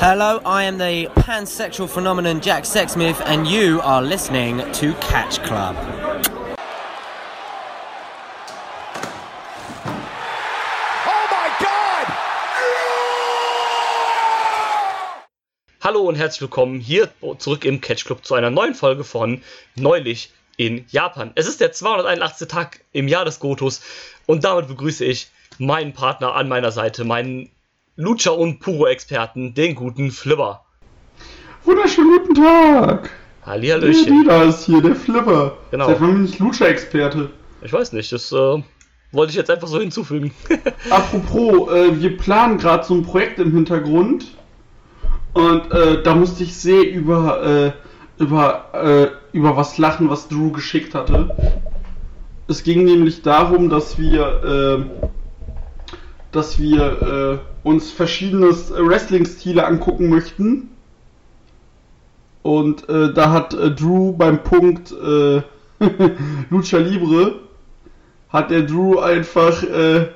Hello, 0.00 0.40
I 0.46 0.62
am 0.62 0.78
the 0.78 1.08
pansexual 1.16 1.88
phenomenon 1.88 2.40
Jack 2.40 2.62
Sexsmith, 2.62 3.20
and 3.26 3.48
you 3.48 3.80
are 3.80 4.00
listening 4.00 4.58
to 4.74 4.94
Catch 5.00 5.42
Club. 5.42 5.74
Hallo 15.80 16.02
und 16.02 16.14
herzlich 16.14 16.42
willkommen 16.42 16.78
hier 16.78 17.08
zurück 17.38 17.64
im 17.64 17.80
Catch 17.80 18.04
Club 18.04 18.24
zu 18.24 18.36
einer 18.36 18.50
neuen 18.50 18.76
Folge 18.76 19.02
von 19.02 19.42
Neulich 19.74 20.30
in 20.56 20.84
Japan. 20.90 21.32
Es 21.34 21.48
ist 21.48 21.60
der 21.60 21.72
281. 21.72 22.46
Tag 22.46 22.84
im 22.92 23.08
Jahr 23.08 23.24
des 23.24 23.40
Gotos 23.40 23.80
und 24.26 24.44
damit 24.44 24.68
begrüße 24.68 25.04
ich 25.04 25.26
meinen 25.58 25.92
Partner 25.92 26.36
an 26.36 26.48
meiner 26.48 26.70
Seite, 26.70 27.02
meinen 27.02 27.50
Lucha 28.00 28.30
und 28.30 28.60
Puro-Experten, 28.60 29.54
den 29.54 29.74
guten 29.74 30.12
Flipper. 30.12 30.62
Wunderschönen 31.64 32.16
guten 32.20 32.34
Tag! 32.36 33.10
Hallihallöchen. 33.44 34.24
Der 34.24 34.44
ist 34.44 34.66
hier, 34.66 34.80
der 34.80 34.94
Flipper. 34.94 35.56
Genau. 35.72 35.88
Seit 35.88 36.00
wann 36.00 36.12
bin 36.14 36.24
ich 36.26 36.38
Lucha-Experte? 36.38 37.30
Ich 37.60 37.72
weiß 37.72 37.92
nicht, 37.94 38.12
das 38.12 38.30
äh, 38.30 38.62
wollte 39.10 39.30
ich 39.30 39.34
jetzt 39.34 39.50
einfach 39.50 39.66
so 39.66 39.80
hinzufügen. 39.80 40.30
Apropos, 40.90 41.72
äh, 41.72 42.00
wir 42.00 42.16
planen 42.16 42.58
gerade 42.58 42.84
so 42.84 42.94
ein 42.94 43.02
Projekt 43.02 43.40
im 43.40 43.52
Hintergrund 43.52 44.26
und 45.32 45.72
äh, 45.72 46.00
da 46.00 46.14
musste 46.14 46.44
ich 46.44 46.56
sehr 46.56 46.88
über, 46.88 47.42
äh, 47.66 48.22
über, 48.22 48.74
äh, 48.74 49.36
über 49.36 49.56
was 49.56 49.76
lachen, 49.76 50.08
was 50.08 50.28
Drew 50.28 50.52
geschickt 50.52 50.94
hatte. 50.94 51.34
Es 52.46 52.62
ging 52.62 52.84
nämlich 52.84 53.22
darum, 53.22 53.68
dass 53.68 53.98
wir, 53.98 54.86
äh, 54.86 55.08
dass 56.32 56.58
wir 56.58 57.42
äh, 57.42 57.66
uns 57.66 57.90
verschiedene 57.90 58.48
Wrestling-Stile 58.48 59.66
angucken 59.66 60.08
möchten. 60.08 60.70
Und 62.42 62.88
äh, 62.88 63.12
da 63.12 63.30
hat 63.30 63.54
äh, 63.54 63.70
Drew 63.70 64.12
beim 64.12 64.42
Punkt 64.42 64.92
äh, 64.92 65.42
Lucha 66.50 66.78
Libre 66.78 67.40
hat 68.30 68.50
der 68.50 68.62
Drew 68.62 68.98
einfach 68.98 69.62
äh, 69.62 70.08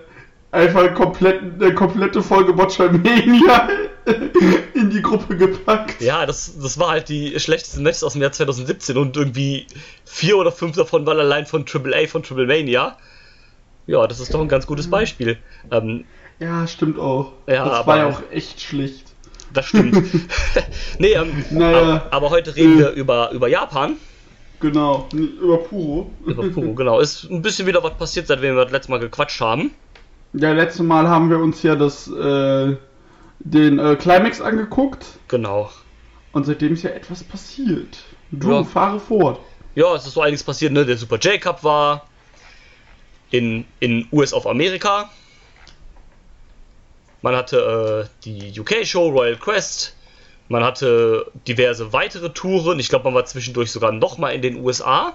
einfach 0.51 0.95
komplett, 0.95 1.41
eine 1.61 1.75
komplette 1.75 2.23
Folge 2.23 2.53
Botchamania 2.53 3.69
in 4.75 4.91
die 4.91 5.03
Gruppe 5.03 5.37
gepackt. 5.37 6.01
Ja, 6.01 6.27
das, 6.27 6.59
das 6.61 6.79
war 6.79 6.91
halt 6.91 7.09
die 7.09 7.39
schlechtesten 7.41 7.83
Matches 7.83 8.05
aus 8.05 8.13
dem 8.13 8.23
Jahr 8.23 8.33
2017 8.33 8.97
und 8.97 9.17
irgendwie 9.17 9.67
vier 10.05 10.37
oder 10.37 10.53
fünf 10.53 10.77
davon 10.77 11.07
waren 11.07 11.19
allein 11.19 11.47
von 11.47 11.67
Triple 11.67 11.97
A 11.97 12.07
von 12.07 12.23
Triple 12.23 12.47
Mania. 12.47 12.97
Ja, 13.87 14.07
das 14.07 14.21
ist 14.21 14.33
doch 14.33 14.41
ein 14.41 14.49
ganz 14.49 14.67
gutes 14.67 14.89
Beispiel. 14.89 15.39
Ähm, 15.71 16.05
ja, 16.39 16.67
stimmt 16.67 16.99
auch. 16.99 17.33
Ja, 17.47 17.65
das 17.65 17.75
aber- 17.81 17.87
war 17.87 17.97
ja 17.99 18.07
auch 18.09 18.23
echt 18.31 18.61
schlecht. 18.61 19.05
das 19.53 19.67
stimmt. 19.67 20.03
nee, 20.99 21.13
ähm, 21.13 21.45
Naja. 21.51 21.79
aber, 21.81 22.07
aber 22.13 22.31
heute 22.31 22.55
reden 22.57 22.75
Äh. 22.77 22.79
wir 22.79 22.91
über, 22.91 23.31
über 23.33 23.49
Japan. 23.49 23.97
Genau, 24.61 25.09
über 25.13 25.59
Puro. 25.59 26.11
Über 26.25 26.49
Puro, 26.49 26.73
genau. 26.75 27.01
Ist 27.01 27.25
ein 27.31 27.43
bisschen 27.43 27.67
wieder 27.67 27.83
was 27.83 27.95
passiert, 27.97 28.29
seitdem 28.29 28.55
wir 28.57 28.63
das 28.65 28.73
letzte 28.73 28.93
Mal 28.93 29.01
gequatscht 29.01 29.41
haben. 29.41 29.73
Ja, 30.35 30.53
letzte 30.53 30.83
Mal 30.85 31.09
haben 31.09 31.29
wir 31.31 31.39
uns 31.41 31.63
ja 31.63 31.75
das, 31.75 32.09
äh, 32.09 32.77
den 33.41 33.79
äh, 33.79 33.97
Climax 33.97 34.41
angeguckt 34.41 35.05
Genau. 35.29 35.71
und 36.33 36.47
seitdem 36.47 36.73
ist 36.75 36.85
ja 36.85 36.91
etwas 36.91 37.23
passiert. 37.25 37.99
Du, 38.31 38.51
Ja. 38.53 38.65
fahre 38.65 38.99
fort. 39.01 39.41
Ja, 39.75 39.95
es 39.95 40.07
ist 40.07 40.15
so 40.15 40.21
einiges 40.23 40.43
passiert, 40.45 40.73
ne? 40.73 40.87
Der 40.87 40.97
Super 40.97 41.19
J-Cup 41.19 41.65
war 41.65 42.07
in, 43.33 43.65
in 43.81 44.07
US 44.13 44.33
of 44.33 44.47
Amerika. 44.47 45.11
Man 47.23 47.35
hatte 47.35 48.09
äh, 48.09 48.25
die 48.25 48.61
UK-Show, 48.61 49.09
Royal 49.09 49.37
Quest. 49.37 49.97
Man 50.49 50.63
hatte 50.63 51.31
diverse 51.49 51.93
weitere 51.93 52.31
Touren. 52.31 52.79
Ich 52.79 52.89
glaube, 52.89 53.05
man 53.05 53.15
war 53.15 53.25
zwischendurch 53.25 53.73
sogar 53.73 53.91
nochmal 53.91 54.35
in 54.35 54.43
den 54.43 54.63
USA. 54.63 55.15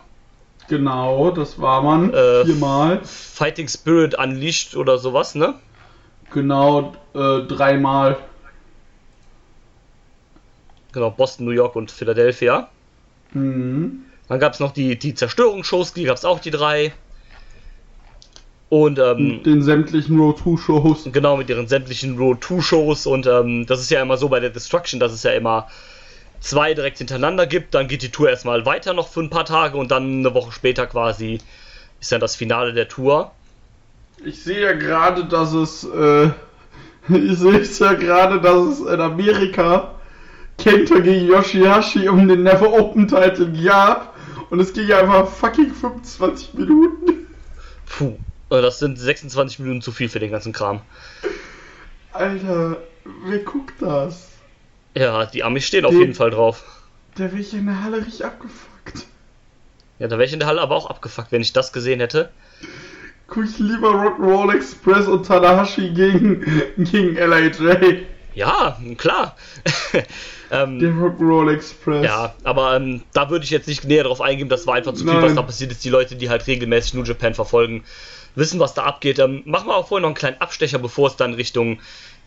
Genau, 0.67 1.31
das 1.31 1.61
war 1.61 1.81
man. 1.81 2.13
Äh, 2.13 2.45
Viermal. 2.45 3.01
Fighting 3.03 3.67
Spirit 3.67 4.17
Unleashed 4.17 4.75
oder 4.75 4.97
sowas, 4.97 5.35
ne? 5.35 5.53
Genau, 6.33 6.93
äh, 7.13 7.41
dreimal. 7.43 8.17
Genau, 10.91 11.11
Boston, 11.11 11.45
New 11.45 11.51
York 11.51 11.75
und 11.75 11.91
Philadelphia. 11.91 12.69
Mhm. 13.33 14.05
Dann 14.27 14.39
gab 14.39 14.53
es 14.53 14.59
noch 14.59 14.71
die, 14.71 14.97
die 14.97 15.13
Zerstörungsshows, 15.13 15.93
die 15.93 16.05
gab 16.05 16.17
es 16.17 16.25
auch 16.25 16.39
die 16.39 16.51
drei. 16.51 16.93
Und 18.69 18.99
ähm, 18.99 19.27
Mit 19.27 19.45
den 19.45 19.61
sämtlichen 19.61 20.19
Road 20.19 20.39
2 20.39 20.57
Shows. 20.57 21.09
Genau, 21.11 21.37
mit 21.37 21.49
ihren 21.49 21.67
sämtlichen 21.67 22.17
Road 22.17 22.43
2 22.43 22.61
Shows 22.61 23.05
und 23.05 23.25
ähm, 23.25 23.65
das 23.65 23.79
ist 23.79 23.91
ja 23.91 24.01
immer 24.01 24.17
so 24.17 24.27
bei 24.27 24.39
der 24.39 24.49
Destruction, 24.49 24.99
dass 24.99 25.13
es 25.13 25.23
ja 25.23 25.31
immer 25.31 25.67
zwei 26.39 26.73
direkt 26.73 26.97
hintereinander 26.97 27.47
gibt, 27.47 27.73
dann 27.73 27.87
geht 27.87 28.03
die 28.03 28.09
Tour 28.09 28.29
erstmal 28.29 28.65
weiter 28.65 28.93
noch 28.93 29.07
für 29.07 29.21
ein 29.21 29.29
paar 29.29 29.45
Tage 29.45 29.77
und 29.77 29.91
dann 29.91 30.19
eine 30.19 30.33
Woche 30.33 30.51
später 30.51 30.85
quasi 30.85 31.39
ist 31.99 32.11
dann 32.11 32.21
das 32.21 32.35
Finale 32.35 32.73
der 32.73 32.87
Tour. 32.87 33.31
Ich 34.23 34.43
sehe 34.43 34.61
ja 34.61 34.73
gerade, 34.73 35.25
dass 35.25 35.53
es, 35.53 35.83
äh, 35.83 36.29
ich 37.09 37.37
sehe 37.37 37.59
es 37.59 37.79
ja 37.79 37.93
gerade, 37.93 38.39
dass 38.41 38.61
es 38.67 38.79
in 38.81 39.01
Amerika 39.01 39.95
Kenta 40.57 40.99
gegen 40.99 41.27
Yoshihashi 41.27 42.09
um 42.09 42.27
den 42.27 42.43
Never 42.43 42.71
Open 42.73 43.07
Title 43.07 43.51
gab. 43.63 44.15
Und 44.49 44.59
es 44.59 44.73
ging 44.73 44.91
einfach 44.91 45.27
fucking 45.27 45.73
25 45.73 46.53
Minuten. 46.53 47.27
Puh, 47.85 48.17
das 48.49 48.79
sind 48.79 48.97
26 48.97 49.59
Minuten 49.59 49.81
zu 49.81 49.91
viel 49.91 50.09
für 50.09 50.19
den 50.19 50.31
ganzen 50.31 50.53
Kram. 50.53 50.81
Alter, 52.13 52.77
wer 53.25 53.39
guckt 53.39 53.75
das? 53.81 54.29
Ja, 54.95 55.25
die 55.25 55.43
Amis 55.43 55.65
stehen 55.65 55.85
auf 55.85 55.91
Die- 55.91 55.99
jeden 55.99 56.13
Fall 56.15 56.31
drauf. 56.31 56.63
Der 57.17 57.31
wäre 57.31 57.41
hier 57.41 57.59
in 57.59 57.65
der 57.67 57.83
Halle 57.83 57.97
richtig 57.97 58.25
abgefuckt. 58.25 59.05
Ja, 59.99 60.07
da 60.07 60.17
wäre 60.17 60.25
ich 60.25 60.33
in 60.33 60.39
der 60.39 60.47
Halle 60.47 60.61
aber 60.61 60.75
auch 60.75 60.89
abgefuckt, 60.89 61.31
wenn 61.31 61.41
ich 61.41 61.53
das 61.53 61.73
gesehen 61.73 61.99
hätte. 61.99 62.29
Guck 63.27 63.45
ich 63.45 63.57
lieber 63.59 63.89
Rock'n'Roll 63.89 64.55
Express 64.55 65.07
und 65.07 65.25
Tanahashi 65.25 65.89
gegen, 65.89 66.41
gegen 66.77 67.15
LIJ. 67.15 68.05
Ja, 68.35 68.77
klar. 68.97 69.35
ähm, 70.51 70.79
Der 70.79 70.91
Rock'n'Roll 70.91 71.51
Express. 71.53 72.05
Ja, 72.05 72.35
aber 72.43 72.75
ähm, 72.75 73.01
da 73.13 73.29
würde 73.31 73.43
ich 73.43 73.49
jetzt 73.51 73.67
nicht 73.67 73.83
näher 73.83 74.03
drauf 74.03 74.21
eingehen. 74.21 74.47
Das 74.47 74.65
war 74.67 74.75
einfach 74.75 74.93
zu 74.93 75.03
viel, 75.03 75.13
was 75.15 75.23
Nein. 75.25 75.35
da 75.35 75.41
passiert 75.41 75.71
ist. 75.71 75.83
Die 75.83 75.89
Leute, 75.89 76.15
die 76.15 76.29
halt 76.29 76.45
regelmäßig 76.47 76.93
New 76.93 77.03
Japan 77.03 77.33
verfolgen, 77.33 77.83
wissen, 78.37 78.59
was 78.59 78.73
da 78.73 78.83
abgeht. 78.83 79.19
Ähm, 79.19 79.41
machen 79.45 79.67
wir 79.67 79.75
auch 79.75 79.87
vorher 79.87 80.01
noch 80.01 80.09
einen 80.09 80.15
kleinen 80.15 80.41
Abstecher, 80.41 80.79
bevor 80.79 81.07
es 81.07 81.15
dann 81.15 81.33
Richtung 81.33 81.79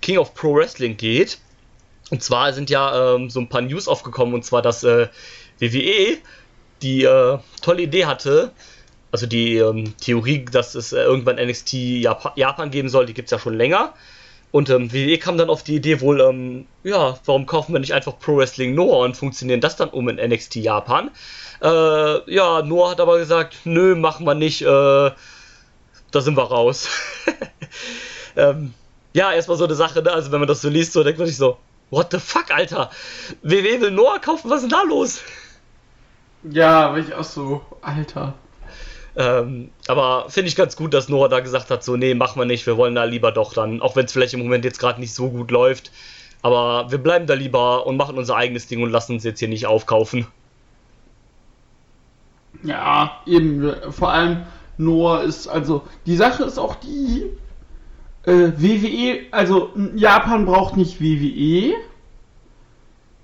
King 0.03 0.19
of 0.19 0.35
Pro 0.35 0.55
Wrestling 0.55 0.97
geht. 0.97 1.39
Und 2.11 2.23
zwar 2.23 2.53
sind 2.53 2.71
ja 2.71 3.15
ähm, 3.15 3.31
so 3.31 3.41
ein 3.41 3.49
paar 3.49 3.63
News 3.63 3.89
aufgekommen, 3.89 4.35
und 4.35 4.45
zwar, 4.45 4.63
dass 4.63 4.83
äh, 4.85 5.09
WWE 5.61 6.19
die 6.83 7.05
äh, 7.05 7.39
tolle 7.63 7.83
Idee 7.83 8.07
hatte, 8.07 8.53
also 9.13 9.27
die 9.27 9.57
ähm, 9.57 9.95
Theorie, 9.99 10.45
dass 10.45 10.75
es 10.75 10.93
äh, 10.93 11.03
irgendwann 11.03 11.37
NXT 11.37 11.73
Jap 11.75 12.33
Japan 12.37 12.71
geben 12.71 12.89
soll, 12.89 13.07
die 13.07 13.15
gibt 13.15 13.27
es 13.27 13.31
ja 13.31 13.39
schon 13.39 13.55
länger. 13.55 13.95
Und 14.53 14.69
ähm, 14.71 14.93
WWE 14.93 15.19
kam 15.19 15.39
dann 15.39 15.51
auf 15.51 15.63
die 15.63 15.77
Idee 15.77 16.01
wohl, 16.01 16.21
ähm, 16.21 16.67
ja, 16.83 17.19
warum 17.25 17.47
kaufen 17.47 17.73
wir 17.73 17.79
nicht 17.79 17.95
einfach 17.95 18.19
Pro 18.19 18.37
Wrestling 18.37 18.75
Noah 18.75 19.05
und 19.05 19.17
funktionieren 19.17 19.61
das 19.61 19.77
dann 19.77 19.91
um 19.91 20.09
in 20.09 20.17
NXT 20.17 20.57
Japan? 20.57 21.11
Äh, 21.63 22.35
ja, 22.35 22.63
Noah 22.63 22.91
hat 22.91 23.01
aber 23.01 23.19
gesagt, 23.19 23.59
nö, 23.65 23.95
machen 23.95 24.27
wir 24.27 24.35
nicht, 24.35 24.63
äh, 24.63 25.11
da 26.11 26.21
sind 26.21 26.37
wir 26.37 26.45
raus. 26.45 26.89
ähm, 28.37 28.75
ja, 29.13 29.33
erstmal 29.33 29.57
so 29.57 29.65
eine 29.65 29.75
Sache, 29.75 30.03
ne? 30.03 30.13
Also 30.13 30.33
wenn 30.33 30.41
man 30.41 30.49
das 30.49 30.61
so 30.61 30.69
liest, 30.69 30.93
so 30.93 31.03
denkt 31.03 31.19
man 31.19 31.27
sich 31.27 31.37
so, 31.37 31.59
what 31.91 32.13
the 32.13 32.19
fuck, 32.19 32.51
Alter? 32.51 32.91
WWE 33.43 33.81
will 33.81 33.91
Noah 33.91 34.19
kaufen, 34.19 34.51
was 34.51 34.63
ist 34.63 34.71
denn 34.71 34.79
da 34.79 34.83
los? 34.83 35.23
Ja, 36.45 36.89
aber 36.89 36.99
ich 36.99 37.13
auch 37.15 37.25
so, 37.25 37.63
Alter. 37.83 38.35
Ähm, 39.17 39.71
aber 39.89 40.27
finde 40.29 40.49
ich 40.49 40.57
ganz 40.57 40.77
gut, 40.77 40.95
dass 40.95 41.09
Noah 41.09 41.29
da 41.29 41.41
gesagt 41.41 41.71
hat, 41.71 41.83
so, 41.83 41.97
nee, 41.97 42.15
machen 42.15 42.41
wir 42.41 42.47
nicht, 42.47 42.67
wir 42.67 42.77
wollen 42.77 42.95
da 42.95 43.05
lieber 43.05 43.33
doch 43.33 43.53
dann, 43.53 43.83
auch 43.83 43.97
wenn 43.97 44.07
es 44.07 44.13
vielleicht 44.13 44.35
im 44.35 44.41
Moment 44.41 44.65
jetzt 44.65 44.79
gerade 44.79 45.01
nicht 45.01 45.13
so 45.13 45.31
gut 45.31 45.51
läuft, 45.51 45.91
aber 46.43 46.91
wir 46.91 46.99
bleiben 46.99 47.27
da 47.27 47.35
lieber 47.35 47.87
und 47.87 47.97
machen 47.97 48.17
unser 48.17 48.37
eigenes 48.37 48.69
Ding 48.69 48.83
und 48.83 48.91
lassen 48.91 49.15
uns 49.15 49.25
jetzt 49.25 49.41
hier 49.41 49.49
nicht 49.49 49.67
aufkaufen. 49.67 50.27
Ja, 52.63 53.21
eben. 53.27 53.75
Vor 53.91 54.11
allem 54.11 54.47
Noah 54.81 55.23
ist, 55.23 55.47
also, 55.49 55.83
die 56.07 56.17
Sache 56.17 56.45
ist 56.45 56.59
auch 56.59 56.77
die, 56.77 57.27
äh, 58.25 58.53
WWE, 58.57 59.27
also 59.31 59.71
Japan 59.95 60.47
braucht 60.47 60.77
nicht 60.77 61.01
WWE. 61.01 61.75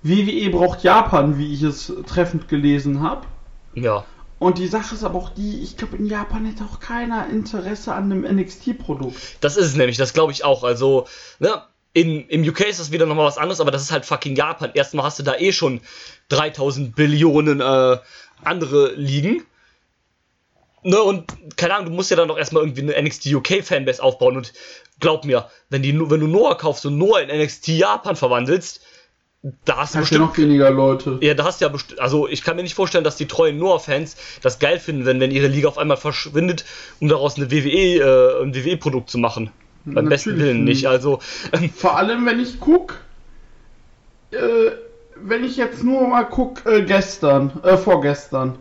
WWE 0.03 0.49
braucht 0.49 0.83
Japan, 0.83 1.37
wie 1.37 1.53
ich 1.53 1.63
es 1.63 1.91
treffend 2.05 2.47
gelesen 2.47 3.01
habe. 3.01 3.25
Ja, 3.73 4.05
Und 4.39 4.57
die 4.57 4.67
Sache 4.67 4.95
ist 4.95 5.03
aber 5.03 5.19
auch 5.19 5.29
die, 5.29 5.61
ich 5.61 5.77
glaube, 5.77 5.97
in 5.97 6.07
Japan 6.07 6.45
hätte 6.45 6.63
auch 6.63 6.79
keiner 6.79 7.27
Interesse 7.29 7.93
an 7.93 8.11
einem 8.11 8.37
NXT-Produkt. 8.37 9.37
das 9.41 9.57
ist 9.57 9.67
es 9.67 9.75
nämlich, 9.75 9.97
das 9.97 10.13
glaube 10.13 10.31
ich 10.31 10.43
auch. 10.43 10.63
Also, 10.63 11.07
ne, 11.39 11.61
in, 11.93 12.27
im 12.27 12.47
UK 12.47 12.61
ist 12.61 12.79
das 12.79 12.91
wieder 12.91 13.05
nochmal 13.05 13.25
was 13.25 13.37
anderes, 13.37 13.59
aber 13.59 13.71
das 13.71 13.81
ist 13.81 13.91
halt 13.91 14.05
fucking 14.05 14.35
Japan. 14.35 14.71
Erstmal 14.73 15.05
hast 15.05 15.19
du 15.19 15.23
da 15.23 15.35
eh 15.35 15.51
schon 15.51 15.81
3000 16.29 16.95
Billionen 16.95 17.59
äh, 17.59 17.97
andere 18.43 18.93
liegen. 18.95 19.43
Ne, 20.87 21.01
und 21.01 21.25
keine 21.57 21.75
Ahnung, 21.75 21.89
du 21.89 21.95
musst 21.97 22.11
ja 22.11 22.15
dann 22.15 22.29
doch 22.29 22.37
erstmal 22.37 22.63
irgendwie 22.63 22.81
eine 22.81 23.03
NXT 23.03 23.25
UK 23.33 23.61
Fanbase 23.61 24.01
aufbauen 24.01 24.37
und 24.37 24.53
glaub 25.01 25.25
mir, 25.25 25.49
wenn, 25.69 25.81
die, 25.81 25.93
wenn 26.09 26.21
du 26.21 26.27
Noah 26.27 26.57
kaufst 26.57 26.85
und 26.85 26.97
Noah 26.97 27.19
in 27.19 27.41
NXT 27.41 27.67
Japan 27.67 28.15
verwandelst, 28.15 28.79
da 29.65 29.79
hast 29.79 29.95
du 29.95 29.99
bestimmt. 29.99 30.21
noch 30.21 30.37
weniger 30.37 30.71
Leute. 30.71 31.17
Ja, 31.19 31.33
da 31.33 31.43
hast 31.43 31.59
du 31.59 31.65
ja 31.65 31.69
bestimmt. 31.69 31.99
Also, 31.99 32.29
ich 32.29 32.41
kann 32.41 32.55
mir 32.55 32.63
nicht 32.63 32.73
vorstellen, 32.73 33.03
dass 33.03 33.17
die 33.17 33.27
treuen 33.27 33.57
Noah-Fans 33.57 34.15
das 34.41 34.59
geil 34.59 34.79
finden, 34.79 35.05
wenn, 35.05 35.19
wenn 35.19 35.31
ihre 35.31 35.47
Liga 35.47 35.67
auf 35.67 35.77
einmal 35.77 35.97
verschwindet, 35.97 36.63
um 37.01 37.09
daraus 37.09 37.35
eine 37.35 37.51
WWE, 37.51 37.67
äh, 37.67 38.43
ein 38.43 38.55
WWE-Produkt 38.55 39.09
zu 39.09 39.17
machen. 39.17 39.51
Beim 39.83 40.07
besten 40.07 40.29
Natürlich 40.29 40.45
Willen 40.45 40.63
nicht. 40.63 40.77
nicht. 40.77 40.87
Also, 40.87 41.19
ähm, 41.51 41.69
Vor 41.69 41.97
allem, 41.97 42.25
wenn 42.25 42.39
ich 42.39 42.61
guck, 42.61 43.01
äh, 44.31 44.37
wenn 45.17 45.43
ich 45.43 45.57
jetzt 45.57 45.83
nur 45.83 46.07
mal 46.07 46.23
guck, 46.23 46.65
äh, 46.65 46.83
gestern, 46.83 47.61
äh, 47.63 47.75
vorgestern, 47.75 48.57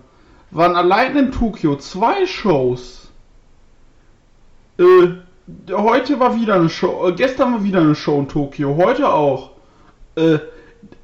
waren 0.51 0.77
allein 0.77 1.17
in 1.17 1.33
Tokio 1.33 1.77
zwei 1.77 2.27
Shows. 2.27 3.09
Äh, 4.79 5.09
heute 5.73 6.21
war 6.21 6.37
wieder 6.37 6.55
eine 6.55 6.69
Show, 6.69 7.09
äh, 7.09 7.13
gestern 7.13 7.55
war 7.55 7.65
wieder 7.65 7.81
eine 7.81 7.95
Show 7.95 8.19
in 8.19 8.29
Tokio, 8.29 8.77
heute 8.77 9.13
auch. 9.13 9.51
Äh, 10.17 10.39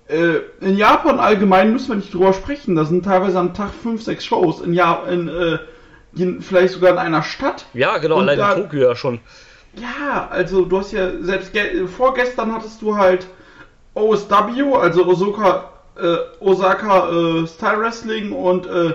äh, 0.09 0.41
in 0.61 0.77
Japan 0.77 1.19
allgemein 1.19 1.73
müssen 1.73 1.89
wir 1.89 1.97
nicht 1.97 2.13
drüber 2.13 2.33
sprechen, 2.33 2.77
da 2.77 2.85
sind 2.85 3.05
teilweise 3.05 3.39
am 3.39 3.55
Tag 3.55 3.71
fünf, 3.73 4.03
sechs 4.03 4.25
Shows, 4.25 4.61
in 4.61 4.75
ja 4.75 5.05
in, 5.09 5.29
äh, 5.29 5.59
in, 6.15 6.43
vielleicht 6.43 6.75
sogar 6.75 6.93
in 6.93 6.99
einer 6.99 7.23
Stadt. 7.23 7.67
ja, 7.73 7.97
genau, 7.99 8.17
Und 8.17 8.23
allein 8.29 8.39
da- 8.39 8.53
in 8.55 8.63
Tokio 8.65 8.81
ja 8.89 8.95
schon. 8.97 9.21
Ja, 9.75 10.29
also 10.31 10.67
du 10.67 10.79
hast 10.81 10.93
ja 10.93 11.11
selbst 11.23 11.55
ge- 11.55 11.87
vorgestern 11.87 12.53
hattest 12.53 12.83
du 12.83 12.97
halt 12.99 13.27
OSW, 13.95 14.75
also 14.75 15.07
Osaka, 15.07 15.71
äh, 15.99 16.17
Osaka 16.41 17.09
äh, 17.09 17.47
Style 17.47 17.81
Wrestling 17.81 18.33
und 18.33 18.67
äh, 18.67 18.93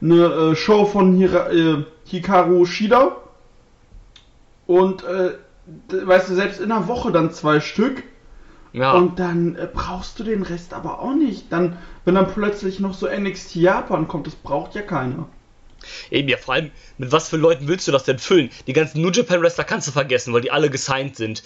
eine 0.00 0.24
äh, 0.24 0.56
Show 0.56 0.84
von 0.84 1.16
Hira, 1.16 1.50
äh, 1.50 1.84
Hikaru 2.04 2.66
Shida. 2.66 3.16
Und 4.66 5.04
äh, 5.04 5.32
weißt 5.88 6.30
du, 6.30 6.34
selbst 6.34 6.60
in 6.60 6.72
einer 6.72 6.88
Woche 6.88 7.12
dann 7.12 7.32
zwei 7.32 7.60
Stück. 7.60 8.02
Ja. 8.72 8.92
Und 8.92 9.18
dann 9.18 9.56
äh, 9.56 9.68
brauchst 9.72 10.18
du 10.18 10.24
den 10.24 10.42
Rest 10.42 10.74
aber 10.74 11.00
auch 11.00 11.14
nicht. 11.14 11.50
Dann, 11.50 11.78
wenn 12.04 12.14
dann 12.14 12.30
plötzlich 12.30 12.78
noch 12.80 12.94
so 12.94 13.08
NXT 13.08 13.56
Japan 13.56 14.06
kommt, 14.06 14.26
das 14.26 14.34
braucht 14.34 14.74
ja 14.74 14.82
keiner. 14.82 15.28
Eben, 16.10 16.28
ja, 16.28 16.36
vor 16.36 16.54
allem, 16.54 16.70
mit 16.98 17.12
was 17.12 17.28
für 17.28 17.36
Leuten 17.36 17.68
willst 17.68 17.86
du 17.88 17.92
das 17.92 18.04
denn 18.04 18.18
füllen? 18.18 18.50
Die 18.66 18.72
ganzen 18.72 19.00
New 19.00 19.10
Japan 19.10 19.40
Wrestler 19.42 19.64
kannst 19.64 19.88
du 19.88 19.92
vergessen, 19.92 20.32
weil 20.32 20.40
die 20.40 20.50
alle 20.50 20.70
gesigned 20.70 21.16
sind. 21.16 21.42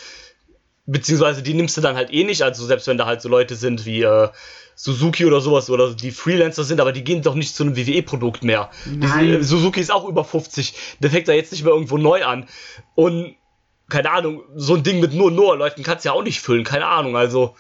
Beziehungsweise 0.87 1.43
die 1.43 1.55
nimmst 1.55 1.77
du 1.77 1.81
dann 1.81 1.95
halt 1.95 2.13
eh 2.13 2.25
nicht, 2.25 2.43
also 2.43 2.65
selbst 2.65 2.87
wenn 2.87 2.99
da 2.99 3.07
halt 3.07 3.23
so 3.23 3.29
Leute 3.29 3.55
sind 3.55 3.87
wie 3.87 4.03
äh, 4.03 4.29
Suzuki 4.83 5.27
oder 5.27 5.43
sowas 5.43 5.69
oder 5.69 5.93
die 5.93 6.11
Freelancer 6.11 6.65
sind, 6.65 6.81
aber 6.81 6.93
die 6.93 7.05
gehen 7.05 7.21
doch 7.21 7.35
nicht 7.35 7.55
zu 7.55 7.65
einem 7.65 7.77
WWE-Produkt 7.77 8.43
mehr. 8.43 8.71
Nein. 8.87 9.27
Die, 9.27 9.33
äh, 9.35 9.43
Suzuki 9.43 9.79
ist 9.79 9.93
auch 9.93 10.09
über 10.09 10.25
50, 10.25 10.75
der 11.01 11.11
fängt 11.11 11.29
da 11.29 11.33
jetzt 11.33 11.53
nicht 11.53 11.65
mehr 11.65 11.75
irgendwo 11.75 11.99
neu 11.99 12.25
an. 12.25 12.47
Und 12.95 13.35
keine 13.91 14.11
Ahnung, 14.11 14.43
so 14.57 14.77
ein 14.77 14.83
Ding 14.83 15.01
mit 15.01 15.13
nur 15.13 15.31
Noah-Leuten 15.31 15.83
kannst 15.83 16.05
du 16.05 16.09
ja 16.09 16.15
auch 16.15 16.23
nicht 16.23 16.41
füllen, 16.41 16.65
keine 16.65 16.87
Ahnung, 16.87 17.15
also. 17.15 17.57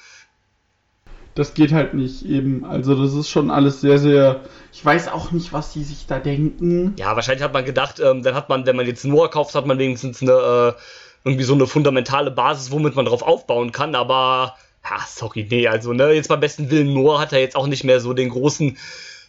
Das 1.35 1.53
geht 1.53 1.73
halt 1.73 1.93
nicht 1.93 2.25
eben. 2.25 2.65
Also 2.65 2.95
das 2.95 3.13
ist 3.13 3.29
schon 3.29 3.51
alles 3.51 3.83
sehr, 3.83 3.99
sehr. 3.99 4.41
Ich 4.73 4.83
weiß 4.83 5.09
auch 5.09 5.31
nicht, 5.31 5.53
was 5.53 5.75
die 5.75 5.85
sich 5.85 6.07
da 6.07 6.19
denken. 6.21 6.95
Ja, 6.99 7.15
wahrscheinlich 7.17 7.45
hat 7.45 7.53
man 7.53 7.67
gedacht, 7.67 8.01
ähm, 8.01 8.23
dann 8.23 8.35
hat 8.35 8.49
man, 8.49 8.65
wenn 8.65 8.77
man 8.77 8.87
jetzt 8.87 9.05
Noah 9.05 9.31
kauft, 9.31 9.55
hat 9.55 9.67
man 9.67 9.79
wenigstens 9.79 10.23
eine, 10.23 10.33
äh, 10.33 10.81
irgendwie 11.25 11.45
so 11.45 11.53
eine 11.53 11.67
fundamentale 11.67 12.31
Basis, 12.31 12.71
womit 12.71 12.97
man 12.97 13.05
drauf 13.05 13.23
aufbauen 13.23 13.73
kann, 13.73 13.95
aber, 13.95 14.57
ja, 14.85 14.99
sorry, 15.07 15.47
nee, 15.51 15.67
also, 15.69 15.93
ne, 15.93 16.11
jetzt 16.13 16.29
beim 16.29 16.41
besten 16.41 16.71
Willen, 16.71 16.93
Noah 16.95 17.21
hat 17.21 17.33
er 17.33 17.41
jetzt 17.41 17.57
auch 17.57 17.67
nicht 17.67 17.85
mehr 17.85 18.01
so 18.01 18.13
den 18.13 18.31
großen 18.31 18.77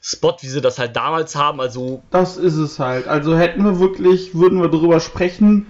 Spot, 0.02 0.36
wie 0.42 0.48
sie 0.48 0.62
das 0.62 0.80
halt 0.80 0.96
damals 0.96 1.36
haben, 1.36 1.60
also, 1.62 2.02
Das 2.10 2.38
ist 2.38 2.56
es 2.56 2.80
halt. 2.80 3.08
Also 3.08 3.38
hätten 3.38 3.64
wir 3.64 3.80
wirklich, 3.80 4.34
würden 4.34 4.60
wir 4.62 4.68
darüber 4.70 5.00
sprechen, 5.00 5.68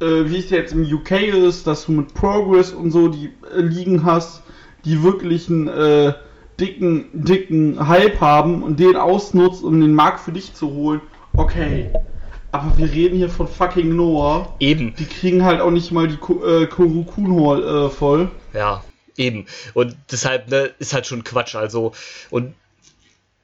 äh, 0.00 0.28
wie 0.30 0.38
es 0.38 0.50
jetzt 0.50 0.72
im 0.72 0.82
UK 0.84 1.10
ist, 1.22 1.66
dass 1.66 1.86
du 1.86 1.92
mit 1.92 2.14
Progress 2.14 2.72
und 2.72 2.90
so 2.92 3.08
die 3.08 3.30
äh, 3.56 3.60
Ligen 3.60 4.04
hast, 4.04 4.42
die 4.84 5.02
wirklich 5.02 5.48
einen 5.48 5.66
äh, 5.68 6.12
dicken, 6.60 7.06
dicken 7.12 7.88
Hype 7.88 8.20
haben 8.20 8.62
und 8.62 8.78
den 8.78 8.94
ausnutzt, 8.96 9.64
um 9.64 9.80
den 9.80 9.94
Markt 9.94 10.20
für 10.20 10.32
dich 10.32 10.54
zu 10.54 10.70
holen. 10.72 11.00
Okay. 11.36 11.90
Aber 12.52 12.72
wir 12.78 12.90
reden 12.90 13.16
hier 13.16 13.28
von 13.28 13.48
fucking 13.48 13.96
Noah. 13.96 14.54
eben, 14.60 14.94
Die 14.98 15.04
kriegen 15.06 15.44
halt 15.44 15.60
auch 15.60 15.70
nicht 15.72 15.90
mal 15.92 16.06
die 16.06 16.16
Ko- 16.16 16.44
äh, 16.46 16.66
Korukun 16.66 17.44
Hall 17.44 17.62
äh, 17.86 17.90
voll. 17.90 18.30
ja, 18.54 18.82
eben, 19.18 19.46
und 19.74 19.96
deshalb, 20.10 20.48
ne, 20.48 20.70
ist 20.78 20.92
halt 20.92 21.06
schon 21.06 21.24
Quatsch, 21.24 21.54
also, 21.54 21.92
und 22.30 22.54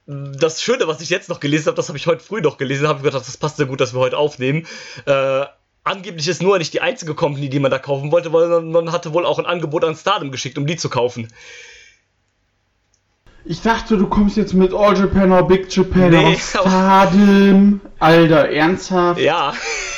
das 0.05 0.61
Schöne, 0.61 0.87
was 0.87 1.01
ich 1.01 1.09
jetzt 1.09 1.29
noch 1.29 1.39
gelesen 1.39 1.67
habe, 1.67 1.77
das 1.77 1.87
habe 1.87 1.97
ich 1.97 2.07
heute 2.07 2.21
früh 2.23 2.41
noch 2.41 2.57
gelesen, 2.57 2.87
habe 2.87 2.99
ich 2.99 3.05
gedacht, 3.05 3.25
das 3.25 3.37
passt 3.37 3.57
sehr 3.57 3.67
gut, 3.67 3.79
dass 3.79 3.93
wir 3.93 3.99
heute 3.99 4.17
aufnehmen. 4.17 4.67
Äh, 5.05 5.45
angeblich 5.85 6.27
ist 6.27 6.41
nur 6.41 6.57
nicht 6.57 6.73
die 6.73 6.81
einzige 6.81 7.15
Company, 7.15 7.49
die 7.49 7.59
man 7.59 7.71
da 7.71 7.79
kaufen 7.79 8.11
wollte, 8.11 8.33
weil 8.33 8.61
man, 8.61 8.91
hatte 8.91 9.13
wohl 9.13 9.25
auch 9.25 9.39
ein 9.39 9.45
Angebot 9.45 9.85
an 9.85 9.95
Stardom 9.95 10.31
geschickt, 10.31 10.57
um 10.57 10.65
die 10.65 10.75
zu 10.75 10.89
kaufen. 10.89 11.29
Ich 13.45 13.61
dachte, 13.61 13.97
du 13.97 14.07
kommst 14.07 14.37
jetzt 14.37 14.53
mit 14.53 14.73
All 14.73 14.97
Japan 14.97 15.31
oder 15.31 15.43
Big 15.43 15.73
Japan, 15.73 16.09
Nee, 16.09 16.37
Stardom. 16.37 17.81
Alter, 17.99 18.49
ernsthaft? 18.49 19.19
Ja, 19.19 19.53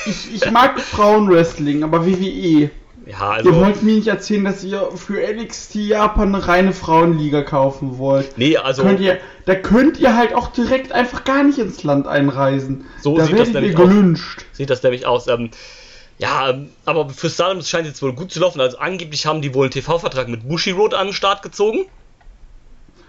Ich, 0.06 0.34
ich 0.36 0.52
mag 0.52 0.80
Frauenwrestling, 0.80 1.84
aber 1.84 2.06
WWE. 2.06 2.70
Ja, 3.06 3.14
Ihr 3.14 3.32
also, 3.32 3.56
wollt 3.56 3.84
mir 3.84 3.96
nicht 3.96 4.08
erzählen, 4.08 4.44
dass 4.46 4.64
ihr 4.64 4.90
für 4.96 5.22
NXT 5.34 5.76
Japan 5.76 6.34
eine 6.34 6.48
reine 6.48 6.74
Frauenliga 6.74 7.42
kaufen 7.44 7.98
wollt. 7.98 8.38
nee, 8.38 8.58
also, 8.58 8.82
Könnt 8.84 9.00
ihr, 9.00 9.20
da 9.46 9.56
könnt 9.56 10.00
ihr 10.00 10.16
halt 10.16 10.34
auch 10.34 10.48
direkt 10.48 10.92
einfach 10.92 11.24
gar 11.24 11.44
nicht 11.44 11.60
ins 11.60 11.84
Land 11.84 12.08
einreisen. 12.08 12.86
So 13.02 13.18
da 13.18 13.26
sieht 13.26 13.38
das 13.40 13.50
ihr 13.50 13.54
nämlich 13.62 13.78
aus. 13.78 13.88
gelünscht. 13.90 14.46
sieht 14.54 14.70
das 14.70 14.82
nämlich 14.84 15.06
aus. 15.06 15.28
Ähm, 15.28 15.52
ja, 16.18 16.50
ähm, 16.50 16.70
aber 16.86 17.10
für 17.10 17.30
Stardom 17.30 17.62
scheint 17.62 17.84
es 17.86 17.94
jetzt 17.94 18.02
wohl 18.02 18.14
gut 18.14 18.32
zu 18.32 18.40
laufen. 18.40 18.60
Also 18.62 18.78
angeblich 18.78 19.26
haben 19.26 19.42
die 19.42 19.54
wohl 19.54 19.66
einen 19.66 19.72
TV-Vertrag 19.72 20.28
mit 20.30 20.48
Bushi 20.48 20.72
Road 20.72 20.94
an 20.94 21.08
den 21.08 21.14
Start 21.14 21.42
gezogen. 21.44 21.86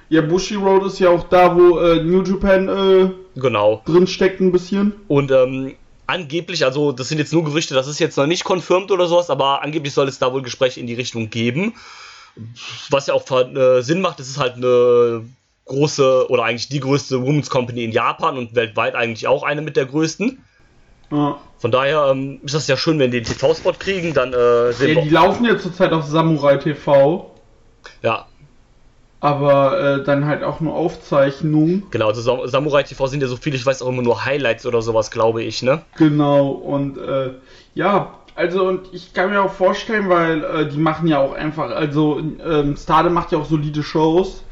Ja, 0.08 0.20
Bushi 0.22 0.54
Road 0.56 0.84
ist 0.86 0.98
ja 0.98 1.10
auch 1.10 1.24
da, 1.28 1.56
wo 1.56 1.78
äh, 1.78 2.02
New 2.02 2.22
Japan 2.22 2.68
äh, 2.68 3.10
Genau. 3.40 3.82
drin 3.86 4.06
steckt 4.06 4.40
ein 4.40 4.52
bisschen. 4.52 4.92
Und 5.08 5.30
ähm, 5.30 5.74
angeblich, 6.06 6.64
also 6.64 6.92
das 6.92 7.08
sind 7.08 7.18
jetzt 7.18 7.32
nur 7.32 7.44
Gerüchte, 7.44 7.74
das 7.74 7.86
ist 7.86 7.98
jetzt 7.98 8.16
noch 8.16 8.26
nicht 8.26 8.44
confirmed 8.44 8.90
oder 8.90 9.06
sowas, 9.06 9.30
aber 9.30 9.62
angeblich 9.62 9.92
soll 9.92 10.08
es 10.08 10.18
da 10.18 10.32
wohl 10.32 10.42
Gespräche 10.42 10.80
in 10.80 10.86
die 10.86 10.94
Richtung 10.94 11.30
geben. 11.30 11.74
Was 12.90 13.06
ja 13.06 13.14
auch 13.14 13.30
äh, 13.30 13.82
Sinn 13.82 14.00
macht, 14.00 14.20
es 14.20 14.28
ist 14.28 14.38
halt 14.38 14.56
eine 14.56 15.24
große 15.64 16.30
oder 16.30 16.44
eigentlich 16.44 16.68
die 16.68 16.80
größte 16.80 17.22
Women's 17.22 17.50
Company 17.50 17.84
in 17.84 17.92
Japan 17.92 18.38
und 18.38 18.54
weltweit 18.54 18.94
eigentlich 18.94 19.26
auch 19.26 19.42
eine 19.42 19.62
mit 19.62 19.76
der 19.76 19.86
größten. 19.86 20.38
Ja. 21.10 21.38
Von 21.58 21.70
daher 21.70 22.08
ähm, 22.10 22.40
ist 22.44 22.54
das 22.54 22.66
ja 22.66 22.76
schön, 22.76 22.98
wenn 22.98 23.10
die 23.10 23.18
einen 23.18 23.26
TV-Spot 23.26 23.72
kriegen, 23.72 24.12
dann 24.12 24.32
äh, 24.32 24.72
sehen 24.72 24.98
ja, 24.98 25.04
die 25.04 25.08
laufen 25.10 25.44
ja 25.44 25.58
zurzeit 25.58 25.92
auf 25.92 26.04
Samurai 26.04 26.56
TV, 26.56 27.34
Ja, 28.02 28.26
aber 29.20 29.80
äh, 29.80 30.04
dann 30.04 30.26
halt 30.26 30.42
auch 30.42 30.60
nur 30.60 30.74
Aufzeichnungen. 30.74 31.84
genau. 31.90 32.08
Also 32.08 32.20
Sam 32.20 32.46
Samurai 32.46 32.82
TV 32.82 33.06
sind 33.06 33.22
ja 33.22 33.28
so 33.28 33.36
viele, 33.36 33.56
ich 33.56 33.64
weiß 33.64 33.82
auch 33.82 33.88
immer 33.88 34.02
nur 34.02 34.24
Highlights 34.24 34.66
oder 34.66 34.82
sowas, 34.82 35.10
glaube 35.10 35.42
ich, 35.42 35.62
ne? 35.62 35.82
Genau, 35.96 36.48
und 36.48 36.98
äh, 36.98 37.30
ja, 37.74 38.14
also 38.34 38.68
und 38.68 38.88
ich 38.92 39.14
kann 39.14 39.30
mir 39.30 39.42
auch 39.42 39.52
vorstellen, 39.52 40.10
weil 40.10 40.44
äh, 40.44 40.68
die 40.68 40.78
machen 40.78 41.08
ja 41.08 41.18
auch 41.18 41.32
einfach, 41.32 41.70
also 41.70 42.20
ähm, 42.20 42.76
Stade 42.76 43.08
macht 43.08 43.32
ja 43.32 43.38
auch 43.38 43.46
solide 43.46 43.82
Shows. 43.82 44.42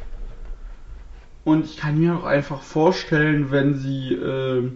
Und 1.44 1.66
ich 1.66 1.76
kann 1.76 1.98
mir 1.98 2.16
auch 2.16 2.24
einfach 2.24 2.62
vorstellen, 2.62 3.50
wenn 3.50 3.74
sie, 3.74 4.14
äh, 4.14 4.70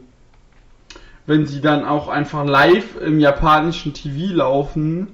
wenn 1.25 1.47
sie 1.47 1.63
dann 1.63 1.87
auch 1.87 2.09
einfach 2.09 2.45
live 2.45 3.01
im 3.01 3.19
japanischen 3.19 3.95
TV 3.95 4.35
laufen, 4.35 5.09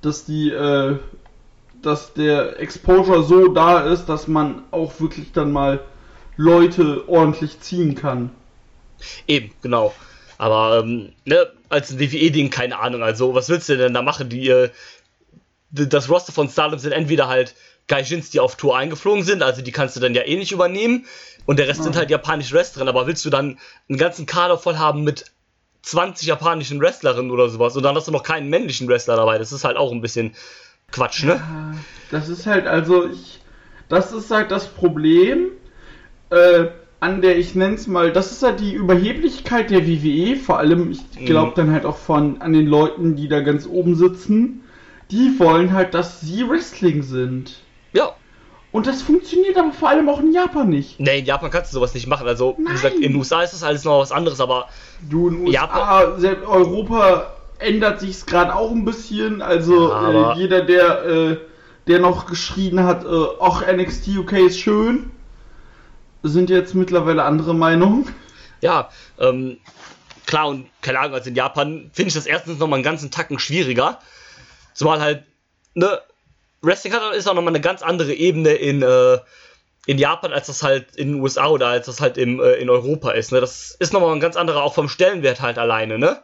dass 0.00 0.24
die, 0.24 0.50
äh, 0.50 0.96
dass 1.86 2.12
der 2.14 2.58
Exposure 2.60 3.22
so 3.22 3.48
da 3.48 3.80
ist, 3.80 4.06
dass 4.06 4.26
man 4.28 4.62
auch 4.70 4.98
wirklich 5.00 5.32
dann 5.32 5.52
mal 5.52 5.80
Leute 6.36 7.04
ordentlich 7.08 7.60
ziehen 7.60 7.94
kann. 7.94 8.30
Eben, 9.26 9.52
genau. 9.62 9.94
Aber, 10.38 10.80
ähm, 10.84 11.12
ne, 11.24 11.46
als 11.68 11.98
WWE-Ding, 11.98 12.50
keine 12.50 12.78
Ahnung. 12.78 13.02
Also, 13.02 13.34
was 13.34 13.48
willst 13.48 13.68
du 13.68 13.76
denn 13.76 13.94
da 13.94 14.02
machen? 14.02 14.28
Die, 14.28 14.48
äh, 14.48 14.70
das 15.70 16.08
Roster 16.08 16.32
von 16.32 16.48
Stardom 16.48 16.78
sind 16.78 16.92
entweder 16.92 17.28
halt 17.28 17.54
Gaijins, 17.88 18.30
die 18.30 18.40
auf 18.40 18.56
Tour 18.56 18.76
eingeflogen 18.76 19.24
sind, 19.24 19.42
also 19.42 19.60
die 19.60 19.72
kannst 19.72 19.94
du 19.96 20.00
dann 20.00 20.14
ja 20.14 20.22
eh 20.22 20.36
nicht 20.36 20.52
übernehmen. 20.52 21.06
Und 21.46 21.58
der 21.58 21.68
Rest 21.68 21.82
sind 21.82 21.94
Ja. 21.94 21.98
halt 22.00 22.10
japanische 22.10 22.54
Wrestlerinnen. 22.54 22.88
Aber 22.94 23.06
willst 23.06 23.24
du 23.24 23.30
dann 23.30 23.58
einen 23.88 23.98
ganzen 23.98 24.24
Kader 24.24 24.56
voll 24.56 24.78
haben 24.78 25.04
mit 25.04 25.26
20 25.82 26.26
japanischen 26.26 26.80
Wrestlerinnen 26.80 27.30
oder 27.30 27.50
sowas 27.50 27.76
und 27.76 27.82
dann 27.82 27.94
hast 27.94 28.08
du 28.08 28.12
noch 28.12 28.22
keinen 28.22 28.48
männlichen 28.48 28.88
Wrestler 28.88 29.16
dabei? 29.16 29.36
Das 29.36 29.52
ist 29.52 29.64
halt 29.64 29.76
auch 29.76 29.92
ein 29.92 30.00
bisschen 30.00 30.34
Quatsch, 30.92 31.24
ne? 31.24 31.34
Ja, 31.34 31.72
Das 32.10 32.28
ist 32.28 32.46
halt, 32.46 32.66
also 32.66 33.06
ich, 33.08 33.40
das 33.88 34.12
ist 34.12 34.30
halt 34.30 34.50
das 34.50 34.68
Problem, 34.68 35.48
äh, 36.30 36.66
an 37.00 37.20
der 37.20 37.36
ich 37.38 37.54
nenn's 37.54 37.86
mal, 37.86 38.12
das 38.12 38.32
ist 38.32 38.42
halt 38.42 38.60
die 38.60 38.72
Überheblichkeit 38.72 39.70
der 39.70 39.86
WWE, 39.86 40.36
vor 40.36 40.58
allem, 40.58 40.90
ich 40.90 41.24
glaube 41.26 41.50
Mhm. 41.50 41.54
dann 41.56 41.72
halt 41.72 41.84
auch 41.84 41.98
von, 41.98 42.40
an 42.40 42.52
den 42.52 42.66
Leuten, 42.66 43.16
die 43.16 43.28
da 43.28 43.40
ganz 43.40 43.66
oben 43.66 43.94
sitzen, 43.94 44.62
die 45.10 45.38
wollen 45.38 45.72
halt, 45.72 45.92
dass 45.94 46.20
sie 46.20 46.48
Wrestling 46.48 47.02
sind. 47.02 47.60
Ja. 47.92 48.14
Und 48.72 48.86
das 48.86 49.02
funktioniert 49.02 49.56
aber 49.56 49.72
vor 49.72 49.90
allem 49.90 50.08
auch 50.08 50.18
in 50.18 50.32
Japan 50.32 50.68
nicht. 50.68 50.98
Nee, 50.98 51.20
in 51.20 51.26
Japan 51.26 51.50
kannst 51.50 51.72
du 51.72 51.74
sowas 51.76 51.94
nicht 51.94 52.06
machen. 52.08 52.26
Also, 52.26 52.56
wie 52.58 52.62
Nein. 52.62 52.72
gesagt, 52.72 52.94
in 52.96 53.02
den 53.02 53.16
USA 53.16 53.42
ist 53.42 53.52
das 53.52 53.62
alles 53.62 53.84
noch 53.84 54.00
was 54.00 54.10
anderes, 54.10 54.40
aber 54.40 54.68
Du 55.08 55.28
in 55.28 55.42
USA, 55.46 55.52
Japan- 55.52 56.36
Europa 56.46 57.33
ändert 57.58 58.00
sich's 58.00 58.26
gerade 58.26 58.54
auch 58.54 58.70
ein 58.70 58.84
bisschen. 58.84 59.42
Also 59.42 59.90
Ja, 59.90 60.32
äh, 60.32 60.36
jeder, 60.36 60.62
der 60.64 61.04
äh, 61.04 61.36
der 61.86 61.98
noch 61.98 62.26
geschrien 62.26 62.82
hat, 62.84 63.04
äh, 63.04 63.26
ach, 63.40 63.66
NXT 63.66 64.08
UK 64.18 64.32
ist 64.32 64.58
schön, 64.58 65.10
sind 66.22 66.50
jetzt 66.50 66.74
mittlerweile 66.74 67.24
andere 67.24 67.54
Meinungen. 67.54 68.08
Ja, 68.60 68.88
ähm, 69.18 69.58
klar, 70.26 70.48
und 70.48 70.66
keine 70.80 71.00
Ahnung, 71.00 71.14
als 71.14 71.26
in 71.26 71.34
Japan 71.34 71.90
finde 71.92 72.08
ich 72.08 72.14
das 72.14 72.26
erstens 72.26 72.58
nochmal 72.58 72.78
einen 72.78 72.84
ganzen 72.84 73.10
Tacken 73.10 73.38
schwieriger. 73.38 73.98
Zumal 74.72 75.00
halt, 75.00 75.24
ne, 75.74 76.00
Wrestling 76.62 76.94
hat, 76.94 77.14
ist 77.14 77.28
auch 77.28 77.34
nochmal 77.34 77.52
eine 77.52 77.60
ganz 77.60 77.82
andere 77.82 78.14
Ebene 78.14 78.52
in, 78.54 78.82
äh, 78.82 79.18
in 79.86 79.98
Japan, 79.98 80.32
als 80.32 80.46
das 80.46 80.62
halt 80.62 80.96
in 80.96 81.12
den 81.12 81.20
USA 81.20 81.48
oder 81.48 81.68
als 81.68 81.86
das 81.86 82.00
halt 82.00 82.16
im, 82.16 82.40
äh, 82.40 82.54
in 82.54 82.70
Europa 82.70 83.10
ist. 83.10 83.32
Ne? 83.32 83.40
Das 83.40 83.76
ist 83.78 83.92
nochmal 83.92 84.14
ein 84.14 84.20
ganz 84.20 84.36
anderer, 84.36 84.62
auch 84.62 84.74
vom 84.74 84.88
Stellenwert 84.88 85.42
halt 85.42 85.58
alleine, 85.58 85.98
ne? 85.98 86.22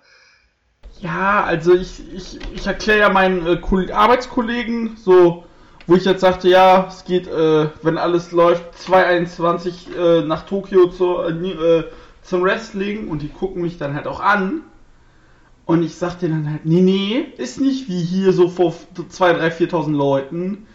Ja, 1.00 1.44
also 1.44 1.74
ich, 1.74 2.02
ich, 2.14 2.38
ich 2.54 2.66
erkläre 2.66 3.00
ja 3.00 3.08
meinen 3.08 3.46
äh, 3.46 3.92
Arbeitskollegen 3.92 4.96
so, 4.96 5.44
wo 5.86 5.96
ich 5.96 6.04
jetzt 6.04 6.20
sagte, 6.20 6.48
ja, 6.48 6.86
es 6.88 7.04
geht, 7.04 7.26
äh, 7.26 7.68
wenn 7.82 7.96
alles 7.96 8.32
läuft, 8.32 8.78
221 8.78 9.88
äh, 9.96 10.20
nach 10.22 10.44
Tokio 10.44 10.88
zu, 10.88 11.18
äh, 11.22 11.84
zum 12.22 12.42
Wrestling 12.42 13.08
und 13.08 13.22
die 13.22 13.28
gucken 13.28 13.62
mich 13.62 13.78
dann 13.78 13.94
halt 13.94 14.06
auch 14.06 14.20
an. 14.20 14.62
Und 15.64 15.82
ich 15.82 15.94
sag 15.94 16.18
denen 16.18 16.44
dann 16.44 16.52
halt, 16.52 16.66
nee, 16.66 16.80
nee, 16.80 17.26
ist 17.38 17.60
nicht 17.60 17.88
wie 17.88 18.02
hier 18.02 18.32
so 18.32 18.48
vor 18.48 18.74
2, 19.08 19.34
3, 19.34 19.48
4.000 19.48 19.96
Leuten. 19.96 20.66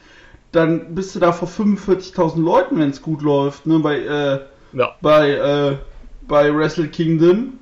Dann 0.51 0.96
bist 0.96 1.13
du 1.15 1.20
da 1.20 1.34
vor 1.34 1.50
45.000 1.50 2.41
Leuten, 2.41 2.79
wenn 2.79 2.89
es 2.89 3.01
gut 3.01 3.22
läuft, 3.22 3.67
ne, 3.67 3.79
bei, 3.79 4.00
äh, 4.00 4.39
Ja, 4.74 4.96
bei, 5.01 5.32
äh, 5.32 5.77
bei 6.27 6.55
Wrestle 6.55 6.88
Kingdom. 6.88 7.60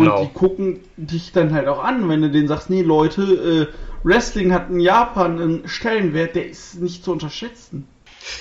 Genau. 0.00 0.20
Und 0.20 0.28
die 0.28 0.32
gucken 0.32 0.80
dich 0.96 1.32
dann 1.32 1.52
halt 1.52 1.68
auch 1.68 1.82
an, 1.82 2.08
wenn 2.08 2.22
du 2.22 2.30
denen 2.30 2.48
sagst, 2.48 2.70
nee 2.70 2.82
Leute, 2.82 3.22
äh, 3.22 4.06
Wrestling 4.06 4.52
hat 4.52 4.70
in 4.70 4.80
Japan 4.80 5.40
einen 5.40 5.68
Stellenwert, 5.68 6.36
der 6.36 6.48
ist 6.48 6.80
nicht 6.80 7.04
zu 7.04 7.12
unterschätzen. 7.12 7.88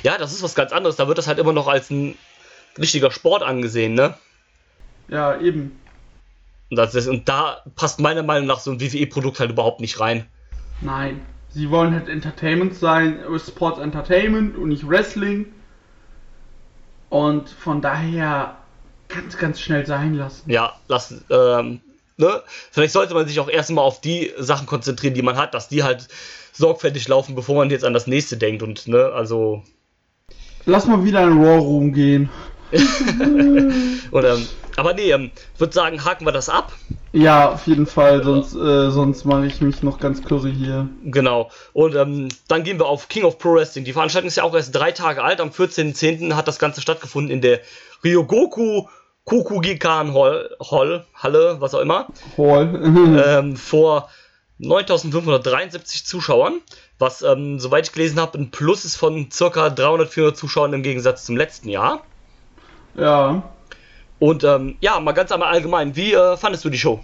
Ja, 0.03 0.17
das 0.17 0.33
ist 0.33 0.43
was 0.43 0.55
ganz 0.55 0.71
anderes. 0.71 0.95
Da 0.95 1.07
wird 1.07 1.17
das 1.17 1.27
halt 1.27 1.39
immer 1.39 1.53
noch 1.53 1.67
als 1.67 1.89
ein 1.89 2.15
richtiger 2.77 3.11
Sport 3.11 3.43
angesehen, 3.43 3.93
ne? 3.93 4.15
Ja, 5.07 5.39
eben. 5.39 5.79
Und, 6.69 6.77
das 6.77 6.95
ist, 6.95 7.07
und 7.07 7.29
da 7.29 7.61
passt 7.75 7.99
meiner 7.99 8.23
Meinung 8.23 8.47
nach 8.47 8.59
so 8.59 8.71
ein 8.71 8.81
WWE-Produkt 8.81 9.39
halt 9.39 9.51
überhaupt 9.51 9.81
nicht 9.81 9.99
rein. 9.99 10.25
Nein. 10.81 11.21
Sie 11.49 11.69
wollen 11.69 11.93
halt 11.93 12.09
Entertainment 12.09 12.75
sein, 12.75 13.19
äh, 13.19 13.39
Sports 13.39 13.79
Entertainment 13.79 14.57
und 14.57 14.69
nicht 14.69 14.87
Wrestling. 14.87 15.53
Und 17.09 17.49
von 17.49 17.81
daher 17.81 18.57
ganz, 19.07 19.37
ganz 19.37 19.59
schnell 19.59 19.85
sein 19.85 20.15
lassen. 20.15 20.49
Ja, 20.49 20.73
lass, 20.87 21.13
ähm, 21.29 21.81
ne? 22.17 22.41
Vielleicht 22.71 22.93
sollte 22.93 23.13
man 23.13 23.27
sich 23.27 23.39
auch 23.39 23.49
erstmal 23.49 23.83
auf 23.83 24.01
die 24.01 24.31
Sachen 24.37 24.67
konzentrieren, 24.67 25.13
die 25.13 25.21
man 25.21 25.37
hat, 25.37 25.53
dass 25.53 25.69
die 25.69 25.83
halt 25.83 26.07
sorgfältig 26.53 27.07
laufen, 27.07 27.35
bevor 27.35 27.55
man 27.55 27.69
jetzt 27.69 27.85
an 27.85 27.93
das 27.93 28.07
nächste 28.07 28.37
denkt. 28.37 28.63
Und, 28.63 28.87
ne, 28.87 29.11
also. 29.13 29.63
Lass 30.65 30.87
mal 30.87 31.03
wieder 31.03 31.23
in 31.23 31.37
Raw 31.37 31.57
Room 31.57 31.93
gehen. 31.93 32.29
Oder, 34.11 34.35
ähm, 34.35 34.47
aber 34.77 34.93
nee, 34.93 35.11
ähm, 35.11 35.31
ich 35.53 35.59
würde 35.59 35.73
sagen, 35.73 36.03
haken 36.03 36.25
wir 36.25 36.31
das 36.31 36.49
ab. 36.49 36.73
Ja, 37.13 37.51
auf 37.51 37.65
jeden 37.65 37.87
Fall, 37.87 38.23
sonst, 38.23 38.55
äh, 38.55 38.91
sonst 38.91 39.23
mache 39.25 39.45
ich 39.45 39.61
mich 39.61 39.81
noch 39.83 39.99
ganz 39.99 40.21
curry 40.21 40.53
hier. 40.53 40.89
Genau. 41.05 41.49
Und 41.73 41.95
ähm, 41.95 42.27
dann 42.47 42.63
gehen 42.63 42.77
wir 42.77 42.87
auf 42.87 43.07
King 43.07 43.23
of 43.23 43.37
Pro 43.37 43.53
Wrestling. 43.53 43.85
Die 43.85 43.93
Veranstaltung 43.93 44.27
ist 44.27 44.35
ja 44.35 44.43
auch 44.43 44.53
erst 44.53 44.75
drei 44.75 44.91
Tage 44.91 45.23
alt. 45.23 45.39
Am 45.39 45.49
14.10. 45.49 46.33
hat 46.33 46.47
das 46.47 46.59
Ganze 46.59 46.81
stattgefunden 46.81 47.31
in 47.31 47.41
der 47.41 47.61
Ryogoku 48.03 48.87
Kokugikan 49.25 50.13
Hall, 50.13 50.55
Hall, 50.59 51.05
Halle, 51.15 51.57
was 51.59 51.73
auch 51.73 51.79
immer, 51.79 52.07
Hall. 52.37 52.79
ähm, 53.25 53.55
vor 53.55 54.09
9573 54.59 56.05
Zuschauern, 56.05 56.61
was, 56.99 57.23
ähm, 57.23 57.59
soweit 57.59 57.87
ich 57.87 57.93
gelesen 57.93 58.19
habe, 58.19 58.37
ein 58.37 58.51
Plus 58.51 58.85
ist 58.85 58.95
von 58.95 59.31
circa 59.31 59.69
300, 59.69 60.09
400 60.09 60.37
Zuschauern 60.37 60.73
im 60.73 60.83
Gegensatz 60.83 61.25
zum 61.25 61.35
letzten 61.35 61.69
Jahr. 61.69 62.03
ja. 62.95 63.43
Und 64.19 64.43
ähm, 64.43 64.77
ja, 64.79 64.99
mal 64.99 65.11
ganz 65.11 65.31
einmal 65.31 65.53
allgemein, 65.53 65.95
wie 65.95 66.13
äh, 66.13 66.37
fandest 66.37 66.63
du 66.65 66.69
die 66.69 66.77
Show? 66.77 67.03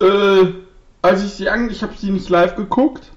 Äh, 0.00 0.46
als 1.00 1.24
ich 1.24 1.32
sie 1.32 1.48
an, 1.48 1.70
ich 1.70 1.82
habe 1.82 1.94
sie 1.96 2.10
nicht 2.10 2.28
live 2.28 2.56
geguckt. 2.56 3.12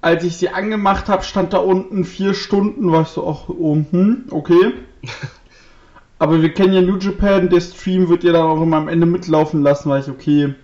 Als 0.00 0.22
ich 0.22 0.36
sie 0.36 0.50
angemacht 0.50 1.08
habe, 1.08 1.24
stand 1.24 1.52
da 1.52 1.58
unten 1.58 2.04
vier 2.04 2.34
Stunden, 2.34 2.92
war 2.92 3.02
ich 3.02 3.08
so, 3.08 3.26
ach, 3.26 3.48
oh, 3.48 3.76
hm, 3.90 4.26
okay. 4.30 4.74
Aber 6.18 6.42
wir 6.42 6.52
kennen 6.54 6.74
ja 6.74 6.80
New 6.80 6.98
Japan, 6.98 7.48
der 7.48 7.60
Stream 7.60 8.08
wird 8.08 8.22
ja 8.22 8.32
dann 8.32 8.46
auch 8.46 8.62
immer 8.62 8.76
am 8.76 8.88
Ende 8.88 9.06
mitlaufen 9.06 9.62
lassen, 9.62 9.90
weil 9.90 10.02
ich, 10.02 10.08
okay, 10.08 10.54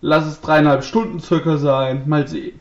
lass 0.00 0.26
es 0.26 0.40
dreieinhalb 0.40 0.84
Stunden 0.84 1.20
circa 1.20 1.56
sein, 1.56 2.08
mal 2.08 2.28
sehen. 2.28 2.60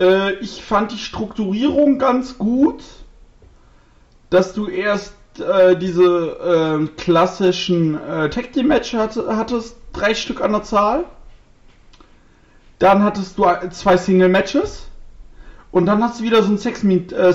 Äh, 0.00 0.34
ich 0.40 0.62
fand 0.62 0.92
die 0.92 0.98
Strukturierung 0.98 1.98
ganz 1.98 2.36
gut, 2.36 2.82
dass 4.28 4.54
du 4.54 4.66
erst 4.66 5.14
äh, 5.40 5.76
diese 5.76 6.02
äh, 6.82 6.86
klassischen 7.00 7.94
äh, 7.94 8.30
Tag 8.30 8.52
Team 8.52 8.68
Match 8.68 8.92
hatte, 8.94 9.36
hattest, 9.36 9.76
drei 9.92 10.14
Stück 10.14 10.40
an 10.40 10.52
der 10.52 10.62
Zahl. 10.62 11.04
Dann 12.78 13.02
hattest 13.02 13.38
du 13.38 13.46
zwei 13.70 13.96
Single 13.96 14.28
Matches 14.28 14.88
und 15.70 15.86
dann 15.86 16.02
hast 16.02 16.20
du 16.20 16.24
wieder 16.24 16.42
so 16.42 16.50
ein 16.50 16.58
Six-Man 16.58 17.10
äh, 17.12 17.32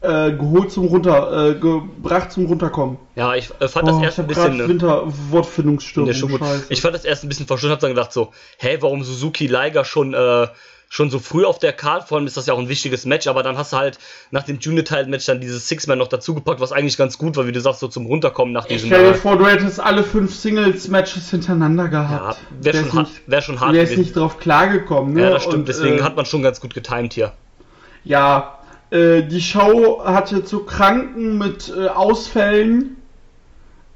äh, 0.00 0.32
geholt 0.32 0.70
zum 0.70 0.86
runter 0.86 1.50
äh, 1.50 1.54
gebracht 1.54 2.32
zum 2.32 2.46
runterkommen. 2.46 2.98
Ja, 3.16 3.34
ich 3.34 3.48
fand 3.48 3.88
das 3.88 3.96
Oh, 3.96 4.02
erst 4.02 4.20
ein 4.20 4.26
bisschen. 4.26 4.56
Ne, 4.56 4.68
Winter 4.68 5.02
Wortfindungsstörung. 5.30 6.12
Scheiße. 6.12 6.66
Ich 6.68 6.80
fand 6.80 6.94
das 6.94 7.04
erst 7.04 7.24
ein 7.24 7.28
bisschen 7.28 7.46
verschwunden, 7.46 7.72
hab 7.72 7.80
dann 7.80 7.90
gedacht 7.90 8.12
so, 8.12 8.32
hä, 8.58 8.78
warum 8.80 9.02
Suzuki 9.02 9.46
Liger 9.46 9.84
schon, 9.84 10.14
schon 10.90 11.10
so 11.10 11.18
früh 11.18 11.44
auf 11.44 11.58
der 11.58 11.72
Card, 11.74 12.08
vor 12.08 12.16
allem 12.16 12.26
ist 12.26 12.36
das 12.38 12.46
ja 12.46 12.54
auch 12.54 12.58
ein 12.58 12.68
wichtiges 12.68 13.04
Match, 13.04 13.26
aber 13.26 13.42
dann 13.42 13.58
hast 13.58 13.72
du 13.74 13.76
halt 13.76 13.98
nach 14.30 14.42
dem 14.44 14.58
Junior-Title-Match 14.58 15.26
dann 15.26 15.40
dieses 15.40 15.68
Six-Man 15.68 15.98
noch 15.98 16.08
dazugepackt, 16.08 16.60
was 16.60 16.72
eigentlich 16.72 16.96
ganz 16.96 17.18
gut 17.18 17.36
war, 17.36 17.46
wie 17.46 17.52
du 17.52 17.60
sagst, 17.60 17.80
so 17.80 17.88
zum 17.88 18.06
Runterkommen 18.06 18.54
nach 18.54 18.64
diesem 18.64 18.86
Stell 18.88 19.12
dir 19.12 19.18
vor, 19.18 19.36
du 19.36 19.46
hättest 19.46 19.80
alle 19.80 20.02
fünf 20.02 20.34
Singles-Matches 20.34 21.30
hintereinander 21.30 21.84
Ja, 21.84 21.88
gehabt. 21.90 22.38
wäre 22.60 22.74
Wär's 22.78 22.86
schon, 22.88 22.98
hart- 22.98 23.10
wär 23.26 23.42
schon 23.42 23.60
hart 23.60 23.72
wär's 23.74 23.90
gewesen. 23.90 24.00
nicht 24.02 24.16
drauf 24.16 24.38
klargekommen, 24.38 25.12
ne? 25.12 25.22
Ja, 25.24 25.30
das 25.30 25.42
stimmt, 25.42 25.58
Und, 25.58 25.68
deswegen 25.68 25.98
äh, 25.98 26.02
hat 26.02 26.16
man 26.16 26.24
schon 26.24 26.42
ganz 26.42 26.58
gut 26.60 26.72
getimed 26.72 27.12
hier. 27.12 27.32
Ja, 28.04 28.58
äh, 28.90 29.22
die 29.22 29.42
Show 29.42 30.02
hatte 30.04 30.42
zu 30.44 30.60
Kranken 30.60 31.36
mit 31.36 31.70
äh, 31.76 31.88
Ausfällen. 31.88 32.96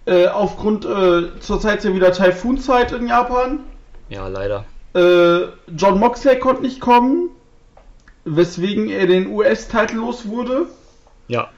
Äh, 0.04 0.26
aufgrund, 0.26 0.84
äh, 0.84 1.38
zurzeit 1.40 1.78
ist 1.78 1.84
ja 1.84 1.94
wieder 1.94 2.12
Taifunzeit 2.12 2.92
in 2.92 3.06
Japan. 3.06 3.60
Ja, 4.08 4.26
leider. 4.28 4.64
Äh, 4.94 5.46
John 5.76 5.98
Moxley 5.98 6.38
konnte 6.38 6.62
nicht 6.62 6.80
kommen, 6.80 7.30
weswegen 8.24 8.88
er 8.88 9.06
den 9.06 9.28
US-Titel 9.28 9.96
los 9.96 10.26
wurde. 10.26 10.66
Ja. 11.28 11.48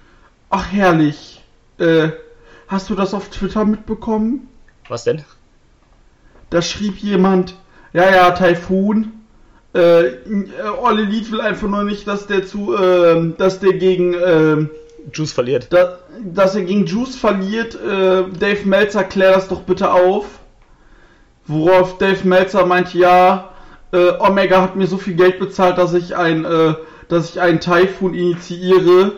Ach, 0.51 0.71
herrlich. 0.71 1.43
Äh, 1.79 2.11
hast 2.69 2.91
du 2.91 2.95
das 2.95 3.15
auf 3.15 3.31
Twitter 3.31 3.65
mitbekommen? 3.65 4.49
Was 4.89 5.05
denn? 5.05 5.25
Da 6.51 6.63
schrieb 6.63 6.99
jemand, 6.99 7.57
ja, 7.93 8.11
ja, 8.11 8.31
Taifun. 8.31 9.13
Äh, 9.75 10.07
äh, 10.07 10.21
All 10.83 11.01
Elite 11.01 11.33
will 11.33 11.41
einfach 11.41 11.69
nur 11.69 11.83
nicht, 11.83 12.07
dass 12.07 12.29
der 12.29 12.47
zu, 12.47 12.77
äh, 12.77 13.33
dass 13.37 13.59
der 13.59 13.73
gegen, 13.73 14.15
äh, 14.15 14.67
Juice 15.13 15.33
verliert. 15.33 15.67
da, 15.71 15.99
dass 16.23 16.55
er 16.55 16.63
gegen 16.63 16.87
Juice 16.87 17.17
verliert. 17.17 17.75
Äh, 17.75 18.25
Dave 18.39 18.65
Meltzer, 18.65 19.05
klär 19.05 19.33
das 19.33 19.49
doch 19.49 19.63
bitte 19.63 19.93
auf. 19.93 20.27
Worauf 21.47 21.99
Dave 21.99 22.27
Meltzer 22.27 22.65
meinte, 22.67 22.97
ja, 22.99 23.51
äh, 23.93 24.13
Omega 24.19 24.61
hat 24.63 24.77
mir 24.77 24.87
so 24.87 24.97
viel 24.99 25.15
Geld 25.15 25.39
bezahlt, 25.39 25.79
dass 25.79 25.93
ich 25.95 26.17
ein, 26.17 26.45
äh, 26.45 26.75
dass 27.09 27.31
ich 27.31 27.41
einen 27.41 27.61
Typhoon 27.61 28.15
initiiere, 28.15 29.13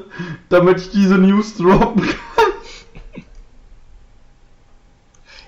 damit 0.48 0.80
ich 0.80 0.90
diese 0.90 1.18
News 1.18 1.56
droppen 1.56 2.02
kann. 2.02 2.16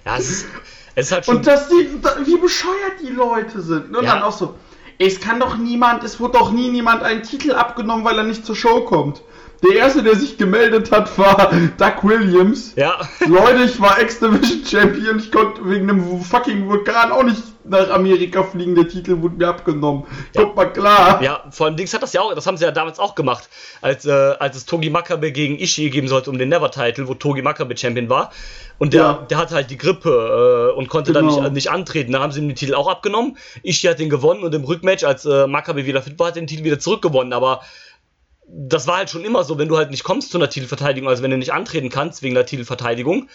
Ja, 0.04 0.16
es 0.16 0.30
ist, 0.30 0.46
es 0.94 1.12
halt 1.12 1.26
schon. 1.26 1.36
Und 1.36 1.46
dass 1.46 1.68
die, 1.68 1.86
wie 2.24 2.38
bescheuert 2.38 3.00
die 3.02 3.10
Leute 3.12 3.60
sind. 3.60 3.94
Und 3.94 4.04
Ja. 4.04 4.14
dann 4.14 4.22
auch 4.22 4.32
so, 4.32 4.54
es 4.98 5.20
kann 5.20 5.38
doch 5.38 5.56
niemand, 5.58 6.02
es 6.02 6.18
wird 6.18 6.34
doch 6.34 6.50
nie 6.50 6.70
niemand 6.70 7.02
einen 7.02 7.22
Titel 7.22 7.52
abgenommen, 7.52 8.04
weil 8.06 8.16
er 8.16 8.24
nicht 8.24 8.46
zur 8.46 8.56
Show 8.56 8.80
kommt. 8.86 9.22
Der 9.66 9.76
erste, 9.76 10.04
der 10.04 10.14
sich 10.14 10.38
gemeldet 10.38 10.92
hat, 10.92 11.18
war 11.18 11.50
Doug 11.78 12.02
Williams. 12.08 12.74
ja. 12.76 12.96
Leute, 13.26 13.64
ich 13.64 13.80
war 13.80 14.00
X-Division 14.00 14.64
Champion, 14.64 15.18
ich 15.18 15.32
konnte 15.32 15.68
wegen 15.68 15.90
einem 15.90 16.20
fucking 16.22 16.68
Vulkan 16.68 17.10
auch 17.10 17.24
nicht 17.24 17.42
nach 17.64 17.90
Amerika 17.90 18.44
fliegen, 18.44 18.74
der 18.76 18.88
Titel 18.88 19.20
wurde 19.20 19.34
mir 19.36 19.48
abgenommen. 19.48 20.04
Kommt 20.34 20.54
mal 20.56 20.72
klar. 20.72 21.20
Ja, 21.22 21.42
vor 21.50 21.66
allem 21.66 21.76
Dings 21.76 21.92
hat 21.92 22.02
das 22.02 22.12
ja 22.12 22.20
auch, 22.22 22.32
das 22.34 22.46
haben 22.46 22.56
sie 22.56 22.64
ja 22.64 22.70
damals 22.70 22.98
auch 22.98 23.14
gemacht, 23.14 23.48
als, 23.82 24.06
äh, 24.06 24.10
als 24.12 24.56
es 24.56 24.64
Togi 24.64 24.88
Makabe 24.90 25.32
gegen 25.32 25.58
Ishii 25.58 25.90
geben 25.90 26.06
sollte 26.08 26.30
um 26.30 26.38
den 26.38 26.48
Never-Title, 26.48 27.08
wo 27.08 27.14
Togi 27.14 27.42
Makabe 27.42 27.76
Champion 27.76 28.08
war. 28.08 28.30
Und 28.78 28.94
der, 28.94 29.02
Ja. 29.02 29.26
der 29.28 29.38
hatte 29.38 29.54
halt 29.56 29.70
die 29.70 29.76
Grippe 29.76 30.70
äh, 30.72 30.78
und 30.78 30.88
konnte 30.88 31.12
dann 31.12 31.26
Genau. 31.26 31.42
nicht, 31.42 31.52
nicht 31.52 31.70
antreten. 31.70 32.12
Dann 32.12 32.22
haben 32.22 32.30
sie 32.32 32.40
ihm 32.40 32.46
den 32.48 32.54
Titel 32.56 32.74
auch 32.74 32.88
abgenommen. 32.88 33.36
Ishii 33.64 33.90
hat 33.90 33.98
den 33.98 34.08
gewonnen 34.08 34.44
und 34.44 34.54
im 34.54 34.62
Rückmatch, 34.64 35.02
als 35.04 35.26
äh, 35.26 35.46
Makabe 35.48 35.84
wieder 35.84 36.00
fit 36.00 36.16
war, 36.18 36.28
hat 36.28 36.36
er 36.36 36.42
den 36.42 36.46
Titel 36.46 36.62
wieder 36.64 36.78
zurückgewonnen. 36.78 37.32
Aber 37.32 37.60
das 38.48 38.86
war 38.86 38.96
halt 38.96 39.10
schon 39.10 39.24
immer 39.24 39.44
so, 39.44 39.58
wenn 39.58 39.68
du 39.68 39.76
halt 39.76 39.90
nicht 39.90 40.04
kommst 40.04 40.30
zu 40.30 40.38
einer 40.38 40.50
Titelverteidigung, 40.50 41.08
also 41.08 41.22
wenn 41.22 41.30
du 41.30 41.38
nicht 41.38 41.52
antreten 41.52 41.90
kannst 41.90 42.22
wegen 42.22 42.34
der 42.34 42.46
Titelverteidigung, 42.46 43.28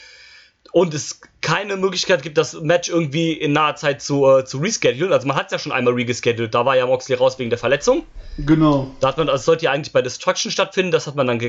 und 0.71 0.93
es 0.93 1.21
keine 1.41 1.75
Möglichkeit 1.75 2.23
gibt, 2.23 2.37
das 2.37 2.59
Match 2.61 2.89
irgendwie 2.89 3.33
in 3.33 3.53
naher 3.53 3.75
Zeit 3.75 4.01
zu, 4.01 4.27
äh, 4.27 4.45
zu 4.45 4.59
reschedulen. 4.59 5.13
Also 5.13 5.27
man 5.27 5.35
hat 5.35 5.47
es 5.47 5.51
ja 5.51 5.59
schon 5.59 5.71
einmal 5.71 5.93
rescheduled, 5.93 6.53
da 6.53 6.65
war 6.65 6.75
ja 6.75 6.87
Moxley 6.87 7.15
raus 7.15 7.37
wegen 7.37 7.49
der 7.49 7.59
Verletzung. 7.59 8.05
Genau. 8.37 8.89
Da 8.99 9.09
hat 9.09 9.17
man, 9.17 9.27
das 9.27 9.45
sollte 9.45 9.65
ja 9.65 9.71
eigentlich 9.71 9.93
bei 9.93 10.01
Destruction 10.01 10.51
stattfinden, 10.51 10.91
das 10.91 11.05
hat 11.05 11.15
man 11.15 11.27
dann 11.27 11.39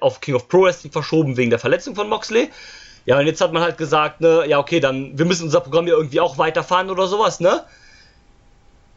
auf 0.00 0.20
King 0.20 0.34
of 0.34 0.48
Pro 0.48 0.62
Wrestling 0.62 0.92
verschoben 0.92 1.36
wegen 1.36 1.50
der 1.50 1.58
Verletzung 1.58 1.94
von 1.94 2.08
Moxley. 2.08 2.50
Ja, 3.04 3.18
und 3.18 3.26
jetzt 3.26 3.40
hat 3.40 3.52
man 3.52 3.62
halt 3.62 3.78
gesagt, 3.78 4.20
ne, 4.20 4.44
ja, 4.48 4.58
okay, 4.58 4.80
dann, 4.80 5.16
wir 5.18 5.26
müssen 5.26 5.44
unser 5.44 5.60
Programm 5.60 5.86
ja 5.86 5.94
irgendwie 5.94 6.20
auch 6.20 6.38
weiterfahren 6.38 6.90
oder 6.90 7.06
sowas, 7.06 7.40
ne? 7.40 7.64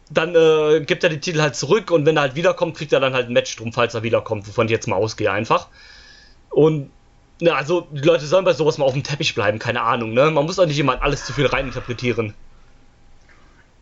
Dann 0.09 0.35
äh, 0.35 0.81
gibt 0.85 1.03
er 1.03 1.09
die 1.09 1.19
Titel 1.19 1.41
halt 1.41 1.55
zurück 1.55 1.89
und 1.89 2.05
wenn 2.05 2.17
er 2.17 2.21
halt 2.21 2.35
wiederkommt, 2.35 2.77
kriegt 2.77 2.93
er 2.93 2.99
dann 2.99 3.13
halt 3.13 3.27
ein 3.27 3.33
Match 3.33 3.55
drum, 3.55 3.73
falls 3.73 3.95
er 3.95 4.03
wiederkommt, 4.03 4.47
wovon 4.47 4.65
ich 4.67 4.71
jetzt 4.71 4.87
mal 4.87 4.95
ausgehe 4.95 5.31
einfach. 5.31 5.67
Und 6.49 6.91
na, 7.41 7.53
also 7.55 7.87
die 7.91 8.01
Leute 8.01 8.25
sollen 8.25 8.45
bei 8.45 8.53
sowas 8.53 8.77
mal 8.77 8.85
auf 8.85 8.93
dem 8.93 9.03
Teppich 9.03 9.35
bleiben, 9.35 9.59
keine 9.59 9.81
Ahnung, 9.81 10.13
ne? 10.13 10.31
Man 10.31 10.45
muss 10.45 10.59
auch 10.59 10.67
nicht 10.67 10.79
immer 10.79 11.01
alles 11.01 11.25
zu 11.25 11.33
viel 11.33 11.47
reininterpretieren. 11.47 12.33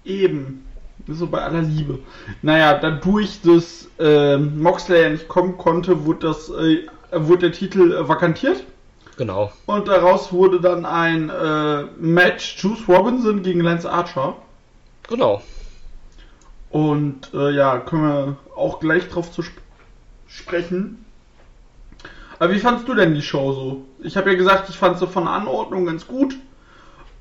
Eben. 0.05 0.65
So 1.07 1.27
bei 1.27 1.41
aller 1.41 1.61
Liebe. 1.61 1.99
Naja, 2.41 2.77
dadurch, 2.79 3.41
dass 3.41 3.89
äh, 3.99 4.37
Moxley 4.37 5.01
ja 5.01 5.09
nicht 5.09 5.27
kommen 5.27 5.57
konnte, 5.57 6.05
wurde, 6.05 6.27
das, 6.27 6.49
äh, 6.49 6.87
wurde 7.11 7.49
der 7.49 7.51
Titel 7.51 7.93
äh, 7.93 8.07
vakantiert. 8.07 8.63
Genau. 9.17 9.51
Und 9.65 9.87
daraus 9.87 10.31
wurde 10.31 10.61
dann 10.61 10.85
ein 10.85 11.29
äh, 11.29 11.83
Match 11.99 12.57
Juice 12.57 12.87
Robinson 12.87 13.43
gegen 13.43 13.59
Lance 13.59 13.89
Archer. 13.89 14.35
Genau. 15.07 15.41
Und 16.73 17.31
äh, 17.35 17.51
ja, 17.51 17.77
können 17.77 18.01
wir 18.01 18.37
auch 18.55 18.79
gleich 18.79 19.07
drauf 19.07 19.31
zu 19.31 19.41
sp 19.45 19.61
sprechen. 20.27 21.05
Aber 22.39 22.51
wie 22.51 22.57
fandst 22.57 22.87
du 22.87 22.95
denn 22.95 23.13
die 23.13 23.21
Show 23.21 23.53
so? 23.53 23.85
Ich 24.01 24.17
habe 24.17 24.31
ja 24.31 24.35
gesagt, 24.35 24.69
ich 24.69 24.77
fand 24.77 24.97
sie 24.97 25.05
von 25.05 25.27
Anordnung 25.27 25.85
ganz 25.85 26.07
gut. 26.07 26.35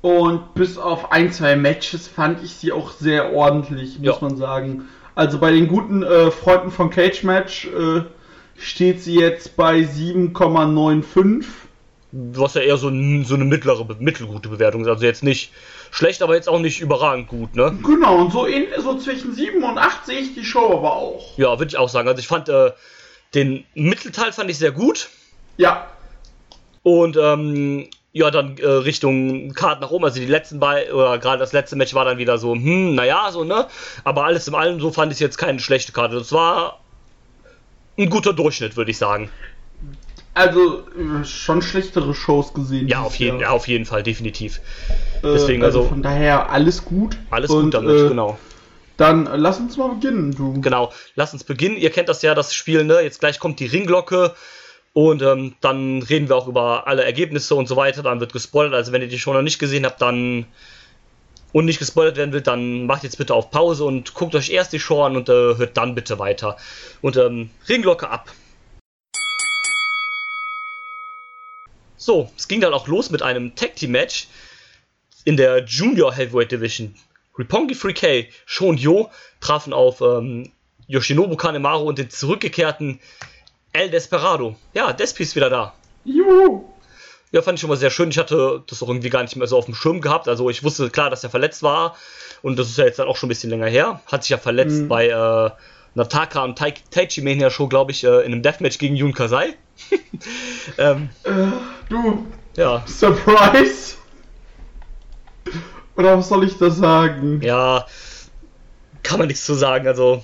Und 0.01 0.55
bis 0.55 0.79
auf 0.79 1.11
ein, 1.11 1.31
zwei 1.31 1.55
Matches 1.55 2.07
fand 2.07 2.43
ich 2.43 2.55
sie 2.55 2.71
auch 2.71 2.93
sehr 2.93 3.31
ordentlich, 3.31 3.99
muss 3.99 4.19
ja. 4.19 4.27
man 4.27 4.37
sagen. 4.37 4.85
Also 5.13 5.37
bei 5.37 5.51
den 5.51 5.67
guten 5.67 6.01
äh, 6.01 6.31
Freunden 6.31 6.71
von 6.71 6.89
Cage 6.89 7.21
Match 7.21 7.67
äh, 7.67 8.01
steht 8.57 9.03
sie 9.03 9.19
jetzt 9.19 9.55
bei 9.55 9.81
7,95 9.81 11.45
was 12.13 12.53
ja 12.53 12.61
eher 12.61 12.77
so, 12.77 12.89
so 13.23 13.35
eine 13.35 13.45
mittlere, 13.45 13.87
mittelgute 13.99 14.47
Bewertung 14.47 14.81
ist. 14.81 14.87
Also 14.87 15.03
jetzt 15.03 15.23
nicht 15.23 15.51
schlecht, 15.93 16.23
aber 16.23 16.33
jetzt 16.35 16.49
auch 16.49 16.59
nicht 16.59 16.81
überragend 16.81 17.27
gut, 17.27 17.55
ne? 17.55 17.77
Genau, 17.83 18.17
und 18.17 18.31
so, 18.31 18.45
in, 18.45 18.65
so 18.81 18.97
zwischen 18.97 19.33
7 19.33 19.63
und 19.63 19.77
8 19.77 20.07
sehe 20.07 20.19
ich 20.19 20.33
die 20.33 20.43
Show 20.43 20.73
aber 20.73 20.93
auch. 20.93 21.37
Ja, 21.37 21.59
würde 21.59 21.67
ich 21.67 21.77
auch 21.77 21.87
sagen. 21.87 22.07
Also 22.07 22.19
ich 22.19 22.27
fand 22.27 22.49
äh, 22.49 22.71
den 23.35 23.63
Mittelteil 23.75 24.31
fand 24.31 24.49
ich 24.49 24.57
sehr 24.57 24.71
gut. 24.71 25.09
Ja. 25.57 25.87
Und 26.81 27.15
ähm, 27.15 27.89
ja, 28.11 28.31
dann 28.31 28.57
äh, 28.57 28.65
Richtung 28.65 29.53
Kart 29.53 29.81
nach 29.81 29.91
oben. 29.91 30.05
Also 30.05 30.19
die 30.19 30.25
letzten 30.25 30.59
beiden, 30.59 30.93
oder 30.93 31.19
gerade 31.19 31.37
das 31.37 31.53
letzte 31.53 31.75
Match 31.75 31.93
war 31.93 32.05
dann 32.05 32.17
wieder 32.17 32.39
so, 32.39 32.53
hm, 32.53 32.95
naja, 32.95 33.29
so, 33.31 33.43
ne? 33.43 33.67
Aber 34.03 34.25
alles 34.25 34.47
in 34.47 34.55
allem 34.55 34.79
so 34.79 34.91
fand 34.91 35.13
ich 35.13 35.19
jetzt 35.19 35.37
keine 35.37 35.59
schlechte 35.59 35.91
Karte. 35.91 36.15
Das 36.15 36.31
war 36.31 36.79
ein 37.99 38.09
guter 38.09 38.33
Durchschnitt, 38.33 38.75
würde 38.75 38.89
ich 38.89 38.97
sagen. 38.97 39.29
Also 40.33 40.79
äh, 40.79 41.23
schon 41.25 41.61
schlechtere 41.61 42.13
Shows 42.15 42.53
gesehen. 42.53 42.87
Ja, 42.87 43.01
auf 43.01 43.15
jeden, 43.15 43.39
ja, 43.39 43.49
auf 43.49 43.67
jeden 43.67 43.85
Fall, 43.85 44.01
definitiv. 44.01 44.59
Äh, 45.21 45.33
Deswegen 45.33 45.63
also, 45.63 45.79
also, 45.79 45.89
von 45.89 46.01
daher 46.01 46.49
alles 46.49 46.83
gut. 46.85 47.17
Alles 47.29 47.51
und, 47.51 47.65
gut 47.65 47.73
damit, 47.75 47.99
äh, 47.99 48.07
genau. 48.07 48.39
Dann 48.97 49.27
äh, 49.27 49.35
lass 49.37 49.59
uns 49.59 49.77
mal 49.77 49.89
beginnen, 49.89 50.33
du. 50.33 50.59
Genau, 50.61 50.91
lass 51.15 51.33
uns 51.33 51.43
beginnen. 51.43 51.77
Ihr 51.77 51.91
kennt 51.91 52.09
das 52.09 52.21
ja, 52.23 52.33
das 52.33 52.53
Spiel, 52.53 52.83
ne? 52.83 53.01
Jetzt 53.01 53.19
gleich 53.19 53.39
kommt 53.39 53.59
die 53.59 53.67
Ringglocke 53.67 54.33
und 54.93 55.21
ähm, 55.21 55.55
dann 55.61 56.01
reden 56.01 56.29
wir 56.29 56.35
auch 56.35 56.47
über 56.47 56.87
alle 56.87 57.03
Ergebnisse 57.03 57.53
und 57.53 57.67
so 57.67 57.75
weiter. 57.75 58.01
Dann 58.01 58.19
wird 58.19 58.33
gespoilert. 58.33 58.73
Also 58.73 58.91
wenn 58.91 59.03
ihr 59.03 59.07
die 59.07 59.19
Show 59.19 59.33
noch 59.33 59.43
nicht 59.43 59.59
gesehen 59.59 59.85
habt, 59.85 60.01
dann 60.01 60.45
und 61.51 61.65
nicht 61.65 61.77
gespoilert 61.77 62.17
werden 62.17 62.33
will, 62.33 62.41
dann 62.41 62.87
macht 62.87 63.03
jetzt 63.03 63.19
bitte 63.19 63.35
auf 63.35 63.51
Pause 63.51 63.83
und 63.85 64.15
guckt 64.15 64.33
euch 64.33 64.49
erst 64.49 64.73
die 64.73 64.79
Show 64.79 65.03
an 65.03 65.15
und 65.15 65.29
hört 65.29 65.77
dann 65.77 65.93
bitte 65.93 66.17
weiter. 66.17 66.57
Und 67.01 67.15
ähm, 67.17 67.51
Ringglocke 67.69 68.09
ab. 68.09 68.31
So, 72.03 72.29
es 72.37 72.49
ging 72.49 72.59
dann 72.59 72.73
auch 72.73 72.89
los 72.89 73.11
mit 73.11 73.21
einem 73.21 73.55
Tag 73.55 73.77
Team 73.77 73.91
Match 73.91 74.27
in 75.23 75.37
der 75.37 75.63
Junior 75.63 76.13
Heavyweight 76.13 76.51
Division. 76.51 76.93
Ripongi 77.39 77.75
3K, 77.75 78.27
Shon 78.45 78.75
Yo 78.75 79.09
trafen 79.39 79.71
auf 79.71 80.01
ähm, 80.01 80.51
Yoshinobu 80.87 81.37
Kanemaru 81.37 81.87
und 81.87 81.97
den 81.97 82.09
zurückgekehrten 82.09 82.99
El 83.71 83.89
Desperado. 83.89 84.57
Ja, 84.73 84.91
Despi 84.91 85.23
ist 85.23 85.37
wieder 85.37 85.49
da. 85.49 85.73
Juhu! 86.03 86.65
Ja, 87.31 87.41
fand 87.41 87.55
ich 87.57 87.61
schon 87.61 87.69
mal 87.69 87.77
sehr 87.77 87.89
schön. 87.89 88.09
Ich 88.09 88.17
hatte 88.17 88.61
das 88.67 88.83
auch 88.83 88.89
irgendwie 88.89 89.09
gar 89.09 89.23
nicht 89.23 89.37
mehr 89.37 89.47
so 89.47 89.57
auf 89.57 89.65
dem 89.65 89.73
Schirm 89.73 90.01
gehabt. 90.01 90.27
Also 90.27 90.49
ich 90.49 90.61
wusste 90.61 90.89
klar, 90.89 91.09
dass 91.09 91.23
er 91.23 91.29
verletzt 91.29 91.63
war. 91.63 91.95
Und 92.41 92.59
das 92.59 92.67
ist 92.67 92.77
ja 92.77 92.83
jetzt 92.83 92.99
dann 92.99 93.07
auch 93.07 93.15
schon 93.15 93.27
ein 93.27 93.29
bisschen 93.29 93.49
länger 93.49 93.67
her. 93.67 94.01
Hat 94.07 94.23
sich 94.23 94.31
ja 94.31 94.37
verletzt 94.37 94.81
mhm. 94.81 94.87
bei 94.89 95.07
äh, 95.07 95.51
Nataka 95.95 96.43
und 96.43 96.57
tai 96.57 96.73
Taichi 96.91 97.21
Mania 97.21 97.49
Show, 97.49 97.69
glaube 97.69 97.91
ich, 97.91 98.03
äh, 98.03 98.19
in 98.25 98.33
einem 98.33 98.41
Deathmatch 98.41 98.77
gegen 98.77 98.97
Yun 98.97 99.13
Kasai. 99.13 99.55
ähm, 100.77 101.09
äh, 101.23 101.31
du. 101.89 102.25
Ja. 102.55 102.83
Surprise! 102.87 103.95
Oder 105.95 106.17
was 106.17 106.29
soll 106.29 106.43
ich 106.43 106.57
da 106.57 106.69
sagen? 106.69 107.41
Ja, 107.41 107.85
kann 109.03 109.19
man 109.19 109.27
nichts 109.27 109.45
zu 109.45 109.53
sagen, 109.53 109.87
also. 109.87 110.23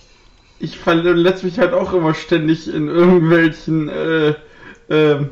Ich 0.60 0.78
verletze 0.78 1.46
mich 1.46 1.58
halt 1.60 1.74
auch 1.74 1.94
immer 1.94 2.14
ständig 2.14 2.68
in 2.68 2.88
irgendwelchen 2.88 3.88
äh, 3.88 4.34
äh, 4.90 5.26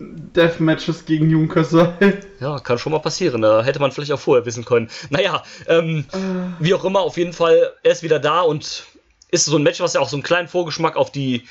Deathmatches 0.00 1.04
gegen 1.04 1.30
Junkasai. 1.30 2.18
Ja, 2.40 2.60
kann 2.60 2.78
schon 2.78 2.92
mal 2.92 3.00
passieren. 3.00 3.42
Da 3.42 3.64
hätte 3.64 3.80
man 3.80 3.90
vielleicht 3.90 4.12
auch 4.12 4.20
vorher 4.20 4.46
wissen 4.46 4.64
können. 4.64 4.88
Naja, 5.10 5.42
ähm, 5.66 6.04
äh. 6.12 6.16
wie 6.60 6.72
auch 6.72 6.84
immer, 6.84 7.00
auf 7.00 7.16
jeden 7.16 7.32
Fall, 7.32 7.72
er 7.82 7.92
ist 7.92 8.04
wieder 8.04 8.20
da 8.20 8.42
und 8.42 8.84
ist 9.30 9.44
so 9.44 9.56
ein 9.56 9.64
Match, 9.64 9.80
was 9.80 9.94
ja 9.94 10.00
auch 10.00 10.08
so 10.08 10.16
einen 10.16 10.22
kleinen 10.22 10.46
Vorgeschmack 10.46 10.96
auf 10.96 11.10
die 11.10 11.48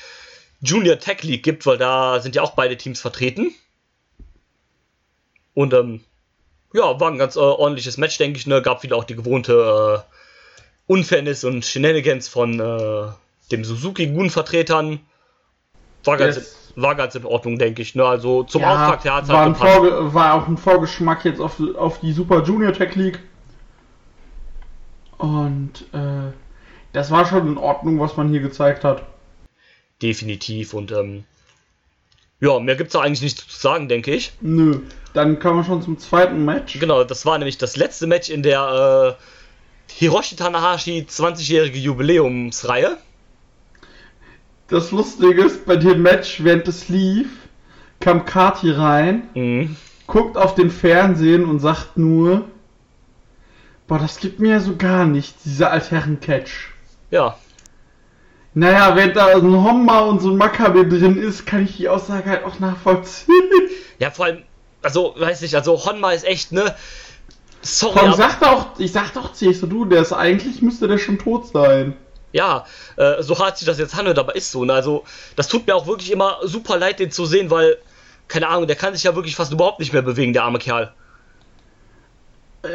Junior 0.60 0.98
Tech 0.98 1.22
League 1.22 1.42
gibt, 1.42 1.66
weil 1.66 1.78
da 1.78 2.20
sind 2.20 2.34
ja 2.34 2.42
auch 2.42 2.52
beide 2.52 2.76
Teams 2.76 3.00
vertreten. 3.00 3.52
Und 5.54 5.72
ähm, 5.72 6.00
ja, 6.72 7.00
war 7.00 7.10
ein 7.10 7.18
ganz 7.18 7.36
äh, 7.36 7.40
ordentliches 7.40 7.96
Match, 7.96 8.18
denke 8.18 8.38
ich. 8.38 8.46
Ne? 8.46 8.62
Gab 8.62 8.82
wieder 8.82 8.96
auch 8.96 9.04
die 9.04 9.16
gewohnte 9.16 10.04
äh, 10.04 10.92
Unfairness 10.92 11.44
und 11.44 11.64
Shenanigans 11.64 12.28
von 12.28 12.60
äh, 12.60 13.08
dem 13.50 13.64
Suzuki-Gun-Vertretern. 13.64 15.00
War, 16.04 16.16
ganz, 16.16 16.36
yes. 16.36 16.72
war 16.76 16.94
ganz 16.94 17.14
in 17.14 17.24
Ordnung, 17.24 17.58
denke 17.58 17.82
ich. 17.82 17.94
Ne? 17.94 18.04
Also 18.04 18.42
zum 18.44 18.62
ja, 18.62 18.72
Auftakt 18.72 19.04
hat 19.04 19.28
halt 19.28 19.60
war, 19.60 20.14
war 20.14 20.34
auch 20.34 20.48
ein 20.48 20.56
Vorgeschmack 20.56 21.24
jetzt 21.24 21.40
auf, 21.40 21.60
auf 21.76 22.00
die 22.00 22.12
Super 22.12 22.42
Junior 22.42 22.72
Tech 22.72 22.94
League. 22.94 23.20
Und 25.18 25.84
äh, 25.92 26.32
das 26.92 27.10
war 27.10 27.26
schon 27.26 27.48
in 27.48 27.58
Ordnung, 27.58 27.98
was 27.98 28.16
man 28.16 28.28
hier 28.28 28.40
gezeigt 28.40 28.84
hat 28.84 29.02
definitiv. 30.02 30.74
Und 30.74 30.92
ähm, 30.92 31.24
ja, 32.40 32.58
mehr 32.60 32.76
gibt 32.76 32.90
es 32.90 32.96
eigentlich 32.96 33.22
nicht 33.22 33.38
zu 33.38 33.58
sagen, 33.58 33.88
denke 33.88 34.12
ich. 34.12 34.32
Nö, 34.40 34.80
dann 35.12 35.38
kommen 35.38 35.60
wir 35.60 35.64
schon 35.64 35.82
zum 35.82 35.98
zweiten 35.98 36.44
Match. 36.44 36.78
Genau, 36.78 37.04
das 37.04 37.26
war 37.26 37.38
nämlich 37.38 37.58
das 37.58 37.76
letzte 37.76 38.06
Match 38.06 38.30
in 38.30 38.42
der 38.42 39.16
äh, 39.18 39.92
Hiroshi 39.92 40.36
Tanahashi 40.36 41.06
20-jährige 41.08 41.78
Jubiläumsreihe. 41.78 42.98
Das 44.68 44.90
Lustige 44.92 45.44
ist, 45.44 45.64
bei 45.66 45.76
dem 45.76 46.02
Match, 46.02 46.44
während 46.44 46.68
es 46.68 46.88
lief, 46.88 47.28
kam 48.00 48.24
Kati 48.24 48.70
rein, 48.70 49.28
mhm. 49.34 49.76
guckt 50.06 50.36
auf 50.36 50.54
den 50.54 50.70
Fernsehen 50.70 51.46
und 51.46 51.58
sagt 51.58 51.96
nur, 51.96 52.44
boah, 53.86 53.98
das 53.98 54.18
gibt 54.18 54.38
mir 54.38 54.60
so 54.60 54.76
gar 54.76 55.06
nicht, 55.06 55.34
dieser 55.44 55.72
Altherren-Catch. 55.72 56.70
Ja, 57.10 57.38
naja, 58.58 58.96
wenn 58.96 59.14
da 59.14 59.26
ein 59.26 59.52
Homma 59.52 60.00
und 60.00 60.20
so 60.20 60.30
ein 60.30 60.36
Makabe 60.36 60.86
drin 60.86 61.16
ist, 61.16 61.46
kann 61.46 61.62
ich 61.62 61.76
die 61.76 61.88
Aussage 61.88 62.28
halt 62.28 62.44
auch 62.44 62.58
nachvollziehen. 62.58 63.34
Ja, 64.00 64.12
vor 64.12 64.26
allem, 64.26 64.44
also, 64.80 65.12
weiß 65.18 65.42
ich, 65.42 65.56
also 65.56 65.84
Honma 65.84 66.12
ist 66.12 66.24
echt, 66.24 66.52
ne? 66.52 66.76
Sorry. 67.62 67.98
Komm, 67.98 68.14
sag 68.14 68.38
doch, 68.38 68.78
ich 68.78 68.92
sag 68.92 69.12
doch, 69.12 69.34
siehst 69.34 69.60
du, 69.64 69.84
der 69.84 70.02
ist 70.02 70.12
eigentlich 70.12 70.62
müsste 70.62 70.86
der 70.86 70.98
schon 70.98 71.18
tot 71.18 71.48
sein. 71.48 71.96
Ja, 72.30 72.64
äh, 72.94 73.20
so 73.20 73.36
hart 73.40 73.58
sich 73.58 73.66
das 73.66 73.80
jetzt 73.80 73.96
handelt, 73.96 74.16
aber 74.20 74.36
ist 74.36 74.52
so. 74.52 74.64
Ne? 74.64 74.72
Also, 74.72 75.02
das 75.34 75.48
tut 75.48 75.66
mir 75.66 75.74
auch 75.74 75.88
wirklich 75.88 76.12
immer 76.12 76.36
super 76.44 76.78
leid, 76.78 77.00
den 77.00 77.10
zu 77.10 77.26
sehen, 77.26 77.50
weil, 77.50 77.76
keine 78.28 78.46
Ahnung, 78.46 78.68
der 78.68 78.76
kann 78.76 78.94
sich 78.94 79.02
ja 79.02 79.16
wirklich 79.16 79.34
fast 79.34 79.52
überhaupt 79.52 79.80
nicht 79.80 79.92
mehr 79.92 80.02
bewegen, 80.02 80.32
der 80.32 80.44
arme 80.44 80.60
Kerl. 80.60 80.92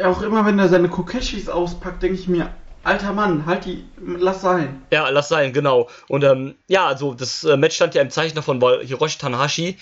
Auch 0.04 0.20
immer, 0.20 0.44
wenn 0.44 0.58
er 0.58 0.68
seine 0.68 0.90
Kokeshis 0.90 1.48
auspackt, 1.48 2.02
denke 2.02 2.18
ich 2.18 2.28
mir, 2.28 2.50
Alter 2.84 3.12
Mann, 3.12 3.46
halt 3.46 3.64
die, 3.64 3.84
lass 3.98 4.42
sein. 4.42 4.82
Ja, 4.90 5.08
lass 5.08 5.28
sein, 5.28 5.52
genau. 5.52 5.88
Und 6.08 6.22
ähm, 6.22 6.54
ja, 6.68 6.86
also 6.86 7.14
das 7.14 7.42
äh, 7.44 7.56
Match 7.56 7.76
stand 7.76 7.94
ja 7.94 8.02
im 8.02 8.10
Zeichen 8.10 8.36
davon, 8.36 8.60
weil 8.60 8.84
Hiroshi 8.84 9.18
Tanahashi 9.18 9.78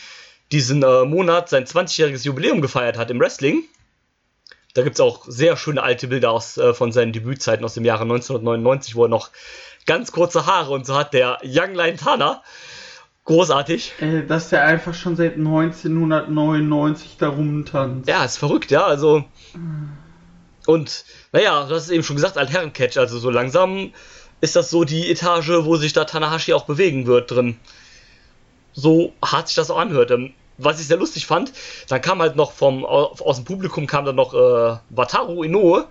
diesen 0.52 0.82
äh, 0.82 1.04
Monat 1.04 1.48
sein 1.48 1.64
20-jähriges 1.64 2.24
Jubiläum 2.24 2.60
gefeiert 2.60 2.96
hat 2.96 3.10
im 3.10 3.18
Wrestling. 3.18 3.64
Da 4.74 4.82
gibt 4.82 4.96
es 4.96 5.00
auch 5.00 5.24
sehr 5.26 5.56
schöne 5.56 5.82
alte 5.82 6.08
Bilder 6.08 6.30
aus, 6.30 6.56
äh, 6.56 6.72
von 6.74 6.92
seinen 6.92 7.12
Debützeiten 7.12 7.64
aus 7.64 7.74
dem 7.74 7.84
Jahre 7.84 8.02
1999, 8.02 8.94
wo 8.94 9.04
er 9.04 9.08
noch 9.08 9.30
ganz 9.86 10.12
kurze 10.12 10.46
Haare 10.46 10.72
und 10.72 10.86
so 10.86 10.94
hat, 10.94 11.12
der 11.12 11.38
Young 11.42 11.74
Lion 11.74 11.96
Tana. 11.96 12.42
Großartig. 13.24 13.94
Äh, 14.00 14.26
dass 14.26 14.48
der 14.48 14.64
einfach 14.64 14.94
schon 14.94 15.16
seit 15.16 15.36
1999 15.36 17.16
da 17.18 17.28
rumtanzt. 17.28 18.08
Ja, 18.08 18.24
ist 18.24 18.36
verrückt, 18.36 18.70
ja, 18.70 18.84
also. 18.84 19.24
Und, 20.66 21.04
naja, 21.32 21.64
du 21.64 21.74
hast 21.74 21.84
es 21.84 21.90
eben 21.90 22.04
schon 22.04 22.16
gesagt, 22.16 22.38
Altherren-Catch, 22.38 22.96
also 22.98 23.18
so 23.18 23.30
langsam 23.30 23.92
ist 24.40 24.56
das 24.56 24.70
so 24.70 24.84
die 24.84 25.10
Etage, 25.10 25.50
wo 25.64 25.76
sich 25.76 25.92
da 25.92 26.04
Tanahashi 26.04 26.52
auch 26.52 26.64
bewegen 26.64 27.06
wird 27.06 27.30
drin. 27.30 27.58
So 28.72 29.12
hart 29.24 29.48
sich 29.48 29.56
das 29.56 29.70
auch 29.70 29.78
anhört. 29.78 30.10
Ähm, 30.10 30.34
was 30.58 30.80
ich 30.80 30.86
sehr 30.86 30.96
lustig 30.96 31.26
fand, 31.26 31.52
dann 31.88 32.00
kam 32.00 32.20
halt 32.20 32.36
noch 32.36 32.52
vom, 32.52 32.84
aus 32.84 33.36
dem 33.36 33.44
Publikum 33.44 33.86
kam 33.86 34.04
dann 34.04 34.16
noch 34.16 34.34
äh, 34.34 34.76
Wataru 34.90 35.42
Inoue 35.42 35.88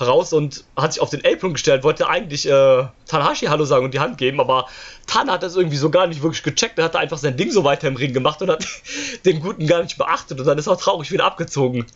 raus 0.00 0.32
und 0.32 0.64
hat 0.76 0.94
sich 0.94 1.02
auf 1.02 1.10
den 1.10 1.24
Apron 1.24 1.52
gestellt, 1.52 1.84
wollte 1.84 2.08
eigentlich 2.08 2.46
äh, 2.46 2.86
Tanahashi 3.06 3.46
Hallo 3.46 3.64
sagen 3.64 3.84
und 3.84 3.94
die 3.94 4.00
Hand 4.00 4.18
geben, 4.18 4.40
aber 4.40 4.66
Tana 5.06 5.34
hat 5.34 5.42
das 5.42 5.54
irgendwie 5.54 5.76
so 5.76 5.90
gar 5.90 6.06
nicht 6.06 6.22
wirklich 6.22 6.42
gecheckt, 6.42 6.78
er 6.78 6.86
hat 6.86 6.96
einfach 6.96 7.18
sein 7.18 7.36
Ding 7.36 7.50
so 7.50 7.62
weiter 7.62 7.88
im 7.88 7.96
Ring 7.96 8.12
gemacht 8.12 8.42
und 8.42 8.50
hat 8.50 8.66
den 9.24 9.40
Guten 9.40 9.66
gar 9.66 9.82
nicht 9.82 9.98
beachtet 9.98 10.40
und 10.40 10.46
dann 10.46 10.58
ist 10.58 10.66
er 10.66 10.76
traurig 10.78 11.12
wieder 11.12 11.24
abgezogen. 11.24 11.86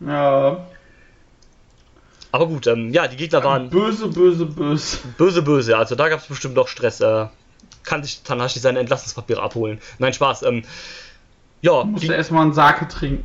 Ja. 0.00 0.66
Aber 2.30 2.46
gut, 2.46 2.66
ähm, 2.66 2.92
ja, 2.92 3.08
die 3.08 3.16
Gegner 3.16 3.42
waren 3.42 3.70
Böse, 3.70 4.08
böse, 4.08 4.44
böse. 4.44 4.98
böse, 5.16 5.42
böse, 5.42 5.78
also 5.78 5.94
da 5.94 6.08
gab 6.08 6.20
es 6.20 6.26
bestimmt 6.26 6.54
noch 6.54 6.68
Stress. 6.68 7.00
Äh, 7.00 7.26
kann 7.84 8.02
sich 8.02 8.22
Tanahashi 8.22 8.58
seine 8.58 8.80
Entlassungspapiere 8.80 9.42
abholen. 9.42 9.80
Nein, 9.98 10.12
Spaß. 10.12 10.42
Ähm, 10.42 10.62
ja, 11.60 11.84
Musste 11.84 12.08
die, 12.08 12.12
erstmal 12.12 12.42
einen 12.42 12.52
Sake 12.52 12.86
trinken. 12.86 13.24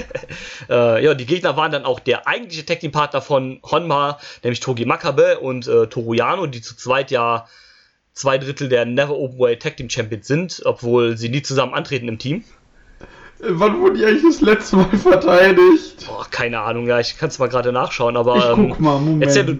äh, 0.68 1.02
ja, 1.02 1.14
die 1.14 1.24
Gegner 1.24 1.56
waren 1.56 1.72
dann 1.72 1.84
auch 1.84 2.00
der 2.00 2.26
eigentliche 2.26 2.66
Tag 2.66 2.80
Team 2.80 2.92
Partner 2.92 3.22
von 3.22 3.60
Honma, 3.62 4.18
nämlich 4.42 4.60
Togi 4.60 4.84
Makabe 4.84 5.38
und 5.38 5.66
äh, 5.68 5.86
Toru 5.86 6.12
Yano, 6.12 6.46
die 6.46 6.60
zu 6.60 6.76
zweit 6.76 7.10
ja 7.10 7.46
zwei 8.12 8.36
Drittel 8.36 8.68
der 8.68 8.84
Never 8.84 9.16
Openweight 9.16 9.62
Tag 9.62 9.78
Team 9.78 9.88
Champions 9.88 10.26
sind, 10.26 10.62
obwohl 10.66 11.16
sie 11.16 11.30
nie 11.30 11.42
zusammen 11.42 11.72
antreten 11.72 12.08
im 12.08 12.18
Team. 12.18 12.44
Wann 13.44 13.80
wurden 13.80 13.96
die 13.96 14.04
eigentlich 14.04 14.22
das 14.22 14.40
letzte 14.40 14.76
Mal 14.76 14.88
verteidigt? 14.96 16.06
Boah, 16.06 16.24
keine 16.30 16.60
Ahnung, 16.60 16.86
ja, 16.86 17.00
ich 17.00 17.18
kann 17.18 17.28
es 17.28 17.38
mal 17.40 17.48
gerade 17.48 17.72
nachschauen, 17.72 18.16
aber 18.16 18.36
Ich 18.36 18.44
ähm, 18.44 18.68
guck 18.70 18.80
mal, 18.80 18.98
Moment. 19.00 19.24
erzähl 19.24 19.44
du- 19.46 19.58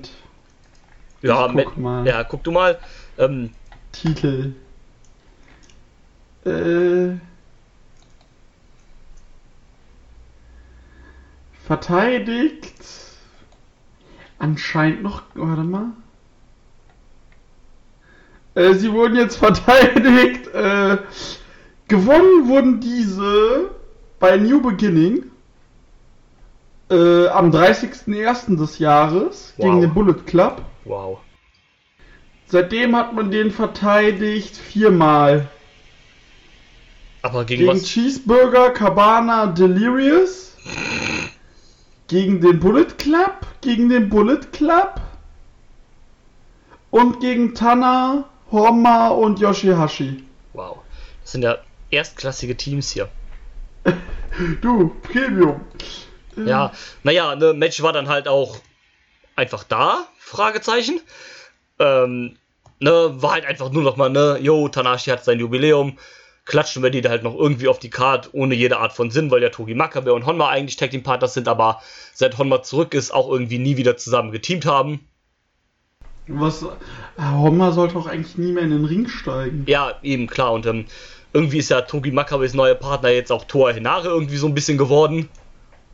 ja, 1.23 1.47
ich 1.47 1.65
guck 1.65 1.77
mal. 1.79 2.07
ja, 2.07 2.23
guck 2.25 2.45
du 2.45 2.53
mal. 2.53 2.79
Ähm, 3.19 3.51
Titel. 3.91 4.55
Äh. 6.45 7.17
Verteidigt. 11.67 12.73
Anscheinend 14.39 15.03
noch. 15.03 15.23
Warte 15.35 15.63
mal. 15.63 15.87
Äh, 18.55 18.75
sie 18.75 18.93
wurden 18.93 19.17
jetzt 19.17 19.37
verteidigt. 19.39 20.49
Äh, 20.49 20.99
gewonnen 21.93 22.49
wurden 22.49 22.81
diese 22.81 23.71
bei 24.19 24.39
New 24.39 24.63
Beginning. 24.63 25.25
Äh, 26.91 27.29
am 27.29 27.51
30.01. 27.51 28.57
des 28.57 28.79
Jahres 28.79 29.53
Wow. 29.59 29.65
gegen 29.67 29.81
den 29.83 29.93
Bullet 29.95 30.25
Club. 30.27 30.63
wow. 30.85 31.19
Seitdem 32.47 32.97
hat 32.97 33.13
man 33.15 33.31
den 33.31 33.51
verteidigt 33.51 34.57
viermal. 34.57 35.49
Aber 37.23 37.45
gegen, 37.45 37.67
Gegen 37.67 37.77
was? 37.77 37.85
Cheeseburger, 37.85 38.71
Cabana, 38.71 39.47
Delirious. 39.47 40.57
Gegen 42.09 42.41
den 42.41 42.59
Bullet 42.59 42.97
Club. 42.99 43.37
Gegen 43.63 43.89
den 43.91 44.09
Bullet 44.09 44.41
Club. 44.53 45.01
Und 46.91 47.21
gegen 47.21 47.55
Tana, 47.55 48.25
Horma 48.51 49.09
und 49.09 49.41
Yoshihashi. 49.41 50.25
Wow. 50.55 50.79
Das 51.23 51.33
sind 51.33 51.43
ja 51.43 51.57
erstklassige 51.93 52.57
Teams 52.57 52.91
hier. 52.91 53.09
Du, 54.63 54.89
Premium. 55.03 55.61
Ja, 56.37 56.73
naja, 57.03 57.37
ne, 57.37 57.53
Match 57.53 57.83
war 57.83 57.93
dann 57.93 58.09
halt 58.09 58.29
auch 58.29 58.57
einfach 59.37 59.63
da, 59.65 60.09
Fragezeichen. 60.19 61.03
Ähm, 61.79 62.39
ne, 62.81 63.23
war 63.23 63.33
halt 63.33 63.45
einfach 63.45 63.71
nur 63.71 63.83
noch 63.83 63.97
mal, 63.99 64.09
ne, 64.09 64.39
yo, 64.41 64.69
Tanashi 64.69 65.11
hat 65.11 65.23
sein 65.23 65.39
Jubiläum, 65.39 65.99
klatschen 66.47 66.83
wir 66.83 66.89
die 66.89 67.03
da 67.03 67.11
halt 67.11 67.23
noch 67.23 67.37
irgendwie 67.37 67.69
auf 67.69 67.79
die 67.79 67.91
Card, 67.91 68.31
ohne 68.33 68.55
jede 68.55 68.79
Art 68.79 68.95
von 68.95 69.11
Sinn, 69.11 69.31
weil 69.31 69.43
ja 69.43 69.51
Togi 69.51 69.75
Makabe 69.75 70.15
und 70.15 70.25
Honma 70.25 70.49
eigentlich 70.49 70.77
Tag 70.77 70.91
Team 70.91 71.03
Partners 71.03 71.35
sind, 71.35 71.47
aber 71.47 71.83
seit 72.15 72.39
Honma 72.39 72.63
zurück 72.63 72.95
ist, 72.95 73.13
auch 73.13 73.31
irgendwie 73.31 73.59
nie 73.59 73.77
wieder 73.77 73.99
zusammen 73.99 74.33
geteamt 74.33 74.65
haben. 74.65 75.07
Was. 76.29 76.65
Horma 77.19 77.73
sollte 77.73 77.97
auch 77.97 78.07
eigentlich 78.07 78.39
nie 78.39 78.53
mehr 78.53 78.63
in 78.63 78.71
den 78.71 78.85
Ring 78.85 79.09
steigen. 79.09 79.65
Ja, 79.67 79.95
eben, 80.03 80.27
klar, 80.27 80.53
und 80.53 80.67
ähm, 80.67 80.87
irgendwie 81.33 81.59
ist 81.59 81.71
ja 81.71 81.81
Togi 81.83 82.11
Makabes 82.11 82.55
neuer 82.55 82.75
Partner 82.75 83.09
jetzt 83.11 83.33
auch 83.33 83.45
Toa 83.45 83.73
Hinare 83.73 84.09
irgendwie 84.09 84.37
so 84.37 84.47
ein 84.47 84.55
bisschen 84.55 84.79
geworden. 84.79 85.29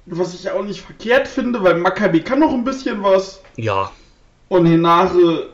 Was 0.07 0.35
ich 0.35 0.51
auch 0.51 0.65
nicht 0.65 0.81
verkehrt 0.81 1.29
finde, 1.29 1.63
weil 1.63 1.77
Maccabi 1.77 2.21
kann 2.21 2.41
noch 2.41 2.53
ein 2.53 2.65
bisschen 2.65 3.03
was. 3.03 3.43
Ja, 3.57 3.91
Und 4.49 4.67
Hinare, 4.67 5.51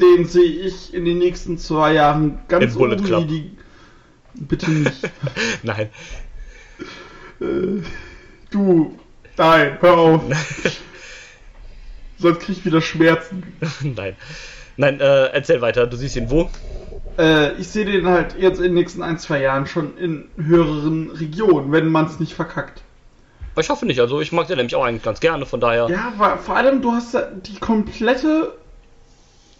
den 0.00 0.26
sehe 0.26 0.42
ich 0.42 0.92
in 0.92 1.04
den 1.04 1.18
nächsten 1.18 1.58
zwei 1.58 1.94
Jahren 1.94 2.40
ganz 2.48 2.72
Im 2.72 2.78
Bullet 2.78 2.96
Club. 2.96 3.28
die. 3.28 3.56
Bitte 4.34 4.70
nicht. 4.70 5.10
nein. 5.62 5.90
du, 8.50 8.98
nein, 9.36 9.78
hör 9.80 9.98
auf. 9.98 10.22
Sonst 12.24 12.40
krieg 12.40 12.56
ich 12.56 12.64
wieder 12.64 12.80
Schmerzen. 12.80 13.42
nein. 13.82 14.16
Nein, 14.78 14.98
äh, 14.98 15.26
erzähl 15.26 15.60
weiter, 15.60 15.86
du 15.86 15.96
siehst 15.98 16.16
ihn 16.16 16.30
wo? 16.30 16.48
Äh, 17.18 17.52
ich 17.60 17.68
sehe 17.68 17.84
den 17.84 18.06
halt 18.06 18.34
jetzt 18.38 18.56
in 18.56 18.64
den 18.64 18.74
nächsten 18.74 19.02
ein, 19.02 19.18
zwei 19.18 19.40
Jahren 19.42 19.66
schon 19.66 19.98
in 19.98 20.28
höheren 20.36 21.10
Regionen, 21.10 21.70
wenn 21.70 21.88
man 21.88 22.06
es 22.06 22.18
nicht 22.18 22.32
verkackt. 22.32 22.80
Ich 23.60 23.68
hoffe 23.68 23.84
nicht, 23.84 24.00
also 24.00 24.20
ich 24.22 24.32
mag 24.32 24.46
den 24.48 24.56
nämlich 24.56 24.74
auch 24.74 24.84
eigentlich 24.84 25.02
ganz 25.02 25.20
gerne, 25.20 25.44
von 25.44 25.60
daher. 25.60 25.86
Ja, 25.90 26.14
wa- 26.16 26.38
vor 26.38 26.56
allem, 26.56 26.80
du 26.80 26.92
hast 26.92 27.14
die 27.46 27.60
komplette. 27.60 28.54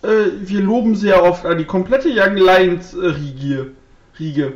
Äh, 0.03 0.09
wir 0.41 0.61
loben 0.63 0.97
sehr 0.97 1.23
oft 1.23 1.45
an 1.45 1.59
die 1.59 1.65
komplette 1.67 2.09
Young 2.09 2.37
Lions 2.37 2.95
äh, 2.95 3.07
Riege. 3.07 3.73
Riege. 4.19 4.55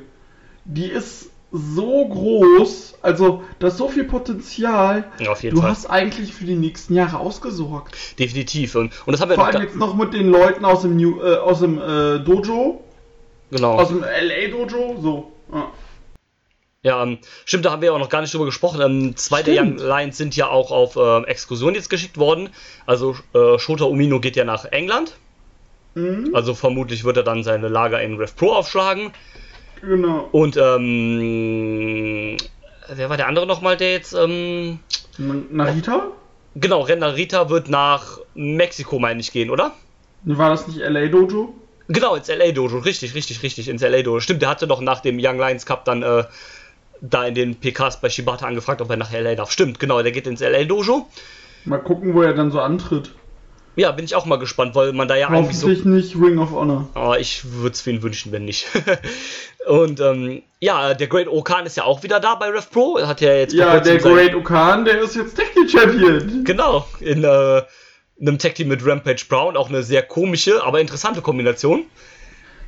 Die 0.65 0.87
ist 0.87 1.31
so 1.51 2.07
groß, 2.09 2.99
also 3.01 3.43
da 3.59 3.69
ist 3.69 3.79
so 3.79 3.89
viel 3.89 4.05
Potenzial. 4.05 5.05
Ja, 5.19 5.31
auf 5.33 5.43
jeden 5.43 5.57
Du 5.57 5.63
Fall. 5.63 5.71
hast 5.71 5.87
eigentlich 5.87 6.35
für 6.35 6.45
die 6.45 6.57
nächsten 6.57 6.95
Jahre 6.95 7.19
ausgesorgt. 7.19 7.97
Definitiv. 8.19 8.75
Und, 8.75 8.93
und 9.07 9.13
das 9.13 9.21
haben 9.21 9.31
wir 9.31 9.37
Vor 9.37 9.47
allem 9.47 9.63
jetzt 9.63 9.77
noch 9.77 9.95
mit 9.95 10.13
den 10.13 10.29
Leuten 10.31 10.65
aus 10.65 10.83
dem 10.83 10.97
New, 10.97 11.21
äh, 11.23 11.37
aus 11.37 11.61
dem 11.61 11.79
äh, 11.79 12.19
Dojo, 12.21 12.83
Genau. 13.51 13.77
aus 13.77 13.89
dem 13.89 14.01
LA 14.03 14.49
Dojo, 14.51 14.99
so. 15.01 15.33
Ja. 15.53 15.73
Ja, 16.85 17.03
ähm, 17.03 17.19
stimmt, 17.45 17.65
da 17.65 17.73
haben 17.73 17.83
wir 17.83 17.93
auch 17.93 17.99
noch 17.99 18.09
gar 18.09 18.21
nicht 18.21 18.33
drüber 18.33 18.45
gesprochen. 18.45 18.81
Ähm, 18.81 19.17
zwei 19.17 19.43
der 19.43 19.63
Young. 19.63 19.79
Lions 19.79 20.17
sind 20.17 20.37
ja 20.37 20.49
auch 20.49 20.71
auf 20.71 20.97
ähm, 20.97 21.25
Exkursion 21.25 21.75
jetzt 21.75 21.91
geschickt 21.91 22.19
worden. 22.19 22.51
Also 22.87 23.17
äh, 23.35 23.59
Shota 23.59 23.85
Umino 23.85 24.21
geht 24.21 24.37
ja 24.37 24.45
nach 24.45 24.65
England. 24.67 25.17
Mhm, 25.95 26.31
Also 26.35 26.55
vermutlich 26.55 27.03
wird 27.05 27.17
er 27.17 27.25
dann 27.25 27.43
seine 27.43 27.69
Lager 27.69 28.01
in 28.01 28.17
Rev 28.17 28.33
Pro 28.37 28.53
aufschlagen. 28.53 29.11
Genau. 29.81 30.29
Und 30.33 30.57
ähm, 30.57 32.37
wer 32.89 33.11
war 33.11 33.17
der 33.17 33.29
andere 33.29 33.47
nochmal, 33.47 33.77
der 33.77 33.93
jetzt 33.93 34.15
ähm, 34.15 34.81
Narita? 35.19 36.13
genau, 36.55 36.81
Renner 36.83 37.17
Rita 37.17 37.51
wird 37.51 37.69
nach 37.69 38.19
Mexiko, 38.35 38.99
meine 38.99 39.21
ich, 39.21 39.33
gehen, 39.33 39.51
oder? 39.51 39.73
War 40.25 40.51
das 40.51 40.67
nicht 40.67 40.79
LA 40.79 41.07
Dojo? 41.07 41.55
Genau, 41.89 42.17
ins 42.17 42.29
LA 42.29 42.53
Dojo, 42.53 42.79
richtig, 42.79 43.15
richtig, 43.15 43.43
richtig, 43.43 43.69
ins 43.69 43.83
LA 43.83 44.03
Dojo. 44.03 44.21
Stimmt, 44.21 44.43
der 44.43 44.49
hatte 44.51 44.67
doch 44.67 44.81
nach 44.81 45.01
dem 45.01 45.19
Young 45.19 45.39
Lions 45.39 45.65
Cup 45.65 45.85
dann 45.85 46.03
äh, 46.03 46.25
da 47.01 47.27
in 47.27 47.35
den 47.35 47.57
PKs 47.57 48.01
bei 48.01 48.11
Shibata 48.11 48.47
angefragt, 48.47 48.83
ob 48.83 48.91
er 48.91 48.97
nach 48.97 49.13
LA 49.13 49.35
darf. 49.35 49.51
Stimmt, 49.51 49.79
genau, 49.79 50.03
der 50.03 50.13
geht 50.13 50.27
ins 50.27 50.41
LA 50.41 50.65
Dojo. 50.65 51.07
Mal 51.65 51.79
gucken, 51.79 52.15
wo 52.15 52.23
er 52.23 52.35
dann 52.35 52.51
so 52.51 52.61
antritt. 52.61 53.13
Ja, 53.79 53.93
bin 53.93 54.05
ich 54.05 54.17
auch 54.17 54.27
mal 54.27 54.41
gespannt, 54.41 54.75
weil 54.75 54.93
man 54.93 55.07
da 55.07 55.15
ja 55.15 55.29
eigentlich 55.29 55.57
so. 55.57 55.69
Nicht 55.69 56.17
Ring 56.17 56.39
of 56.39 56.51
Honor. 56.51 56.89
Aber 56.95 57.21
ich 57.21 57.45
würde 57.53 57.75
es 57.75 57.81
für 57.81 57.91
ihn 57.91 58.03
wünschen, 58.03 58.33
wenn 58.33 58.45
nicht. 58.45 58.67
Und 59.69 60.01
ähm, 60.01 60.43
ja, 60.59 60.95
der 60.95 61.07
Great 61.07 61.29
Okan 61.29 61.65
ist 61.65 61.77
ja 61.77 61.85
auch 61.85 62.03
wieder 62.03 62.19
da 62.19 62.35
bei 62.35 62.49
Rev 62.49 62.67
Pro. 62.73 62.99
Hat 63.01 63.21
ja 63.21 63.33
jetzt 63.35 63.55
Ja, 63.55 63.79
der 63.79 63.99
Great 63.99 64.35
Okan, 64.35 64.85
der 64.85 65.01
ist 65.01 65.15
jetzt 65.15 65.37
Tag 65.37 65.53
Team 65.55 65.69
Champion. 65.69 66.43
Genau, 66.43 66.89
in 66.99 67.23
äh, 67.23 67.63
einem 68.21 68.39
Tag 68.39 68.57
Team 68.57 68.67
mit 68.67 68.85
Rampage 68.85 69.27
Brown. 69.29 69.57
Auch 69.57 69.69
eine 69.69 69.85
sehr 69.85 70.03
komische, 70.03 70.65
aber 70.65 70.81
interessante 70.81 71.23
Kombination. 71.23 71.85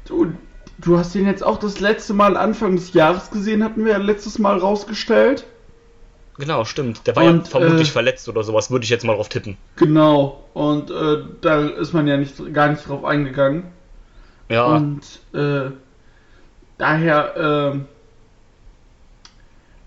Du, 0.04 0.32
du 0.78 0.96
hast 0.96 1.12
den 1.16 1.26
jetzt 1.26 1.42
auch 1.42 1.58
das 1.58 1.80
letzte 1.80 2.14
Mal 2.14 2.36
Anfang 2.36 2.76
des 2.76 2.92
Jahres 2.92 3.32
gesehen, 3.32 3.64
hatten 3.64 3.84
wir 3.84 3.92
ja 3.92 3.98
letztes 3.98 4.38
Mal 4.38 4.58
rausgestellt. 4.58 5.44
Genau, 6.38 6.64
stimmt. 6.64 7.06
Der 7.06 7.16
war 7.16 7.24
ja 7.24 7.30
Und, 7.30 7.48
vermutlich 7.48 7.88
äh, 7.88 7.92
verletzt 7.92 8.28
oder 8.28 8.42
sowas, 8.42 8.70
würde 8.70 8.84
ich 8.84 8.90
jetzt 8.90 9.04
mal 9.04 9.14
drauf 9.14 9.28
tippen. 9.28 9.56
Genau. 9.76 10.44
Und 10.54 10.90
äh, 10.90 11.24
da 11.40 11.66
ist 11.66 11.92
man 11.92 12.06
ja 12.06 12.16
nicht, 12.16 12.52
gar 12.54 12.68
nicht 12.68 12.88
drauf 12.88 13.04
eingegangen. 13.04 13.64
Ja, 14.48 14.66
Und 14.66 15.02
äh, 15.32 15.70
daher, 16.78 17.34
ähm, 17.74 17.86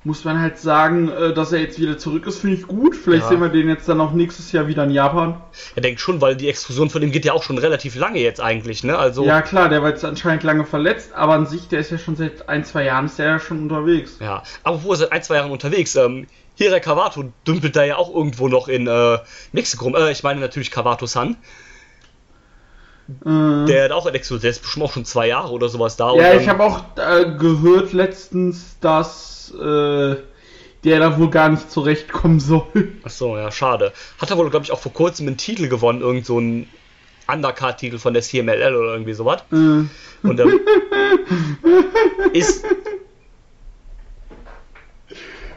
muss 0.05 0.25
man 0.25 0.41
halt 0.41 0.57
sagen, 0.57 1.09
äh, 1.09 1.33
dass 1.33 1.51
er 1.51 1.59
jetzt 1.59 1.79
wieder 1.79 1.97
zurück 1.97 2.27
ist, 2.27 2.39
finde 2.39 2.57
ich 2.57 2.67
gut. 2.67 2.95
Vielleicht 2.95 3.23
Ja. 3.23 3.29
sehen 3.29 3.41
wir 3.41 3.49
den 3.49 3.69
jetzt 3.69 3.87
dann 3.87 4.01
auch 4.01 4.11
nächstes 4.11 4.51
Jahr 4.51 4.67
wieder 4.67 4.83
in 4.83 4.91
Japan. 4.91 5.41
Er 5.75 5.81
denkt 5.81 6.01
schon, 6.01 6.19
weil 6.19 6.35
die 6.35 6.49
Exklusion 6.49 6.89
von 6.89 7.01
ihm 7.01 7.11
geht 7.11 7.25
ja 7.25 7.33
auch 7.33 7.43
schon 7.43 7.57
relativ 7.57 7.95
lange 7.95 8.19
jetzt 8.19 8.41
eigentlich, 8.41 8.83
ne? 8.83 8.97
Also. 8.97 9.25
Ja 9.25 9.41
klar, 9.41 9.69
der 9.69 9.81
war 9.81 9.89
jetzt 9.89 10.03
anscheinend 10.03 10.43
lange 10.43 10.65
verletzt, 10.65 11.13
aber 11.13 11.33
an 11.33 11.45
sich, 11.45 11.67
der 11.69 11.79
ist 11.79 11.91
ja 11.91 11.97
schon 11.97 12.15
seit 12.15 12.49
ein, 12.49 12.65
zwei 12.65 12.83
Jahren 12.83 13.05
ist 13.05 13.17
der 13.17 13.27
ja 13.27 13.39
schon 13.39 13.59
unterwegs. 13.59 14.17
Ja, 14.19 14.43
aber 14.63 14.83
wo 14.83 14.91
er 14.91 14.97
seit 14.97 15.11
ein, 15.11 15.23
zwei 15.23 15.35
Jahren 15.35 15.51
unterwegs. 15.51 15.95
Ähm, 15.95 16.27
Hira 16.55 16.79
Cavato 16.79 17.23
dümpelt 17.47 17.75
da 17.75 17.83
ja 17.83 17.95
auch 17.95 18.13
irgendwo 18.13 18.47
noch 18.47 18.67
in 18.67 18.85
äh, 18.87 19.19
Mexiko. 19.53 19.95
Äh, 19.95 20.11
ich 20.11 20.21
meine 20.21 20.39
natürlich 20.39 20.69
Cavato-san. 20.69 21.37
Äh, 23.25 23.65
Der 23.67 23.83
hat 23.85 23.91
auch 23.91 24.05
ein 24.05 24.13
Exklusiv, 24.15 24.41
der 24.41 24.51
ist 24.51 24.61
bestimmt 24.61 24.85
auch 24.85 24.93
schon 24.93 25.05
zwei 25.05 25.27
Jahre 25.27 25.51
oder 25.51 25.69
sowas 25.69 25.95
da. 25.97 26.13
ja, 26.15 26.33
ich 26.35 26.47
habe 26.47 26.63
auch 26.63 26.83
äh, 26.97 27.25
gehört 27.37 27.91
letztens, 27.93 28.77
dass 28.79 29.53
äh, 29.59 30.15
der 30.83 30.99
da 30.99 31.17
wohl 31.17 31.29
gar 31.29 31.49
nicht 31.49 31.69
zurechtkommen 31.71 32.39
soll. 32.41 32.63
Ach 33.03 33.09
so, 33.09 33.37
ja, 33.37 33.51
schade. 33.51 33.91
Hat 34.19 34.29
er 34.29 34.37
wohl, 34.37 34.49
glaube 34.49 34.65
ich, 34.65 34.71
auch 34.71 34.79
vor 34.79 34.93
kurzem 34.93 35.27
einen 35.27 35.37
Titel 35.37 35.67
gewonnen, 35.67 36.01
irgend 36.01 36.25
so 36.25 36.39
ein 36.39 36.67
Undercard-Titel 37.27 37.97
von 37.99 38.13
der 38.13 38.21
CMLL 38.21 38.75
oder 38.75 38.91
irgendwie 38.93 39.13
sowas. 39.13 39.41
Äh, 39.51 39.55
Und 39.55 40.39
ähm, 40.39 40.59
ist, 42.33 42.65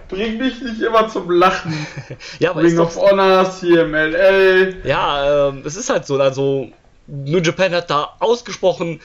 bring 0.09 0.39
mich 0.39 0.61
nicht 0.63 0.81
immer 0.81 1.09
zum 1.09 1.31
Lachen. 1.31 1.75
ja, 2.39 2.51
aber 2.51 2.63
ist 2.63 2.73
Ring 2.73 2.79
of 2.81 2.97
Honor, 2.97 3.51
CMLL. 3.51 4.77
ja, 4.85 5.49
ähm, 5.49 5.63
es 5.65 5.77
ist 5.77 5.91
halt 5.91 6.07
so, 6.07 6.21
also 6.21 6.69
New 7.07 7.39
Japan 7.39 7.73
hat 7.75 7.91
da 7.91 8.17
ausgesprochen 8.19 9.01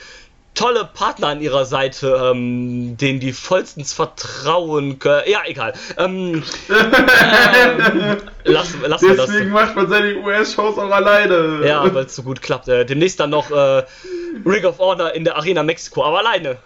tolle 0.54 0.90
Partner 0.94 1.28
an 1.28 1.42
ihrer 1.42 1.66
Seite, 1.66 2.32
ähm, 2.34 2.98
denen 2.98 3.20
die 3.20 3.32
vollstens 3.32 3.94
vertrauen 3.94 5.00
können. 5.00 5.24
Ja, 5.28 5.42
egal. 5.46 5.74
Ähm, 5.98 6.44
ähm, 6.70 8.18
lass, 8.44 8.76
lassen 8.82 9.08
wir 9.08 9.16
das. 9.16 9.28
Deswegen 9.28 9.52
macht 9.52 9.76
man 9.76 9.90
seine 9.90 10.18
US-Shows 10.18 10.78
auch 10.78 10.92
alleine. 10.92 11.66
Ja, 11.66 11.94
weil 11.94 12.06
es 12.06 12.16
so 12.16 12.24
gut 12.24 12.42
klappt. 12.42 12.68
Äh, 12.68 12.86
demnächst 12.86 13.20
dann 13.20 13.30
noch 13.30 13.50
äh, 13.50 13.84
Ring 14.46 14.66
of 14.66 14.80
Honor 14.80 15.14
in 15.14 15.24
der 15.24 15.38
Arena 15.38 15.64
Mexiko, 15.64 16.04
aber 16.04 16.20
alleine. 16.20 16.58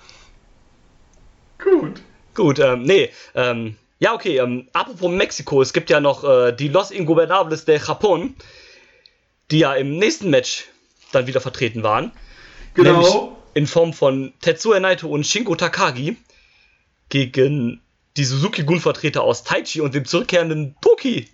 Gut. 1.63 2.01
Gut, 2.33 2.59
ähm, 2.59 2.83
nee, 2.83 3.11
ähm, 3.33 3.77
ja, 3.99 4.13
okay, 4.13 4.39
ähm, 4.39 4.67
apropos 4.73 5.09
Mexiko, 5.09 5.61
es 5.61 5.71
gibt 5.71 5.89
ja 5.89 6.01
noch 6.01 6.25
äh, 6.25 6.51
die 6.51 6.67
Los 6.67 6.91
Ingobernables 6.91 7.63
de 7.63 7.79
Japón, 7.79 8.33
die 9.51 9.59
ja 9.59 9.73
im 9.73 9.97
nächsten 9.97 10.29
Match 10.29 10.65
dann 11.15 11.27
wieder 11.27 11.41
vertreten 11.41 11.81
waren. 11.83 12.11
Nämlich 12.77 12.93
Genau. 13.07 13.37
in 13.53 13.67
Form 13.67 13.93
von 13.93 14.33
Tetsuya 14.41 14.79
Naito 14.79 15.07
und 15.07 15.25
Shingo 15.25 15.55
Takagi 15.55 16.17
gegen 17.09 17.81
die 18.17 18.23
Suzuki-Gun-Vertreter 18.25 19.21
aus 19.23 19.43
Taichi 19.43 19.81
und 19.81 19.93
dem 19.93 20.05
zurückkehrenden 20.05 20.75
Toki. 20.81 21.27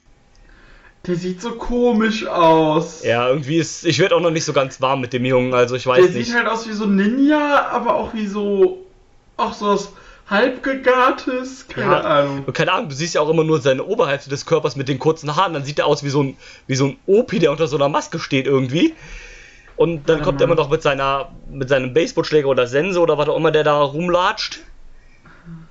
Der 1.08 1.15
sieht 1.15 1.41
so 1.41 1.52
komisch 1.54 2.28
aus. 2.28 3.04
Ja, 3.04 3.28
irgendwie 3.28 3.58
ist, 3.58 3.86
ich 3.86 3.98
werde 4.00 4.15
auch 4.15 4.20
noch 4.22 4.30
nicht 4.32 4.46
so 4.46 4.54
ganz 4.54 4.80
warm 4.82 5.02
mit 5.02 5.13
dem 5.13 5.26
Jungen, 5.26 5.54
also 5.54 5.76
ich 5.76 5.84
Der 5.84 5.94
weiß 5.94 6.06
sieht 6.08 6.15
nicht. 6.15 6.34
halt 6.36 6.48
aus 6.48 6.67
wie 6.67 6.74
so 6.74 6.84
ein 6.86 6.96
Ninja, 6.96 7.67
aber 7.72 7.96
auch 7.96 8.13
wie 8.13 8.28
so. 8.28 8.86
Auch 9.38 9.54
so 9.54 9.67
was 9.70 9.91
halbgegartes. 10.30 11.67
Keine 11.67 11.91
Ja, 11.94 12.02
Ahnung. 12.02 12.46
keine 12.54 12.72
Ahnung, 12.72 12.89
du 12.89 12.96
siehst 12.96 13.15
ja 13.15 13.22
auch 13.22 13.30
immer 13.30 13.44
nur 13.44 13.60
seine 13.62 13.84
Oberhälfte 13.84 14.30
des 14.30 14.46
Körpers 14.46 14.76
mit 14.76 14.88
den 14.89 15.00
kurzen 15.00 15.36
Haaren, 15.36 15.54
dann 15.54 15.63
sieht 15.65 15.80
er 15.80 15.88
aus 15.88 16.04
wie 16.04 16.10
so 16.10 16.22
ein, 16.24 16.38
wie 16.67 16.76
so 16.76 16.86
ein 16.86 16.98
Opi, 17.08 17.39
der 17.39 17.52
unter 17.52 17.67
so 17.67 17.76
einer 17.78 17.89
Maske 17.89 18.20
steht 18.20 18.46
irgendwie. 18.46 18.94
Und 19.82 20.08
dann 20.08 20.20
Ja, 20.20 20.24
kommt 20.24 20.39
er 20.41 20.48
Mann. 20.48 20.58
immer 20.58 20.63
noch 20.63 20.70
mit 20.70 20.82
seiner, 20.84 21.32
mit 21.50 21.67
seinem 21.70 21.94
Baseballschläger 21.94 22.48
oder 22.48 22.67
Sense 22.67 23.00
oder 23.00 23.17
was 23.17 23.28
auch 23.30 23.36
immer 23.38 23.52
der 23.52 23.63
da 23.63 23.82
rumlatscht. 23.82 24.60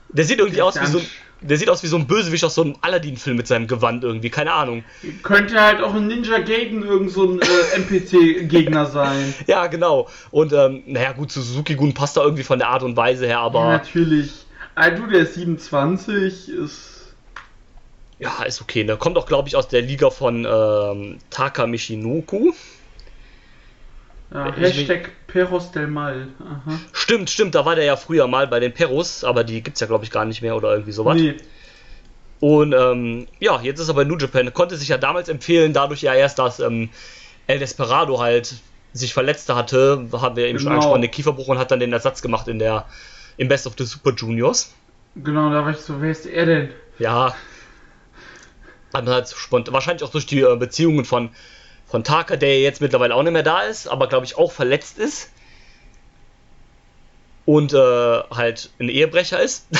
Der 0.08 0.24
sieht 0.24 0.40
irgendwie 0.40 0.62
aus 0.62 0.80
wie 0.80 0.86
so, 0.86 1.00
der 1.40 1.56
sieht 1.56 1.70
aus 1.70 1.82
wie 1.84 1.86
so 1.86 1.96
ein 1.96 2.06
Bösewicht 2.06 2.44
aus 2.44 2.56
so 2.56 2.62
einem 2.62 2.76
Aladdin-Film 2.80 3.36
mit 3.36 3.46
seinem 3.46 3.68
Gewand 3.68 4.02
irgendwie, 4.02 4.28
keine 4.28 4.52
Ahnung. 4.52 4.82
Könnte 5.22 5.60
halt 5.60 5.80
auch 5.80 5.94
ein 5.94 6.08
Ninja 6.08 6.38
Gaiden 6.38 6.82
irgend 6.82 7.12
so 7.12 7.30
ein 7.30 7.40
äh, 7.40 7.76
NPC-Gegner 7.76 8.86
sein. 8.86 9.32
Ja, 9.46 9.68
genau. 9.68 10.08
Und, 10.32 10.52
ähm, 10.52 10.82
naja, 10.86 11.12
gut, 11.12 11.30
zu 11.30 11.40
Suzuki-Gun 11.40 11.94
passt 11.94 12.16
da 12.16 12.22
irgendwie 12.22 12.42
von 12.42 12.58
der 12.58 12.68
Art 12.68 12.82
und 12.82 12.96
Weise 12.96 13.26
her, 13.26 13.36
Ja, 13.36 13.40
aber 13.42 13.64
natürlich. 13.68 14.32
Ah, 14.74 14.90
du, 14.90 15.06
der 15.06 15.20
ist 15.20 15.34
27, 15.34 16.48
ist. 16.48 17.14
ja, 18.18 18.42
ist 18.42 18.60
okay, 18.60 18.82
ne? 18.84 18.96
Kommt 18.96 19.16
auch, 19.16 19.26
glaube 19.26 19.48
ich, 19.48 19.54
aus 19.56 19.68
der 19.68 19.82
Liga 19.82 20.10
von 20.10 20.44
ähm, 20.50 21.18
Taka 21.30 21.66
Michinoku. 21.66 22.52
Ja, 24.32 24.54
Hashtag 24.54 25.10
Perros 25.26 25.72
del 25.72 25.88
Mal. 25.88 26.28
Aha. 26.38 26.78
Stimmt, 26.92 27.30
stimmt, 27.30 27.54
da 27.54 27.64
war 27.64 27.74
der 27.74 27.84
ja 27.84 27.96
früher 27.96 28.28
mal 28.28 28.46
bei 28.46 28.60
den 28.60 28.72
Perros, 28.72 29.24
aber 29.24 29.42
die 29.42 29.62
gibt's 29.62 29.80
ja, 29.80 29.86
glaube 29.86 30.04
ich, 30.04 30.10
gar 30.10 30.24
nicht 30.24 30.40
mehr 30.40 30.54
oder 30.56 30.72
irgendwie 30.72 30.92
sowas. 30.92 31.16
Nee. 31.16 31.36
Und 32.38 32.72
ähm, 32.72 33.26
ja, 33.38 33.60
jetzt 33.60 33.80
ist 33.80 33.88
er 33.88 33.94
bei 33.94 34.04
New 34.04 34.16
Japan. 34.16 34.52
Konnte 34.54 34.76
sich 34.76 34.88
ja 34.88 34.98
damals 34.98 35.28
empfehlen, 35.28 35.72
dadurch 35.72 36.02
ja 36.02 36.14
erst, 36.14 36.38
dass 36.38 36.60
ähm, 36.60 36.88
El 37.46 37.58
Desperado 37.58 38.20
halt 38.20 38.54
sich 38.92 39.12
verletzt 39.12 39.48
hatte, 39.48 40.08
haben 40.12 40.36
wir 40.36 40.46
eben 40.46 40.58
schon 40.58 40.66
Genau. 40.68 40.76
angesprochen, 40.76 41.02
den 41.02 41.10
Kieferbruch 41.10 41.48
und 41.48 41.58
hat 41.58 41.70
dann 41.70 41.80
den 41.80 41.92
Ersatz 41.92 42.22
gemacht 42.22 42.48
in 42.48 42.58
der 42.58 42.86
im 43.36 43.48
Best 43.48 43.66
of 43.66 43.74
the 43.78 43.84
Super 43.84 44.12
Juniors. 44.14 44.72
Genau, 45.16 45.50
da 45.50 45.64
war 45.64 45.70
ich 45.70 45.78
so, 45.78 46.00
wer 46.00 46.10
ist 46.10 46.26
er 46.26 46.46
denn? 46.46 46.70
Ja. 46.98 47.34
Halt 48.94 49.28
spontan, 49.28 49.72
wahrscheinlich 49.74 50.02
auch 50.02 50.10
durch 50.10 50.26
die 50.26 50.40
äh, 50.40 50.56
Beziehungen 50.56 51.04
von, 51.04 51.30
von 51.90 52.04
Taka, 52.04 52.36
der 52.36 52.60
jetzt 52.60 52.80
mittlerweile 52.80 53.14
auch 53.14 53.22
nicht 53.22 53.32
mehr 53.32 53.42
da 53.42 53.62
ist, 53.62 53.88
aber 53.88 54.08
glaube 54.08 54.24
ich 54.24 54.38
auch 54.38 54.52
verletzt 54.52 54.98
ist. 54.98 55.30
Und 57.44 57.72
äh, 57.72 57.76
halt 57.76 58.70
ein 58.78 58.88
Ehebrecher 58.88 59.40
ist. 59.40 59.66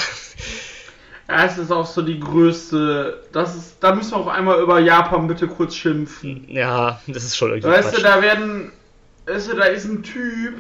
Ja, 1.28 1.44
es 1.44 1.58
ist 1.58 1.70
auch 1.70 1.86
so 1.86 2.02
die 2.02 2.18
größte. 2.18 3.22
Das 3.30 3.54
ist, 3.54 3.76
da 3.78 3.94
müssen 3.94 4.10
wir 4.10 4.16
auch 4.16 4.26
einmal 4.26 4.60
über 4.60 4.80
Japan 4.80 5.28
bitte 5.28 5.46
kurz 5.46 5.76
schimpfen. 5.76 6.46
ja, 6.48 7.00
das 7.06 7.22
ist 7.22 7.36
schon 7.36 7.50
irgendwie. 7.50 7.68
Weißt 7.68 7.92
du, 7.92 8.00
Quatsch. 8.00 8.16
da 8.16 8.20
werden. 8.20 8.72
Weißt 9.26 9.52
du, 9.52 9.54
da 9.54 9.66
ist 9.66 9.84
ein 9.84 10.02
Typ, 10.02 10.54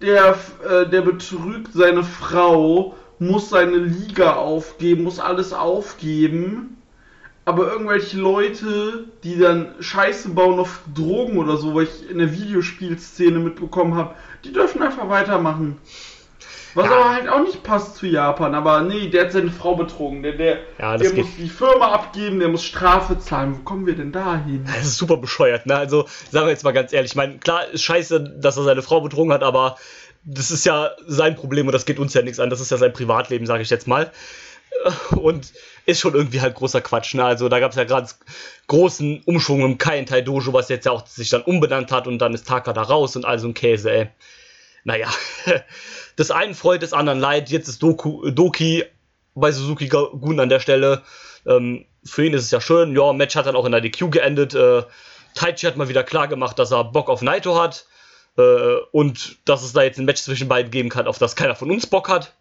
der, 0.00 0.36
äh, 0.68 0.88
der 0.88 1.02
betrügt 1.02 1.74
seine 1.74 2.02
Frau, 2.02 2.96
muss 3.20 3.50
seine 3.50 3.76
Liga 3.76 4.34
aufgeben, 4.34 5.04
muss 5.04 5.20
alles 5.20 5.52
aufgeben. 5.52 6.81
Aber 7.44 7.72
irgendwelche 7.72 8.18
Leute, 8.18 9.04
die 9.24 9.36
dann 9.38 9.74
Scheiße 9.80 10.28
bauen 10.28 10.60
auf 10.60 10.80
Drogen 10.94 11.38
oder 11.38 11.56
so, 11.56 11.74
weil 11.74 11.84
ich 11.84 12.08
in 12.08 12.18
der 12.18 12.32
Videospielszene 12.32 13.38
mitbekommen 13.40 13.96
habe, 13.96 14.14
die 14.44 14.52
dürfen 14.52 14.80
einfach 14.82 15.08
weitermachen. 15.08 15.78
Was 16.74 16.86
Ja. 16.86 16.92
aber 16.92 17.10
halt 17.10 17.28
auch 17.28 17.42
nicht 17.42 17.62
passt 17.64 17.96
zu 17.96 18.06
Japan. 18.06 18.54
Aber 18.54 18.82
nee, 18.82 19.08
der 19.08 19.24
hat 19.24 19.32
seine 19.32 19.50
Frau 19.50 19.74
betrogen. 19.74 20.22
Der, 20.22 20.32
der, 20.32 20.58
Ja, 20.78 20.96
der 20.96 21.12
muss 21.12 21.26
die 21.36 21.48
Firma 21.48 21.92
abgeben, 21.92 22.38
der 22.38 22.48
muss 22.48 22.64
Strafe 22.64 23.18
zahlen. 23.18 23.56
Wo 23.58 23.62
kommen 23.62 23.86
wir 23.86 23.94
denn 23.94 24.12
da 24.12 24.36
hin? 24.36 24.64
Das 24.64 24.84
ist 24.86 24.96
super 24.96 25.16
bescheuert, 25.16 25.66
ne? 25.66 25.76
Also, 25.76 26.06
sagen 26.30 26.46
wir 26.46 26.50
jetzt 26.52 26.64
mal 26.64 26.72
ganz 26.72 26.92
ehrlich, 26.92 27.12
ich 27.12 27.16
meine, 27.16 27.38
klar 27.38 27.66
ist 27.68 27.82
scheiße, 27.82 28.38
dass 28.40 28.56
er 28.56 28.62
seine 28.62 28.82
Frau 28.82 29.00
betrogen 29.00 29.32
hat, 29.32 29.42
aber 29.42 29.76
das 30.24 30.50
ist 30.50 30.64
ja 30.64 30.92
sein 31.06 31.34
Problem 31.34 31.66
und 31.66 31.72
das 31.72 31.84
geht 31.84 31.98
uns 31.98 32.14
ja 32.14 32.22
nichts 32.22 32.38
an. 32.40 32.48
Das 32.48 32.60
ist 32.60 32.70
ja 32.70 32.76
sein 32.78 32.92
Privatleben, 32.92 33.46
sage 33.46 33.62
ich 33.62 33.70
jetzt 33.70 33.88
mal. 33.88 34.10
Und 35.16 35.52
ist 35.86 36.00
schon 36.00 36.14
irgendwie 36.14 36.40
halt 36.40 36.54
großer 36.54 36.80
Quatsch, 36.80 37.14
ne? 37.14 37.24
Also, 37.24 37.48
da 37.48 37.60
gab 37.60 37.70
es 37.70 37.76
ja 37.76 37.84
gerade 37.84 38.08
großen 38.66 39.22
Umschwung 39.24 39.62
im 39.62 39.78
Kaientai 39.78 40.22
Dojo, 40.22 40.52
was 40.52 40.68
jetzt 40.68 40.86
ja 40.86 40.92
auch 40.92 41.06
sich 41.06 41.30
dann 41.30 41.42
umbenannt 41.42 41.92
hat 41.92 42.06
und 42.06 42.18
dann 42.18 42.34
ist 42.34 42.46
Taka 42.46 42.72
da 42.72 42.82
raus 42.82 43.16
und 43.16 43.24
all 43.24 43.38
so 43.38 43.48
ein 43.48 43.54
Käse, 43.54 43.90
ey. 43.90 44.08
Naja, 44.84 45.08
des 46.18 46.30
einen 46.30 46.54
freut, 46.54 46.82
des 46.82 46.92
anderen 46.92 47.20
leid. 47.20 47.50
Jetzt 47.50 47.68
ist 47.68 47.82
Doku, 47.82 48.30
Doki 48.30 48.84
bei 49.34 49.52
Suzuki 49.52 49.88
Gun 49.88 50.40
an 50.40 50.48
der 50.48 50.60
Stelle. 50.60 51.02
Ähm, 51.46 51.86
für 52.04 52.26
ihn 52.26 52.34
ist 52.34 52.44
es 52.44 52.50
ja 52.50 52.60
schön. 52.60 52.96
Ja, 52.96 53.12
Match 53.12 53.36
hat 53.36 53.46
dann 53.46 53.56
auch 53.56 53.64
in 53.64 53.72
der 53.72 53.80
DQ 53.80 54.10
geendet. 54.10 54.54
Äh, 54.54 54.82
Taichi 55.34 55.66
hat 55.66 55.76
mal 55.76 55.88
wieder 55.88 56.02
klar 56.02 56.28
gemacht, 56.28 56.58
dass 56.58 56.72
er 56.72 56.84
Bock 56.84 57.08
auf 57.08 57.22
Naito 57.22 57.60
hat. 57.60 57.86
Äh, 58.36 58.76
und 58.90 59.36
dass 59.44 59.62
es 59.62 59.72
da 59.72 59.82
jetzt 59.82 59.98
ein 59.98 60.04
Match 60.04 60.22
zwischen 60.22 60.48
beiden 60.48 60.70
geben 60.70 60.88
kann, 60.88 61.06
auf 61.06 61.18
das 61.18 61.36
keiner 61.36 61.54
von 61.54 61.70
uns 61.70 61.86
Bock 61.86 62.08
hat. 62.08 62.34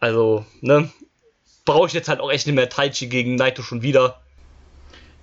Also, 0.00 0.44
ne? 0.60 0.90
Brauche 1.64 1.86
ich 1.86 1.92
jetzt 1.92 2.08
halt 2.08 2.20
auch 2.20 2.30
echt 2.30 2.46
nicht 2.46 2.56
mehr 2.56 2.68
Taichi 2.68 3.06
gegen 3.06 3.36
Naito 3.36 3.62
schon 3.62 3.82
wieder. 3.82 4.20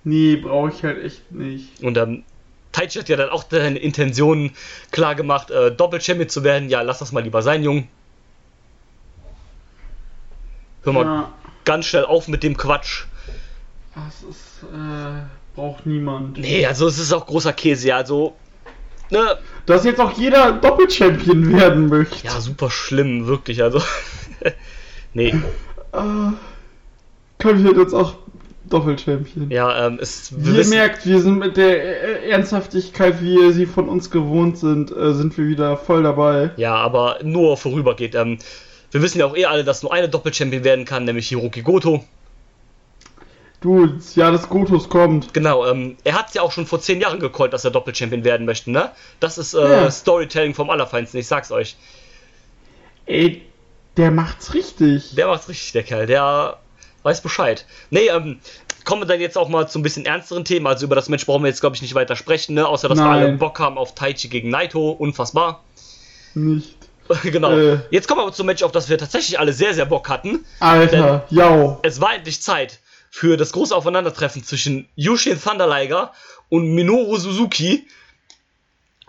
Nee, 0.04 0.38
brauche 0.38 0.70
ich 0.70 0.84
halt 0.84 1.04
echt 1.04 1.32
nicht. 1.32 1.82
Und 1.84 1.98
ähm, 1.98 2.24
Taichi 2.72 3.00
hat 3.00 3.10
ja 3.10 3.18
dann 3.18 3.30
auch 3.30 3.46
seine 3.50 3.80
Intentionen 3.80 4.52
klar 4.92 5.16
gemacht, 5.16 5.52
äh, 5.52 5.72
Doppel-Champion 5.72 6.30
zu 6.30 6.44
werden. 6.44 6.70
Ja, 6.70 6.82
lass 6.82 7.00
das 7.00 7.12
mal 7.12 7.24
lieber 7.24 7.42
sein, 7.42 7.63
Jung. 7.63 7.88
Hör 10.84 10.94
mal 10.94 11.04
Ja, 11.06 11.34
ganz 11.66 11.86
schnell 11.88 12.06
auf 12.06 12.28
mit 12.28 12.44
dem 12.44 12.56
Quatsch. 12.56 13.06
das 13.96 14.22
ist, 14.30 14.63
äh, 14.74 15.24
braucht 15.56 15.86
niemand. 15.86 16.38
Nee, 16.38 16.66
also 16.66 16.88
es 16.88 16.98
ist 17.00 17.12
auch 17.12 17.26
großer 17.26 17.54
Käse, 17.54 17.90
ja, 17.90 17.98
also. 17.98 18.36
Ne, 19.10 19.38
Dass 19.66 19.86
jetzt 19.86 20.00
auch 20.02 20.12
jeder 20.18 20.52
Doppelchampion 20.52 21.54
werden 21.58 21.88
möchte. 21.88 22.26
ja, 22.28 22.40
super 22.40 22.70
schlimm, 22.70 23.26
wirklich, 23.28 23.63
also. 23.63 23.82
nee, 25.14 25.34
kann 25.92 27.60
ich 27.60 27.66
halt 27.66 27.78
jetzt 27.78 27.94
auch 27.94 28.16
Doppelchampion. 28.70 29.50
ja, 29.50 29.88
ähm, 29.88 29.98
es. 30.02 30.34
Wie 30.36 30.54
Wir 30.54 30.64
ihr 30.64 30.68
merkt, 30.68 31.06
wir 31.06 31.22
sind 31.22 31.40
mit 31.40 31.56
der 31.56 32.24
Ernsthaftigkeit, 32.30 33.22
wie 33.22 33.36
ihr 33.36 33.54
sie 33.54 33.66
von 33.66 33.88
uns 33.88 34.12
gewohnt 34.12 34.58
sind, 34.58 34.92
äh, 34.92 35.14
sind 35.14 35.38
wir 35.38 35.48
wieder 35.48 35.78
voll 35.78 36.04
dabei. 36.04 36.52
ja, 36.58 36.76
aber 36.76 37.20
nur 37.24 37.56
vorübergeht. 37.58 38.16
Ähm, 38.16 38.40
wir 38.92 39.00
Wir 39.00 39.02
wissen 39.04 39.20
ja 39.20 39.26
auch 39.26 39.36
eh 39.38 39.46
alle, 39.46 39.64
dass 39.64 39.84
nur 39.84 39.94
eine 39.94 40.10
Doppelchampion 40.10 40.64
werden 40.64 40.86
kann, 40.86 41.06
nämlich 41.06 41.30
Hiroki 41.30 41.62
Goto. 41.62 42.04
Du, 43.62 43.88
das 43.88 44.16
Jahr 44.16 44.32
des 44.32 44.50
Gotos 44.50 44.88
kommt. 44.88 45.34
Genau, 45.34 45.66
ähm, 45.66 45.98
er 46.04 46.14
hat 46.14 46.28
es 46.28 46.34
ja 46.36 46.42
auch 46.42 46.52
schon 46.52 46.66
vor 46.68 46.80
zehn 46.80 47.02
Jahren 47.02 47.20
gecallt, 47.20 47.54
dass 47.54 47.66
er 47.66 47.72
Doppelchampion 47.72 48.24
werden 48.24 48.46
möchte, 48.46 48.70
ne? 48.72 48.92
Das 49.20 49.38
ist 49.38 49.54
äh, 49.56 49.62
Ja. 49.62 49.92
Storytelling 49.92 50.54
vom 50.54 50.70
Allerfeinsten, 50.70 51.20
ich 51.20 51.28
sag's 51.28 51.52
euch. 51.52 51.76
Ey, 53.08 53.42
der 53.98 54.12
macht's 54.12 54.54
richtig. 54.54 55.16
Der 55.16 55.28
macht's 55.28 55.50
richtig, 55.50 55.72
der 55.74 55.84
Kerl, 55.84 56.06
der 56.06 56.58
weiß 57.04 57.22
Bescheid. 57.22 57.66
Nee, 57.90 58.08
ähm, 58.08 58.40
kommen 58.84 59.02
wir 59.02 59.06
dann 59.06 59.20
jetzt 59.20 59.38
auch 59.38 59.50
mal 59.50 59.68
zu 59.68 59.80
ein 59.80 59.84
bisschen 59.84 60.06
ernsteren 60.06 60.46
Themen. 60.46 60.68
Also 60.68 60.86
über 60.86 60.96
das 60.96 61.10
Match 61.10 61.26
brauchen 61.26 61.44
wir 61.44 61.50
jetzt, 61.50 61.62
glaube 61.62 61.76
ich, 61.76 61.82
nicht 61.82 61.96
weiter 61.96 62.16
sprechen, 62.16 62.56
ne? 62.56 62.68
Außer, 62.68 62.88
dass 62.90 62.98
wir 62.98 63.06
Nein. 63.06 63.24
alle 63.24 63.32
Bock 63.34 63.60
haben 63.60 63.78
auf 63.78 63.96
Taichi 63.96 64.28
gegen 64.30 64.50
Naito. 64.50 64.92
Unfassbar. 64.92 65.64
Nicht. 66.34 66.78
genau. 67.24 67.58
Äh. 67.58 67.80
Jetzt 67.90 68.08
kommen 68.08 68.20
wir 68.20 68.24
aber 68.24 68.34
zum 68.34 68.46
Match, 68.46 68.64
auf 68.64 68.72
das 68.72 68.90
wir 68.90 68.98
tatsächlich 68.98 69.40
alle 69.40 69.54
sehr, 69.54 69.74
sehr 69.74 69.86
Bock 69.86 70.10
hatten. 70.10 70.46
Alter, 70.60 71.26
jau. 71.30 71.80
Es 71.84 72.02
war 72.02 72.16
endlich 72.16 72.42
Zeit 72.42 72.80
für 73.10 73.38
das 73.38 73.52
große 73.52 73.76
Aufeinandertreffen 73.76 74.44
zwischen 74.44 74.88
Yushin 74.96 75.42
Thunder 75.42 75.68
Liger 75.68 76.12
und 76.50 76.74
Minoru 76.74 77.18
Suzuki. 77.18 77.88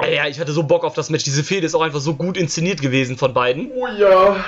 Ja, 0.01 0.29
ich 0.29 0.39
hatte 0.39 0.53
so 0.53 0.63
Bock 0.63 0.85
auf 0.85 0.95
das 0.95 1.11
Match. 1.11 1.25
Diese 1.25 1.43
Fehde 1.43 1.67
ist 1.67 1.75
auch 1.75 1.83
einfach 1.83 2.01
so 2.01 2.15
gut 2.15 2.37
inszeniert 2.37 2.81
gewesen 2.81 3.19
von 3.19 3.35
beiden. 3.35 3.71
Oh 3.73 3.89
ja. 3.89 4.45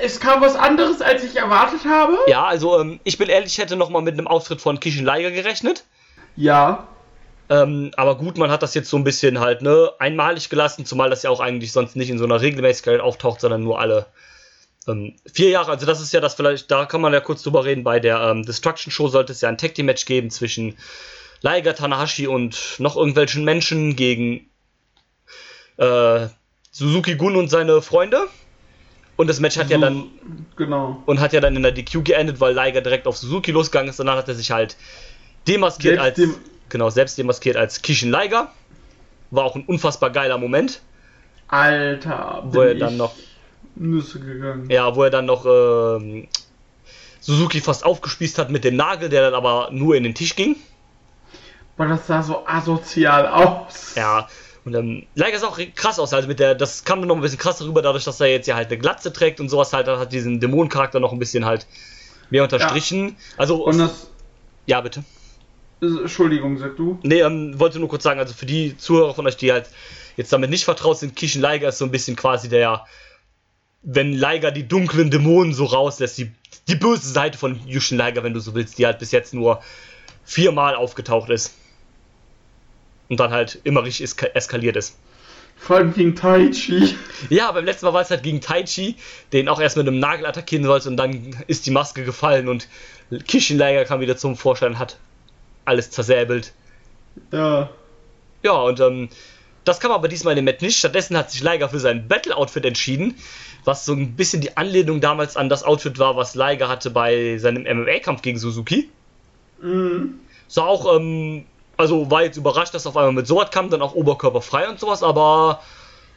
Es 0.00 0.20
kam 0.20 0.40
was 0.40 0.56
anderes, 0.56 1.00
als 1.00 1.22
ich 1.22 1.36
erwartet 1.36 1.84
habe. 1.84 2.18
Ja, 2.26 2.44
also 2.44 2.80
ähm, 2.80 3.00
ich 3.04 3.18
bin 3.18 3.28
ehrlich, 3.28 3.52
ich 3.52 3.58
hätte 3.58 3.76
noch 3.76 3.90
mal 3.90 4.02
mit 4.02 4.14
einem 4.14 4.26
Auftritt 4.26 4.60
von 4.60 4.80
Kishin 4.80 5.04
Liger 5.04 5.30
gerechnet. 5.30 5.84
Ja. 6.36 6.88
Ähm, 7.48 7.90
aber 7.96 8.16
gut, 8.16 8.38
man 8.38 8.50
hat 8.50 8.62
das 8.62 8.74
jetzt 8.74 8.88
so 8.88 8.96
ein 8.96 9.04
bisschen 9.04 9.40
halt 9.40 9.62
ne, 9.62 9.90
einmalig 9.98 10.48
gelassen, 10.48 10.86
zumal 10.86 11.10
das 11.10 11.22
ja 11.22 11.30
auch 11.30 11.40
eigentlich 11.40 11.72
sonst 11.72 11.96
nicht 11.96 12.10
in 12.10 12.18
so 12.18 12.24
einer 12.24 12.40
Regelmäßigkeit 12.40 13.00
auftaucht, 13.00 13.40
sondern 13.40 13.62
nur 13.62 13.78
alle 13.78 14.06
ähm, 14.88 15.14
vier 15.30 15.50
Jahre. 15.50 15.70
Also 15.70 15.86
das 15.86 16.00
ist 16.00 16.12
ja 16.12 16.20
das 16.20 16.34
vielleicht, 16.34 16.70
da 16.70 16.86
kann 16.86 17.00
man 17.00 17.12
ja 17.12 17.20
kurz 17.20 17.42
drüber 17.42 17.64
reden. 17.64 17.84
Bei 17.84 18.00
der 18.00 18.20
ähm, 18.20 18.44
Destruction 18.44 18.90
Show 18.90 19.08
sollte 19.08 19.32
es 19.32 19.40
ja 19.40 19.48
ein 19.48 19.58
Tag 19.58 19.74
Team 19.74 19.86
Match 19.86 20.04
geben 20.06 20.30
zwischen 20.30 20.76
Liger, 21.42 21.74
Tanahashi 21.74 22.26
und 22.26 22.76
noch 22.78 22.96
irgendwelchen 22.96 23.44
Menschen 23.44 23.96
gegen 23.96 24.48
äh, 25.76 26.28
Suzuki 26.70 27.16
Gun 27.16 27.36
und 27.36 27.48
seine 27.48 27.82
Freunde. 27.82 28.28
Und 29.16 29.26
das 29.28 29.40
Match 29.40 29.56
hat 29.58 29.68
ja 29.70 29.78
dann 29.78 30.04
Genau. 30.56 31.02
und 31.06 31.20
hat 31.20 31.32
ja 31.32 31.40
dann 31.40 31.54
in 31.54 31.62
der 31.62 31.72
DQ 31.72 32.02
geendet, 32.04 32.40
weil 32.40 32.54
Liger 32.54 32.80
direkt 32.80 33.06
auf 33.06 33.16
Suzuki 33.16 33.50
losgegangen 33.52 33.90
ist 33.90 33.98
dann 33.98 34.08
hat 34.10 34.26
er 34.28 34.34
sich 34.34 34.50
halt 34.50 34.76
demaskiert 35.46 35.96
Selbst 36.00 36.04
als 36.04 36.14
dem- 36.16 36.34
genau 36.68 36.90
selbst 36.90 37.18
demaskiert 37.18 37.56
als 37.56 37.82
Kishin 37.82 38.10
Liger. 38.10 38.50
War 39.30 39.44
auch 39.44 39.54
ein 39.56 39.64
unfassbar 39.66 40.10
geiler 40.10 40.38
Moment, 40.38 40.80
Alter, 41.48 42.42
Wo 42.46 42.60
er 42.62 42.74
dann 42.74 42.96
noch- 42.96 43.14
Nüsse 43.74 44.20
gegangen. 44.20 44.68
ja, 44.70 44.94
wo 44.94 45.02
er 45.04 45.10
dann 45.10 45.26
noch 45.26 45.44
ähm, 45.46 46.28
Suzuki 47.20 47.60
fast 47.60 47.84
aufgespießt 47.84 48.38
hat 48.38 48.50
mit 48.50 48.64
dem 48.64 48.76
Nagel, 48.76 49.08
der 49.08 49.22
dann 49.22 49.34
aber 49.34 49.68
nur 49.72 49.94
in 49.96 50.02
den 50.04 50.14
Tisch 50.14 50.34
ging. 50.36 50.56
Boah, 51.76 51.86
das 51.86 52.06
sah 52.06 52.22
so 52.22 52.46
asozial 52.46 53.26
aus. 53.28 53.94
Ja, 53.94 54.28
und 54.64 55.06
Liger 55.14 55.38
sah 55.38 55.48
auch 55.48 55.58
krass 55.74 55.98
aus, 55.98 56.12
also 56.12 56.28
mit 56.28 56.38
der, 56.38 56.54
das 56.54 56.84
kam 56.84 57.00
dann 57.00 57.08
noch 57.08 57.16
ein 57.16 57.20
bisschen 57.20 57.38
krasser 57.38 57.64
rüber, 57.64 57.82
dadurch, 57.82 58.04
dass 58.04 58.20
er 58.20 58.28
jetzt 58.28 58.46
ja 58.46 58.54
halt 58.54 58.68
eine 58.68 58.78
Glatze 58.78 59.12
trägt 59.12 59.40
und 59.40 59.48
sowas 59.48 59.72
halt, 59.72 59.88
dann 59.88 59.98
hat 59.98 60.12
diesen 60.12 60.38
Dämonencharakter 60.38 61.00
noch 61.00 61.12
ein 61.12 61.18
bisschen 61.18 61.44
halt 61.44 61.66
mehr 62.30 62.44
unterstrichen. 62.44 63.16
Also, 63.36 63.64
Und 63.64 63.78
das. 63.78 64.08
ja, 64.66 64.80
bitte. 64.80 65.02
Entschuldigung, 65.80 66.58
sag 66.58 66.76
du. 66.76 66.98
Nee, 67.02 67.20
ähm, 67.20 67.58
wollte 67.58 67.80
nur 67.80 67.88
kurz 67.88 68.04
sagen, 68.04 68.20
also 68.20 68.34
für 68.34 68.46
die 68.46 68.76
Zuhörer 68.76 69.14
von 69.14 69.26
euch, 69.26 69.36
die 69.36 69.50
halt 69.50 69.68
jetzt 70.16 70.32
damit 70.32 70.50
nicht 70.50 70.64
vertraut 70.64 70.98
sind, 70.98 71.16
Kishin 71.16 71.42
Liger 71.42 71.68
ist 71.68 71.78
so 71.78 71.84
ein 71.84 71.90
bisschen 71.90 72.14
quasi 72.14 72.48
der, 72.48 72.86
wenn 73.82 74.12
Liger 74.12 74.52
die 74.52 74.68
dunklen 74.68 75.10
Dämonen 75.10 75.52
so 75.52 75.64
rauslässt, 75.64 76.18
die, 76.18 76.30
die 76.68 76.76
böse 76.76 77.08
Seite 77.08 77.36
von 77.36 77.60
Yushin 77.66 77.98
Liger, 77.98 78.22
wenn 78.22 78.32
du 78.32 78.38
so 78.38 78.54
willst, 78.54 78.78
die 78.78 78.86
halt 78.86 79.00
bis 79.00 79.10
jetzt 79.10 79.34
nur 79.34 79.60
viermal 80.24 80.76
aufgetaucht 80.76 81.30
ist. 81.30 81.52
Und 83.12 83.20
dann 83.20 83.30
halt 83.30 83.60
immer 83.64 83.84
richtig 83.84 84.04
eska 84.04 84.28
eskaliert 84.28 84.74
ist. 84.74 84.96
Vor 85.58 85.76
allem 85.76 85.92
gegen 85.92 86.16
Taichi. 86.16 86.96
Ja, 87.28 87.52
beim 87.52 87.66
letzten 87.66 87.84
Mal 87.84 87.92
war 87.92 88.00
es 88.00 88.08
halt 88.08 88.22
gegen 88.22 88.40
Taichi, 88.40 88.96
den 89.34 89.50
auch 89.50 89.60
erst 89.60 89.76
mit 89.76 89.86
einem 89.86 89.98
Nagel 89.98 90.24
attackieren 90.24 90.64
sollte 90.64 90.88
und 90.88 90.96
dann 90.96 91.36
ist 91.46 91.66
die 91.66 91.70
Maske 91.70 92.04
gefallen 92.04 92.48
und 92.48 92.68
Kishin 93.28 93.58
Liger 93.58 93.84
kam 93.84 94.00
wieder 94.00 94.16
zum 94.16 94.34
Vorschein 94.34 94.70
und 94.72 94.78
hat 94.78 94.96
alles 95.66 95.90
zersäbelt. 95.90 96.54
Ja. 97.32 97.68
Ja, 98.42 98.52
und 98.52 98.80
ähm, 98.80 99.10
das 99.64 99.78
kam 99.78 99.92
aber 99.92 100.08
diesmal 100.08 100.32
in 100.32 100.36
dem 100.36 100.46
Match 100.46 100.62
nicht. 100.62 100.78
Stattdessen 100.78 101.18
hat 101.18 101.30
sich 101.30 101.42
Liger 101.42 101.68
für 101.68 101.80
sein 101.80 102.08
Battle-Outfit 102.08 102.64
entschieden, 102.64 103.14
was 103.66 103.84
so 103.84 103.92
ein 103.92 104.16
bisschen 104.16 104.40
die 104.40 104.56
Anlehnung 104.56 105.02
damals 105.02 105.36
an 105.36 105.50
das 105.50 105.64
Outfit 105.64 105.98
war, 105.98 106.16
was 106.16 106.34
Liger 106.34 106.70
hatte 106.70 106.88
bei 106.88 107.36
seinem 107.36 107.64
MMA-Kampf 107.64 108.22
gegen 108.22 108.38
Suzuki. 108.38 108.88
Mhm. 109.60 110.14
Sah 110.48 110.64
auch, 110.64 110.96
ähm, 110.96 111.44
also 111.76 112.10
war 112.10 112.22
jetzt 112.22 112.36
überrascht, 112.36 112.74
dass 112.74 112.86
auf 112.86 112.96
einmal 112.96 113.12
mit 113.12 113.26
sowas 113.26 113.50
kam, 113.50 113.70
dann 113.70 113.82
auch 113.82 113.94
oberkörperfrei 113.94 114.68
und 114.68 114.78
sowas, 114.78 115.02
aber 115.02 115.60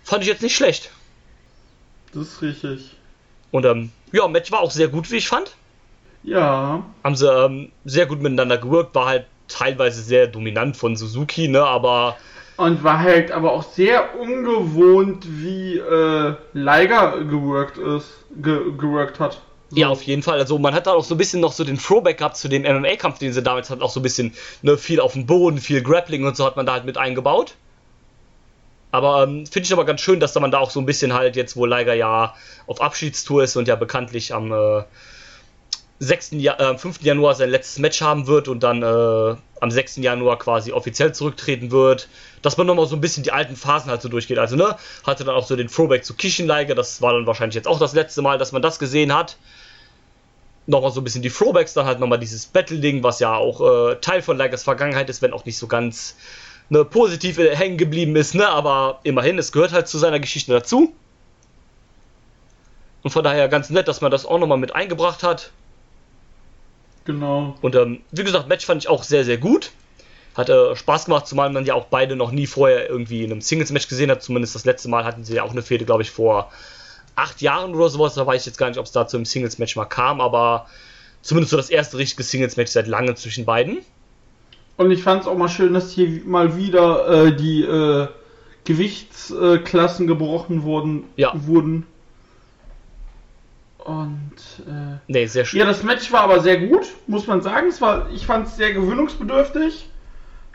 fand 0.04 0.24
ich 0.24 0.30
jetzt 0.30 0.42
nicht 0.42 0.56
schlecht. 0.56 0.92
Das 2.14 2.24
ist 2.24 2.42
richtig. 2.42 2.96
Und 3.52 3.66
ähm, 3.66 3.92
ja, 4.12 4.28
Match 4.28 4.52
war 4.52 4.60
auch 4.60 4.72
sehr 4.72 4.88
gut, 4.88 5.12
wie 5.12 5.18
ich 5.18 5.28
fand. 5.28 5.52
Ja. 6.24 6.84
Haben 7.04 7.16
sie 7.16 7.32
ähm, 7.32 7.72
sehr 7.86 8.06
gut 8.06 8.22
miteinander 8.22 8.58
gewirkt, 8.58 8.96
war 8.96 9.06
halt 9.06 9.26
teilweise 9.48 10.02
sehr 10.02 10.28
dominant 10.28 10.76
von 10.76 10.96
Suzuki, 10.96 11.48
ne, 11.48 11.64
aber 11.64 12.18
Und 12.58 12.84
war 12.84 13.00
halt 13.00 13.32
aber 13.32 13.52
auch 13.52 13.64
sehr 13.64 14.20
ungewohnt, 14.20 15.26
wie 15.28 15.78
äh, 15.78 16.36
Liger 16.54 17.24
geworkt 17.24 17.78
ist, 17.78 18.26
ge 18.36 18.72
geworkt 18.78 19.20
hat. 19.20 19.42
So. 19.70 19.78
Ja, 19.78 19.90
auf 19.90 20.04
jeden 20.04 20.22
Fall. 20.22 20.40
Also 20.40 20.60
man 20.60 20.74
hat 20.74 20.88
da 20.88 20.94
auch 20.94 21.04
so 21.04 21.16
ein 21.16 21.18
bisschen 21.18 21.42
noch 21.42 21.52
so 21.52 21.64
den 21.64 21.78
Throwback 21.78 22.20
gehabt 22.20 22.38
zu 22.38 22.48
dem 22.48 22.62
MMA-Kampf, 22.64 23.18
den 23.18 23.34
sie 23.34 23.42
damals 23.42 23.70
hatten, 23.70 23.82
auch 23.82 23.90
so 23.90 24.00
ein 24.00 24.04
bisschen 24.04 24.34
ne, 24.62 24.78
viel 24.78 25.00
auf 25.00 25.14
dem 25.14 25.26
Boden, 25.26 25.58
viel 25.58 25.82
Grappling 25.82 26.26
und 26.26 26.38
so 26.38 26.46
hat 26.46 26.56
man 26.56 26.66
da 26.66 26.74
halt 26.74 26.86
mit 26.86 26.98
eingebaut. 26.98 27.56
Aber 28.92 29.24
ähm, 29.24 29.46
finde 29.46 29.66
ich 29.66 29.74
aber 29.74 29.84
ganz 29.84 30.02
schön, 30.02 30.20
dass 30.20 30.34
da 30.34 30.40
man 30.40 30.52
da 30.52 30.60
auch 30.60 30.70
so 30.70 30.80
ein 30.80 30.86
bisschen 30.86 31.14
halt 31.14 31.36
jetzt, 31.36 31.58
wo 31.58 31.66
Liger 31.66 31.94
ja 31.94 32.36
auf 32.68 32.80
Abschiedstour 32.80 33.44
ist 33.44 33.56
und 33.58 33.68
ja 33.68 33.76
bekanntlich 33.76 34.34
am 34.34 34.52
äh, 34.54 34.84
6. 36.00 36.32
Ja 36.34 36.60
äh, 36.60 36.78
5. 36.78 37.02
Januar 37.02 37.36
sein 37.36 37.50
letztes 37.50 37.80
Match 37.80 38.02
haben 38.02 38.28
wird 38.28 38.48
und 38.48 38.64
dann 38.64 38.84
äh, 38.84 39.36
am 39.62 39.72
6. 39.72 39.98
Januar 39.98 40.38
quasi 40.38 40.72
offiziell 40.72 41.14
zurücktreten 41.14 41.72
wird, 41.72 42.10
dass 42.42 42.58
man 42.58 42.68
nochmal 42.68 42.86
so 42.86 42.96
ein 42.96 43.02
bisschen 43.02 43.24
die 43.24 43.32
alten 43.32 43.56
Phasen 43.56 43.90
halt 43.90 44.02
so 44.02 44.10
durchgeht. 44.10 44.38
Also, 44.38 44.56
ne, 44.56 44.76
hatte 45.06 45.24
dann 45.24 45.36
auch 45.36 45.48
so 45.48 45.56
den 45.56 45.68
Throwback 45.68 46.04
zu 46.04 46.14
Kishin 46.14 46.48
Liger, 46.48 46.76
das 46.76 47.02
war 47.02 47.14
dann 47.14 47.26
wahrscheinlich 47.26 47.56
jetzt 47.56 47.68
auch 47.68 47.80
das 47.80 47.94
letzte 47.94 48.22
Mal, 48.22 48.38
dass 48.38 48.52
man 48.52 48.62
das 48.62 48.80
gesehen 48.80 49.14
hat 49.14 49.38
nochmal 50.68 50.92
so 50.92 51.02
ein 51.02 51.04
bisschen 51.04 51.22
die 51.22 51.30
Throwbacks, 51.30 51.74
dann 51.74 51.86
halt 51.86 52.00
nochmal 52.00 52.20
dieses 52.20 52.46
Battle-Ding, 52.48 53.04
was 53.04 53.20
ja 53.20 53.36
auch 53.36 53.62
äh, 53.92 53.96
Teil 53.98 54.22
von 54.22 54.38
Ligers 54.38 54.64
Vergangenheit 54.64 55.10
ist, 55.10 55.22
wenn 55.22 55.34
auch 55.34 55.46
nicht 55.46 55.58
so 55.58 55.68
ganz 55.68 56.16
ne, 56.70 56.84
positiv 56.84 57.38
äh, 57.38 57.56
hängen 57.56 57.78
geblieben 57.78 58.16
ist, 58.16 58.36
ne, 58.36 58.48
aber 58.48 59.00
immerhin, 59.04 59.38
es 59.38 59.52
gehört 59.52 59.72
halt 59.72 59.88
zu 59.88 59.98
seiner 59.98 60.20
Geschichte 60.20 60.52
dazu. 60.52 60.94
Und 63.04 63.12
von 63.12 63.24
daher 63.24 63.48
ganz 63.48 63.70
nett, 63.70 63.88
dass 63.88 64.02
man 64.02 64.10
das 64.10 64.26
auch 64.26 64.40
nochmal 64.40 64.58
mit 64.58 64.76
eingebracht 64.76 65.22
hat. 65.22 65.52
Genau. 67.06 67.56
Und 67.62 67.76
ähm, 67.76 68.02
wie 68.12 68.24
gesagt, 68.24 68.48
Match 68.48 68.66
fand 68.66 68.84
ich 68.84 68.90
auch 68.90 69.04
sehr, 69.04 69.24
sehr 69.24 69.38
gut. 69.38 69.72
Hat 70.36 70.50
äh, 70.50 70.76
Spaß 70.76 71.06
gemacht, 71.06 71.28
zumal 71.28 71.50
man 71.52 71.66
ja 71.66 71.76
auch 71.76 71.86
beide 71.86 72.16
noch 72.16 72.32
nie 72.32 72.48
vorher 72.48 72.90
irgendwie 72.90 73.24
in 73.24 73.32
einem 73.32 73.42
Singles-Match 73.42 73.88
gesehen 73.88 74.12
hat. 74.12 74.22
Zumindest 74.22 74.56
das 74.56 74.66
letzte 74.66 74.90
Mal 74.90 75.06
hatten 75.06 75.24
sie 75.24 75.36
ja 75.36 75.44
auch 75.44 75.52
eine 75.52 75.62
Fehde, 75.62 75.86
glaube 75.86 76.02
ich, 76.02 76.12
vor 76.12 76.52
acht 77.16 77.42
Jahren 77.42 77.74
oder 77.74 77.90
sowas. 77.90 78.16
Da 78.16 78.28
weiß 78.28 78.42
ich 78.42 78.48
jetzt 78.48 78.58
gar 78.58 78.68
nicht, 78.68 78.80
ob 78.80 78.86
es 78.86 78.92
dazu 78.92 79.18
im 79.18 79.26
Singles-Match 79.26 79.76
mal 79.76 79.86
kam, 79.86 80.20
aber 80.20 80.68
zumindest 81.22 81.52
so 81.52 81.58
das 81.58 81.70
erste 81.70 81.98
richtige 81.98 82.24
Singles-Match 82.24 82.72
seit 82.72 82.88
langem 82.88 83.16
zwischen 83.16 83.46
beiden. 83.46 83.78
Und 84.78 84.92
ich 84.92 85.04
fand 85.04 85.22
es 85.22 85.28
auch 85.28 85.38
mal 85.38 85.48
schön, 85.48 85.74
dass 85.74 85.92
hier 85.92 86.22
mal 86.26 86.58
wieder 86.58 87.28
äh, 87.28 87.36
die 87.36 87.62
äh, 87.62 88.08
Gewichtsklassen 88.66 90.08
gebrochen 90.08 90.64
wurden. 90.64 91.06
Ja. 91.16 91.32
wurden. 91.34 91.86
Und 93.86 94.34
äh, 94.68 94.98
Nee, 95.08 95.28
sehr 95.28 95.46
schön. 95.46 95.60
ja, 95.60 95.66
das 95.66 95.84
Match 95.84 96.12
war 96.12 96.22
aber 96.22 96.40
sehr 96.40 96.58
gut, 96.60 96.88
muss 97.06 97.28
man 97.28 97.42
sagen. 97.44 97.68
Es 97.68 97.80
war, 97.82 98.10
ich 98.12 98.26
fand 98.26 98.48
es 98.48 98.58
sehr 98.58 98.74
gewöhnungsbedürftig, 98.74 99.88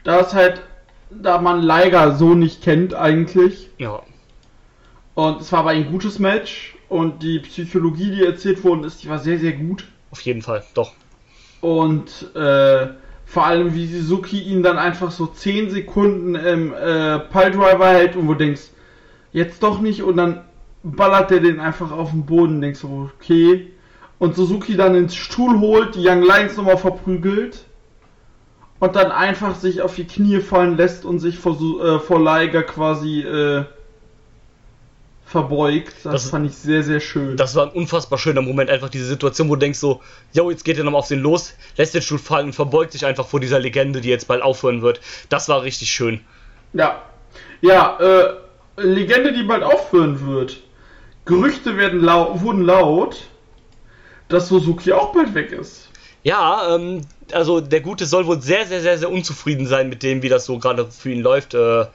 da 0.03 0.19
es 0.21 0.35
halt, 0.35 0.62
da 1.11 1.40
man 1.40 1.62
Liger 1.62 2.16
so 2.16 2.35
nicht 2.35 2.61
kennt 2.62 2.93
eigentlich. 2.93 3.71
Ja. 3.79 4.03
Und 5.14 5.40
es 5.40 5.53
war 5.53 5.61
aber 5.61 5.71
ein 5.71 5.90
gutes 5.93 6.19
Match 6.19 6.75
und 6.88 7.23
die 7.23 7.38
Psychologie, 7.38 8.11
die 8.11 8.25
erzählt 8.25 8.64
worden 8.64 8.83
ist, 8.83 9.05
die 9.05 9.09
war 9.09 9.21
sehr, 9.21 9.38
sehr 9.38 9.53
gut. 9.53 9.87
Auf 10.11 10.21
jeden 10.23 10.43
Fall, 10.43 10.64
doch. 10.74 10.93
Und 11.61 12.35
äh, 12.35 12.89
vor 13.26 13.47
allem, 13.47 13.74
wie 13.74 13.87
Suzuki 13.87 14.41
ihn 14.41 14.64
dann 14.64 14.76
einfach 14.76 15.12
so 15.12 15.26
10 15.26 15.70
Sekunden 15.70 16.35
im 16.35 16.72
äh, 16.72 17.20
Piledriver 17.20 17.91
hält 17.91 18.16
und 18.16 18.26
wo 18.26 18.33
du 18.33 18.39
denkst, 18.39 18.62
jetzt 19.33 19.62
doch 19.62 19.81
nicht 19.81 20.03
und 20.03 20.16
dann 20.16 20.43
ballert 20.83 21.31
er 21.31 21.41
den 21.41 21.61
einfach 21.61 21.91
auf 21.91 22.11
den 22.11 22.24
Boden 22.26 22.61
denkst 22.61 22.81
so, 22.81 23.11
okay. 23.18 23.72
Und 24.18 24.37
Suzuki 24.37 24.76
dann 24.76 24.95
ins 24.95 25.14
Stuhl 25.14 25.59
holt, 25.61 25.95
die 25.95 26.07
Young 26.07 26.22
Lions 26.22 26.57
nochmal 26.57 26.76
verprügelt 26.78 27.64
und 28.78 28.95
dann 28.97 29.11
einfach 29.12 29.55
sich 29.55 29.81
auf 29.83 29.95
die 29.95 30.05
Knie 30.07 30.41
fallen 30.41 30.76
lässt 30.76 31.05
und 31.05 31.18
sich 31.20 31.39
vor, 31.39 31.57
äh, 31.83 31.99
vor 32.01 32.18
Liger 32.22 32.62
quasi 32.62 33.20
äh, 33.22 33.64
verbeugt. 35.24 35.95
Das, 36.03 36.12
Das- 36.12 36.31
fand 36.31 36.47
ich 36.47 36.57
sehr, 36.57 36.83
sehr 36.83 37.01
schön. 37.01 37.37
Das 37.37 37.55
war 37.55 37.66
ein 37.66 37.72
unfassbar 37.72 38.18
schöner 38.18 38.43
Moment, 38.43 38.68
einfach 38.68 38.89
diese 38.89 39.05
Situation, 39.07 39.49
wo 39.49 39.55
du 39.55 39.61
denkst 39.61 39.78
so, 39.78 40.01
yo, 40.33 40.51
jetzt 40.51 40.64
geht 40.64 40.76
er 40.78 40.85
nochmal 40.85 40.99
auf 41.01 41.09
den 41.09 41.20
los, 41.20 41.55
lässt 41.76 41.95
den 41.95 42.03
Stuhl 42.03 42.18
fallen 42.18 42.47
und 42.47 42.53
verbeugt 42.55 42.93
sich 42.93 43.07
einfach 43.07 43.26
vor 43.26 43.41
dieser 43.41 43.59
Legende, 43.61 44.01
die 44.01 44.09
jetzt 44.09 44.26
bald 44.28 44.43
aufhören 44.43 44.83
wird. 44.83 45.01
Das 45.28 45.49
war 45.49 45.62
richtig 45.62 45.91
schön. 45.91 46.20
Ja. 46.72 47.03
Ja, 47.61 47.99
äh, 48.01 48.35
Legende, 48.83 49.33
die 49.33 49.45
bald 49.45 49.62
aufhören 49.62 50.26
wird. 50.26 50.61
Gerüchte 51.31 51.76
werden 51.76 52.01
lau 52.01 52.41
wurden 52.41 52.62
laut, 52.62 53.16
dass 54.28 54.49
Suzuki 54.49 54.93
auch 54.93 55.12
bald 55.12 55.33
weg 55.35 55.53
ist. 55.53 55.89
Ja, 56.24 56.74
ähm, 56.74 57.03
also 57.33 57.61
der 57.61 57.81
Gute 57.81 58.05
soll 58.05 58.26
wohl 58.26 58.43
sehr, 58.43 58.66
sehr, 58.66 58.81
sehr, 58.81 58.99
sehr 58.99 59.11
unzufrieden 59.11 59.66
sein 59.66 59.89
mit 59.89 60.03
dem, 60.03 60.22
wie 60.22 60.28
das 60.28 60.45
so 60.45 60.59
gerade 60.59 60.87
für 60.91 61.11
ihn 61.11 61.22
läuft. 61.22 61.55
Äh, 61.55 61.87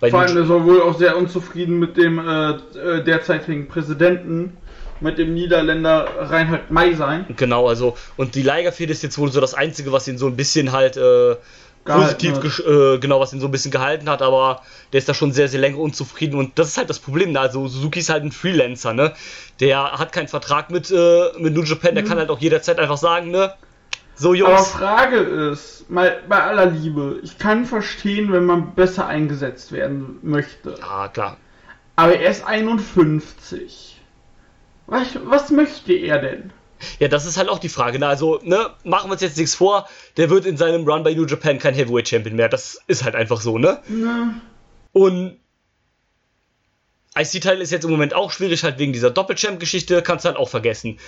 Vor 0.00 0.20
allem 0.20 0.36
er 0.36 0.64
wohl 0.64 0.82
auch 0.82 0.98
sehr 0.98 1.16
unzufrieden 1.16 1.78
mit 1.78 1.96
dem 1.96 2.18
äh, 2.18 2.50
äh, 2.50 3.04
derzeitigen 3.04 3.68
Präsidenten, 3.68 4.56
mit 5.00 5.18
dem 5.18 5.34
Niederländer 5.34 6.08
Reinhard 6.18 6.70
May 6.70 6.94
sein. 6.94 7.26
Genau, 7.36 7.68
also, 7.68 7.96
und 8.16 8.34
die 8.34 8.42
Ligerfehde 8.42 8.92
ist 8.92 9.02
jetzt 9.04 9.18
wohl 9.18 9.30
so 9.30 9.40
das 9.40 9.54
Einzige, 9.54 9.92
was 9.92 10.08
ihn 10.08 10.18
so 10.18 10.26
ein 10.26 10.36
bisschen 10.36 10.72
halt 10.72 10.96
äh, 10.96 11.36
positiv, 11.84 12.60
äh, 12.66 12.98
genau, 12.98 13.20
was 13.20 13.32
ihn 13.32 13.40
so 13.40 13.46
ein 13.46 13.50
bisschen 13.50 13.70
gehalten 13.70 14.08
hat, 14.08 14.22
aber 14.22 14.62
der 14.92 14.98
ist 14.98 15.08
da 15.08 15.14
schon 15.14 15.32
sehr, 15.32 15.48
sehr 15.48 15.60
länger 15.60 15.78
unzufrieden 15.78 16.38
und 16.38 16.58
das 16.58 16.68
ist 16.68 16.78
halt 16.78 16.90
das 16.90 16.98
Problem, 16.98 17.32
ne? 17.32 17.40
also 17.40 17.68
Suzuki 17.68 18.00
ist 18.00 18.08
halt 18.08 18.24
ein 18.24 18.32
Freelancer, 18.32 18.92
ne, 18.94 19.12
der 19.60 19.92
hat 19.92 20.12
keinen 20.12 20.28
Vertrag 20.28 20.70
mit, 20.70 20.90
äh, 20.90 21.30
mit 21.38 21.54
New 21.54 21.62
Japan, 21.62 21.94
der 21.94 22.04
kann 22.04 22.18
halt 22.18 22.30
auch 22.30 22.40
jederzeit 22.40 22.78
einfach 22.78 22.98
sagen, 22.98 23.30
ne, 23.30 23.54
so 24.16 24.28
Aber 24.30 24.36
Jungs, 24.36 24.70
Frage 24.70 25.16
ist, 25.16 25.90
mal 25.90 26.22
bei 26.28 26.42
aller 26.42 26.66
Liebe, 26.66 27.20
ich 27.22 27.38
kann 27.38 27.64
verstehen, 27.66 28.32
wenn 28.32 28.44
man 28.44 28.74
besser 28.74 29.06
eingesetzt 29.06 29.72
werden 29.72 30.18
möchte. 30.22 30.76
ja, 30.80 31.08
klar, 31.08 31.36
Aber 31.96 32.16
er 32.16 32.30
ist 32.30 32.44
51. 32.44 34.00
Was, 34.86 35.18
was 35.24 35.50
möchte 35.50 35.94
er 35.94 36.18
denn? 36.20 36.52
Ja, 36.98 37.08
das 37.08 37.26
ist 37.26 37.36
halt 37.36 37.48
auch 37.48 37.58
die 37.58 37.68
Frage. 37.68 37.98
Ne? 37.98 38.06
Also, 38.06 38.40
ne, 38.42 38.70
machen 38.84 39.08
wir 39.08 39.12
uns 39.12 39.22
jetzt 39.22 39.36
nichts 39.36 39.54
vor, 39.54 39.88
der 40.16 40.30
wird 40.30 40.46
in 40.46 40.56
seinem 40.56 40.88
Run 40.88 41.02
bei 41.02 41.14
New 41.14 41.26
Japan 41.26 41.58
kein 41.58 41.74
Heavyweight 41.74 42.08
Champion 42.08 42.36
mehr. 42.36 42.48
Das 42.48 42.80
ist 42.86 43.04
halt 43.04 43.14
einfach 43.14 43.40
so, 43.40 43.58
ne? 43.58 43.80
Ne? 43.88 44.40
Und 44.92 45.38
IC-Teil 47.16 47.60
ist 47.60 47.70
jetzt 47.70 47.84
im 47.84 47.90
Moment 47.90 48.14
auch 48.14 48.32
schwierig, 48.32 48.64
halt 48.64 48.78
wegen 48.78 48.92
dieser 48.92 49.10
Doppelchamp-Geschichte, 49.10 50.02
kannst 50.02 50.24
du 50.24 50.28
halt 50.28 50.38
auch 50.38 50.48
vergessen. 50.48 50.98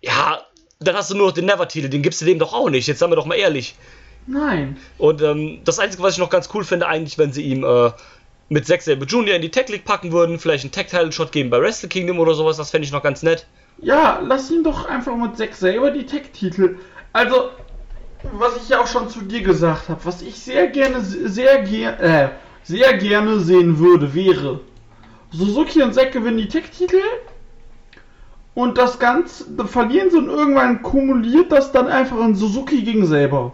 Ja, 0.00 0.42
dann 0.80 0.94
hast 0.94 1.10
du 1.10 1.16
nur 1.16 1.28
noch 1.28 1.34
den 1.34 1.46
Never-Titel, 1.46 1.88
den 1.88 2.02
gibst 2.02 2.20
du 2.20 2.24
dem 2.24 2.38
doch 2.38 2.52
auch 2.52 2.70
nicht. 2.70 2.86
Jetzt 2.86 3.00
sagen 3.00 3.10
wir 3.12 3.16
doch 3.16 3.26
mal 3.26 3.36
ehrlich. 3.36 3.74
Nein. 4.26 4.76
Und 4.98 5.22
ähm, 5.22 5.60
das 5.64 5.78
Einzige, 5.78 6.02
was 6.02 6.14
ich 6.14 6.18
noch 6.18 6.30
ganz 6.30 6.48
cool 6.54 6.64
finde, 6.64 6.86
eigentlich, 6.86 7.18
wenn 7.18 7.32
sie 7.32 7.42
ihm 7.42 7.64
äh, 7.64 7.90
mit 8.48 8.66
Zack 8.66 8.82
Sabre 8.82 9.06
Jr. 9.06 9.36
in 9.36 9.42
die 9.42 9.50
Tech 9.50 9.68
League 9.68 9.84
packen 9.84 10.12
würden, 10.12 10.38
vielleicht 10.38 10.64
einen 10.64 10.72
Tag-Title-Shot 10.72 11.32
geben 11.32 11.50
bei 11.50 11.60
Wrestle 11.60 11.88
Kingdom 11.88 12.18
oder 12.18 12.34
sowas, 12.34 12.56
das 12.56 12.70
fände 12.70 12.86
ich 12.86 12.92
noch 12.92 13.02
ganz 13.02 13.22
nett. 13.22 13.46
Ja, 13.78 14.20
lass 14.24 14.50
ihn 14.50 14.64
doch 14.64 14.86
einfach 14.86 15.16
mit 15.16 15.36
Zack 15.36 15.54
selber 15.54 15.90
die 15.90 16.06
Tech-Titel. 16.06 16.78
Also, 17.12 17.50
was 18.32 18.56
ich 18.56 18.68
ja 18.68 18.80
auch 18.80 18.86
schon 18.86 19.08
zu 19.08 19.20
dir 19.22 19.42
gesagt 19.42 19.88
habe, 19.88 20.04
was 20.04 20.22
ich 20.22 20.38
sehr 20.38 20.68
gerne, 20.68 21.00
sehr 21.02 21.62
gerne, 21.62 21.98
äh, 21.98 22.28
sehr 22.62 22.96
gerne 22.96 23.40
sehen 23.40 23.78
würde, 23.78 24.14
wäre 24.14 24.60
Suzuki 25.30 25.82
und 25.82 25.94
Zack 25.94 26.12
gewinnen 26.12 26.38
die 26.38 26.48
Tech-Titel 26.48 27.02
und 28.54 28.78
das 28.78 28.98
Ganze 28.98 29.44
dann 29.56 29.68
verlieren 29.68 30.10
sie 30.10 30.16
und 30.16 30.28
irgendwann 30.28 30.82
kumuliert 30.82 31.52
das 31.52 31.72
dann 31.72 31.88
einfach 31.88 32.18
in 32.20 32.36
Suzuki 32.36 32.82
gegen 32.82 33.06
selber. 33.06 33.52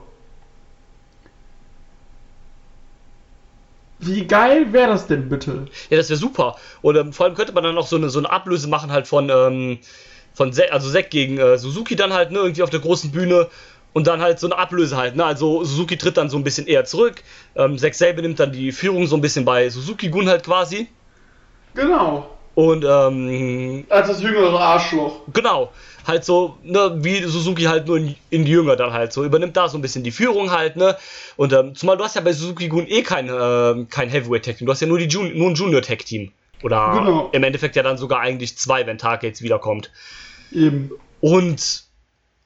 Wie 3.99 4.27
geil 4.27 4.73
wäre 4.73 4.89
das 4.89 5.07
denn 5.07 5.29
bitte? 5.29 5.67
Ja, 5.91 5.97
das 5.99 6.09
wäre 6.09 6.19
super. 6.19 6.57
Und 6.81 6.97
ähm, 6.97 7.13
vor 7.13 7.27
allem 7.27 7.35
könnte 7.35 7.53
man 7.53 7.65
dann 7.65 7.77
auch 7.77 7.87
so 7.87 7.97
eine, 7.97 8.09
so 8.09 8.19
eine 8.19 8.31
Ablöse 8.31 8.69
machen 8.69 8.93
halt 8.93 9.07
von, 9.07 9.29
ähm, 9.31 9.79
von 10.35 10.53
Zack, 10.53 10.73
also 10.73 10.91
Zack 10.91 11.11
gegen 11.11 11.39
äh, 11.39 11.59
Suzuki 11.59 11.97
dann 11.97 12.13
halt, 12.13 12.31
ne, 12.31 12.39
irgendwie 12.39 12.63
auf 12.63 12.71
der 12.71 12.81
großen 12.81 13.11
Bühne. 13.11 13.49
Und 13.93 14.07
dann 14.07 14.21
halt 14.21 14.39
so 14.39 14.47
eine 14.47 14.57
Ablöse 14.57 14.97
halt, 14.97 15.17
ne? 15.17 15.25
Also 15.25 15.65
Suzuki 15.65 15.99
tritt 15.99 16.17
dann 16.17 16.31
so 16.31 16.37
ein 16.37 16.45
bisschen 16.45 16.69
eher 16.69 16.85
zurück. 16.85 17.25
Ähm, 17.57 17.77
Zack 17.77 17.95
selber 17.97 18.23
nimmt 18.23 18.39
dann 18.39 18.53
die 18.53 18.71
Führung 18.71 19.09
so 19.09 19.17
ein 19.17 19.21
bisschen 19.21 19.45
bei 19.45 19.69
Suzuki 19.69 20.09
Gun 20.11 20.29
halt 20.29 20.45
quasi. 20.45 20.87
Genau. 21.75 22.31
Und 22.55 22.85
ähm, 22.85 23.85
Als 23.89 24.09
das 24.09 24.23
jüngere 24.23 24.59
Arschloch. 24.61 25.23
genau, 25.33 25.73
halt 26.07 26.25
so, 26.25 26.57
ne, 26.63 26.99
wie 26.99 27.23
Suzuki 27.25 27.63
halt 27.65 27.87
nur 27.87 27.97
in, 27.97 28.15
in 28.31 28.45
die 28.45 28.53
Jünger 28.53 28.77
dann 28.77 28.93
halt 28.93 29.13
so, 29.13 29.25
übernimmt 29.25 29.57
da 29.57 29.69
so 29.69 29.79
ein 29.79 29.83
bisschen 29.83 30.05
die 30.05 30.11
Führung 30.11 30.51
halt, 30.51 30.77
ne? 30.77 30.97
Und 31.37 31.53
ähm, 31.53 31.75
zumal 31.75 31.97
du 31.97 32.05
hast 32.05 32.17
ja 32.17 32.21
bei 32.21 32.33
Suzuki 32.33 32.69
Gun 32.69 32.87
eh 32.87 33.03
kein, 33.03 33.29
ähm, 33.29 33.89
kein 33.89 34.09
Heavyweight 34.09 34.45
Tag 34.45 34.59
Team, 34.59 34.67
du 34.67 34.73
hast 34.73 34.81
ja 34.81 34.87
nur, 34.87 34.99
die 34.99 35.07
Jun 35.07 35.37
nur 35.37 35.51
ein 35.51 35.55
Junior 35.55 35.83
Tag 35.83 36.05
Team. 36.05 36.33
Oder 36.63 36.93
Genau. 36.99 37.29
im 37.33 37.43
Endeffekt 37.43 37.77
ja 37.77 37.83
dann 37.83 37.97
sogar 37.97 38.21
eigentlich 38.21 38.57
zwei, 38.59 38.87
wenn 38.87 38.99
jetzt 39.23 39.43
wiederkommt. 39.43 39.91
Eben. 40.53 40.91
Und, 41.21 41.85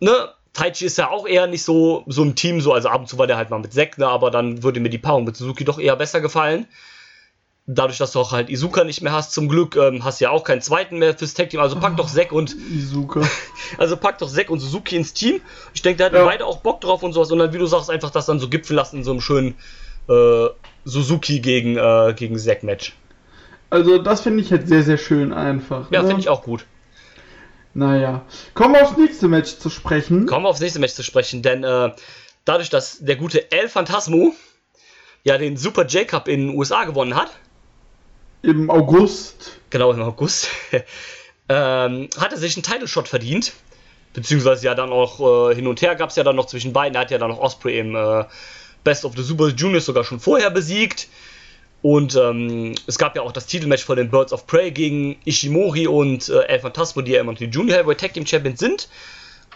ne, 0.00 0.28
Taichi 0.52 0.84
ist 0.84 0.98
ja 0.98 1.10
auch 1.10 1.26
eher 1.26 1.46
nicht 1.48 1.64
so, 1.64 2.04
so 2.06 2.22
im 2.22 2.34
Team, 2.36 2.60
so, 2.60 2.72
also 2.72 2.88
ab 2.88 3.00
und 3.00 3.08
zu 3.08 3.18
war 3.18 3.26
der 3.26 3.36
halt 3.36 3.50
mal 3.50 3.58
mit 3.58 3.72
Zack, 3.72 3.98
ne, 3.98 4.06
aber 4.06 4.30
dann 4.30 4.62
würde 4.62 4.78
mir 4.80 4.90
die 4.90 4.98
Paarung 4.98 5.24
mit 5.24 5.36
Suzuki 5.36 5.64
doch 5.64 5.78
eher 5.80 5.96
besser 5.96 6.20
gefallen. 6.20 6.66
Dadurch, 7.66 7.96
dass 7.96 8.12
du 8.12 8.20
auch 8.20 8.30
halt 8.30 8.50
Izuka 8.50 8.84
nicht 8.84 9.00
mehr 9.00 9.12
hast, 9.12 9.32
zum 9.32 9.48
Glück, 9.48 9.74
ähm, 9.76 10.04
hast 10.04 10.20
du 10.20 10.26
ja 10.26 10.30
auch 10.30 10.44
keinen 10.44 10.60
zweiten 10.60 10.98
mehr 10.98 11.16
fürs 11.16 11.32
Tag 11.32 11.48
Team, 11.48 11.60
also 11.60 11.80
pack 11.80 11.96
doch 11.96 12.08
Zack 12.10 12.30
und 12.30 12.54
Izuka. 12.70 13.22
also 13.78 13.96
pack 13.96 14.18
doch 14.18 14.28
Zack 14.30 14.50
und 14.50 14.60
Suzuki 14.60 14.96
ins 14.96 15.14
Team. 15.14 15.40
Ich 15.72 15.80
denke, 15.80 15.96
da 15.98 16.04
hätten 16.04 16.16
Ja. 16.16 16.24
beide 16.26 16.44
auch 16.44 16.58
Bock 16.58 16.82
drauf 16.82 17.02
und 17.02 17.14
sowas. 17.14 17.30
Und 17.32 17.38
dann, 17.38 17.54
wie 17.54 17.58
du 17.58 17.64
sagst, 17.66 17.88
einfach 17.90 18.10
das 18.10 18.26
dann 18.26 18.38
so 18.38 18.48
gipfeln 18.50 18.76
lassen 18.76 18.98
in 18.98 19.04
so 19.04 19.12
einem 19.12 19.22
schönen 19.22 19.54
äh, 20.10 20.48
Suzuki 20.84 21.40
gegen, 21.40 21.78
äh, 21.78 22.12
gegen 22.14 22.38
Zack-Match. 22.38 22.94
Also 23.74 23.98
das 23.98 24.20
finde 24.20 24.40
ich 24.40 24.50
jetzt 24.50 24.68
sehr, 24.68 24.84
sehr 24.84 24.98
schön 24.98 25.32
einfach. 25.32 25.90
Ja, 25.90 26.02
ne? 26.02 26.06
finde 26.06 26.20
ich 26.20 26.28
auch 26.28 26.44
gut. 26.44 26.64
Naja. 27.74 28.24
Kommen 28.54 28.74
wir 28.74 28.84
aufs 28.84 28.96
nächste 28.96 29.26
Match 29.26 29.58
zu 29.58 29.68
sprechen. 29.68 30.26
Kommen 30.26 30.44
wir 30.44 30.48
aufs 30.50 30.60
nächste 30.60 30.78
Match 30.78 30.92
zu 30.92 31.02
sprechen, 31.02 31.42
denn 31.42 31.64
äh, 31.64 31.90
dadurch, 32.44 32.70
dass 32.70 33.00
der 33.00 33.16
gute 33.16 33.50
El 33.50 33.68
Phantasmo 33.68 34.32
ja 35.24 35.38
den 35.38 35.56
Super 35.56 35.86
J-Cup 35.86 36.28
in 36.28 36.46
den 36.46 36.56
USA 36.56 36.84
gewonnen 36.84 37.16
hat, 37.16 37.32
Im 38.42 38.70
August. 38.70 39.58
genau 39.70 39.90
im 39.90 40.02
August, 40.02 40.46
ähm, 41.48 42.08
hat 42.16 42.30
er 42.30 42.38
sich 42.38 42.56
einen 42.56 42.62
Title-Shot 42.62 43.08
verdient. 43.08 43.54
Beziehungsweise 44.12 44.66
ja 44.66 44.76
dann 44.76 44.92
auch 44.92 45.50
äh, 45.50 45.56
hin 45.56 45.66
und 45.66 45.82
her 45.82 45.96
gab 45.96 46.10
es 46.10 46.16
ja 46.16 46.22
dann 46.22 46.36
noch 46.36 46.46
zwischen 46.46 46.72
beiden. 46.72 46.94
Er 46.94 47.00
hat 47.00 47.10
ja 47.10 47.18
dann 47.18 47.30
noch 47.30 47.40
Osprey 47.40 47.80
im 47.80 47.96
äh, 47.96 48.22
Best 48.84 49.04
of 49.04 49.16
the 49.16 49.22
Super 49.24 49.48
Juniors 49.48 49.86
sogar 49.86 50.04
schon 50.04 50.20
vorher 50.20 50.50
besiegt. 50.50 51.08
Und 51.85 52.16
ähm, 52.16 52.74
es 52.87 52.97
gab 52.97 53.14
ja 53.14 53.20
auch 53.20 53.30
das 53.30 53.45
Titelmatch 53.45 53.85
von 53.85 53.99
den 53.99 54.09
Birds 54.09 54.32
of 54.32 54.47
Prey 54.47 54.70
gegen 54.70 55.16
Ishimori 55.26 55.87
und 55.87 56.30
äh, 56.30 56.45
El 56.45 56.61
Phantasmo, 56.61 57.03
die 57.03 57.12
ja 57.12 57.20
immer 57.20 57.32
noch 57.32 57.39
die 57.39 57.45
Junior 57.45 57.76
Heavyweight 57.76 58.01
Tag 58.01 58.14
Team 58.14 58.24
Champions 58.24 58.59
sind. 58.59 58.89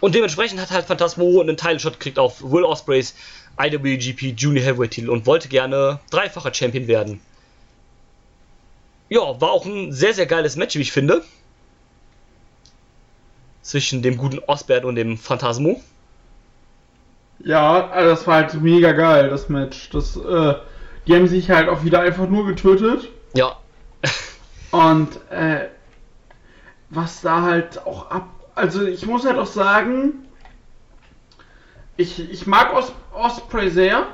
Und 0.01 0.15
dementsprechend 0.15 0.61
hat 0.61 0.71
halt 0.71 0.85
Phantasmo 0.85 1.41
einen 1.41 1.57
Title-Shot 1.57 1.95
gekriegt 1.95 2.19
auf 2.19 2.43
Will 2.43 2.65
Ospreys 2.65 3.15
IWGP 3.59 4.35
Junior 4.37 4.63
Heavyweight 4.63 4.91
Titel 4.91 5.09
und 5.09 5.25
wollte 5.25 5.49
gerne 5.49 6.01
dreifacher 6.11 6.53
Champion 6.53 6.87
werden. 6.87 7.23
Ja, 9.09 9.41
war 9.41 9.51
auch 9.51 9.65
ein 9.65 9.95
sehr, 9.95 10.13
sehr 10.13 10.27
geiles 10.27 10.57
Match, 10.57 10.77
wie 10.77 10.83
ich 10.83 10.93
finde. 10.93 11.25
Zwischen 13.63 14.03
dem 14.03 14.19
guten 14.19 14.41
Osbert 14.41 14.85
und 14.85 14.97
dem 14.97 15.17
Phantasmo. 15.17 15.81
Ja, 17.43 18.03
das 18.03 18.27
war 18.27 18.35
halt 18.35 18.53
mega 18.61 18.93
geil, 18.93 19.31
das 19.31 19.49
Match. 19.49 19.89
Das, 19.89 20.15
äh, 20.15 20.57
die 21.09 21.15
haben 21.17 21.27
sich 21.27 21.51
halt 21.51 21.69
auch 21.69 21.83
wieder 21.85 22.01
einfach 22.01 22.29
nur 22.29 22.47
getötet. 22.47 23.09
Ja, 23.35 23.57
Und 24.71 25.09
äh, 25.31 25.69
was 26.91 27.21
da 27.23 27.43
halt 27.43 27.85
auch 27.87 28.11
ab. 28.11 28.29
Also 28.55 28.85
ich 28.87 29.07
muss 29.07 29.25
halt 29.27 29.39
auch 29.39 29.47
sagen, 29.47 30.27
ich, 31.97 32.31
ich 32.31 32.47
mag 32.47 32.75
Os 32.75 32.93
Osprey 33.13 33.71
sehr. 33.71 34.07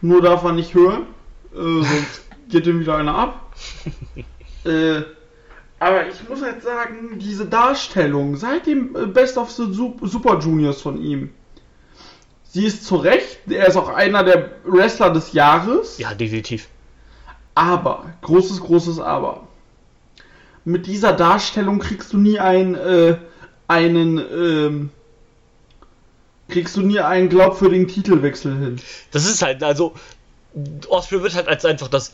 Nur 0.00 0.20
darf 0.22 0.42
er 0.44 0.52
nicht 0.52 0.74
hören. 0.74 1.06
Äh, 1.54 1.58
sonst 1.84 2.22
geht 2.48 2.66
ihm 2.66 2.80
wieder 2.80 2.96
einer 2.96 3.14
ab. 3.14 3.52
äh, 4.64 5.02
aber 5.78 6.06
ich 6.08 6.28
muss 6.28 6.42
halt 6.42 6.62
sagen, 6.62 7.18
diese 7.18 7.46
Darstellung 7.46 8.36
seit 8.36 8.66
dem 8.66 8.94
äh, 8.96 9.06
Best 9.06 9.36
of 9.36 9.50
the 9.50 9.64
Sup- 9.72 10.00
Super 10.06 10.38
Juniors 10.38 10.80
von 10.80 11.00
ihm. 11.02 11.30
Sie 12.52 12.66
ist 12.66 12.84
zu 12.84 12.96
Recht, 12.96 13.38
er 13.48 13.66
ist 13.66 13.76
auch 13.76 13.88
einer 13.88 14.24
der 14.24 14.50
Wrestler 14.64 15.08
des 15.08 15.32
Jahres. 15.32 15.96
ja, 15.96 16.12
definitiv. 16.12 16.68
Aber, 17.54 18.04
großes, 18.20 18.60
großes 18.60 19.00
Aber. 19.00 19.48
Mit 20.66 20.86
dieser 20.86 21.14
Darstellung 21.14 21.78
kriegst 21.78 22.12
du 22.12 22.18
nie 22.18 22.38
ein, 22.38 22.74
äh, 22.74 23.16
einen, 23.68 24.18
ähm, 24.18 24.90
kriegst 26.50 26.76
du 26.76 26.82
nie 26.82 27.00
einen 27.00 27.30
glaubwürdigen 27.30 27.88
Titelwechsel 27.88 28.54
hin. 28.58 28.76
Das 29.12 29.24
ist 29.24 29.40
halt, 29.40 29.62
also, 29.62 29.94
Osprey 30.90 31.22
wird 31.22 31.34
halt 31.34 31.48
als 31.48 31.64
einfach 31.64 31.88
das 31.88 32.12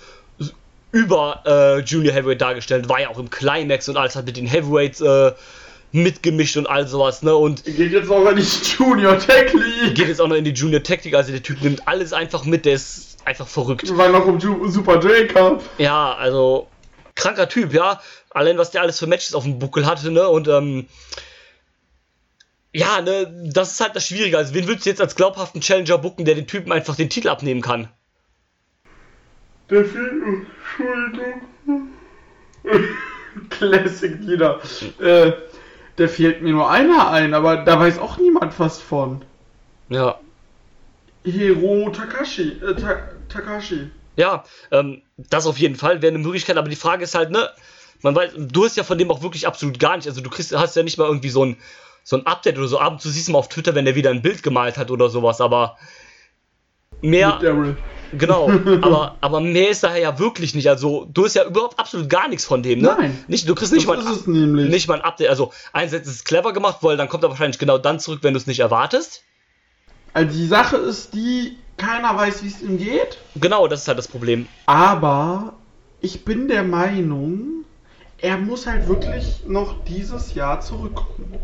über 0.93 1.43
äh, 1.47 1.80
Junior 1.80 2.14
Heavyweight 2.14 2.41
dargestellt, 2.41 2.89
war 2.89 3.01
ja 3.01 3.09
auch 3.09 3.18
im 3.18 3.28
Climax 3.28 3.89
und 3.89 3.97
alles 3.97 4.14
hat 4.14 4.26
mit 4.26 4.36
den 4.36 4.47
Heavyweights 4.47 5.01
äh, 5.01 5.32
mitgemischt 5.93 6.57
und 6.57 6.66
all 6.66 6.86
sowas, 6.86 7.22
ne? 7.22 7.34
Und 7.34 7.64
Geht 7.64 7.93
jetzt 7.93 8.11
auch 8.11 8.28
in 8.28 8.36
die 8.36 8.43
Junior 8.43 9.18
Tech 9.18 9.53
League. 9.55 9.95
geht 9.95 10.09
jetzt 10.09 10.20
auch 10.20 10.28
noch 10.28 10.36
in 10.36 10.45
die 10.45 10.53
Junior 10.53 10.82
Tactic, 10.82 11.14
also 11.14 11.32
der 11.32 11.43
Typ 11.43 11.62
nimmt 11.62 11.86
alles 11.89 12.12
einfach 12.12 12.45
mit, 12.45 12.66
der 12.66 12.74
ist 12.74 13.18
einfach 13.24 13.47
verrückt. 13.47 13.97
Waren 13.97 14.12
noch 14.12 14.26
im 14.26 14.39
Ju 14.39 14.68
Super 14.68 15.01
J 15.01 15.28
Cup. 15.28 15.62
Ja, 15.78 16.14
also 16.14 16.68
kranker 17.14 17.49
Typ, 17.49 17.72
ja. 17.72 18.01
Allein 18.30 18.59
was 18.59 18.70
der 18.70 18.82
alles 18.82 18.99
für 18.99 19.07
Matches 19.07 19.34
auf 19.34 19.45
dem 19.45 19.59
Buckel 19.59 19.86
hatte, 19.86 20.11
ne? 20.11 20.28
Und 20.28 20.49
ähm, 20.49 20.86
ja, 22.72 23.01
ne, 23.01 23.51
das 23.53 23.72
ist 23.72 23.80
halt 23.80 23.97
das 23.97 24.07
Schwierige. 24.07 24.36
Also, 24.36 24.55
wen 24.55 24.68
willst 24.68 24.84
du 24.84 24.91
jetzt 24.91 25.01
als 25.01 25.16
glaubhaften 25.16 25.61
Challenger 25.61 25.99
bucken, 25.99 26.24
der 26.26 26.34
den 26.34 26.47
Typen 26.47 26.70
einfach 26.70 26.97
den 26.97 27.09
Titel 27.09 27.28
abnehmen 27.28 27.62
kann? 27.62 27.89
Der. 29.70 29.80
Entschuldigung. 29.80 31.43
Classic 33.51 34.26
wieder. 34.26 34.61
Äh, 35.01 35.32
der 35.99 36.09
fehlt 36.09 36.42
mir 36.42 36.53
nur 36.53 36.70
einer 36.70 37.11
ein, 37.11 37.34
aber 37.34 37.59
da 37.59 37.78
weiß 37.78 37.99
auch 37.99 38.18
niemand 38.18 38.59
was 38.59 38.80
von. 38.80 39.22
Ja. 39.88 40.18
Hiro 41.24 41.90
Takashi. 41.90 42.61
Äh, 42.62 42.74
Ta 42.74 43.01
Takashi. 43.28 43.90
Ja, 44.16 44.44
ähm, 44.70 45.03
das 45.16 45.46
auf 45.46 45.59
jeden 45.59 45.76
Fall 45.76 46.03
wäre 46.03 46.14
eine 46.14 46.22
Möglichkeit, 46.22 46.57
aber 46.57 46.68
die 46.68 46.76
Frage 46.76 47.05
ist 47.05 47.14
halt, 47.14 47.30
ne, 47.30 47.49
man 48.03 48.14
weiß, 48.14 48.32
du 48.36 48.64
hast 48.64 48.76
ja 48.76 48.82
von 48.84 48.99
dem 48.99 49.11
auch 49.11 49.22
wirklich 49.22 49.46
absolut 49.46 49.78
gar 49.78 49.96
nicht, 49.96 50.09
also 50.09 50.20
du 50.20 50.30
kriegst, 50.30 50.57
hast 50.57 50.76
ja 50.76 50.82
nicht 50.82 50.99
mal 50.99 51.07
irgendwie 51.07 51.28
so 51.28 51.44
ein, 51.44 51.57
so 52.03 52.16
ein 52.16 52.26
Update 52.26 52.59
oder 52.59 52.68
so, 52.68 52.78
ab 52.78 52.94
und 52.94 53.01
zu 53.01 53.11
siehst 53.11 53.28
du 53.28 53.32
mal 53.32 53.38
auf 53.38 53.49
Twitter, 53.49 53.74
wenn 53.74 53.84
der 53.84 53.94
wieder 53.94 54.11
ein 54.11 54.22
Bild 54.22 54.42
gemalt 54.42 54.76
hat 54.76 54.90
oder 54.90 55.09
sowas, 55.09 55.40
aber 55.40 55.76
mehr, 57.01 57.34
Mit 57.34 57.42
Daryl. 57.42 57.76
Genau, 58.12 58.50
aber, 58.82 59.16
aber 59.20 59.40
mehr 59.40 59.70
ist 59.70 59.82
daher 59.82 60.00
ja 60.00 60.18
wirklich 60.18 60.54
nicht, 60.54 60.68
also 60.68 61.06
du 61.12 61.24
hast 61.24 61.34
ja 61.34 61.44
überhaupt 61.44 61.78
absolut 61.78 62.09
gar 62.09 62.28
nichts 62.28 62.44
von 62.44 62.62
dem, 62.62 62.80
ne? 62.80 62.94
Nein. 62.98 63.24
Nicht, 63.28 63.48
du 63.48 63.54
kriegst 63.54 63.72
nicht 63.72 63.86
mal, 63.86 63.98
ein 63.98 64.52
nicht 64.68 64.88
mal 64.88 64.94
ein 64.94 65.00
Update, 65.02 65.28
also 65.28 65.52
einerseits 65.72 66.09
ist 66.09 66.24
clever 66.24 66.52
gemacht, 66.52 66.78
weil 66.82 66.96
dann 66.96 67.09
kommt 67.09 67.24
er 67.24 67.30
wahrscheinlich 67.30 67.59
genau 67.59 67.78
dann 67.78 68.00
zurück, 68.00 68.20
wenn 68.22 68.34
du 68.34 68.38
es 68.38 68.46
nicht 68.46 68.61
erwartest. 68.61 69.22
Also 70.12 70.36
die 70.36 70.46
Sache 70.46 70.76
ist 70.76 71.14
die, 71.14 71.59
keiner 71.76 72.16
weiß, 72.16 72.42
wie 72.42 72.48
es 72.48 72.62
ihm 72.62 72.78
geht. 72.78 73.18
Genau, 73.36 73.68
das 73.68 73.82
ist 73.82 73.88
halt 73.88 73.98
das 73.98 74.09
Problem. 74.09 74.46
Aber 74.66 75.54
ich 76.00 76.24
bin 76.24 76.48
der 76.48 76.64
Meinung, 76.64 77.64
er 78.18 78.36
muss 78.36 78.66
halt 78.66 78.88
wirklich 78.88 79.42
noch 79.46 79.84
dieses 79.84 80.34
Jahr 80.34 80.61
zurückkommen. 80.61 81.38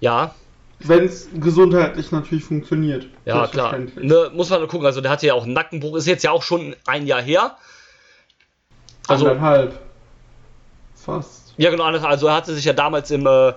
Ja, 0.00 0.34
Wenn 0.84 1.04
es 1.04 1.28
gesundheitlich 1.34 2.10
natürlich 2.12 2.44
funktioniert. 2.44 3.06
Ja, 3.24 3.46
klar. 3.46 3.78
Ne, 3.96 4.30
muss 4.34 4.50
man 4.50 4.66
gucken. 4.68 4.86
Also, 4.86 5.00
der 5.00 5.10
hatte 5.10 5.26
ja 5.26 5.34
auch 5.34 5.44
einen 5.44 5.52
Nackenbruch. 5.52 5.96
Ist 5.96 6.06
jetzt 6.06 6.24
ja 6.24 6.30
auch 6.30 6.42
schon 6.42 6.74
ein 6.86 7.06
Jahr 7.06 7.22
her. 7.22 7.56
Also, 9.06 9.26
Anderthalb. 9.26 9.78
Fast. 10.94 11.54
ja, 11.56 11.70
genau. 11.70 11.84
Also, 11.84 12.26
er 12.26 12.34
hatte 12.34 12.54
sich 12.54 12.64
ja 12.64 12.72
damals 12.72 13.10
im, 13.10 13.26
äh, 13.26 13.52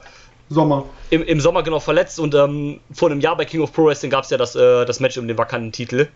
Sommer. 0.50 0.86
im, 1.10 1.24
im 1.24 1.40
Sommer 1.40 1.64
genau 1.64 1.80
verletzt 1.80 2.20
und 2.20 2.36
ähm, 2.36 2.80
vor 2.92 3.10
einem 3.10 3.20
Jahr 3.20 3.36
bei 3.36 3.46
King 3.46 3.62
of 3.62 3.74
Pro 3.74 3.86
Wrestling 3.86 4.12
gab 4.12 4.24
es 4.24 4.30
ja 4.30 4.38
das, 4.38 4.56
äh, 4.56 4.86
das 4.86 5.00
Match 5.00 5.18
um 5.18 5.28
den 5.28 5.38
vakanten 5.38 5.72
Titel 5.72 6.08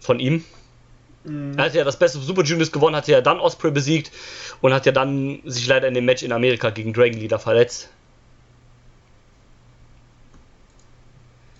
von 0.00 0.20
ihm. 0.20 0.44
Mhm. 1.24 1.54
Er 1.56 1.64
hat 1.64 1.74
ja 1.74 1.84
das 1.84 1.98
Beste 1.98 2.18
of 2.18 2.24
Super 2.24 2.42
Juniors 2.42 2.70
gewonnen, 2.70 2.94
hat 2.94 3.08
ja 3.08 3.20
dann 3.20 3.40
Osprey 3.40 3.70
besiegt 3.70 4.12
und 4.60 4.72
hat 4.72 4.86
ja 4.86 4.92
dann 4.92 5.40
sich 5.44 5.66
leider 5.66 5.88
in 5.88 5.94
dem 5.94 6.04
Match 6.04 6.22
in 6.22 6.32
Amerika 6.32 6.70
gegen 6.70 6.92
Dragon 6.92 7.18
Leader 7.18 7.38
verletzt. 7.38 7.90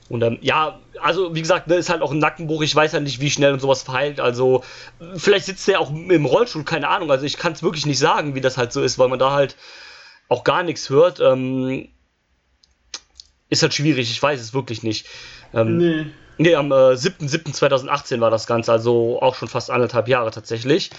Und 0.08 0.22
ähm, 0.22 0.38
ja, 0.42 0.78
also 1.00 1.34
wie 1.34 1.40
gesagt, 1.40 1.66
ne, 1.66 1.76
ist 1.76 1.88
halt 1.88 2.02
auch 2.02 2.12
ein 2.12 2.18
Nackenbruch. 2.18 2.62
Ich 2.62 2.74
weiß 2.74 2.92
ja 2.92 3.00
nicht, 3.00 3.20
wie 3.20 3.30
schnell 3.30 3.52
und 3.52 3.60
sowas 3.60 3.82
verheilt. 3.82 4.20
Also 4.20 4.62
vielleicht 5.16 5.46
sitzt 5.46 5.66
der 5.66 5.80
auch 5.80 5.90
im 5.90 6.26
Rollstuhl, 6.26 6.64
keine 6.64 6.88
Ahnung. 6.88 7.10
Also 7.10 7.24
ich 7.24 7.38
kann 7.38 7.52
es 7.52 7.62
wirklich 7.62 7.86
nicht 7.86 7.98
sagen, 7.98 8.34
wie 8.34 8.40
das 8.40 8.58
halt 8.58 8.72
so 8.72 8.82
ist, 8.82 8.98
weil 8.98 9.08
man 9.08 9.18
da 9.18 9.32
halt 9.32 9.56
auch 10.28 10.44
gar 10.44 10.62
nichts 10.62 10.90
hört. 10.90 11.20
Ähm, 11.20 11.88
ist 13.48 13.62
halt 13.62 13.74
schwierig, 13.74 14.10
ich 14.10 14.22
weiß 14.22 14.40
es 14.40 14.52
wirklich 14.52 14.82
nicht. 14.82 15.06
Ähm, 15.52 15.78
Nee. 15.78 16.06
Nee, 16.36 16.56
am 16.56 16.72
äh, 16.72 16.96
7.7.2018 16.96 18.20
war 18.20 18.30
das 18.30 18.46
Ganze, 18.46 18.72
also 18.72 19.22
auch 19.22 19.36
schon 19.36 19.46
fast 19.46 19.70
anderthalb 19.70 20.08
Jahre 20.08 20.32
tatsächlich. 20.32 20.90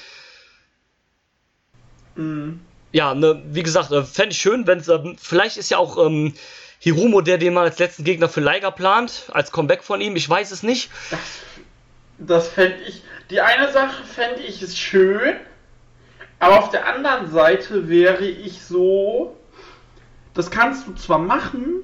Mhm. 2.15 2.61
Ja, 2.93 3.13
ne, 3.13 3.41
wie 3.47 3.63
gesagt, 3.63 3.91
äh, 3.91 4.03
fände 4.03 4.31
ich 4.31 4.37
schön, 4.37 4.65
wenn 4.67 4.79
es, 4.79 4.87
ähm, 4.87 5.17
vielleicht 5.19 5.57
ist 5.57 5.69
ja 5.69 5.77
auch 5.77 5.97
ähm, 6.05 6.33
Hirumo, 6.79 7.21
der 7.21 7.37
den 7.37 7.53
mal 7.53 7.65
als 7.65 7.79
letzten 7.79 8.03
Gegner 8.03 8.29
für 8.29 8.41
Liger 8.41 8.71
plant, 8.71 9.29
als 9.31 9.51
Comeback 9.51 9.83
von 9.83 10.01
ihm, 10.01 10.15
ich 10.15 10.29
weiß 10.29 10.51
es 10.51 10.63
nicht. 10.63 10.89
Das, 11.09 11.19
das 12.17 12.47
fände 12.49 12.77
ich. 12.87 13.03
Die 13.29 13.41
eine 13.41 13.71
Sache 13.71 14.03
fände 14.03 14.41
ich 14.41 14.61
ist 14.61 14.77
schön, 14.77 15.35
aber 16.39 16.59
auf 16.59 16.69
der 16.69 16.87
anderen 16.87 17.31
Seite 17.31 17.89
wäre 17.89 18.25
ich 18.25 18.61
so. 18.61 19.35
Das 20.33 20.51
kannst 20.51 20.85
du 20.85 20.93
zwar 20.93 21.17
machen, 21.17 21.81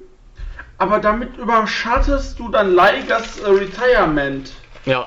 aber 0.78 0.98
damit 0.98 1.36
überschattest 1.36 2.38
du 2.38 2.48
dann 2.48 2.74
Ligers 2.74 3.40
äh, 3.40 3.48
Retirement. 3.48 4.52
Ja, 4.84 5.06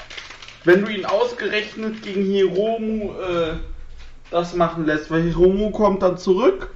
Wenn 0.63 0.83
du 0.83 0.91
ihn 0.91 1.05
ausgerechnet 1.05 2.01
gegen 2.01 2.23
Hiromu 2.23 3.13
äh, 3.19 3.57
das 4.31 4.55
machen 4.55 4.85
lässt, 4.85 5.11
weil 5.11 5.21
Hiromu 5.21 5.71
kommt 5.71 6.01
dann 6.01 6.17
zurück. 6.17 6.71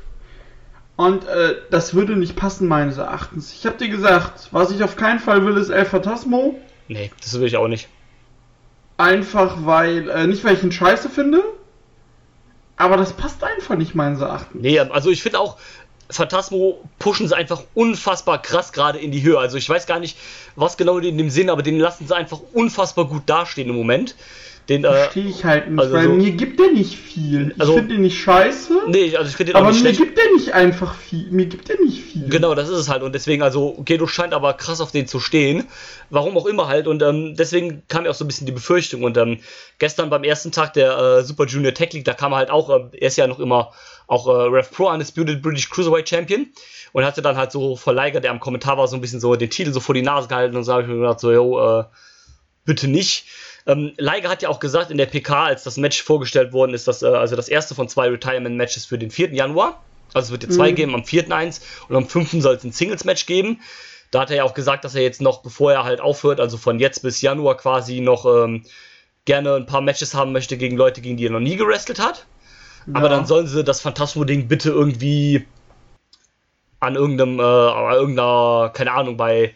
Und 1.00 1.26
äh, 1.30 1.56
das 1.70 1.94
würde 1.94 2.18
nicht 2.18 2.36
passen, 2.36 2.68
meines 2.68 2.98
Erachtens. 2.98 3.54
Ich 3.54 3.66
habe 3.66 3.78
dir 3.78 3.88
gesagt, 3.88 4.50
was 4.52 4.70
ich 4.70 4.84
auf 4.84 4.98
keinen 4.98 5.22
Fall 5.22 5.46
will, 5.46 5.56
ist 5.56 5.70
El 5.70 5.86
Phantasmo. 5.86 6.60
nee, 6.90 7.10
das 7.22 7.40
will 7.40 7.48
ich 7.48 7.56
auch 7.56 7.70
nicht. 7.70 7.88
Einfach 8.98 9.66
weil, 9.66 10.10
äh, 10.10 10.28
nicht 10.28 10.44
weil 10.44 10.56
ich 10.56 10.64
ihn 10.64 10.74
scheiße 10.74 11.08
finde, 11.08 11.42
aber 12.76 12.98
das 12.98 13.14
passt 13.14 13.42
einfach 13.46 13.78
nicht 13.78 13.96
meines 13.96 14.20
Erachtens. 14.20 14.62
Nee, 14.62 14.78
also 14.78 15.10
ich 15.10 15.24
finde 15.24 15.40
auch, 15.40 15.56
Phantasmo 16.10 16.84
pushen 17.00 17.30
sie 17.30 17.38
einfach 17.38 17.64
unfassbar 17.76 18.42
krass 18.42 18.74
gerade 18.74 19.00
in 19.00 19.14
die 19.14 19.24
Höhe. 19.24 19.40
Also 19.40 19.56
ich 19.56 19.70
weiß 19.70 19.86
gar 19.86 20.02
nicht, 20.02 20.18
was 20.58 20.76
genau 20.76 20.98
in 20.98 21.18
dem 21.18 21.30
Sinn, 21.30 21.50
aber 21.50 21.62
den 21.62 21.80
lassen 21.80 22.08
sie 22.08 22.14
einfach 22.14 22.42
unfassbar 22.52 23.06
gut 23.06 23.24
dastehen 23.26 23.70
im 23.70 23.76
Moment. 23.76 24.16
Den, 24.70 24.84
äh, 24.84 24.94
Verstehe 24.94 25.26
ich 25.26 25.44
halt 25.44 25.70
nicht, 25.72 25.80
also 25.80 25.94
weil 25.96 26.04
so- 26.06 26.14
mir 26.14 26.32
gibt 26.32 26.60
der 26.60 26.72
nicht 26.72 26.96
viel. 26.96 27.54
Ich 27.56 27.60
Also- 27.60 27.74
finde 27.74 27.96
ihn 27.96 28.02
nicht 28.02 28.22
scheiße, 28.22 28.84
nee, 28.88 29.16
also 29.18 29.28
ich 29.30 29.36
finde 29.36 29.52
den 29.54 29.56
auch 29.58 29.62
aber 29.62 29.72
nicht 29.72 29.82
mir 29.84 29.90
schlecht. 29.96 30.00
gibt 30.00 30.18
der 30.20 30.32
nicht 30.34 30.54
einfach 30.54 30.94
viel. 30.94 31.28
Mir 31.32 31.48
gibt 31.48 31.68
der 31.70 31.80
nicht 31.82 32.04
viel. 32.04 32.30
Genau, 32.30 32.54
das 32.54 32.70
ist 32.70 32.78
es 32.78 32.88
halt. 32.88 33.02
Und 33.02 33.14
deswegen, 33.16 33.42
also, 33.42 33.82
Gedo 33.84 34.06
scheint 34.06 34.34
aber 34.34 34.54
krass 34.54 34.80
auf 34.80 34.92
den 34.92 35.08
zu 35.08 35.20
stehen. 35.20 35.66
Warum 36.12 36.38
auch 36.38 36.46
immer 36.46 36.68
halt. 36.68 36.86
Und 36.88 37.02
ähm, 37.02 37.36
deswegen 37.36 37.82
kam 37.88 38.04
mir 38.04 38.12
auch 38.12 38.16
so 38.16 38.24
ein 38.24 38.28
bisschen 38.28 38.46
die 38.46 38.52
Befürchtung. 38.54 39.02
Und 39.04 39.18
ähm, 39.18 39.40
gestern 39.80 40.10
beim 40.12 40.24
ersten 40.24 40.52
Tag 40.52 40.74
der 40.74 40.96
äh, 40.98 41.24
Super 41.24 41.46
Junior 41.48 41.74
Tech 41.74 41.92
League, 41.94 42.06
da 42.06 42.14
kam 42.14 42.36
halt 42.36 42.52
auch, 42.52 42.70
äh, 42.70 42.84
er 43.00 43.08
ist 43.08 43.18
ja 43.18 43.26
noch 43.26 43.40
immer 43.40 43.72
auch 44.06 44.28
äh, 44.28 44.32
Rev 44.50 44.70
Pro 44.72 44.90
Undisputed 44.92 45.42
British 45.42 45.70
Cruiserweight 45.70 46.08
Champion. 46.08 46.48
Und 46.92 47.06
hatte 47.06 47.22
dann 47.24 47.38
halt 47.38 47.52
so 47.52 47.76
vor 47.76 47.94
Liger, 47.94 48.20
der 48.20 48.30
am 48.32 48.40
Kommentar 48.40 48.78
war, 48.78 48.88
so 48.88 48.96
ein 48.96 49.02
bisschen 49.02 49.20
so 49.20 49.36
den 49.36 49.50
Titel 49.50 49.72
so 49.74 49.80
vor 49.80 49.96
die 49.96 50.02
Nase 50.04 50.28
gehalten. 50.28 50.56
Und 50.56 50.64
so 50.64 50.74
habe 50.74 50.84
ich 50.84 50.88
mir 50.88 50.96
gedacht, 50.98 51.20
so, 51.20 51.32
yo, 51.32 51.80
äh, 51.80 51.84
bitte 52.66 52.88
nicht. 52.88 53.26
Ähm, 53.70 53.94
Liger 53.98 54.30
hat 54.30 54.42
ja 54.42 54.50
auch 54.50 54.60
gesagt 54.60 54.90
in 54.92 54.98
der 54.98 55.06
PK, 55.06 55.46
als 55.46 55.64
das 55.64 55.78
Match 55.78 56.02
vorgestellt 56.02 56.54
worden 56.54 56.74
ist, 56.74 56.88
dass 56.88 57.04
äh, 57.04 57.08
also 57.08 57.36
das 57.36 57.48
erste 57.48 57.76
von 57.76 57.88
zwei 57.88 58.10
Retirement-Matches 58.10 58.86
für 58.86 58.98
den 58.98 59.12
4. 59.12 59.34
Januar. 59.34 59.80
Also 60.14 60.28
es 60.28 60.32
wird 60.32 60.44
jetzt 60.44 60.56
zwei 60.56 60.72
Mhm. 60.72 60.76
geben, 60.76 60.96
am 60.96 61.06
4. 61.06 61.32
eins 61.32 61.62
und 61.88 61.96
am 61.96 62.08
5. 62.08 62.42
soll 62.42 62.56
es 62.56 62.64
ein 62.64 62.72
Singles-Match 62.72 63.26
geben. 63.28 63.62
Da 64.12 64.22
hat 64.22 64.32
er 64.32 64.38
ja 64.38 64.44
auch 64.44 64.56
gesagt, 64.56 64.84
dass 64.86 64.96
er 64.96 65.04
jetzt 65.04 65.22
noch, 65.22 65.44
bevor 65.44 65.72
er 65.72 65.84
halt 65.84 66.02
aufhört, 66.02 66.40
also 66.40 66.58
von 66.58 66.80
jetzt 66.80 67.04
bis 67.04 67.22
Januar 67.22 67.58
quasi 67.58 68.00
noch 68.00 68.26
ähm, 68.26 68.64
gerne 69.26 69.54
ein 69.54 69.68
paar 69.68 69.82
Matches 69.82 70.16
haben 70.16 70.32
möchte 70.32 70.58
gegen 70.58 70.76
Leute, 70.76 71.02
gegen 71.02 71.18
die 71.18 71.28
er 71.28 71.32
noch 71.32 71.40
nie 71.40 71.56
gewrestelt 71.58 72.00
hat. 72.00 72.26
Aber 72.94 73.08
Ja. 73.08 73.16
dann 73.18 73.28
sollen 73.28 73.46
sie 73.46 73.64
das 73.64 73.82
Phantasmo-Ding 73.82 74.48
bitte 74.48 74.72
irgendwie 74.72 75.46
an 76.80 76.96
irgendeinem, 76.96 77.40
äh, 77.40 77.44
an 77.44 77.94
irgendeiner, 77.94 78.72
keine 78.74 78.94
Ahnung, 78.94 79.16
bei, 79.18 79.54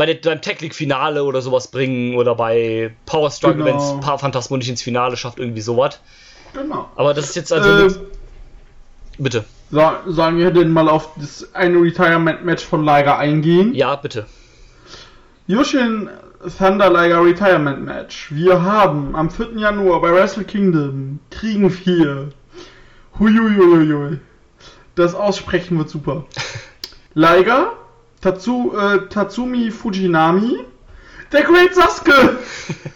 bei 0.00 0.06
der, 0.06 0.14
beim 0.14 0.40
Tech 0.40 0.60
League 0.62 0.74
Finale 0.74 1.22
oder 1.24 1.42
sowas 1.42 1.68
bringen 1.70 2.14
oder 2.16 2.34
bei 2.34 2.90
Power 3.04 3.30
Struggle, 3.30 3.64
Genau. 3.64 3.98
wenn 3.98 4.00
es 4.14 4.20
Phantasmo 4.22 4.56
nicht 4.56 4.70
ins 4.70 4.80
Finale 4.80 5.14
schafft, 5.18 5.38
irgendwie 5.38 5.60
sowas. 5.60 6.00
Genau. 6.54 6.88
Aber 6.96 7.12
das 7.12 7.26
ist 7.26 7.36
jetzt 7.36 7.52
also. 7.52 7.68
äh, 7.68 7.82
nix- 7.82 8.00
bitte. 9.18 9.44
so, 9.70 9.82
sollen 10.06 10.38
wir 10.38 10.52
denn 10.52 10.70
mal 10.72 10.88
auf 10.88 11.10
das 11.16 11.54
eine 11.54 11.76
Retirement-Match 11.82 12.64
von 12.64 12.82
Liger 12.82 13.18
eingehen? 13.18 13.74
Ja, 13.74 13.94
bitte. 13.96 14.24
Yoshin 15.46 16.08
Thunder 16.56 16.88
Liger 16.88 17.22
Retirement 17.22 17.84
Match. 17.84 18.28
Wir 18.32 18.62
haben 18.62 19.14
am 19.14 19.28
4. 19.30 19.48
Januar 19.58 20.00
bei 20.00 20.12
Wrestle 20.14 20.44
Kingdom 20.44 21.18
Kriegen 21.30 21.68
4. 21.70 22.28
Huiuiuiui. 23.18 24.18
Das 24.94 25.14
Aussprechen 25.14 25.76
wird 25.78 25.90
super. 25.90 26.24
Liger, 27.14 27.72
Tatsu, 28.20 28.72
äh, 28.76 29.08
Tatsumi 29.08 29.70
Fujinami, 29.70 30.58
der 31.32 31.42
Great 31.42 31.74
Sasuke, 31.74 32.38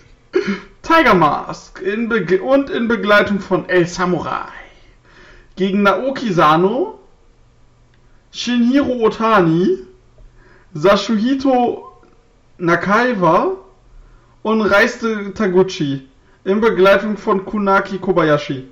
Tiger 0.83 1.15
Mask 1.15 1.81
in 1.81 2.13
und 2.41 2.71
in 2.71 2.89
Begleitung 2.89 3.41
von 3.41 3.69
El 3.69 3.87
Samurai. 3.87 4.49
Gegen 5.57 5.83
Naoki 5.83 6.33
Sano, 6.33 6.99
Shinhiro 8.33 9.05
Otani, 9.05 9.79
Sashuhito 10.75 11.93
Nakaiwa. 12.59 13.59
Und 14.45 14.61
Reiste 14.61 15.33
Taguchi 15.33 16.07
in 16.45 16.61
Begleitung 16.61 17.17
von 17.17 17.47
Kunaki 17.47 17.97
Kobayashi, 17.97 18.69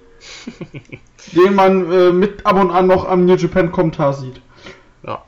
den 1.35 1.55
man 1.55 1.91
äh, 1.91 2.13
mit 2.13 2.45
ab 2.45 2.61
und 2.61 2.71
an 2.71 2.87
noch 2.87 3.09
am 3.09 3.25
New 3.25 3.37
Japan 3.37 3.73
Kommentar 3.73 4.13
sieht. 4.13 4.43
Ja. 5.03 5.25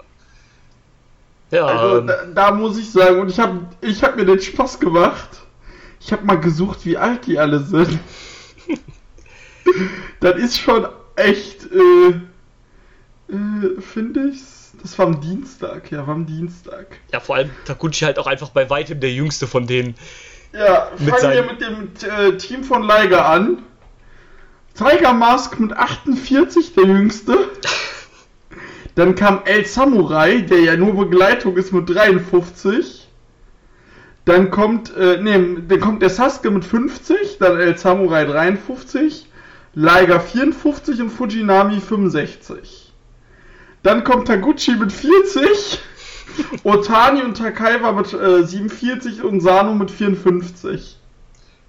Ja, 1.51 1.66
Also 1.66 1.99
ähm, 1.99 2.07
da, 2.07 2.24
da 2.34 2.51
muss 2.51 2.78
ich 2.78 2.90
sagen, 2.90 3.20
und 3.20 3.28
ich 3.30 3.38
habe 3.38 3.61
ich 3.80 4.03
hab 4.03 4.16
mir 4.16 4.24
den 4.24 4.40
Spaß 4.40 4.80
gemacht. 4.80 5.28
Ich 6.01 6.12
habe 6.12 6.24
mal 6.24 6.40
gesucht, 6.40 6.84
wie 6.84 6.97
alt 6.97 7.26
die 7.26 7.38
alle 7.38 7.61
sind. 7.61 7.99
das 10.20 10.36
ist 10.36 10.59
schon 10.59 10.86
echt, 11.16 11.66
äh, 11.72 13.32
äh, 13.32 13.80
finde 13.80 14.28
ich's. 14.28 14.72
Das 14.82 14.99
war 14.99 15.07
am 15.07 15.20
Dienstag, 15.20 15.90
ja, 15.92 16.07
war 16.07 16.14
am 16.14 16.26
Dienstag. 16.26 16.99
Ja, 17.12 17.20
vor 17.20 17.36
allem 17.36 17.51
Takuchi 17.64 18.05
halt 18.05 18.18
auch 18.18 18.26
einfach 18.26 18.51
bei 18.51 18.68
weitem 18.68 19.01
der 19.01 19.12
jüngste 19.12 19.47
von 19.47 19.66
denen. 19.66 19.95
Ja, 20.53 20.88
fangen 20.97 21.07
wir 21.07 21.18
seinen- 21.18 21.47
mit 21.47 21.61
dem 21.61 21.90
äh, 22.11 22.36
Team 22.36 22.64
von 22.64 22.82
Liger 22.82 23.24
an. 23.26 23.62
Tiger 24.74 25.12
Mask 25.12 25.59
mit 25.61 25.72
48, 25.72 26.74
der 26.74 26.84
jüngste. 26.84 27.49
Dann 28.95 29.14
kam 29.14 29.40
El 29.45 29.64
Samurai, 29.66 30.42
der 30.42 30.61
ja 30.61 30.76
nur 30.76 30.95
Begleitung 30.95 31.57
ist 31.57 31.72
mit 31.72 31.88
53. 31.88 33.09
Dann 34.24 34.51
kommt, 34.51 34.97
äh, 34.97 35.20
nee, 35.20 35.62
dann 35.68 35.80
kommt 35.80 36.01
der 36.01 36.11
Sasuke 36.11 36.51
mit 36.51 36.64
50, 36.64 37.38
dann 37.38 37.59
El 37.61 37.76
Samurai 37.76 38.24
53, 38.24 39.28
Liger 39.74 40.20
54 40.20 41.03
und 41.03 41.11
Fujinami 41.11 41.80
65. 41.80 42.92
Dann 43.82 44.03
kommt 44.05 44.28
Taguchi 44.28 44.76
mit 44.76 44.92
40, 44.92 45.80
Otani 46.64 47.22
und 47.22 47.36
Takaiwa 47.36 47.92
mit 47.92 48.12
äh, 48.14 48.45
47 48.45 49.22
und 49.22 49.40
Sano 49.40 49.74
mit 49.74 49.90
54. 49.90 50.99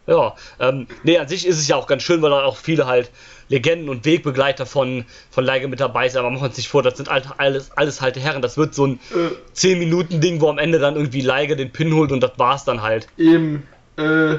Ja, 0.08 0.36
ähm, 0.60 0.88
nee, 1.03 1.18
an 1.18 1.28
sich 1.28 1.47
ist 1.47 1.58
es 1.58 1.68
ja 1.68 1.76
auch 1.76 1.88
ganz 1.88 2.03
schön, 2.03 2.22
weil 2.22 2.30
da 2.30 2.43
auch 2.43 2.58
viele 2.58 2.86
halt 2.86 3.12
Legenden 3.49 3.89
und 3.89 4.06
Wegbegleiter 4.06 4.66
von, 4.66 5.06
von 5.32 5.43
Leige 5.43 5.68
mit 5.68 5.80
dabei 5.80 6.10
sind. 6.10 6.20
Aber 6.20 6.30
machen 6.30 6.43
wir 6.43 6.47
uns 6.49 6.58
nicht 6.58 6.70
vor, 6.70 6.84
das 6.84 6.97
sind 6.97 7.10
alles, 7.10 7.72
alles 7.76 8.01
alte 8.01 8.20
Herren. 8.20 8.41
Das 8.41 8.58
wird 8.58 8.76
so 8.76 8.88
ein 8.88 8.99
Äh, 9.12 9.56
10-Minuten-Ding, 9.56 10.41
wo 10.41 10.49
am 10.49 10.58
Ende 10.58 10.80
dann 10.80 10.95
irgendwie 10.95 11.22
Leige 11.22 11.56
den 11.56 11.72
Pin 11.72 11.93
holt 11.93 12.12
und 12.12 12.22
das 12.22 12.34
war's 12.38 12.66
dann 12.66 12.82
halt. 12.82 13.08
Eben, 13.18 13.64
äh, 13.97 14.38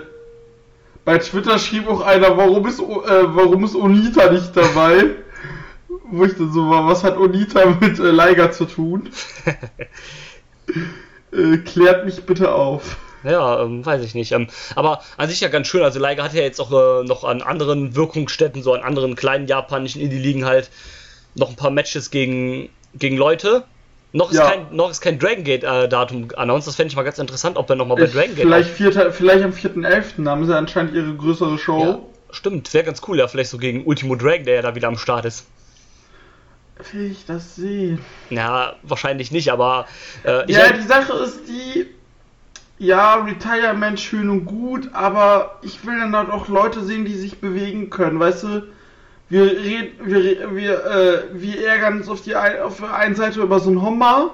bei 1.04 1.18
Twitter 1.18 1.58
schrieb 1.58 1.88
auch 1.88 2.00
einer, 2.00 2.36
warum 2.36 2.66
ist, 2.66 2.80
äh, 2.80 2.82
warum 2.82 3.64
ist 3.64 3.76
Onita 3.76 4.30
nicht 4.30 4.56
dabei? 4.56 5.04
Wo 6.08 6.24
ich 6.24 6.34
dann 6.34 6.52
so 6.52 6.68
war, 6.70 6.86
was 6.86 7.02
hat 7.02 7.16
Onita 7.16 7.76
mit 7.80 7.98
äh, 7.98 8.10
Liger 8.10 8.52
zu 8.52 8.64
tun? 8.64 9.08
äh, 11.32 11.56
klärt 11.58 12.04
mich 12.04 12.22
bitte 12.22 12.52
auf. 12.52 12.96
Ja, 13.26 13.62
ähm, 13.62 13.84
weiß 13.84 14.02
ich 14.04 14.14
nicht. 14.14 14.32
Ähm, 14.32 14.46
aber 14.74 15.02
an 15.16 15.28
sich 15.28 15.40
ja 15.40 15.48
ganz 15.48 15.66
schön. 15.66 15.82
Also 15.82 15.98
Leica 15.98 16.22
hat 16.22 16.32
ja 16.34 16.42
jetzt 16.42 16.60
auch 16.60 16.70
äh, 16.70 17.04
noch 17.04 17.24
an 17.24 17.42
anderen 17.42 17.96
Wirkungsstätten, 17.96 18.62
so 18.62 18.72
an 18.72 18.82
anderen 18.82 19.16
kleinen 19.16 19.46
japanischen 19.48 20.00
Indie-Ligen 20.00 20.44
halt 20.44 20.70
noch 21.34 21.50
ein 21.50 21.56
paar 21.56 21.70
Matches 21.70 22.10
gegen, 22.10 22.68
gegen 22.94 23.16
Leute. 23.16 23.64
Noch 24.12 24.30
ist 24.30 24.38
Ja. 24.38 24.48
kein, 24.50 24.74
noch 24.74 24.90
ist 24.90 25.00
kein 25.00 25.18
Dragon 25.18 25.44
Gate-Datum 25.44 26.28
announced. 26.36 26.68
Das 26.68 26.76
fände 26.76 26.90
ich 26.90 26.96
mal 26.96 27.02
ganz 27.02 27.18
interessant, 27.18 27.56
ob 27.56 27.68
er 27.68 27.76
nochmal 27.76 27.96
bei 27.98 28.06
Dragon 28.06 28.34
Gate. 28.34 28.44
vielleicht, 28.44 28.70
vierter, 28.70 29.12
vielleicht 29.12 29.44
am 29.44 29.50
4.11. 29.50 30.24
Da 30.24 30.30
haben 30.30 30.46
sie 30.46 30.56
anscheinend 30.56 30.94
ihre 30.94 31.12
größere 31.14 31.58
Show. 31.58 31.80
Ja, 31.82 31.98
stimmt, 32.30 32.72
wäre 32.72 32.84
ganz 32.84 33.02
cool, 33.08 33.18
ja, 33.18 33.28
vielleicht 33.28 33.50
so 33.50 33.58
gegen 33.58 33.84
Ultimo 33.84 34.14
Dragon, 34.14 34.44
der 34.46 34.54
ja 34.54 34.62
da 34.62 34.74
wieder 34.74 34.88
am 34.88 34.96
Start 34.96 35.24
ist. 35.26 35.46
Will 36.92 37.10
ich 37.10 37.24
das 37.26 37.56
sehen? 37.56 37.98
Ja, 38.30 38.74
wahrscheinlich 38.82 39.30
nicht, 39.32 39.50
aber 39.50 39.86
äh, 40.24 40.50
Ja, 40.52 40.72
die 40.72 40.82
Sache 40.86 41.12
ist 41.24 41.40
die, 41.48 41.86
ja, 42.78 43.16
Retirement 43.16 43.98
schön 43.98 44.28
und 44.28 44.44
gut, 44.44 44.90
aber 44.92 45.58
ich 45.62 45.86
will 45.86 45.98
dann 45.98 46.14
halt 46.14 46.30
auch 46.30 46.48
Leute 46.48 46.82
sehen, 46.82 47.04
die 47.04 47.14
sich 47.14 47.40
bewegen 47.40 47.90
können, 47.90 48.20
weißt 48.20 48.42
du? 48.44 48.62
Wir 49.28 49.42
reden, 49.42 49.92
wir, 50.04 50.54
wir, 50.54 50.84
äh, 50.84 51.22
wir 51.32 51.66
ärgern 51.66 51.98
uns 51.98 52.08
auf, 52.08 52.22
die 52.22 52.36
ein, 52.36 52.60
auf 52.60 52.78
der 52.78 52.94
einen 52.94 53.16
Seite 53.16 53.40
über 53.40 53.58
so 53.58 53.70
einen 53.70 53.82
Homma 53.82 54.30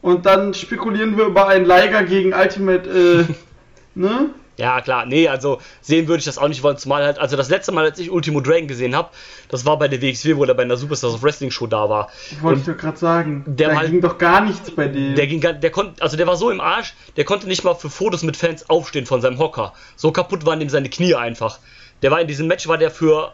und 0.00 0.24
dann 0.24 0.54
spekulieren 0.54 1.16
wir 1.18 1.26
über 1.26 1.48
einen 1.48 1.66
Liger 1.66 2.04
gegen 2.04 2.32
Ultimate, 2.32 2.88
äh, 2.88 3.32
ne? 3.94 4.30
Ja, 4.58 4.80
klar, 4.80 5.06
nee, 5.06 5.28
also 5.28 5.60
sehen 5.80 6.08
würde 6.08 6.18
ich 6.18 6.24
das 6.24 6.36
auch 6.36 6.48
nicht 6.48 6.64
wollen, 6.64 6.76
zumal 6.76 7.04
halt, 7.04 7.18
also 7.20 7.36
das 7.36 7.48
letzte 7.48 7.70
Mal, 7.70 7.84
als 7.84 7.98
ich 8.00 8.10
Ultimo 8.10 8.40
Dragon 8.40 8.66
gesehen 8.66 8.94
habe, 8.96 9.08
das 9.48 9.64
war 9.64 9.78
bei 9.78 9.86
der 9.86 10.02
WXW, 10.02 10.36
wo 10.36 10.44
er 10.44 10.52
bei 10.54 10.64
einer 10.64 10.76
Superstars 10.76 11.14
of 11.14 11.22
Wrestling 11.22 11.52
Show 11.52 11.68
da 11.68 11.88
war. 11.88 12.10
Wollte 12.40 12.60
ich 12.60 12.66
doch 12.66 12.76
gerade 12.76 12.98
sagen. 12.98 13.44
der 13.46 13.68
da 13.68 13.76
war- 13.76 13.86
ging 13.86 14.00
doch 14.00 14.18
gar 14.18 14.40
nichts 14.40 14.70
bei 14.72 14.88
dem. 14.88 15.14
Der 15.14 15.28
ging, 15.28 15.40
der 15.40 15.70
konnte, 15.70 16.02
also 16.02 16.16
der 16.16 16.26
war 16.26 16.34
so 16.36 16.50
im 16.50 16.60
Arsch, 16.60 16.94
der 17.16 17.24
konnte 17.24 17.46
nicht 17.46 17.62
mal 17.62 17.74
für 17.74 17.88
Fotos 17.88 18.24
mit 18.24 18.36
Fans 18.36 18.68
aufstehen 18.68 19.06
von 19.06 19.20
seinem 19.20 19.38
Hocker. 19.38 19.74
So 19.94 20.10
kaputt 20.10 20.44
waren 20.44 20.60
ihm 20.60 20.68
seine 20.68 20.90
Knie 20.90 21.14
einfach. 21.14 21.60
Der 22.02 22.10
war 22.10 22.20
in 22.20 22.26
diesem 22.26 22.48
Match, 22.48 22.66
war 22.66 22.78
der 22.78 22.90
für 22.90 23.32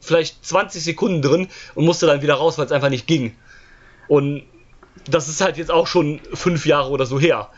vielleicht 0.00 0.42
20 0.44 0.82
Sekunden 0.82 1.20
drin 1.20 1.48
und 1.74 1.84
musste 1.84 2.06
dann 2.06 2.22
wieder 2.22 2.34
raus, 2.34 2.56
weil 2.56 2.64
es 2.64 2.72
einfach 2.72 2.88
nicht 2.90 3.06
ging. 3.06 3.36
Und 4.08 4.42
das 5.08 5.28
ist 5.28 5.42
halt 5.42 5.58
jetzt 5.58 5.70
auch 5.70 5.86
schon 5.86 6.20
fünf 6.32 6.64
Jahre 6.64 6.88
oder 6.88 7.04
so 7.04 7.20
her. 7.20 7.50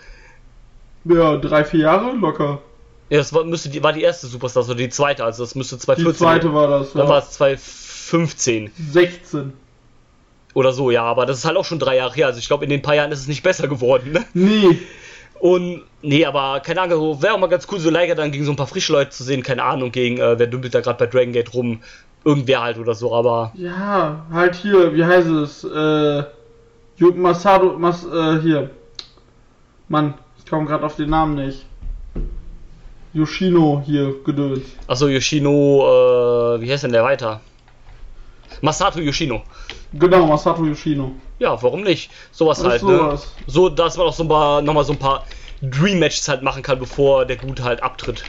ja, 1.05 1.37
drei, 1.37 1.65
vier 1.65 1.81
Jahre 1.81 2.13
locker. 2.17 2.61
Ja, 3.11 3.19
das 3.19 3.33
war, 3.33 3.45
müsste 3.45 3.69
die, 3.69 3.83
war 3.83 3.93
die 3.93 4.03
erste 4.03 4.27
Superstars 4.27 4.67
oder 4.69 4.79
die 4.79 4.89
zweite, 4.89 5.25
also 5.25 5.43
das 5.45 5.55
müsste 5.55 5.77
Die 5.77 5.83
2014. 5.83 6.19
zweite 6.27 6.55
war 6.55 6.69
das, 6.69 6.93
Dann 6.93 7.07
war 7.09 7.19
ja. 7.19 7.23
es 7.23 7.31
2015 7.33 8.71
16. 8.91 9.53
oder 10.55 10.73
so, 10.73 10.91
ja, 10.91 11.03
aber 11.05 11.27
das 11.27 11.39
ist 11.39 11.45
halt 11.45 11.57
auch 11.57 11.65
schon 11.65 11.79
drei 11.79 11.97
Jahre 11.97 12.15
her. 12.15 12.27
Also 12.27 12.39
ich 12.39 12.47
glaube, 12.47 12.65
in 12.65 12.71
den 12.71 12.83
paar 12.83 12.95
Jahren 12.95 13.13
ist 13.13 13.21
es 13.21 13.29
nicht 13.29 13.43
besser 13.43 13.69
geworden, 13.69 14.13
ne? 14.13 14.25
Nee, 14.35 14.79
Und, 15.41 15.83
nee, 16.01 16.25
aber 16.25 16.61
keine 16.61 16.81
Ahnung, 16.81 16.99
so, 16.99 17.23
wäre 17.23 17.35
auch 17.35 17.39
mal 17.39 17.49
ganz 17.49 17.67
cool, 17.71 17.79
so 17.79 17.91
Liger 17.91 18.15
dann 18.15 18.33
gegen 18.33 18.45
so 18.45 18.53
ein 18.53 18.57
paar 18.57 18.67
frische 18.67 18.93
Leute 18.93 19.11
zu 19.11 19.25
sehen, 19.25 19.43
keine 19.43 19.63
Ahnung, 19.65 19.93
gegen, 19.93 20.19
äh, 20.19 20.39
wer 20.39 20.47
dümpelt 20.47 20.75
da 20.75 20.81
gerade 20.81 20.99
bei 20.99 21.07
Dragon 21.07 21.33
Gate 21.33 21.53
rum, 21.53 21.83
irgendwer 22.25 22.63
halt 22.63 22.79
oder 22.79 22.95
so, 22.95 23.15
aber 23.15 23.53
Ja, 23.55 24.25
halt 24.33 24.55
hier, 24.55 24.95
wie 24.95 25.05
heißt 25.05 25.29
es? 25.29 25.65
Äh, 25.65 26.25
Masado, 27.15 27.77
Mas, 27.79 28.07
äh, 28.07 28.41
hier. 28.41 28.71
Mann, 29.89 30.15
ich 30.39 30.47
komme 30.49 30.67
gerade 30.67 30.85
auf 30.87 30.97
den 30.97 31.11
Namen 31.11 31.35
nicht. 31.35 31.67
Yoshino 33.15 33.83
hier, 33.87 34.23
gedöns. 34.25 34.67
achso, 34.87 35.09
Yoshino, 35.09 36.57
äh, 36.57 36.61
wie 36.61 36.71
heißt 36.71 36.85
denn 36.85 36.93
der 36.93 37.05
weiter? 37.05 37.41
Masato 38.61 39.01
Yoshino. 39.01 39.43
Genau, 39.93 40.27
Masato 40.27 40.65
Yoshino. 40.65 41.13
Ja, 41.39 41.61
warum 41.63 41.83
nicht? 41.83 42.11
Sowas 42.33 42.59
Das 42.59 42.67
halt, 42.67 42.83
ne? 42.83 42.99
sowas. 42.99 43.37
So, 43.47 43.69
dass 43.69 43.97
man 43.97 44.07
auch 44.07 44.13
so 44.15 44.25
ein 44.25 44.29
paar, 44.29 44.63
nochmal 44.63 44.85
so 44.85 44.93
ein 44.93 44.99
paar 44.99 45.25
Dream-Matches 45.63 46.29
halt 46.29 46.43
machen 46.43 46.63
kann, 46.63 46.79
bevor 46.79 47.25
der 47.27 47.37
Gute 47.37 47.65
halt 47.65 47.83
abtritt. 47.83 48.25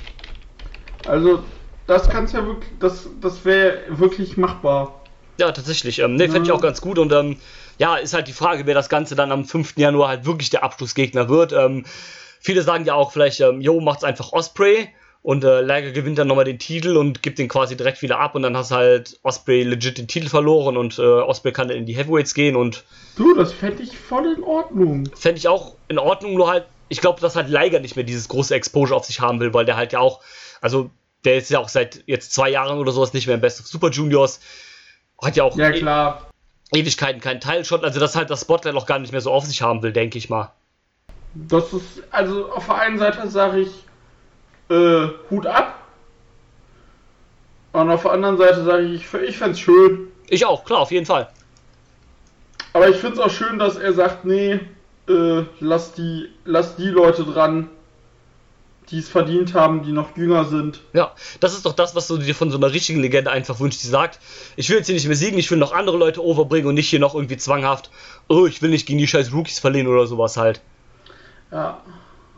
Also, 1.06 1.44
das 1.88 2.10
kann's 2.10 2.32
ja 2.34 2.46
wirklich, 2.46 2.72
das, 2.80 3.08
das 3.22 3.46
wäre 3.46 3.80
wirklich 3.90 4.38
machbar. 4.38 5.02
Ja, 5.40 5.52
tatsächlich. 5.52 6.00
Ähm, 6.00 6.16
ne, 6.16 6.30
fände 6.30 6.44
ich 6.44 6.48
Ja. 6.50 6.54
auch 6.56 6.62
ganz 6.62 6.82
gut 6.82 6.98
und 6.98 7.12
ähm, 7.12 7.38
ja, 7.78 7.98
ist 7.98 8.14
halt 8.14 8.28
die 8.28 8.34
Frage, 8.34 8.66
wer 8.66 8.74
das 8.74 8.88
Ganze 8.90 9.16
dann 9.16 9.32
am 9.32 9.46
5. 9.46 9.74
Januar 9.78 10.08
halt 10.10 10.26
wirklich 10.26 10.50
der 10.50 10.64
Abschlussgegner 10.64 11.28
wird. 11.30 11.52
Ähm, 11.52 11.86
viele 12.46 12.62
sagen 12.62 12.86
ja 12.86 12.94
auch 12.94 13.12
vielleicht, 13.12 13.40
ähm, 13.40 13.60
jo, 13.60 13.82
macht's 13.82 14.04
einfach 14.04 14.32
Osprey 14.32 14.90
und 15.24 15.44
äh, 15.44 15.62
Liger 15.62 15.92
gewinnt 15.92 16.20
dann 16.20 16.28
nochmal 16.28 16.46
den 16.46 16.60
Titel 16.60 16.96
und 16.96 17.24
gibt 17.24 17.40
den 17.40 17.48
quasi 17.48 17.76
direkt 17.76 18.04
wieder 18.04 18.20
ab 18.20 18.36
und 18.36 18.44
dann 18.44 18.56
hast 18.56 18.70
halt 18.70 19.20
Osprey 19.24 19.64
legit 19.64 19.98
den 19.98 20.08
Titel 20.08 20.30
verloren 20.30 20.78
und 20.78 21.00
äh, 21.00 21.02
Osprey 21.02 21.52
kann 21.52 21.68
dann 21.68 21.78
in 21.78 21.88
die 21.88 21.96
Heavyweights 21.96 22.36
gehen 22.36 22.56
und 22.56 22.84
Du, 23.18 23.34
das 23.34 23.52
fände 23.52 23.82
ich 23.82 23.98
voll 23.98 24.36
in 24.38 24.44
Ordnung. 24.44 25.10
fände 25.16 25.40
ich 25.40 25.48
auch 25.48 25.74
in 25.88 25.98
Ordnung, 25.98 26.36
nur 26.36 26.50
halt, 26.50 26.66
ich 26.90 27.02
glaube, 27.02 27.20
dass 27.20 27.36
halt 27.36 27.50
Liger 27.50 27.80
nicht 27.80 27.96
mehr 27.96 28.06
dieses 28.06 28.28
große 28.28 28.54
Exposure 28.54 28.96
auf 28.96 29.06
sich 29.06 29.20
haben 29.22 29.40
will, 29.40 29.54
weil 29.54 29.66
der 29.66 29.78
halt 29.78 29.94
ja 29.94 30.00
auch, 30.00 30.22
also 30.62 30.92
der 31.24 31.38
ist 31.38 31.50
ja 31.50 31.60
auch 31.60 31.70
seit 31.70 32.04
jetzt 32.06 32.32
zwei 32.34 32.52
Jahren 32.52 32.78
oder 32.78 32.92
sowas 32.92 33.14
nicht 33.14 33.26
mehr 33.26 33.36
im 33.36 33.42
Best 33.42 33.60
of 33.60 33.66
Super 33.66 33.90
Juniors. 33.90 34.40
Hat 35.20 35.36
ja 35.36 35.44
auch 35.44 35.58
Ja, 35.58 35.72
klar. 35.72 36.30
Ewigkeiten 36.72 37.22
keinen 37.22 37.40
Teilshot, 37.40 37.84
also 37.84 38.00
dass 38.00 38.16
halt 38.16 38.30
das 38.30 38.42
Spotlight 38.42 38.76
auch 38.76 38.86
gar 38.86 39.00
nicht 39.00 39.12
mehr 39.12 39.22
so 39.22 39.32
auf 39.32 39.46
sich 39.46 39.64
haben 39.64 39.82
will, 39.82 39.94
denke 39.94 40.20
ich 40.20 40.30
mal. 40.30 40.52
Das 41.36 41.74
ist, 41.74 42.02
also 42.12 42.50
auf 42.52 42.66
der 42.66 42.76
einen 42.76 42.98
Seite 42.98 43.30
sage 43.30 43.60
ich, 43.60 43.84
äh, 44.70 45.08
Hut 45.30 45.46
ab. 45.46 45.80
Und 47.74 47.90
auf 47.90 48.04
der 48.04 48.12
anderen 48.12 48.38
Seite 48.38 48.64
sage 48.64 48.84
ich, 48.84 49.14
ich, 49.14 49.22
ich 49.22 49.38
fände 49.38 49.58
schön. 49.58 50.08
Ich 50.30 50.46
auch, 50.46 50.64
klar, 50.64 50.80
auf 50.80 50.92
jeden 50.92 51.06
Fall. 51.06 51.30
Aber 52.72 52.90
ich 52.90 52.96
finde 52.96 53.16
es 53.16 53.20
auch 53.20 53.30
schön, 53.30 53.60
dass 53.60 53.76
er 53.76 53.94
sagt, 53.94 54.24
nee, 54.24 54.60
äh, 55.08 55.44
lass 55.60 55.94
die, 55.94 56.30
lass 56.46 56.78
die 56.78 56.88
Leute 56.88 57.26
dran, 57.26 57.70
die 58.90 59.00
es 59.00 59.10
verdient 59.10 59.54
haben, 59.54 59.84
die 59.84 59.92
noch 59.92 60.16
jünger 60.16 60.46
sind. 60.46 60.82
Ja, 60.94 61.14
das 61.40 61.54
ist 61.54 61.66
doch 61.66 61.74
das, 61.74 61.96
was 61.96 62.08
du 62.08 62.18
dir 62.18 62.36
von 62.36 62.52
so 62.52 62.58
einer 62.58 62.72
richtigen 62.72 63.02
Legende 63.02 63.32
einfach 63.32 63.60
wünschst, 63.60 63.84
die 63.84 63.88
sagt, 63.88 64.20
ich 64.56 64.70
will 64.70 64.78
jetzt 64.78 64.86
hier 64.86 64.96
nicht 64.96 65.08
mehr 65.08 65.16
siegen, 65.16 65.38
ich 65.38 65.52
will 65.52 65.58
noch 65.58 65.74
andere 65.74 65.98
Leute 65.98 66.24
overbringen 66.24 66.68
und 66.68 66.76
nicht 66.76 66.90
hier 66.90 67.00
noch 67.00 67.16
irgendwie 67.16 67.38
zwanghaft, 67.38 67.90
oh, 68.30 68.46
ich 68.46 68.62
will 68.62 68.70
nicht 68.70 68.86
gegen 68.86 69.00
die 69.00 69.08
scheiß 69.08 69.34
Rookies 69.34 69.60
verlieren 69.60 69.88
oder 69.88 70.08
sowas 70.08 70.38
halt. 70.38 70.62
Ja. 71.56 71.78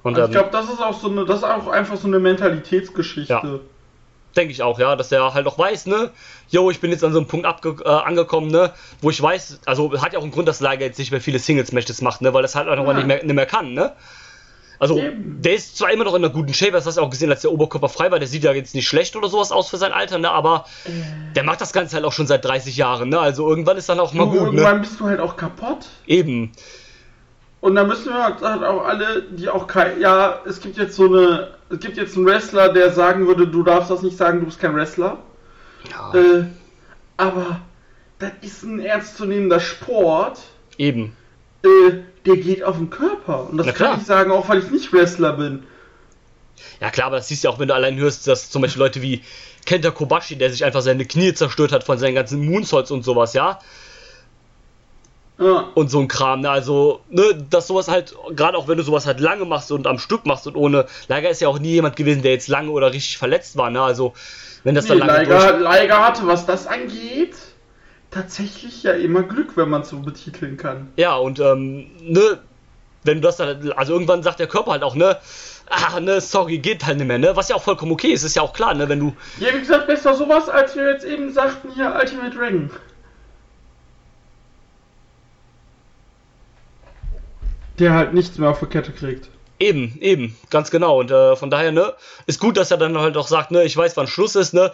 Und 0.03 0.15
Also 0.15 0.27
ich 0.27 0.31
glaube, 0.31 0.49
das 0.51 0.69
ist 0.69 0.79
auch 0.81 0.97
so 0.97 1.09
eine, 1.09 1.25
das 1.25 1.37
ist 1.39 1.43
auch 1.43 1.67
einfach 1.67 1.97
so 1.97 2.07
eine 2.07 2.19
Mentalitätsgeschichte. 2.19 3.33
Ja. 3.33 3.59
denke 4.35 4.51
ich 4.51 4.61
auch, 4.61 4.77
ja, 4.79 4.95
dass 4.95 5.09
der 5.09 5.33
halt 5.33 5.47
auch 5.47 5.57
weiß, 5.57 5.87
ne, 5.87 6.11
yo, 6.49 6.69
ich 6.69 6.79
bin 6.79 6.91
jetzt 6.91 7.03
an 7.03 7.11
so 7.11 7.17
einem 7.17 7.27
Punkt 7.27 7.47
abge 7.47 7.75
äh, 7.83 7.89
angekommen, 7.89 8.51
ne, 8.51 8.71
wo 9.01 9.09
ich 9.09 9.19
weiß, 9.19 9.61
also 9.65 9.99
hat 10.01 10.13
ja 10.13 10.19
auch 10.19 10.23
einen 10.23 10.31
Grund, 10.31 10.47
dass 10.47 10.59
Liger 10.61 10.85
jetzt 10.85 10.99
nicht 10.99 11.11
mehr 11.11 11.19
viele 11.21 11.39
Singles-Matches 11.39 12.01
macht, 12.01 12.21
ne, 12.21 12.33
weil 12.33 12.43
das 12.43 12.53
halt 12.55 12.67
auch 12.67 12.77
Ja. 12.77 12.93
nicht, 12.93 13.07
mehr, 13.07 13.23
nicht 13.23 13.33
mehr 13.35 13.47
kann, 13.47 13.73
ne. 13.73 13.93
Also, 14.79 14.99
Eben. 14.99 15.41
der 15.41 15.55
ist 15.55 15.75
zwar 15.75 15.89
immer 15.91 16.03
noch 16.03 16.13
in 16.13 16.23
einer 16.23 16.31
guten 16.31 16.53
Shape, 16.53 16.73
das 16.73 16.85
hast 16.85 16.97
du 16.97 17.01
auch 17.01 17.09
gesehen, 17.09 17.31
als 17.31 17.41
der 17.41 17.51
Oberkörper 17.51 17.89
frei 17.89 18.11
war, 18.11 18.19
der 18.19 18.27
sieht 18.27 18.43
ja 18.43 18.51
jetzt 18.53 18.75
nicht 18.75 18.87
schlecht 18.87 19.15
oder 19.15 19.27
sowas 19.27 19.51
aus 19.51 19.69
für 19.71 19.77
sein 19.77 19.91
Alter, 19.91 20.19
ne, 20.19 20.29
aber 20.29 20.65
der 21.35 21.43
macht 21.43 21.59
das 21.61 21.73
Ganze 21.73 21.95
halt 21.95 22.05
auch 22.05 22.13
schon 22.13 22.27
seit 22.27 22.45
30 22.45 22.77
Jahren, 22.77 23.09
ne, 23.09 23.19
also 23.19 23.49
irgendwann 23.49 23.75
ist 23.77 23.89
dann 23.89 23.99
auch 23.99 24.13
mal 24.13 24.25
Du, 24.25 24.29
gut, 24.33 24.39
irgendwann 24.53 24.75
ne. 24.75 24.81
bist 24.81 24.99
du 24.99 25.05
halt 25.05 25.19
auch 25.19 25.35
kaputt. 25.35 25.87
Eben, 26.05 26.51
Und 27.59 27.75
da 27.75 27.83
müssen 27.83 28.05
wir 28.13 28.23
halt 28.23 28.43
auch 28.43 28.85
alle, 28.85 29.23
die 29.31 29.49
auch 29.49 29.67
kein, 29.67 29.99
ja, 29.99 30.41
es 30.45 30.61
gibt 30.61 30.77
jetzt 30.77 30.95
so 30.95 31.05
eine, 31.05 31.49
es 31.69 31.79
gibt 31.79 31.97
jetzt 31.97 32.15
einen 32.15 32.25
Wrestler, 32.25 32.69
der 32.71 32.91
sagen 32.91 33.27
würde, 33.27 33.47
du 33.47 33.63
darfst 33.63 33.89
das 33.89 34.03
nicht 34.03 34.15
sagen, 34.17 34.39
du 34.39 34.45
bist 34.45 34.59
kein 34.59 34.75
Wrestler. 34.75 35.17
Ja, 35.89 36.13
Äh, 36.13 36.45
aber 37.17 37.61
das 38.19 38.31
ist 38.41 38.63
ein 38.63 38.79
ernstzunehmender 38.79 39.59
Sport. 39.59 40.39
eben. 40.77 41.15
Äh, 41.63 42.03
der 42.25 42.37
geht 42.37 42.63
auf 42.63 42.77
den 42.77 42.89
Körper. 42.89 43.49
Und 43.49 43.57
das 43.57 43.73
kann 43.73 43.99
ich 43.99 44.05
sagen, 44.05 44.31
auch 44.31 44.47
weil 44.49 44.59
ich 44.59 44.69
nicht 44.69 44.93
Wrestler 44.93 45.33
bin. 45.33 45.63
Ja 46.81 46.89
klar, 46.91 47.07
aber 47.07 47.17
das 47.17 47.27
siehst 47.27 47.43
du 47.43 47.47
ja 47.47 47.53
auch, 47.53 47.59
wenn 47.59 47.67
du 47.67 47.73
allein 47.73 47.97
hörst, 47.97 48.27
dass 48.27 48.49
zum 48.49 48.61
Beispiel 48.61 48.81
Leute 48.81 49.01
wie 49.01 49.23
Kenta 49.65 49.91
Kobashi, 49.91 50.35
der 50.37 50.49
sich 50.51 50.63
einfach 50.65 50.81
seine 50.81 51.05
Knie 51.05 51.33
zerstört 51.33 51.71
hat 51.71 51.83
von 51.83 51.97
seinen 51.97 52.15
ganzen 52.15 52.45
Moonsaults 52.45 52.91
und 52.91 53.03
sowas, 53.03 53.33
ja, 53.33 53.59
Ja. 55.39 55.69
und 55.75 55.91
so 55.91 55.99
ein 55.99 56.07
Kram, 56.07 56.41
ne, 56.41 56.49
also, 56.49 57.01
ne, 57.09 57.23
dass 57.49 57.67
sowas 57.67 57.87
halt, 57.87 58.15
gerade 58.31 58.57
auch 58.57 58.67
wenn 58.67 58.77
du 58.77 58.83
sowas 58.83 59.05
halt 59.05 59.19
lange 59.19 59.45
machst 59.45 59.71
und 59.71 59.85
am 59.85 59.99
Stück 59.99 60.25
machst 60.25 60.47
und 60.47 60.55
ohne, 60.55 60.87
Lager 61.07 61.29
ist 61.29 61.41
ja 61.41 61.47
auch 61.47 61.59
nie 61.59 61.73
jemand 61.73 61.95
gewesen, 61.95 62.23
der 62.23 62.31
jetzt 62.31 62.47
lange 62.47 62.71
oder 62.71 62.91
richtig 62.91 63.19
verletzt 63.19 63.55
war, 63.55 63.69
ne, 63.69 63.81
also, 63.81 64.13
wenn 64.63 64.73
das 64.73 64.85
Nee, 64.85 64.97
dann 64.97 65.07
lange 65.07 65.13
Leiger, 65.13 65.51
durch... 65.51 65.61
Leiger 65.61 66.03
hatte, 66.03 66.25
was 66.25 66.47
das 66.47 66.65
angeht, 66.65 67.35
tatsächlich 68.09 68.81
ja 68.81 68.93
immer 68.93 69.21
Glück, 69.21 69.55
wenn 69.55 69.69
man 69.69 69.81
es 69.81 69.89
so 69.89 69.99
betiteln 69.99 70.57
kann. 70.57 70.87
Ja, 70.95 71.15
und, 71.17 71.39
ähm, 71.39 71.91
ne, 72.01 72.39
wenn 73.03 73.21
du 73.21 73.21
das 73.21 73.37
dann, 73.37 73.71
also 73.73 73.93
irgendwann 73.93 74.23
sagt 74.23 74.39
der 74.39 74.47
Körper 74.47 74.71
halt 74.71 74.81
auch, 74.81 74.95
ne, 74.95 75.17
ah, 75.69 75.99
ne, 75.99 76.19
sorry, 76.19 76.57
geht 76.57 76.85
halt 76.85 76.97
nicht 76.97 77.07
mehr, 77.07 77.19
ne, 77.19 77.35
was 77.35 77.49
ja 77.49 77.55
auch 77.55 77.61
vollkommen 77.61 77.91
okay 77.91 78.07
ist, 78.07 78.23
ist 78.23 78.35
ja 78.35 78.41
auch 78.41 78.53
klar, 78.53 78.73
ne, 78.73 78.89
wenn 78.89 78.99
du, 78.99 79.15
Ja, 79.39 79.53
wie 79.53 79.59
gesagt, 79.59 79.85
besser 79.85 80.15
sowas, 80.15 80.49
als 80.49 80.75
wir 80.75 80.89
jetzt 80.91 81.05
eben 81.05 81.31
sagten, 81.31 81.69
hier 81.75 81.95
Ultimate 81.95 82.35
Dragon. 82.35 82.71
Der 87.79 87.93
halt 87.93 88.13
nichts 88.13 88.37
mehr 88.37 88.49
auf 88.49 88.59
der 88.59 88.69
Kette 88.69 88.91
kriegt. 88.91 89.29
Eben, 89.59 89.97
eben, 90.01 90.35
ganz 90.49 90.69
genau. 90.69 90.99
Und 90.99 91.11
äh, 91.11 91.35
von 91.35 91.49
daher, 91.49 91.71
ne, 91.71 91.93
ist 92.27 92.39
gut, 92.39 92.57
dass 92.57 92.71
er 92.71 92.77
dann 92.77 92.97
halt 92.97 93.17
auch 93.17 93.27
sagt, 93.27 93.51
ne, 93.51 93.63
ich 93.63 93.75
weiß, 93.75 93.97
wann 93.97 94.07
Schluss 94.07 94.35
ist, 94.35 94.53
ne. 94.53 94.71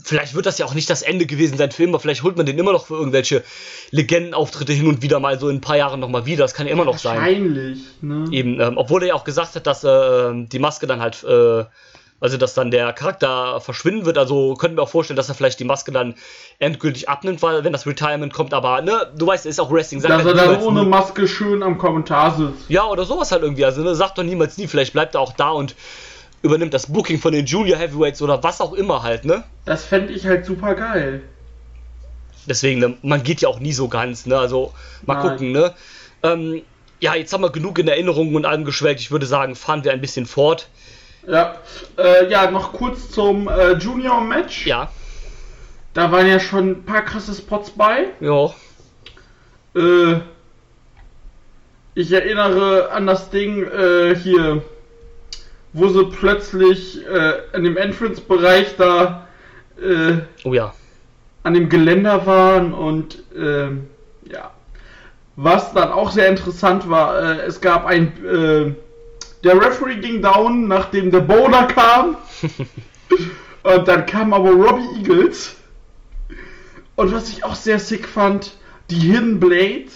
Vielleicht 0.00 0.34
wird 0.34 0.46
das 0.46 0.58
ja 0.58 0.66
auch 0.66 0.74
nicht 0.74 0.88
das 0.88 1.02
Ende 1.02 1.26
gewesen 1.26 1.58
sein 1.58 1.72
für 1.72 1.82
immer. 1.82 1.98
Vielleicht 1.98 2.22
holt 2.22 2.36
man 2.36 2.46
den 2.46 2.56
immer 2.56 2.72
noch 2.72 2.86
für 2.86 2.94
irgendwelche 2.94 3.42
Legendenauftritte 3.90 4.72
hin 4.72 4.86
und 4.86 5.02
wieder 5.02 5.18
mal 5.18 5.40
so 5.40 5.48
in 5.48 5.56
ein 5.56 5.60
paar 5.60 5.76
Jahren 5.76 5.98
nochmal 5.98 6.24
wieder. 6.24 6.44
Das 6.44 6.54
kann 6.54 6.68
ja 6.68 6.72
immer 6.72 6.84
noch 6.84 6.98
sein. 6.98 7.16
Wahrscheinlich, 7.16 7.80
ne? 8.00 8.28
Eben, 8.30 8.60
ähm, 8.60 8.76
obwohl 8.76 9.02
er 9.02 9.08
ja 9.08 9.14
auch 9.14 9.24
gesagt 9.24 9.56
hat, 9.56 9.66
dass 9.66 9.82
äh, 9.82 10.46
die 10.46 10.60
Maske 10.60 10.86
dann 10.86 11.00
halt, 11.00 11.24
äh, 11.24 11.64
also 12.20 12.36
dass 12.36 12.54
dann 12.54 12.70
der 12.70 12.92
Charakter 12.92 13.60
verschwinden 13.60 14.04
wird. 14.04 14.18
Also 14.18 14.54
könnten 14.54 14.76
wir 14.76 14.82
auch 14.82 14.88
vorstellen, 14.88 15.16
dass 15.16 15.28
er 15.28 15.34
vielleicht 15.34 15.60
die 15.60 15.64
Maske 15.64 15.92
dann 15.92 16.14
endgültig 16.58 17.08
abnimmt, 17.08 17.42
weil 17.42 17.64
wenn 17.64 17.72
das 17.72 17.86
Retirement 17.86 18.32
kommt, 18.32 18.54
aber 18.54 18.82
ne, 18.82 19.12
du 19.16 19.26
weißt, 19.26 19.46
es 19.46 19.52
ist 19.52 19.60
auch 19.60 19.70
Wrestling. 19.70 20.02
Dass 20.02 20.24
er 20.24 20.34
dann 20.34 20.60
ohne 20.60 20.82
nie. 20.82 20.88
Maske 20.88 21.28
schön 21.28 21.62
am 21.62 21.78
Kommentar 21.78 22.36
sitzt. 22.36 22.68
Ja, 22.68 22.86
oder 22.86 23.04
sowas 23.04 23.30
halt 23.32 23.42
irgendwie. 23.42 23.64
Also 23.64 23.82
ne, 23.82 23.94
sagt 23.94 24.18
doch 24.18 24.24
niemals 24.24 24.58
nie, 24.58 24.66
vielleicht 24.66 24.92
bleibt 24.92 25.14
er 25.14 25.20
auch 25.20 25.32
da 25.32 25.50
und 25.50 25.74
übernimmt 26.42 26.74
das 26.74 26.86
Booking 26.86 27.18
von 27.18 27.32
den 27.32 27.46
Junior 27.46 27.78
Heavyweights 27.78 28.22
oder 28.22 28.42
was 28.42 28.60
auch 28.60 28.72
immer 28.72 29.02
halt, 29.02 29.24
ne? 29.24 29.44
Das 29.64 29.84
fände 29.84 30.12
ich 30.12 30.26
halt 30.26 30.44
super 30.44 30.74
geil. 30.74 31.22
Deswegen, 32.46 32.80
ne, 32.80 32.96
man 33.02 33.22
geht 33.22 33.40
ja 33.40 33.48
auch 33.48 33.60
nie 33.60 33.72
so 33.72 33.88
ganz, 33.88 34.26
ne? 34.26 34.38
Also 34.38 34.72
mal 35.04 35.14
Nein. 35.14 35.28
gucken, 35.28 35.52
ne? 35.52 35.74
Ähm, 36.22 36.62
ja, 37.00 37.14
jetzt 37.14 37.32
haben 37.32 37.42
wir 37.42 37.50
genug 37.50 37.78
in 37.78 37.86
Erinnerungen 37.86 38.34
und 38.34 38.44
allem 38.44 38.64
geschwelgt. 38.64 39.00
Ich 39.00 39.10
würde 39.10 39.26
sagen, 39.26 39.54
fahren 39.54 39.84
wir 39.84 39.92
ein 39.92 40.00
bisschen 40.00 40.26
fort. 40.26 40.68
Ja, 41.28 41.56
äh, 41.98 42.30
ja, 42.30 42.50
noch 42.50 42.72
kurz 42.72 43.10
zum 43.10 43.48
äh, 43.48 43.72
Junior-Match. 43.72 44.66
Ja, 44.66 44.90
Da 45.92 46.10
waren 46.10 46.26
ja 46.26 46.40
schon 46.40 46.70
ein 46.70 46.84
paar 46.84 47.02
krasse 47.02 47.34
Spots 47.34 47.70
bei. 47.70 48.06
ja. 48.20 48.46
Äh, 49.76 50.20
ich 51.94 52.12
erinnere 52.12 52.90
an 52.92 53.06
das 53.06 53.28
Ding 53.30 53.64
äh, 53.64 54.14
hier, 54.14 54.62
wo 55.72 55.88
sie 55.88 56.04
plötzlich 56.04 57.04
äh, 57.06 57.32
in 57.52 57.64
dem 57.64 57.76
Entrance-Bereich 57.76 58.76
da 58.76 59.26
äh, 59.82 60.18
Oh 60.44 60.54
ja. 60.54 60.72
an 61.42 61.54
dem 61.54 61.68
Geländer 61.68 62.24
waren 62.24 62.72
und 62.72 63.18
ähm, 63.36 63.88
ja. 64.30 64.52
Was 65.36 65.72
dann 65.74 65.90
auch 65.92 66.10
sehr 66.12 66.28
interessant 66.28 66.88
war, 66.88 67.20
es 67.46 67.60
gab 67.60 67.84
ein 67.86 68.76
der 69.44 69.60
Referee 69.60 69.96
ging 69.96 70.22
down, 70.22 70.68
nachdem 70.68 71.10
der 71.10 71.20
Boulder 71.20 71.64
kam. 71.66 72.16
und 73.62 73.88
dann 73.88 74.06
kam 74.06 74.32
aber 74.32 74.50
Robbie 74.50 74.98
Eagles. 74.98 75.56
Und 76.96 77.12
was 77.12 77.28
ich 77.28 77.44
auch 77.44 77.54
sehr 77.54 77.78
sick 77.78 78.08
fand, 78.08 78.52
die 78.90 78.98
Hidden 78.98 79.38
Blade, 79.38 79.86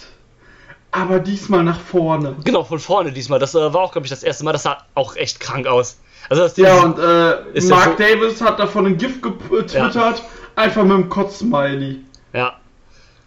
aber 0.91 1.19
diesmal 1.19 1.63
nach 1.63 1.79
vorne. 1.79 2.35
Genau, 2.43 2.63
von 2.63 2.79
vorne 2.79 3.11
diesmal. 3.11 3.39
Das 3.39 3.55
äh, 3.55 3.73
war 3.73 3.81
auch, 3.81 3.91
glaube 3.91 4.05
ich, 4.05 4.11
das 4.11 4.23
erste 4.23 4.45
Mal. 4.45 4.53
Das 4.53 4.63
sah 4.63 4.77
auch 4.93 5.15
echt 5.15 5.39
krank 5.39 5.67
aus. 5.67 5.97
Also 6.29 6.43
das 6.43 6.55
Ja, 6.57 6.81
und 6.81 6.99
äh, 6.99 7.59
ja 7.59 7.65
Mark 7.69 7.97
so- 7.97 8.03
Davis 8.03 8.41
hat 8.41 8.59
davon 8.59 8.85
ein 8.85 8.97
GIF 8.97 9.21
getwittert, 9.21 10.23
einfach 10.55 10.83
mit 10.83 10.91
dem 10.91 11.09
Kotz-Smiley. 11.09 11.99
Ja. 12.31 12.59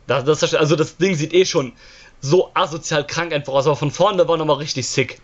Das, 0.06 0.24
das, 0.24 0.54
also 0.54 0.76
das 0.76 0.96
Ding 0.96 1.14
sieht 1.16 1.34
eh 1.34 1.44
schon 1.44 1.72
so 2.20 2.50
asozial 2.54 3.06
krank 3.06 3.32
einfach 3.32 3.52
aus, 3.52 3.66
aber 3.66 3.76
von 3.76 3.90
vorne 3.90 4.26
war 4.26 4.36
nochmal 4.36 4.56
richtig 4.56 4.88
sick. 4.88 5.20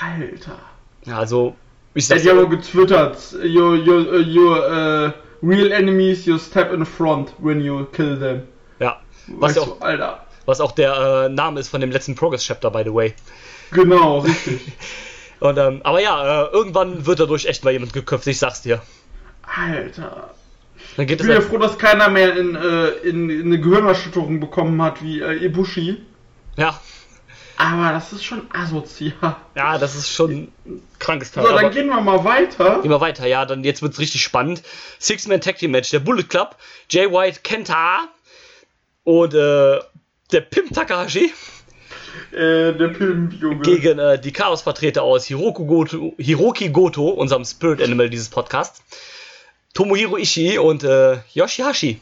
Alter. 0.00 0.58
Ja, 1.04 1.18
also, 1.18 1.54
ich 1.94 2.06
sag's 2.06 2.24
ja 2.24 2.32
auch 2.34 2.48
getwittert, 2.48 3.18
your, 3.44 3.74
your, 3.76 4.20
your 4.26 4.56
uh, 4.58 5.12
real 5.46 5.72
enemies, 5.72 6.24
you 6.26 6.38
step 6.38 6.72
in 6.72 6.84
front 6.86 7.32
when 7.38 7.60
you 7.60 7.84
kill 7.92 8.18
them. 8.18 8.42
ja. 8.78 9.00
Was, 9.28 9.56
Weißt 9.56 9.58
auch, 9.60 9.78
du, 9.78 9.84
Alter. 9.84 10.26
was 10.46 10.60
auch 10.60 10.72
der 10.72 11.26
äh, 11.26 11.28
Name 11.28 11.60
ist 11.60 11.68
von 11.68 11.80
dem 11.80 11.90
letzten 11.92 12.14
Progress 12.14 12.44
Chapter, 12.44 12.70
by 12.70 12.82
the 12.84 12.92
way. 12.92 13.14
Genau, 13.70 14.20
richtig. 14.20 14.60
Und, 15.40 15.58
ähm, 15.58 15.80
aber 15.84 16.00
ja, 16.00 16.44
äh, 16.44 16.52
irgendwann 16.52 17.04
wird 17.06 17.20
dadurch 17.20 17.46
echt 17.46 17.64
mal 17.64 17.72
jemand 17.72 17.92
geköpft, 17.92 18.26
ich 18.28 18.38
sag's 18.38 18.62
dir. 18.62 18.80
Alter. 19.42 20.30
Dann 20.96 21.06
geht 21.06 21.20
Ich 21.20 21.26
bin 21.26 21.34
ja 21.34 21.40
halt, 21.40 21.48
froh, 21.48 21.58
dass 21.58 21.78
keiner 21.78 22.08
mehr 22.08 22.36
in, 22.36 22.54
äh, 22.54 22.88
in, 23.08 23.30
in 23.30 23.46
eine 23.46 23.60
Gehirnerschütterung 23.60 24.40
bekommen 24.40 24.80
hat 24.82 25.02
wie 25.02 25.20
äh, 25.20 25.44
Ibushi. 25.44 26.00
ja, 26.56 26.78
Aber 27.56 27.92
das 27.92 28.12
ist 28.12 28.24
schon 28.24 28.42
asozial. 28.52 29.36
ja, 29.54 29.78
das 29.78 29.94
ist 29.94 30.08
schon 30.08 30.52
ein 30.66 30.82
krankes 30.98 31.30
Teil. 31.32 31.44
So, 31.44 31.50
dann 31.50 31.58
aber 31.66 31.70
gehen 31.70 31.86
wir 31.88 32.00
mal 32.00 32.24
weiter. 32.24 32.80
gehen 32.80 32.90
wir 32.90 33.00
weiter, 33.00 33.26
ja, 33.26 33.44
dann 33.44 33.62
jetzt 33.62 33.82
wird's 33.82 33.98
richtig 33.98 34.22
spannend. 34.22 34.62
Six-Man 34.98 35.40
Tag 35.40 35.58
Team 35.58 35.70
Match, 35.70 35.90
der 35.90 36.00
Bullet 36.00 36.24
Club, 36.24 36.56
Jay 36.90 37.10
White, 37.10 37.40
Kenta 37.42 38.08
und 39.04 39.34
äh, 39.34 39.78
der 40.32 40.40
Pimp 40.40 40.72
Takahashi 40.72 41.32
Äh, 42.32 42.72
der 42.72 42.88
Pimp, 42.88 43.34
Junge. 43.40 43.60
gegen 43.62 43.98
äh, 43.98 44.18
die 44.18 44.32
Chaos-Vertreter 44.32 45.02
aus 45.02 45.26
Hiroku 45.26 45.66
Goto, 45.66 46.14
Hiroki 46.18 46.70
Goto, 46.70 47.08
unserem 47.08 47.44
Spirit 47.44 47.82
Animal 47.82 48.08
dieses 48.10 48.28
Podcasts, 48.30 48.82
Tomohiro 49.74 50.16
Ishii 50.16 50.58
und 50.58 50.84
äh, 50.84 51.18
Yoshihashi. 51.34 52.00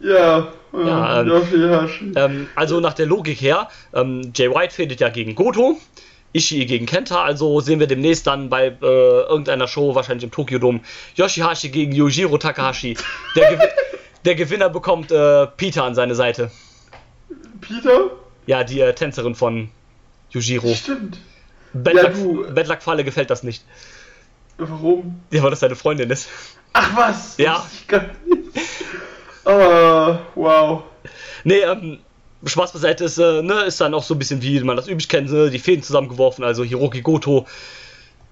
Ja, 0.00 0.48
äh, 0.72 0.86
Ja, 0.86 1.20
ähm, 1.20 1.28
Yoshihashi. 1.28 2.12
Ähm, 2.16 2.48
also 2.54 2.80
nach 2.80 2.94
der 2.94 3.06
Logik 3.06 3.40
her, 3.40 3.68
ähm, 3.92 4.32
Jay 4.34 4.48
White 4.48 4.74
fädet 4.74 5.00
ja 5.00 5.08
gegen 5.10 5.34
Goto, 5.34 5.76
Ishii 6.32 6.64
gegen 6.66 6.86
Kenta, 6.86 7.22
also 7.24 7.60
sehen 7.60 7.80
wir 7.80 7.86
demnächst 7.86 8.26
dann 8.26 8.48
bei 8.48 8.66
äh, 8.68 8.72
irgendeiner 8.80 9.66
Show, 9.68 9.94
wahrscheinlich 9.94 10.24
im 10.24 10.30
Tokyo 10.30 10.58
Dome, 10.58 10.80
Yoshihashi 11.16 11.68
gegen 11.70 11.92
Yujiro 11.92 12.38
Takahashi. 12.38 12.96
Der, 13.36 13.56
Gew 13.56 13.64
der 14.24 14.34
Gewinner 14.36 14.68
bekommt 14.70 15.10
äh, 15.12 15.46
Peter 15.48 15.84
an 15.84 15.94
seine 15.94 16.14
Seite. 16.14 16.50
Peter? 17.60 18.10
Ja, 18.46 18.64
die 18.64 18.80
äh, 18.80 18.92
Tänzerin 18.94 19.34
von 19.34 19.70
Yujiro. 20.30 20.72
Stimmt. 20.74 21.18
Bedlack- 21.72 22.14
du- 22.14 22.46
Bedlackfalle 22.52 23.04
gefällt 23.04 23.30
das 23.30 23.42
nicht. 23.42 23.64
Warum? 24.56 25.20
Ja, 25.30 25.42
weil 25.42 25.50
das 25.50 25.60
seine 25.60 25.74
Freundin 25.76 26.10
ist. 26.10 26.28
Ach 26.72 26.96
was? 26.96 27.36
Ja. 27.38 27.64
Das 27.88 28.02
ist 28.02 28.39
Ah, 29.50 30.20
wow. 30.36 30.82
Nee, 31.42 31.60
ähm, 31.60 31.98
Spaß 32.44 32.72
beiseite 32.72 33.04
ist, 33.04 33.18
äh, 33.18 33.42
ne, 33.42 33.64
ist 33.64 33.80
dann 33.80 33.94
auch 33.94 34.04
so 34.04 34.14
ein 34.14 34.18
bisschen 34.18 34.42
wie 34.42 34.60
man 34.60 34.76
das 34.76 34.86
üblich 34.86 35.08
kennt, 35.08 35.30
ne, 35.30 35.50
die 35.50 35.58
Fäden 35.58 35.82
zusammengeworfen. 35.82 36.44
Also 36.44 36.62
Hiroki 36.62 37.02
Goto 37.02 37.46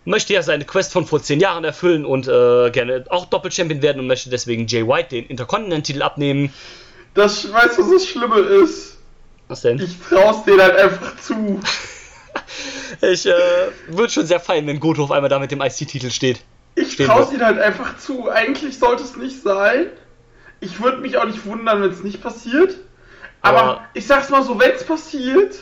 möchte 0.05 0.33
ja 0.33 0.43
seine 0.43 0.65
Quest 0.65 0.93
von 0.93 1.07
vor 1.07 1.21
zehn 1.21 1.41
Jahren 1.41 1.65
erfüllen 1.65 2.05
und 2.05 2.29
äh, 2.29 2.71
gerne 2.71 3.05
auch 3.11 3.27
Doppelchampion 3.27 3.83
werden 3.83 3.99
und 3.99 4.07
möchte 4.07 4.31
deswegen 4.31 4.67
Jay 4.67 4.87
White 4.87 5.09
den 5.11 5.27
Intercontinental-Titel 5.27 6.03
abnehmen. 6.03 6.53
Das, 7.15 7.53
weißt 7.53 7.79
du, 7.79 7.83
was 7.83 7.91
das 7.91 8.07
Schlimme 8.07 8.39
ist? 8.39 8.99
Was 9.49 9.63
denn? 9.63 9.81
Ich 9.81 9.99
trau's 10.09 10.45
denen 10.45 10.61
halt 10.61 10.77
einfach 10.77 11.17
zu. 11.21 11.61
Ich 13.01 13.27
äh, 13.27 13.33
würde 13.89 14.11
schon 14.11 14.27
sehr 14.27 14.41
feiern, 14.41 14.67
wenn 14.67 14.81
Goto 14.81 15.05
auf 15.05 15.11
einmal 15.11 15.29
da 15.29 15.39
mit 15.39 15.51
dem 15.51 15.61
IC-Titel 15.61 16.11
steht. 16.11 16.41
Ich 16.75 16.97
trau's 16.97 17.31
ihnen 17.33 17.45
halt 17.45 17.59
einfach 17.59 17.99
zu. 17.99 18.31
Eigentlich 18.31 18.79
sollte 18.79 19.03
es 19.03 19.17
nicht 19.17 19.43
sein. 19.43 19.89
Ich 20.61 20.81
würde 20.83 20.99
mich 20.99 21.17
auch 21.19 21.25
nicht 21.27 21.45
wundern, 21.47 21.83
wenn 21.83 21.91
es 21.91 22.03
nicht 22.03 22.21
passiert. 22.23 22.75
Aber, 23.43 23.59
Aber- 23.63 23.81
ich 23.95 24.07
sag's 24.07 24.31
mal 24.31 24.43
so, 24.43 24.59
wenn 24.59 24.73
es 24.73 24.85
passiert, 24.85 25.55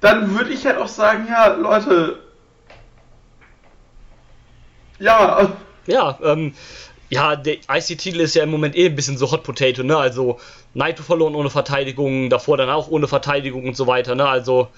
dann 0.00 0.36
würde 0.38 0.50
ich 0.52 0.64
halt 0.66 0.78
auch 0.78 0.88
sagen, 0.88 1.26
ja, 1.28 1.54
Leute. 1.54 2.20
Ja, 4.98 5.52
Ja, 5.86 6.18
ähm, 6.22 6.54
ja, 7.08 7.34
der 7.36 7.56
IC-Titel 7.70 8.20
ist 8.20 8.34
ja 8.34 8.42
im 8.42 8.50
Moment 8.50 8.76
eh 8.76 8.86
ein 8.86 8.94
bisschen 8.94 9.16
so 9.16 9.30
Hot 9.30 9.42
Potato, 9.42 9.82
ne? 9.82 9.96
Also 9.96 10.38
Naito 10.74 11.02
verloren 11.02 11.34
ohne 11.34 11.48
Verteidigung, 11.50 12.28
davor 12.28 12.56
dann 12.58 12.68
auch 12.68 12.88
ohne 12.88 13.08
Verteidigung 13.08 13.66
und 13.66 13.76
so 13.76 13.86
weiter, 13.86 14.14
ne? 14.14 14.28
Also 14.28 14.68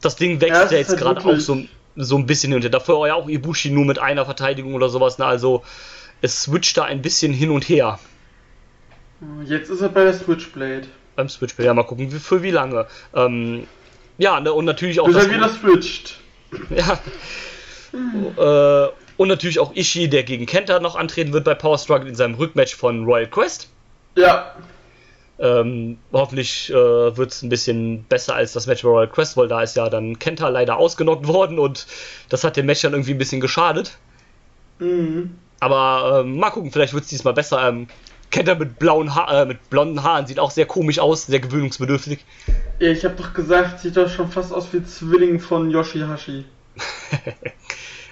das 0.00 0.16
Ding 0.16 0.36
Ja, 0.36 0.40
wächst 0.40 0.56
ja, 0.56 0.62
ist 0.64 0.70
jetzt 0.72 0.88
halt 0.90 0.98
gerade 1.00 1.20
auch 1.20 1.38
so, 1.38 1.62
so 1.96 2.16
ein 2.16 2.24
bisschen 2.26 2.52
hinter. 2.52 2.70
Davor 2.70 3.00
war 3.00 3.08
ja 3.08 3.14
auch 3.14 3.28
Ibushi 3.28 3.70
nur 3.70 3.84
mit 3.84 3.98
einer 3.98 4.24
Verteidigung 4.24 4.74
oder 4.74 4.88
sowas, 4.88 5.18
ne? 5.18 5.26
Also 5.26 5.62
es 6.22 6.44
switcht 6.44 6.76
da 6.78 6.84
ein 6.84 7.02
bisschen 7.02 7.32
hin 7.32 7.50
und 7.50 7.68
her. 7.68 7.98
Jetzt 9.44 9.70
ist 9.70 9.80
er 9.80 9.88
bei 9.88 10.04
der 10.04 10.14
Switchblade. 10.14 10.86
Beim 11.16 11.28
Switchblade, 11.28 11.66
ja, 11.66 11.74
mal 11.74 11.82
gucken, 11.84 12.12
wie, 12.12 12.18
für 12.18 12.42
wie 12.42 12.50
lange. 12.50 12.86
Ähm, 13.14 13.66
ja, 14.18 14.38
ne, 14.40 14.52
und 14.52 14.64
natürlich 14.64 15.00
auch. 15.00 15.06
Bis 15.06 15.16
das- 15.16 15.26
er 15.26 15.32
wieder 15.34 15.48
switcht. 15.48 16.18
Ja. 16.70 16.98
Äh, 18.86 18.88
und 19.16 19.28
natürlich 19.28 19.58
auch 19.58 19.74
Ishii, 19.74 20.08
der 20.08 20.22
gegen 20.22 20.46
Kenta 20.46 20.78
noch 20.80 20.96
antreten 20.96 21.32
wird 21.32 21.44
bei 21.44 21.54
Power 21.54 21.78
Struggle 21.78 22.08
in 22.08 22.14
seinem 22.14 22.34
Rückmatch 22.34 22.74
von 22.74 23.04
Royal 23.04 23.26
Quest. 23.26 23.68
Ja. 24.16 24.54
Ähm, 25.38 25.98
hoffentlich 26.12 26.70
äh, 26.70 26.74
wird 26.74 27.30
es 27.32 27.42
ein 27.42 27.48
bisschen 27.48 28.04
besser 28.04 28.34
als 28.34 28.52
das 28.52 28.66
Match 28.66 28.82
bei 28.82 28.88
Royal 28.88 29.08
Quest, 29.08 29.36
weil 29.36 29.48
da 29.48 29.62
ist 29.62 29.76
ja 29.76 29.88
dann 29.88 30.18
Kenta 30.18 30.48
leider 30.48 30.76
ausgenockt 30.76 31.26
worden 31.26 31.58
und 31.58 31.86
das 32.28 32.44
hat 32.44 32.56
dem 32.56 32.66
Match 32.66 32.82
dann 32.82 32.92
irgendwie 32.92 33.12
ein 33.12 33.18
bisschen 33.18 33.40
geschadet. 33.40 33.96
Mhm. 34.78 35.36
Aber 35.60 36.20
ähm, 36.20 36.36
mal 36.38 36.50
gucken, 36.50 36.70
vielleicht 36.72 36.92
wird 36.94 37.04
es 37.04 37.10
diesmal 37.10 37.34
besser. 37.34 37.68
Ähm, 37.68 37.88
Kenta 38.30 38.54
mit 38.54 38.78
blauen 38.78 39.14
ha 39.14 39.42
äh, 39.42 39.46
mit 39.46 39.70
blonden 39.70 40.02
Haaren 40.02 40.26
sieht 40.26 40.38
auch 40.38 40.50
sehr 40.50 40.66
komisch 40.66 40.98
aus, 40.98 41.26
sehr 41.26 41.40
gewöhnungsbedürftig. 41.40 42.24
Ja, 42.78 42.90
ich 42.90 43.04
hab 43.04 43.16
doch 43.16 43.32
gesagt, 43.32 43.80
sieht 43.80 43.96
doch 43.96 44.08
schon 44.10 44.30
fast 44.30 44.52
aus 44.52 44.68
wie 44.72 44.84
Zwilling 44.84 45.40
von 45.40 45.70
Yoshihashi. 45.70 46.44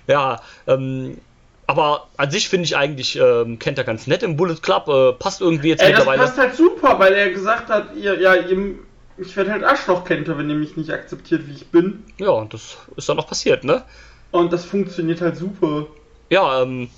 Ja, 0.09 0.41
ähm, 0.67 1.19
aber 1.67 2.07
an 2.17 2.31
sich 2.31 2.49
finde 2.49 2.65
ich 2.65 2.77
eigentlich 2.77 3.17
ähm, 3.17 3.59
Kenta 3.59 3.83
ganz 3.83 4.07
nett 4.07 4.23
im 4.23 4.37
Bullet 4.37 4.57
Club. 4.63 4.89
Äh, 4.89 5.13
passt 5.15 5.41
irgendwie 5.41 5.69
jetzt 5.71 5.83
Ey, 5.83 5.91
das 5.91 5.99
mittlerweile. 5.99 6.23
passt 6.23 6.39
halt 6.39 6.55
super, 6.55 6.99
weil 6.99 7.13
er 7.13 7.31
gesagt 7.31 7.69
hat, 7.69 7.89
ihr, 7.97 8.21
ja, 8.21 8.37
ihr, 8.37 8.77
ich 9.19 9.37
werde 9.37 9.53
halt 9.53 9.65
Arschloch-Kenter, 9.65 10.39
wenn 10.39 10.49
ihr 10.49 10.57
mich 10.57 10.77
nicht 10.77 10.91
akzeptiert, 10.91 11.49
wie 11.49 11.55
ich 11.55 11.67
bin. 11.67 12.05
Ja, 12.19 12.31
und 12.31 12.55
das 12.55 12.77
ist 12.97 13.09
dann 13.09 13.19
auch 13.19 13.27
passiert, 13.27 13.65
ne? 13.65 13.83
Und 14.31 14.53
das 14.53 14.65
funktioniert 14.65 15.21
halt 15.21 15.37
super. 15.37 15.87
Ja, 16.31 16.63
ähm, 16.63 16.89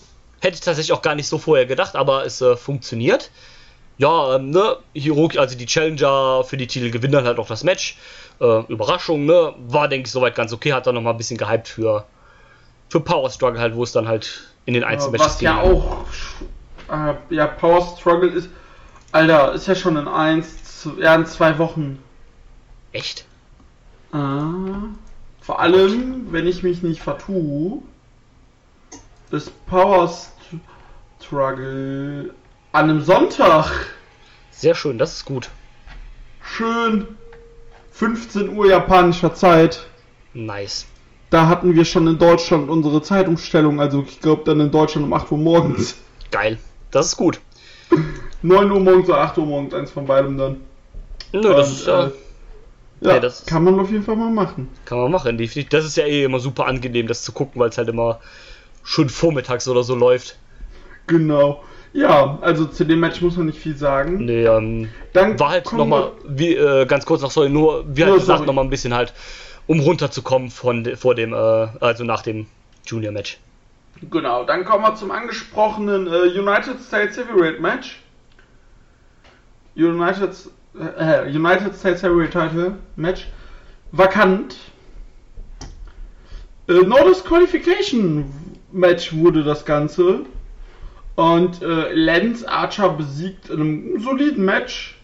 hätte 0.41 0.55
ich 0.55 0.61
tatsächlich 0.61 0.93
auch 0.93 1.03
gar 1.03 1.15
nicht 1.15 1.29
so 1.29 1.39
vorher 1.39 1.67
gedacht, 1.67 1.97
aber 1.97 2.25
es 2.25 2.41
äh, 2.41 2.57
funktioniert. 2.57 3.31
Ja, 3.99 4.37
ähm, 4.37 4.51
ne, 4.51 4.77
Hiroki, 4.95 5.39
also 5.39 5.57
die 5.57 5.67
Challenger 5.67 6.45
für 6.45 6.57
die 6.57 6.69
Titel 6.69 6.91
gewinnen 6.91 7.15
dann 7.15 7.25
halt 7.25 7.39
auch 7.39 7.49
das 7.49 7.65
Match. 7.65 7.97
Äh, 8.41 8.63
Überraschung, 8.69 9.27
ne? 9.27 9.55
War, 9.67 9.89
denke 9.89 10.07
ich, 10.07 10.13
soweit 10.13 10.37
ganz 10.37 10.53
okay, 10.53 10.73
hat 10.73 10.87
dann 10.87 10.95
nochmal 10.95 11.15
ein 11.15 11.17
bisschen 11.17 11.37
gehypt 11.37 11.67
für, 11.67 12.07
für 12.89 13.01
Power 13.01 13.29
Struggle 13.29 13.61
halt, 13.61 13.75
wo 13.75 13.83
es 13.83 13.91
dann 13.91 14.07
halt 14.07 14.53
in 14.67 14.75
den 14.75 14.85
Einzelmatches 14.85 15.27
Was 15.27 15.41
ja 15.41 15.63
ging. 15.63 15.73
auch, 15.73 16.07
äh, 16.91 17.15
ja, 17.35 17.47
Power 17.49 17.97
Struggle 17.99 18.31
ist, 18.31 18.49
Alter, 19.11 19.55
ist 19.55 19.67
ja 19.67 19.75
schon 19.75 19.97
in 19.97 20.07
eins, 20.07 20.87
ja, 21.01 21.17
in 21.17 21.27
zwei 21.27 21.59
Wochen. 21.59 21.99
Echt? 22.93 23.25
Ah, 24.13 24.53
vor 25.41 25.61
allem, 25.61 26.29
wenn 26.31 26.47
ich 26.47 26.63
mich 26.63 26.83
nicht 26.83 27.03
vertue, 27.03 27.83
ist 29.33 29.53
Power 29.67 30.07
St- 30.09 30.29
Struggle 31.23 32.35
an 32.73 32.85
einem 32.91 33.03
Sonntag. 33.03 33.71
Sehr 34.51 34.75
schön, 34.75 34.99
das 34.99 35.15
ist 35.15 35.25
gut. 35.25 35.51
Schön 36.43 37.07
15 37.93 38.57
Uhr 38.57 38.67
japanischer 38.69 39.35
Zeit. 39.35 39.87
Nice. 40.35 40.87
Da 41.31 41.47
hatten 41.49 41.75
wir 41.75 41.85
schon 41.85 42.07
in 42.07 42.19
Deutschland 42.19 42.71
unsere 42.71 43.03
Zeitumstellung, 43.03 43.81
also 43.81 44.05
ich 44.07 44.21
glaube 44.21 44.45
dann 44.45 44.61
in 44.61 44.71
Deutschland 44.71 45.07
um 45.07 45.13
8 45.13 45.31
Uhr 45.31 45.39
morgens. 45.39 45.97
Geil. 46.31 46.59
Das 46.91 47.07
ist 47.07 47.17
gut. 47.17 47.41
9 48.43 48.71
Uhr 48.71 48.81
morgens 48.81 49.09
oder 49.09 49.19
8 49.21 49.37
Uhr 49.39 49.47
morgens, 49.47 49.75
eins 49.75 49.91
von 49.91 50.07
beidem 50.07 50.39
dann. 50.39 50.61
Nö, 51.33 51.43
das 51.55 51.71
ist, 51.71 51.87
äh, 51.87 52.11
Ja, 53.01 53.15
Nee, 53.15 53.21
das- 53.21 53.45
kann 53.47 53.65
man 53.65 53.79
auf 53.79 53.91
jeden 53.91 54.03
Fall 54.05 54.17
mal 54.17 54.31
machen. 54.31 54.69
kann 54.87 54.99
man 54.99 55.11
machen. 55.13 55.37
definitiv. 55.37 55.69
Das 55.71 55.85
ist 55.85 55.97
ja 55.97 56.05
eh 56.05 56.25
immer 56.25 56.41
super 56.41 56.67
angenehm, 56.67 57.07
das 57.07 57.23
zu 57.23 57.33
gucken, 57.33 57.61
weil 57.61 57.69
es 57.69 57.79
halt 57.79 57.89
immer 57.89 58.21
schon 58.89 59.11
vormittags 59.11 59.69
oder 59.69 59.85
so 59.85 59.95
läuft. 59.95 60.39
Genau. 61.09 61.63
Ja, 61.93 62.39
also 62.41 62.65
zu 62.65 62.85
dem 62.85 63.01
Match 63.01 63.21
muss 63.21 63.37
man 63.37 63.47
nicht 63.47 63.59
viel 63.59 63.77
sagen. 63.77 64.25
Nee, 64.25 64.47
ähm, 64.47 64.89
Dann 65.13 65.39
war 65.39 65.51
halt 65.51 65.71
nochmal, 65.75 66.13
wie, 66.27 66.55
äh, 66.55 66.87
ganz 66.87 67.05
kurz 67.05 67.21
noch, 67.21 67.31
sorry, 67.31 67.51
nur, 67.51 67.85
wie 67.95 68.05
halt 68.05 68.15
gesagt, 68.15 68.47
nochmal 68.47 68.65
ein 68.65 68.71
bisschen 68.71 68.95
halt, 68.95 69.13
um 69.67 69.81
runterzukommen 69.81 70.51
von, 70.51 70.97
vor 70.97 71.15
dem, 71.15 71.35
äh, 71.35 71.37
also 71.37 72.05
nach 72.05 72.23
dem 72.23 72.47
Junior-Match. 72.87 73.39
Genau, 74.11 74.45
dann 74.45 74.65
kommen 74.65 74.85
wir 74.85 74.95
zum 74.95 75.11
angesprochenen 75.11 76.07
äh, 76.07 76.39
United 76.39 76.81
States 76.81 77.19
Heavyweight 77.19 77.61
Match. 77.61 77.99
United, 79.77 80.31
äh, 80.99 81.29
United 81.29 81.75
States 81.77 82.03
Heavyweight 82.03 82.33
Title 82.33 82.79
Match. 82.97 83.27
Vakant. 83.93 84.57
Äh, 86.69 86.73
no 86.87 87.07
Disqualification 87.07 88.48
Match 88.73 89.15
wurde 89.15 89.43
das 89.45 89.65
Ganze. 89.65 90.21
Und 91.17 91.63
äh, 91.63 91.93
Lance 91.93 92.49
Archer 92.49 92.91
besiegt 92.91 93.51
in 93.51 93.61
einem 93.61 94.01
soliden 94.01 94.45
Match 94.45 94.97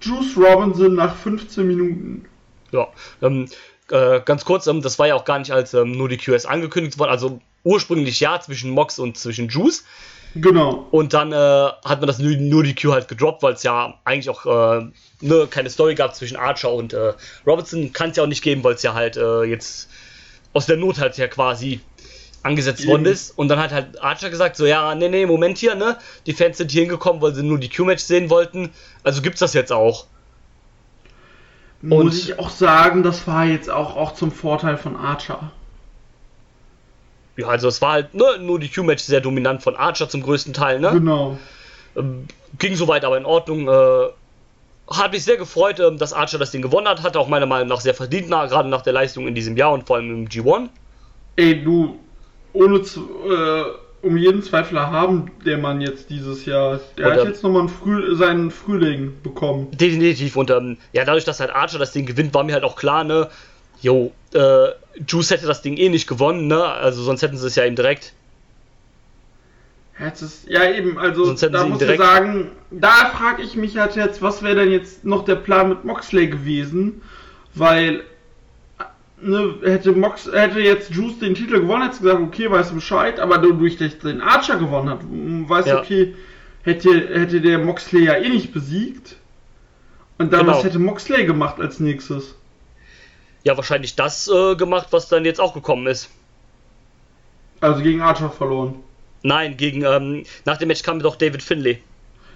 Juice 0.00 0.36
Robinson 0.36 0.94
nach 0.94 1.16
15 1.16 1.66
Minuten. 1.66 2.24
Ja, 2.70 2.88
ähm, 3.22 3.48
äh, 3.90 4.20
ganz 4.20 4.44
kurz, 4.44 4.66
ähm, 4.66 4.82
das 4.82 4.98
war 4.98 5.06
ja 5.06 5.14
auch 5.14 5.24
gar 5.24 5.38
nicht 5.38 5.50
als 5.50 5.72
ähm, 5.74 5.92
nur 5.92 6.08
die 6.08 6.18
QS 6.18 6.44
angekündigt 6.44 6.98
worden, 6.98 7.10
also 7.10 7.40
ursprünglich 7.64 8.20
ja 8.20 8.38
zwischen 8.40 8.70
Mox 8.70 8.98
und 8.98 9.16
zwischen 9.16 9.48
Juice. 9.48 9.84
Genau. 10.34 10.86
Und 10.90 11.14
dann 11.14 11.32
äh, 11.32 11.36
hat 11.36 12.00
man 12.00 12.06
das 12.06 12.18
nur, 12.18 12.62
die 12.62 12.74
Q 12.74 12.92
halt 12.92 13.08
gedroppt, 13.08 13.42
weil 13.42 13.54
es 13.54 13.62
ja 13.62 13.94
eigentlich 14.04 14.28
auch 14.28 14.44
äh, 14.44 14.86
ne, 15.20 15.48
keine 15.50 15.70
Story 15.70 15.94
gab 15.94 16.14
zwischen 16.14 16.36
Archer 16.36 16.70
und 16.70 16.92
äh, 16.92 17.14
Robertson. 17.46 17.92
Kann 17.92 18.10
es 18.10 18.16
ja 18.18 18.24
auch 18.24 18.28
nicht 18.28 18.42
geben, 18.42 18.62
weil 18.62 18.74
es 18.74 18.82
ja 18.82 18.94
halt 18.94 19.16
äh, 19.16 19.44
jetzt 19.44 19.88
aus 20.52 20.66
der 20.66 20.76
Not 20.76 20.98
halt 20.98 21.16
ja 21.16 21.28
quasi 21.28 21.80
angesetzt 22.48 22.80
Eben. 22.80 22.90
worden 22.90 23.04
ist. 23.06 23.30
Und 23.38 23.48
dann 23.48 23.58
hat 23.58 23.72
halt 23.72 24.02
Archer 24.02 24.30
gesagt, 24.30 24.56
so 24.56 24.66
ja, 24.66 24.94
nee, 24.94 25.08
nee, 25.08 25.26
Moment 25.26 25.58
hier, 25.58 25.74
ne? 25.74 25.96
Die 26.26 26.32
Fans 26.32 26.58
sind 26.58 26.70
hier 26.70 26.82
hingekommen, 26.82 27.22
weil 27.22 27.34
sie 27.34 27.42
nur 27.42 27.58
die 27.58 27.68
Q-Match 27.68 28.02
sehen 28.02 28.30
wollten. 28.30 28.70
Also 29.04 29.22
gibt's 29.22 29.40
das 29.40 29.54
jetzt 29.54 29.72
auch. 29.72 30.06
Und- 31.82 31.90
Muss 31.90 32.18
ich 32.18 32.38
auch 32.38 32.50
sagen, 32.50 33.02
das 33.02 33.26
war 33.26 33.44
jetzt 33.44 33.70
auch, 33.70 33.96
auch 33.96 34.14
zum 34.14 34.32
Vorteil 34.32 34.76
von 34.76 34.96
Archer. 34.96 35.52
Ja, 37.36 37.46
also 37.46 37.68
es 37.68 37.80
war 37.80 37.92
halt 37.92 38.14
ne, 38.14 38.24
nur 38.40 38.58
die 38.58 38.68
Q-Match 38.68 39.04
sehr 39.04 39.20
dominant 39.20 39.62
von 39.62 39.76
Archer 39.76 40.08
zum 40.08 40.22
größten 40.22 40.52
Teil, 40.52 40.80
ne? 40.80 40.90
Genau. 40.92 41.38
Ähm, 41.96 42.26
ging 42.58 42.74
soweit 42.74 43.04
aber 43.04 43.16
in 43.16 43.24
Ordnung. 43.24 43.68
Äh, 43.68 44.08
hat 44.90 45.12
mich 45.12 45.22
sehr 45.22 45.36
gefreut, 45.36 45.78
ähm, 45.78 45.98
dass 45.98 46.12
Archer 46.12 46.38
das 46.38 46.50
Ding 46.50 46.62
gewonnen 46.62 46.88
hat. 46.88 47.02
Hat 47.02 47.16
auch 47.16 47.28
meiner 47.28 47.46
Meinung 47.46 47.68
nach 47.68 47.80
sehr 47.80 47.94
verdient, 47.94 48.28
gerade 48.28 48.68
nach 48.68 48.82
der 48.82 48.92
Leistung 48.92 49.28
in 49.28 49.34
diesem 49.36 49.56
Jahr 49.56 49.72
und 49.72 49.86
vor 49.86 49.96
allem 49.96 50.10
im 50.10 50.28
G1. 50.28 50.68
Ey, 51.36 51.62
du, 51.62 52.00
ohne 52.52 52.82
zu, 52.82 53.08
äh, 53.30 54.06
um 54.06 54.16
jeden 54.16 54.42
Zweifler 54.42 54.90
haben 54.90 55.30
der 55.44 55.58
Mann 55.58 55.80
jetzt 55.80 56.10
dieses 56.10 56.46
Jahr. 56.46 56.80
Der 56.96 57.06
Und, 57.06 57.12
hat 57.12 57.24
jetzt 57.26 57.42
nochmal 57.42 57.62
einen 57.62 57.68
Früh, 57.68 58.14
seinen 58.14 58.50
Frühling 58.50 59.12
bekommen. 59.22 59.68
Definitiv. 59.72 60.36
Und 60.36 60.50
ähm, 60.50 60.76
ja, 60.92 61.04
dadurch, 61.04 61.24
dass 61.24 61.40
halt 61.40 61.50
Archer 61.50 61.78
das 61.78 61.92
Ding 61.92 62.06
gewinnt, 62.06 62.34
war 62.34 62.44
mir 62.44 62.54
halt 62.54 62.64
auch 62.64 62.76
klar, 62.76 63.04
ne, 63.04 63.28
jo, 63.80 64.12
äh, 64.34 64.68
Juice 65.06 65.30
hätte 65.30 65.46
das 65.46 65.62
Ding 65.62 65.76
eh 65.76 65.88
nicht 65.88 66.06
gewonnen, 66.06 66.46
ne? 66.46 66.62
Also 66.64 67.02
sonst 67.02 67.22
hätten 67.22 67.36
sie 67.36 67.46
es 67.46 67.56
ja 67.56 67.64
ihm 67.64 67.76
direkt. 67.76 68.12
Jetzt 70.00 70.22
ist, 70.22 70.48
ja 70.48 70.70
eben, 70.70 70.96
also 70.96 71.34
da 71.34 71.66
muss 71.66 71.82
ich 71.82 71.98
sagen, 71.98 72.52
da 72.70 73.10
frage 73.16 73.42
ich 73.42 73.56
mich 73.56 73.76
halt 73.76 73.96
jetzt, 73.96 74.22
was 74.22 74.44
wäre 74.44 74.54
denn 74.54 74.70
jetzt 74.70 75.04
noch 75.04 75.24
der 75.24 75.34
Plan 75.34 75.70
mit 75.70 75.84
Moxley 75.84 76.28
gewesen? 76.28 77.02
Weil 77.54 78.04
ne, 79.22 79.54
hätte 79.62 79.92
Mox, 79.92 80.30
hätte 80.32 80.60
jetzt 80.60 80.90
Juice 80.90 81.18
den 81.18 81.34
Titel 81.34 81.60
gewonnen, 81.60 81.82
hätte 81.82 81.98
gesagt, 82.00 82.20
okay, 82.20 82.50
weißt 82.50 82.70
du 82.70 82.76
Bescheid, 82.76 83.20
aber 83.20 83.38
dadurch, 83.38 83.76
dass 83.76 83.98
den 83.98 84.20
Archer 84.20 84.56
gewonnen 84.56 84.90
hat, 84.90 85.02
m, 85.02 85.48
weißt 85.48 85.66
du, 85.68 85.72
Ja. 85.72 85.80
okay, 85.80 86.14
hätte, 86.62 86.90
hätte 87.18 87.40
der 87.40 87.58
Moxley 87.58 88.04
ja 88.04 88.14
eh 88.14 88.28
nicht 88.28 88.52
besiegt. 88.52 89.16
Und 90.18 90.32
dann, 90.32 90.40
Genau. 90.46 90.56
was 90.58 90.64
hätte 90.64 90.78
Moxley 90.78 91.24
gemacht 91.26 91.60
als 91.60 91.78
nächstes? 91.80 92.34
Ja, 93.44 93.56
wahrscheinlich 93.56 93.94
das 93.94 94.28
äh, 94.28 94.56
gemacht, 94.56 94.88
was 94.90 95.08
dann 95.08 95.24
jetzt 95.24 95.40
auch 95.40 95.54
gekommen 95.54 95.86
ist. 95.86 96.10
Also 97.60 97.82
gegen 97.82 98.00
Archer 98.02 98.30
verloren. 98.30 98.76
Nein, 99.22 99.56
gegen, 99.56 99.82
ähm, 99.84 100.24
nach 100.44 100.58
dem 100.58 100.68
Match 100.68 100.82
kam 100.82 101.00
doch 101.00 101.16
David 101.16 101.42
Finlay. 101.42 101.80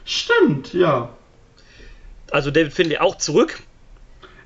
Stimmt, 0.05 0.73
ja. 0.75 1.09
Also 2.31 2.51
David 2.51 2.73
Finlay 2.73 2.99
auch 2.99 3.19
zurück. 3.19 3.61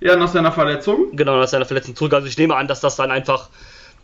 Ja, 0.00 0.16
nach 0.16 0.28
seiner 0.28 0.52
Verletzung. 0.52 1.14
Genau, 1.16 1.38
nach 1.38 1.48
seiner 1.48 1.64
Verletzung 1.64 1.96
zurück. 1.96 2.12
Also 2.14 2.26
ich 2.28 2.36
nehme 2.38 2.54
an, 2.56 2.68
dass 2.68 2.80
das 2.80 2.96
dann 2.96 3.10
einfach 3.10 3.48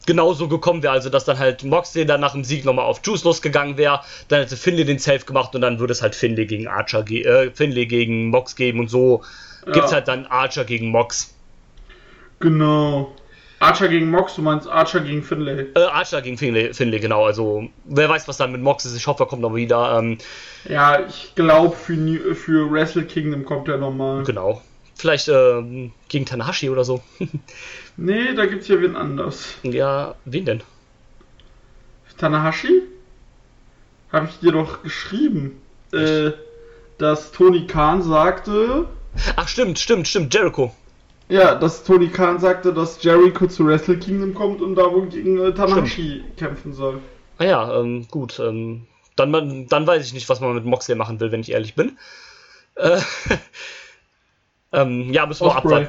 genauso 0.06 0.48
gekommen 0.48 0.82
wäre. 0.82 0.92
Also 0.92 1.10
dass 1.10 1.24
dann 1.24 1.38
halt 1.38 1.62
Moxley 1.64 2.04
dann 2.06 2.20
nach 2.20 2.32
dem 2.32 2.44
Sieg 2.44 2.64
nochmal 2.64 2.86
auf 2.86 3.00
Juice 3.04 3.24
losgegangen 3.24 3.76
wäre. 3.76 4.00
Dann 4.28 4.40
hätte 4.40 4.56
Finlay 4.56 4.84
den 4.84 4.98
Safe 4.98 5.20
gemacht 5.24 5.54
und 5.54 5.60
dann 5.60 5.78
würde 5.78 5.92
es 5.92 6.02
halt 6.02 6.14
Finlay 6.14 6.46
gegen 6.46 6.66
Archer, 6.66 7.02
ge 7.02 7.22
äh, 7.22 7.50
Finlay 7.52 7.86
gegen 7.86 8.28
Mox 8.30 8.56
geben 8.56 8.80
und 8.80 8.88
so 8.90 9.22
Ja. 9.66 9.72
gibt's 9.72 9.92
halt 9.92 10.08
dann 10.08 10.26
Archer 10.26 10.64
gegen 10.64 10.88
Mox. 10.88 11.34
Genau. 12.40 13.14
Archer 13.60 13.86
gegen 13.86 14.10
Mox, 14.10 14.34
du 14.34 14.42
meinst 14.42 14.66
Archer 14.66 14.98
gegen 15.00 15.22
Finlay. 15.22 15.66
Äh, 15.76 15.84
Archer 15.84 16.20
gegen 16.20 16.36
Finlay, 16.36 16.74
Finlay, 16.74 16.98
genau. 16.98 17.24
Also 17.26 17.68
wer 17.84 18.08
weiß, 18.08 18.26
was 18.26 18.36
dann 18.38 18.50
mit 18.50 18.60
Mox 18.60 18.84
ist. 18.84 18.96
Ich 18.96 19.06
hoffe, 19.06 19.22
er 19.22 19.26
kommt 19.26 19.42
noch 19.42 19.54
wieder. 19.54 19.98
Ähm, 20.00 20.18
Ja, 20.68 20.98
ich 21.06 21.32
glaube, 21.36 21.76
für, 21.76 22.34
für 22.34 22.68
Wrestle 22.72 23.04
Kingdom 23.04 23.44
kommt 23.44 23.68
er 23.68 23.76
nochmal. 23.78 24.24
genau. 24.24 24.60
Vielleicht 25.02 25.26
ähm, 25.26 25.90
gegen 26.08 26.26
Tanahashi 26.26 26.70
oder 26.70 26.84
so. 26.84 27.02
Nee, 27.96 28.34
da 28.34 28.46
gibt's 28.46 28.68
ja 28.68 28.80
wen 28.80 28.94
anders. 28.94 29.56
ja, 29.64 30.14
wen 30.24 30.44
denn? 30.44 30.62
Tanahashi? 32.18 32.82
habe 34.12 34.28
ich 34.30 34.38
dir 34.38 34.52
doch 34.52 34.82
geschrieben, 34.84 35.60
äh, 35.92 36.30
dass 36.98 37.32
Tony 37.32 37.66
Khan 37.66 38.02
sagte, 38.02 38.86
Ach, 39.34 39.48
stimmt, 39.48 39.80
stimmt, 39.80 40.06
stimmt, 40.06 40.32
Jericho. 40.32 40.72
ja, 41.28 41.56
dass 41.56 41.82
Tony 41.82 42.06
Khan 42.08 42.38
sagte, 42.38 42.72
dass 42.72 43.02
Jericho 43.02 43.48
zu 43.48 43.66
Wrestle 43.66 43.98
Kingdom 43.98 44.34
kommt 44.34 44.62
und 44.62 44.76
da 44.76 44.92
wohl 44.92 45.08
gegen 45.08 45.38
äh, 45.40 45.52
Tanahashi 45.52 46.22
kämpfen 46.36 46.74
soll. 46.74 47.00
Ah 47.38 47.44
ja, 47.44 47.80
ähm, 47.80 48.06
gut. 48.08 48.38
Ähm, 48.38 48.86
dann, 49.16 49.66
dann 49.66 49.86
weiß 49.86 50.06
ich 50.06 50.14
nicht, 50.14 50.28
was 50.28 50.40
man 50.40 50.54
mit 50.54 50.64
Moxley 50.64 50.94
machen 50.94 51.18
will, 51.18 51.32
wenn 51.32 51.40
ich 51.40 51.50
ehrlich 51.50 51.74
bin. 51.74 51.98
Äh, 52.76 53.00
ähm, 54.72 55.12
ja, 55.12 55.26
müssen 55.26 55.46
wir 55.46 55.56
abwarten. 55.56 55.88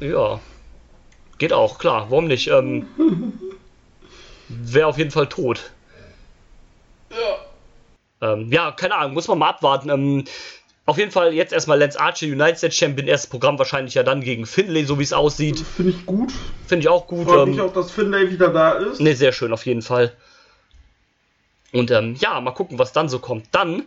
Ja. 0.00 0.40
Geht 1.38 1.52
auch, 1.52 1.78
klar. 1.78 2.06
Warum 2.10 2.26
nicht? 2.26 2.48
Ähm, 2.48 2.86
Wäre 4.48 4.86
auf 4.86 4.98
jeden 4.98 5.10
Fall 5.10 5.28
tot. 5.28 5.70
Ja. 7.10 8.32
Ähm, 8.32 8.50
ja, 8.50 8.72
keine 8.72 8.94
Ahnung, 8.94 9.14
muss 9.14 9.28
man 9.28 9.38
mal 9.38 9.50
abwarten. 9.50 9.90
Ähm, 9.90 10.24
auf 10.86 10.98
jeden 10.98 11.10
Fall 11.10 11.34
jetzt 11.34 11.52
erstmal 11.52 11.78
Lance 11.78 11.98
Archer, 11.98 12.26
United 12.26 12.58
States 12.58 12.76
Champion, 12.76 13.08
erstes 13.08 13.28
Programm 13.28 13.58
wahrscheinlich 13.58 13.94
ja 13.94 14.04
dann 14.04 14.20
gegen 14.20 14.46
Finlay, 14.46 14.84
so 14.84 14.98
wie 14.98 15.02
es 15.02 15.12
aussieht. 15.12 15.58
Finde 15.58 15.92
ich 15.92 16.06
gut. 16.06 16.32
Finde 16.66 16.84
ich 16.84 16.88
auch 16.88 17.06
gut. 17.08 17.26
Freut 17.26 17.48
Ähm, 17.48 17.50
mich 17.50 17.60
auch, 17.60 17.72
dass 17.72 17.90
Finlay 17.90 18.30
wieder 18.30 18.48
da 18.48 18.72
ist. 18.72 19.00
Ne, 19.00 19.14
sehr 19.14 19.32
schön, 19.32 19.52
auf 19.52 19.66
jeden 19.66 19.82
Fall. 19.82 20.12
Und 21.72 21.90
ähm, 21.90 22.14
ja, 22.20 22.40
mal 22.40 22.52
gucken, 22.52 22.78
was 22.78 22.92
dann 22.92 23.08
so 23.08 23.18
kommt. 23.18 23.46
Dann, 23.50 23.84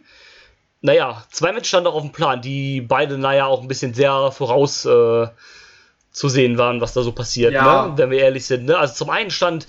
naja, 0.81 1.23
zwei 1.31 1.51
Matches 1.51 1.67
standen 1.67 1.85
noch 1.85 1.95
auf 1.95 2.01
dem 2.03 2.11
Plan, 2.11 2.41
die 2.41 2.81
beide, 2.81 3.17
naja, 3.17 3.45
auch 3.45 3.61
ein 3.61 3.67
bisschen 3.67 3.93
sehr 3.93 4.31
voraus 4.31 4.85
äh, 4.85 5.27
zu 6.11 6.29
sehen 6.29 6.57
waren, 6.57 6.81
was 6.81 6.93
da 6.93 7.01
so 7.01 7.11
passiert, 7.11 7.53
Ja. 7.53 7.87
ne? 7.87 7.93
wenn 7.97 8.11
wir 8.11 8.19
ehrlich 8.19 8.45
sind. 8.45 8.65
Ne? 8.65 8.77
Also 8.77 8.93
zum 8.95 9.09
einen 9.09 9.29
stand 9.31 9.67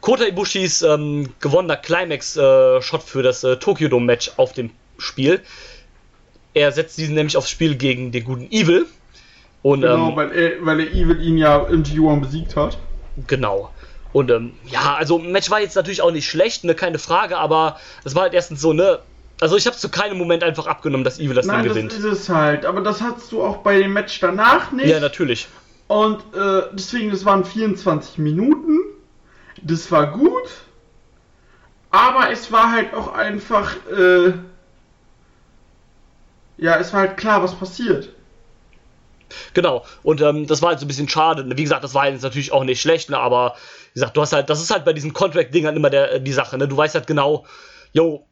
Kota 0.00 0.24
Ibushis 0.24 0.82
ähm, 0.82 1.32
gewonnener 1.40 1.76
Climax-Shot 1.76 3.02
für 3.02 3.22
das 3.22 3.42
äh, 3.42 3.56
Tokyo 3.56 3.88
Dome-Match 3.88 4.32
auf 4.36 4.52
dem 4.52 4.70
Spiel. 4.98 5.40
Er 6.54 6.70
setzt 6.72 6.96
diesen 6.98 7.14
nämlich 7.14 7.36
aufs 7.36 7.50
Spiel 7.50 7.74
gegen 7.74 8.12
den 8.12 8.24
guten 8.24 8.50
Evil. 8.50 8.86
Und, 9.62 9.80
Genau, 9.80 10.10
ähm, 10.10 10.16
weil, 10.16 10.32
er, 10.32 10.64
weil 10.64 10.80
er 10.80 10.92
Evil 10.92 11.20
ihn 11.20 11.38
ja 11.38 11.58
im 11.66 11.82
G1 11.82 12.20
besiegt 12.20 12.54
hat. 12.54 12.78
Genau. 13.26 13.70
Und 14.12 14.30
ähm, 14.30 14.52
ja, 14.66 14.94
also 14.94 15.18
Match 15.18 15.50
war 15.50 15.60
jetzt 15.60 15.74
natürlich 15.74 16.02
auch 16.02 16.12
nicht 16.12 16.28
schlecht, 16.28 16.64
ne, 16.64 16.74
keine 16.74 16.98
Frage, 16.98 17.36
aber 17.36 17.78
das 18.04 18.14
war 18.14 18.22
halt 18.22 18.34
erstens 18.34 18.60
so, 18.60 18.72
ne. 18.72 19.00
Also 19.40 19.56
ich 19.56 19.66
habe 19.66 19.76
zu 19.76 19.88
keinem 19.90 20.16
Moment 20.16 20.42
einfach 20.42 20.66
abgenommen, 20.66 21.04
dass 21.04 21.18
Evil 21.18 21.34
das 21.34 21.46
Nein, 21.46 21.64
Ding 21.64 21.68
das 21.68 21.74
gewinnt. 21.74 21.92
ist 21.92 22.04
es 22.04 22.28
halt. 22.28 22.64
Aber 22.64 22.80
das 22.80 23.00
hattest 23.00 23.32
du 23.32 23.42
auch 23.42 23.58
bei 23.58 23.78
dem 23.78 23.92
Match 23.92 24.18
danach 24.20 24.72
nicht. 24.72 24.88
Ja, 24.88 24.98
natürlich. 25.00 25.48
Und 25.88 26.20
äh, 26.34 26.62
deswegen, 26.72 27.10
das 27.10 27.24
waren 27.24 27.44
24 27.44 28.18
Minuten. 28.18 28.78
Das 29.62 29.90
war 29.90 30.06
gut. 30.12 30.48
Aber 31.90 32.30
es 32.30 32.50
war 32.50 32.72
halt 32.72 32.94
auch 32.94 33.12
einfach, 33.12 33.74
äh, 33.90 34.32
ja, 36.58 36.76
es 36.78 36.92
war 36.92 37.00
halt 37.00 37.16
klar, 37.16 37.42
was 37.42 37.54
passiert. 37.54 38.10
Genau. 39.54 39.84
Und 40.02 40.20
ähm, 40.20 40.46
das 40.46 40.62
war 40.62 40.70
halt 40.70 40.80
so 40.80 40.84
ein 40.84 40.88
bisschen 40.88 41.08
schade. 41.08 41.44
Wie 41.56 41.62
gesagt, 41.62 41.84
das 41.84 41.94
war 41.94 42.08
jetzt 42.08 42.22
natürlich 42.22 42.52
auch 42.52 42.64
nicht 42.64 42.80
schlecht, 42.80 43.10
ne? 43.10 43.18
aber 43.18 43.54
wie 43.92 44.00
gesagt, 44.00 44.16
du 44.16 44.20
hast 44.20 44.32
halt, 44.32 44.50
das 44.50 44.60
ist 44.60 44.70
halt 44.70 44.84
bei 44.84 44.92
diesen 44.92 45.12
Contract-Dingern 45.12 45.76
immer 45.76 45.90
der, 45.90 46.18
die 46.18 46.32
Sache, 46.32 46.58
ne? 46.58 46.68
Du 46.68 46.76
weißt 46.76 46.94
halt 46.94 47.06
genau, 47.06 47.46
yo, 47.92 48.26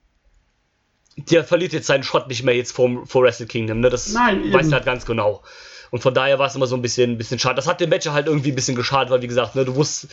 der 1.16 1.44
verliert 1.44 1.72
jetzt 1.72 1.86
seinen 1.86 2.02
Shot 2.02 2.28
nicht 2.28 2.42
mehr 2.42 2.56
jetzt 2.56 2.72
vor, 2.72 3.06
vor 3.06 3.22
Wrestle 3.22 3.46
Kingdom, 3.46 3.80
ne? 3.80 3.90
Das 3.90 4.12
Nein, 4.12 4.52
weißt 4.52 4.70
du 4.70 4.74
halt 4.74 4.84
ganz 4.84 5.06
genau. 5.06 5.42
Und 5.90 6.00
von 6.00 6.12
daher 6.14 6.38
war 6.38 6.48
es 6.48 6.54
immer 6.56 6.66
so 6.66 6.74
ein 6.74 6.82
bisschen, 6.82 7.12
ein 7.12 7.18
bisschen 7.18 7.38
schade. 7.38 7.54
Das 7.54 7.66
hat 7.68 7.80
dem 7.80 7.90
Match 7.90 8.06
halt 8.08 8.26
irgendwie 8.26 8.50
ein 8.50 8.56
bisschen 8.56 8.74
geschadet, 8.74 9.10
weil 9.10 9.22
wie 9.22 9.28
gesagt, 9.28 9.54
ne, 9.54 9.64
du 9.64 9.76
wusst, 9.76 10.08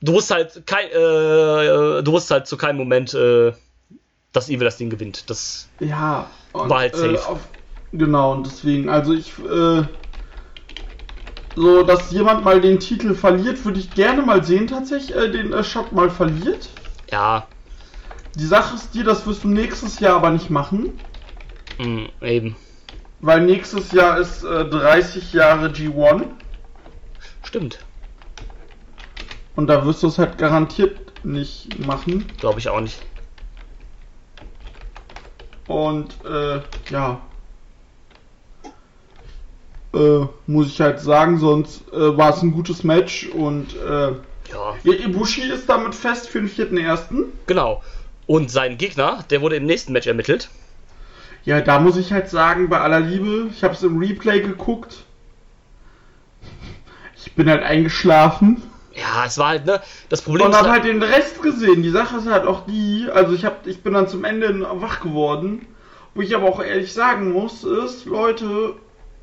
du 0.00 0.12
wusst 0.12 0.30
halt 0.30 0.66
kein, 0.66 0.88
äh, 0.88 2.02
du 2.02 2.12
wusst 2.12 2.30
halt 2.30 2.46
zu 2.46 2.56
keinem 2.56 2.76
Moment, 2.76 3.14
äh, 3.14 3.52
dass 4.32 4.48
Evil 4.48 4.64
das 4.64 4.76
Ding 4.76 4.90
gewinnt. 4.90 5.30
Das 5.30 5.68
Ja. 5.80 6.30
Und, 6.52 6.68
War 6.70 6.80
halt 6.80 6.94
Äh, 6.94 7.16
safe. 7.16 7.28
auf, 7.28 7.40
genau, 7.92 8.32
und 8.32 8.46
deswegen, 8.46 8.88
also 8.88 9.14
ich, 9.14 9.32
äh, 9.38 9.82
so, 11.54 11.82
dass 11.82 12.10
jemand 12.10 12.44
mal 12.44 12.60
den 12.60 12.78
Titel 12.78 13.14
verliert, 13.14 13.64
würde 13.64 13.80
ich 13.80 13.92
gerne 13.94 14.22
mal 14.22 14.44
sehen, 14.44 14.66
tatsächlich, 14.66 15.16
äh, 15.16 15.30
den 15.30 15.52
äh, 15.52 15.64
Shot 15.64 15.92
mal 15.92 16.10
verliert. 16.10 16.68
ja, 17.10 17.48
Die 18.36 18.46
Sache 18.46 18.74
ist 18.76 18.94
die, 18.94 19.02
das 19.02 19.26
wirst 19.26 19.44
du 19.44 19.48
nächstes 19.48 19.98
Jahr 20.00 20.16
aber 20.16 20.30
nicht 20.30 20.50
machen. 20.50 20.98
mh, 21.78 22.08
eben. 22.22 22.56
Weil 23.20 23.40
nächstes 23.40 23.90
Jahr 23.92 24.18
ist 24.18 24.44
äh, 24.44 24.64
30 24.64 25.32
Jahre 25.32 25.68
G1 25.68 26.22
Stimmt. 27.42 27.80
und 29.56 29.66
da 29.66 29.84
wirst 29.84 30.02
du 30.02 30.06
es 30.08 30.18
halt 30.18 30.38
garantiert 30.38 31.24
nicht 31.24 31.84
machen. 31.84 32.26
Glaube 32.38 32.60
ich 32.60 32.68
auch 32.68 32.80
nicht. 32.80 33.02
Und 35.66 36.14
äh, 36.24 36.60
ja. 36.90 37.20
Äh, 39.94 40.26
muss 40.46 40.68
ich 40.68 40.80
halt 40.80 41.00
sagen, 41.00 41.38
sonst 41.38 41.90
äh, 41.92 42.16
war 42.16 42.34
es 42.34 42.42
ein 42.42 42.52
gutes 42.52 42.84
Match 42.84 43.26
und 43.30 43.74
äh, 43.76 44.12
Ja, 44.52 44.74
ja, 44.84 44.92
Ibushi 44.92 45.42
ist 45.50 45.68
damit 45.68 45.94
fest 45.94 46.28
für 46.28 46.40
den 46.40 46.48
4.1. 46.48 47.24
genau. 47.46 47.82
Und 48.28 48.50
sein 48.50 48.76
Gegner, 48.76 49.24
der 49.30 49.40
wurde 49.40 49.56
im 49.56 49.64
nächsten 49.64 49.92
Match 49.94 50.06
ermittelt. 50.06 50.50
Ja, 51.46 51.62
da 51.62 51.80
muss 51.80 51.96
ich 51.96 52.12
halt 52.12 52.28
sagen, 52.28 52.68
bei 52.68 52.78
aller 52.78 53.00
Liebe, 53.00 53.48
ich 53.50 53.64
habe 53.64 53.72
es 53.72 53.82
im 53.82 53.98
Replay 53.98 54.40
geguckt. 54.40 55.04
Ich 57.16 57.32
bin 57.32 57.48
halt 57.48 57.62
eingeschlafen. 57.62 58.62
Ja, 58.94 59.24
es 59.24 59.38
war 59.38 59.48
halt, 59.48 59.64
ne, 59.64 59.80
das 60.10 60.20
Problem 60.20 60.46
Und 60.46 60.52
ist 60.52 60.58
hab 60.58 60.68
halt 60.68 60.84
den 60.84 61.02
Rest 61.02 61.40
gesehen. 61.40 61.82
Die 61.82 61.88
Sache 61.88 62.18
ist 62.18 62.26
halt 62.26 62.46
auch 62.46 62.66
die, 62.66 63.06
also 63.10 63.32
ich 63.32 63.46
hab, 63.46 63.66
ich 63.66 63.82
bin 63.82 63.94
dann 63.94 64.08
zum 64.08 64.24
Ende 64.24 64.60
wach 64.74 65.00
geworden. 65.00 65.66
Wo 66.14 66.20
ich 66.20 66.36
aber 66.36 66.48
auch 66.48 66.62
ehrlich 66.62 66.92
sagen 66.92 67.32
muss, 67.32 67.64
ist, 67.64 68.04
Leute, 68.04 68.74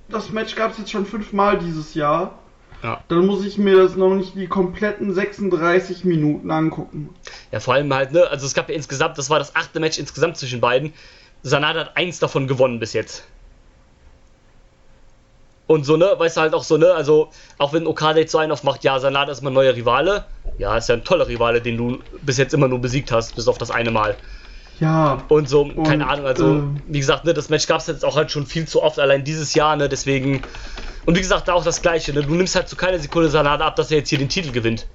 das 0.09 0.31
Match 0.31 0.55
gab 0.55 0.71
es 0.71 0.79
jetzt 0.79 0.91
schon 0.91 1.05
fünfmal 1.05 1.59
dieses 1.59 1.93
Jahr. 1.93 2.39
Ja. 2.83 3.01
Dann 3.07 3.25
muss 3.25 3.45
ich 3.45 3.57
mir 3.57 3.77
das 3.77 3.95
noch 3.95 4.13
nicht 4.13 4.35
die 4.35 4.47
kompletten 4.47 5.13
36 5.13 6.05
Minuten 6.05 6.51
angucken. 6.51 7.09
Ja, 7.51 7.59
vor 7.59 7.73
allem 7.73 7.93
halt, 7.93 8.11
ne, 8.11 8.27
also 8.27 8.45
es 8.45 8.53
gab 8.53 8.69
ja 8.69 8.75
insgesamt, 8.75 9.17
das 9.17 9.29
war 9.29 9.39
das 9.39 9.55
achte 9.55 9.79
Match 9.79 9.97
insgesamt 9.97 10.37
zwischen 10.37 10.61
beiden. 10.61 10.93
Sanada 11.41 11.81
hat 11.81 11.97
eins 11.97 12.19
davon 12.19 12.47
gewonnen 12.47 12.79
bis 12.79 12.93
jetzt. 12.93 13.23
Und 15.67 15.83
so, 15.83 15.97
ne, 15.97 16.13
weißt 16.15 16.37
du 16.37 16.41
halt 16.41 16.53
auch 16.53 16.63
so, 16.63 16.77
ne, 16.77 16.93
also, 16.93 17.29
auch 17.57 17.73
wenn 17.73 17.87
Okada 17.87 18.19
jetzt 18.19 18.31
so 18.31 18.37
einen 18.37 18.51
aufmacht, 18.51 18.83
ja, 18.83 18.99
Sanada 18.99 19.31
ist 19.31 19.41
mein 19.41 19.53
neuer 19.53 19.75
Rivale. 19.75 20.25
Ja, 20.59 20.77
ist 20.77 20.89
ja 20.89 20.95
ein 20.95 21.03
toller 21.03 21.27
Rivale, 21.27 21.59
den 21.61 21.77
du 21.77 21.99
bis 22.21 22.37
jetzt 22.37 22.53
immer 22.53 22.67
nur 22.67 22.79
besiegt 22.79 23.11
hast, 23.11 23.35
bis 23.35 23.47
auf 23.47 23.57
das 23.57 23.71
eine 23.71 23.89
Mal. 23.89 24.15
Ja, 24.79 25.23
Und 25.29 25.49
so, 25.49 25.65
keine 25.65 26.03
Und, 26.03 26.09
Ahnung, 26.11 26.25
also, 26.27 26.45
ähm, 26.45 26.81
wie 26.87 26.99
gesagt, 26.99 27.25
ne, 27.25 27.33
das 27.33 27.49
Match 27.49 27.65
gab 27.65 27.79
es 27.79 27.87
jetzt 27.87 28.05
auch 28.05 28.15
halt 28.15 28.29
schon 28.29 28.45
viel 28.45 28.67
zu 28.67 28.83
oft, 28.83 28.99
allein 28.99 29.23
dieses 29.23 29.53
Jahr, 29.55 29.75
ne, 29.75 29.89
deswegen. 29.89 30.43
Und 31.05 31.15
wie 31.15 31.21
gesagt, 31.21 31.47
da 31.47 31.53
auch 31.53 31.63
das 31.63 31.81
Gleiche, 31.81 32.13
ne, 32.13 32.23
du 32.23 32.33
nimmst 32.33 32.55
halt 32.55 32.67
zu 32.67 32.75
keiner 32.75 32.99
Sekunde 32.99 33.29
Sanada 33.29 33.65
ab, 33.65 33.75
dass 33.75 33.91
er 33.91 33.97
jetzt 33.99 34.09
hier 34.09 34.17
den 34.17 34.29
Titel 34.29 34.51
gewinnt. 34.51 34.87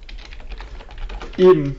eben. 1.37 1.77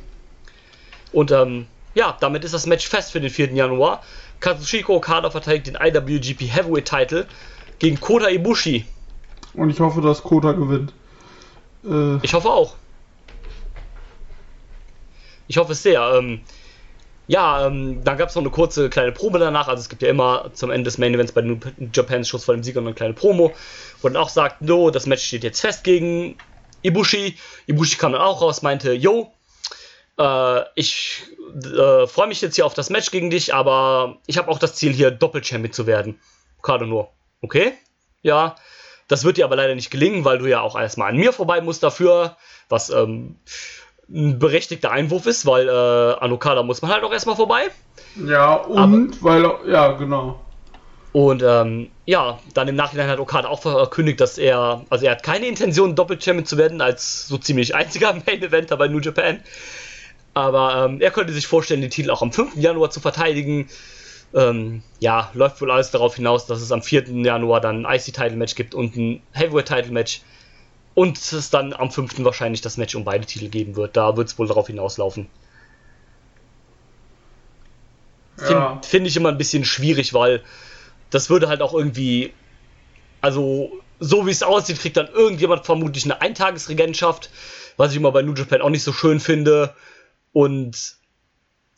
Und 1.13 1.31
ähm, 1.31 1.67
ja, 1.95 2.17
damit 2.21 2.43
ist 2.45 2.55
das 2.55 2.67
Match 2.67 2.89
fest 2.89 3.13
für 3.13 3.21
den 3.21 3.29
4. 3.31 3.53
Januar. 3.53 4.03
Kazushiko 4.41 4.97
Okada 4.97 5.31
verteidigt 5.31 5.67
den 5.67 5.77
IWGP 5.77 6.41
Heavyweight 6.51 6.89
Title 6.89 7.29
gegen 7.79 8.01
Kota 8.01 8.29
Ibushi. 8.29 8.87
Und 9.55 9.69
ich 9.69 9.79
hoffe, 9.81 10.01
dass 10.01 10.23
Kota 10.23 10.53
gewinnt. 10.53 10.95
Äh, 11.85 12.17
Ich 12.23 12.33
hoffe 12.33 12.49
auch. 12.49 12.77
Ich 15.49 15.59
hoffe 15.59 15.73
es 15.73 15.83
sehr. 15.83 16.01
Ähm, 16.17 16.41
ja, 17.27 17.67
ähm, 17.67 18.03
dann 18.05 18.19
gab 18.19 18.29
es 18.29 18.35
noch 18.35 18.43
eine 18.43 18.51
kurze 18.51 18.91
kleine 18.91 19.13
Probe 19.13 19.39
danach. 19.39 19.69
Also 19.69 19.81
es 19.81 19.89
gibt 19.89 20.03
ja 20.03 20.09
immer 20.09 20.51
zum 20.55 20.71
Ende 20.71 20.85
des 20.85 20.99
Main 20.99 21.15
Events 21.15 21.33
bei 21.33 21.43
New 21.43 21.59
Japan 21.93 22.25
Schuss 22.25 22.45
vor 22.45 22.55
dem 22.55 22.63
Sieger 22.65 22.81
eine 22.81 22.95
kleine 22.95 23.15
Promo, 23.15 23.53
wo 24.01 24.09
dann 24.09 24.17
auch 24.17 24.29
sagt, 24.29 24.63
no, 24.63 24.91
das 24.91 25.07
Match 25.07 25.25
steht 25.25 25.45
jetzt 25.45 25.61
fest 25.61 25.85
gegen 25.85 26.37
Ibushi. 26.83 27.37
Ibushi 27.67 27.97
kam 27.97 28.13
dann 28.13 28.21
auch 28.21 28.43
raus, 28.43 28.63
meinte, 28.63 28.93
yo, 28.93 29.33
äh, 30.19 30.61
ich 30.75 31.23
äh, 31.55 32.07
freue 32.07 32.27
mich 32.27 32.41
jetzt 32.41 32.57
hier 32.57 32.67
auf 32.67 32.75
das 32.75 32.91
Match 32.91 33.11
gegen 33.11 33.31
dich, 33.31 33.55
aber 33.55 34.19
ich 34.27 34.37
habe 34.37 34.51
auch 34.51 34.59
das 34.59 34.75
Ziel 34.75 34.93
hier 34.93 35.11
Doppel-Champion 35.11 35.73
zu 35.73 35.87
werden. 35.87 36.19
Gerade 36.63 36.87
nur. 36.87 37.11
Okay? 37.41 37.73
Ja. 38.23 38.57
Das 39.09 39.25
wird 39.25 39.37
dir 39.37 39.45
aber 39.45 39.57
leider 39.57 39.75
nicht 39.75 39.91
gelingen, 39.91 40.25
weil 40.25 40.39
du 40.39 40.47
ja 40.47 40.61
auch 40.61 40.79
erstmal 40.79 41.11
an 41.11 41.17
mir 41.17 41.33
vorbei 41.33 41.61
musst 41.61 41.83
dafür, 41.83 42.37
was 42.69 42.89
ähm, 42.89 43.37
ein 44.15 44.39
berechtigter 44.39 44.91
Einwurf 44.91 45.27
ist, 45.27 45.47
weil 45.47 45.69
äh, 45.69 45.71
an 45.71 46.33
Okada 46.33 46.63
muss 46.63 46.83
man 46.83 46.91
halt 46.91 47.05
auch 47.05 47.13
erstmal 47.13 47.37
vorbei. 47.37 47.71
ja, 48.17 48.55
und, 48.55 49.23
weil, 49.23 49.51
ja, 49.67 49.93
genau. 49.93 50.41
Und 51.13 51.43
ähm, 51.43 51.91
ja, 52.07 52.39
dann 52.55 52.69
im 52.69 52.75
Nachhinein 52.75 53.09
hat 53.09 53.21
Okada 53.21 53.49
auch 53.49 53.61
verkündigt, 53.63 54.21
dass 54.21 54.39
er, 54.39 54.85
also 54.89 55.05
er 55.05 55.13
hat 55.13 55.23
keine 55.23 55.47
Intention, 55.47 55.95
Doppel-Champion 55.95 56.47
zu 56.47 56.57
werden, 56.57 56.81
als 56.81 57.29
so 57.29 57.37
ziemlich 57.37 57.75
einziger 57.75 58.15
Main-Eventer 58.27 58.77
bei 58.77 58.89
New 58.89 59.01
Japan. 59.01 59.41
Aber 60.35 60.87
ähm, 60.87 61.01
er 61.03 61.11
könnte 61.11 61.33
sich 61.35 61.47
vorstellen, 61.47 61.83
den 61.83 61.91
Titel 61.91 62.11
auch 62.11 62.23
am 62.23 62.33
5. 62.33 62.57
Januar 62.57 62.91
zu 62.91 63.01
verteidigen. 63.01 63.69
Ähm, 64.35 64.83
ja, 64.99 65.31
läuft 65.35 65.61
wohl 65.61 65.71
alles 65.71 65.91
darauf 65.91 66.17
hinaus, 66.17 66.47
dass 66.47 66.63
es 66.63 66.73
am 66.73 66.83
4. 66.83 67.11
Januar 67.23 67.61
dann 67.61 67.85
ein 67.85 67.95
IC-Title-Match 67.95 68.55
gibt 68.55 68.75
und 68.75 68.97
ein 68.97 69.23
Heavyweight-Title-Match. 69.33 70.23
Und 70.95 71.17
es 71.19 71.51
dann 71.51 71.73
am 71.73 71.91
5. 71.91 72.23
wahrscheinlich 72.25 72.61
das 72.61 72.77
Match 72.77 72.95
um 72.95 73.05
beide 73.05 73.25
Titel 73.25 73.49
geben 73.49 73.77
wird. 73.77 73.97
Da 73.97 74.17
wird 74.17 74.29
es 74.29 74.39
wohl 74.39 74.47
darauf 74.47 74.67
hinauslaufen. 74.67 75.29
finde 78.37 78.53
Ja. 78.53 78.81
find 78.83 79.07
ich 79.07 79.17
immer 79.17 79.31
ein 79.31 79.39
bisschen 79.39 79.65
schwierig, 79.65 80.15
weil 80.15 80.43
das 81.11 81.31
würde 81.31 81.49
halt 81.49 81.63
auch 81.63 81.75
irgendwie, 81.75 82.33
also 83.21 83.73
so 84.01 84.27
wie 84.27 84.31
es 84.31 84.43
aussieht, 84.43 84.81
kriegt 84.81 84.97
dann 84.97 85.09
irgendjemand 85.09 85.65
vermutlich 85.65 86.05
eine 86.05 86.21
Eintagesregentschaft, 86.21 87.31
was 87.77 87.93
ich 87.93 87.97
immer 87.97 88.13
bei 88.13 88.23
New 88.23 88.35
Japan 88.35 88.63
auch 88.63 88.71
nicht 88.71 88.83
so 88.83 88.93
schön 88.93 89.21
finde. 89.21 89.75
Und 90.33 90.97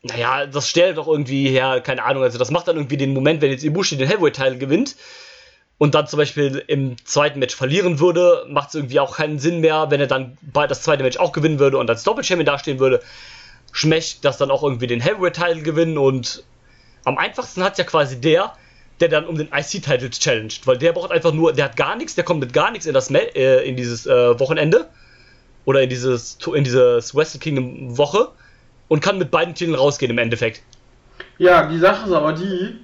naja, 0.03 0.47
das 0.47 0.69
stellt 0.69 0.97
doch 0.97 1.07
irgendwie 1.07 1.49
her, 1.49 1.81
keine 1.81 2.05
Ahnung, 2.05 2.23
also 2.23 2.39
das 2.39 2.51
macht 2.51 2.69
dann 2.69 2.77
irgendwie 2.77 2.97
den 2.97 3.15
Moment, 3.15 3.43
wenn 3.43 3.51
jetzt 3.51 3.65
Ibushi 3.65 3.97
den 3.97 4.09
Heavyweight-Teil 4.09 4.59
gewinnt 4.59 4.97
und 5.79 5.95
dann 5.95 6.07
zum 6.07 6.19
Beispiel 6.19 6.63
im 6.67 6.97
zweiten 7.05 7.39
Match 7.39 7.55
verlieren 7.55 7.99
würde, 7.99 8.47
macht 8.49 8.69
es 8.69 8.75
irgendwie 8.75 9.01
auch 9.01 9.17
keinen 9.17 9.39
Sinn 9.39 9.61
mehr, 9.61 9.91
wenn 9.91 10.01
er 10.01 10.07
dann 10.07 10.39
bald 10.41 10.71
das 10.71 10.83
zweite 10.83 11.03
Match 11.03 11.17
auch 11.17 11.33
gewinnen 11.33 11.59
würde 11.59 11.79
und 11.79 11.91
als 11.91 12.05
Doppelchampion 12.05 12.47
dastehen 12.47 12.79
würde, 12.79 13.03
schmeckt 13.73 14.25
das 14.25 14.39
dann 14.39 14.51
auch 14.51 14.63
irgendwie 14.63 14.87
den 14.87 15.01
Heavyweight-Title 15.01 15.63
gewinnen 15.63 15.99
und 15.99 16.45
am 17.05 17.19
einfachsten 17.19 17.63
hat 17.63 17.73
es 17.73 17.79
ja 17.79 17.85
quasi 17.85 18.21
der, 18.21 18.55
der 19.01 19.09
dann 19.09 19.27
um 19.27 19.37
den 19.37 19.49
IC-Title 19.49 20.11
challenged, 20.11 20.67
weil 20.67 20.79
der 20.79 20.93
braucht 20.93 21.11
einfach 21.11 21.33
nur, 21.33 21.53
der 21.53 21.67
hat 21.67 21.77
gar 21.77 21.97
nichts, 21.97 22.15
der 22.15 22.25
kommt 22.25 22.41
mit 22.41 22.53
gar 22.53 22.71
nichts 22.71 22.87
in 22.87 22.95
das 22.95 23.11
äh, 23.11 23.69
in 23.69 23.77
dieses 23.77 24.07
äh, 24.07 24.39
Wochenende 24.39 24.89
oder 25.65 25.83
in 25.83 25.89
dieses 25.89 26.39
in 26.55 26.65
dieses 26.65 27.15
Wrestle 27.15 27.41
Kingdom 27.41 27.99
Woche 27.99 28.29
und 28.89 29.01
kann 29.01 29.19
mit 29.19 29.31
beiden 29.31 29.55
Titeln 29.55 29.75
rausgehen 29.75 30.11
im 30.11 30.19
Endeffekt. 30.19 30.63
Ja, 31.39 31.67
die 31.67 31.79
Sache 31.79 32.07
ist 32.07 32.13
aber 32.15 32.33
die, 32.33 32.77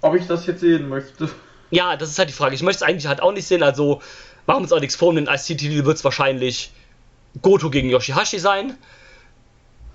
ob 0.00 0.14
ich 0.14 0.26
das 0.26 0.46
jetzt 0.46 0.60
sehen 0.60 0.88
möchte. 0.88 1.28
Ja, 1.70 1.96
das 1.96 2.10
ist 2.10 2.18
halt 2.18 2.28
die 2.28 2.34
Frage. 2.34 2.54
Ich 2.54 2.62
möchte 2.62 2.84
es 2.84 2.88
eigentlich 2.88 3.06
halt 3.06 3.20
auch 3.22 3.32
nicht 3.32 3.46
sehen, 3.46 3.62
also 3.62 4.00
machen 4.46 4.58
wir 4.58 4.62
uns 4.62 4.72
auch 4.72 4.80
nichts 4.80 4.96
vor, 4.96 5.08
um 5.08 5.16
den 5.16 5.26
IC-Titel 5.26 5.84
wird 5.84 5.96
es 5.96 6.04
wahrscheinlich 6.04 6.72
Goto 7.42 7.70
gegen 7.70 7.90
Yoshihashi 7.90 8.38
sein. 8.38 8.76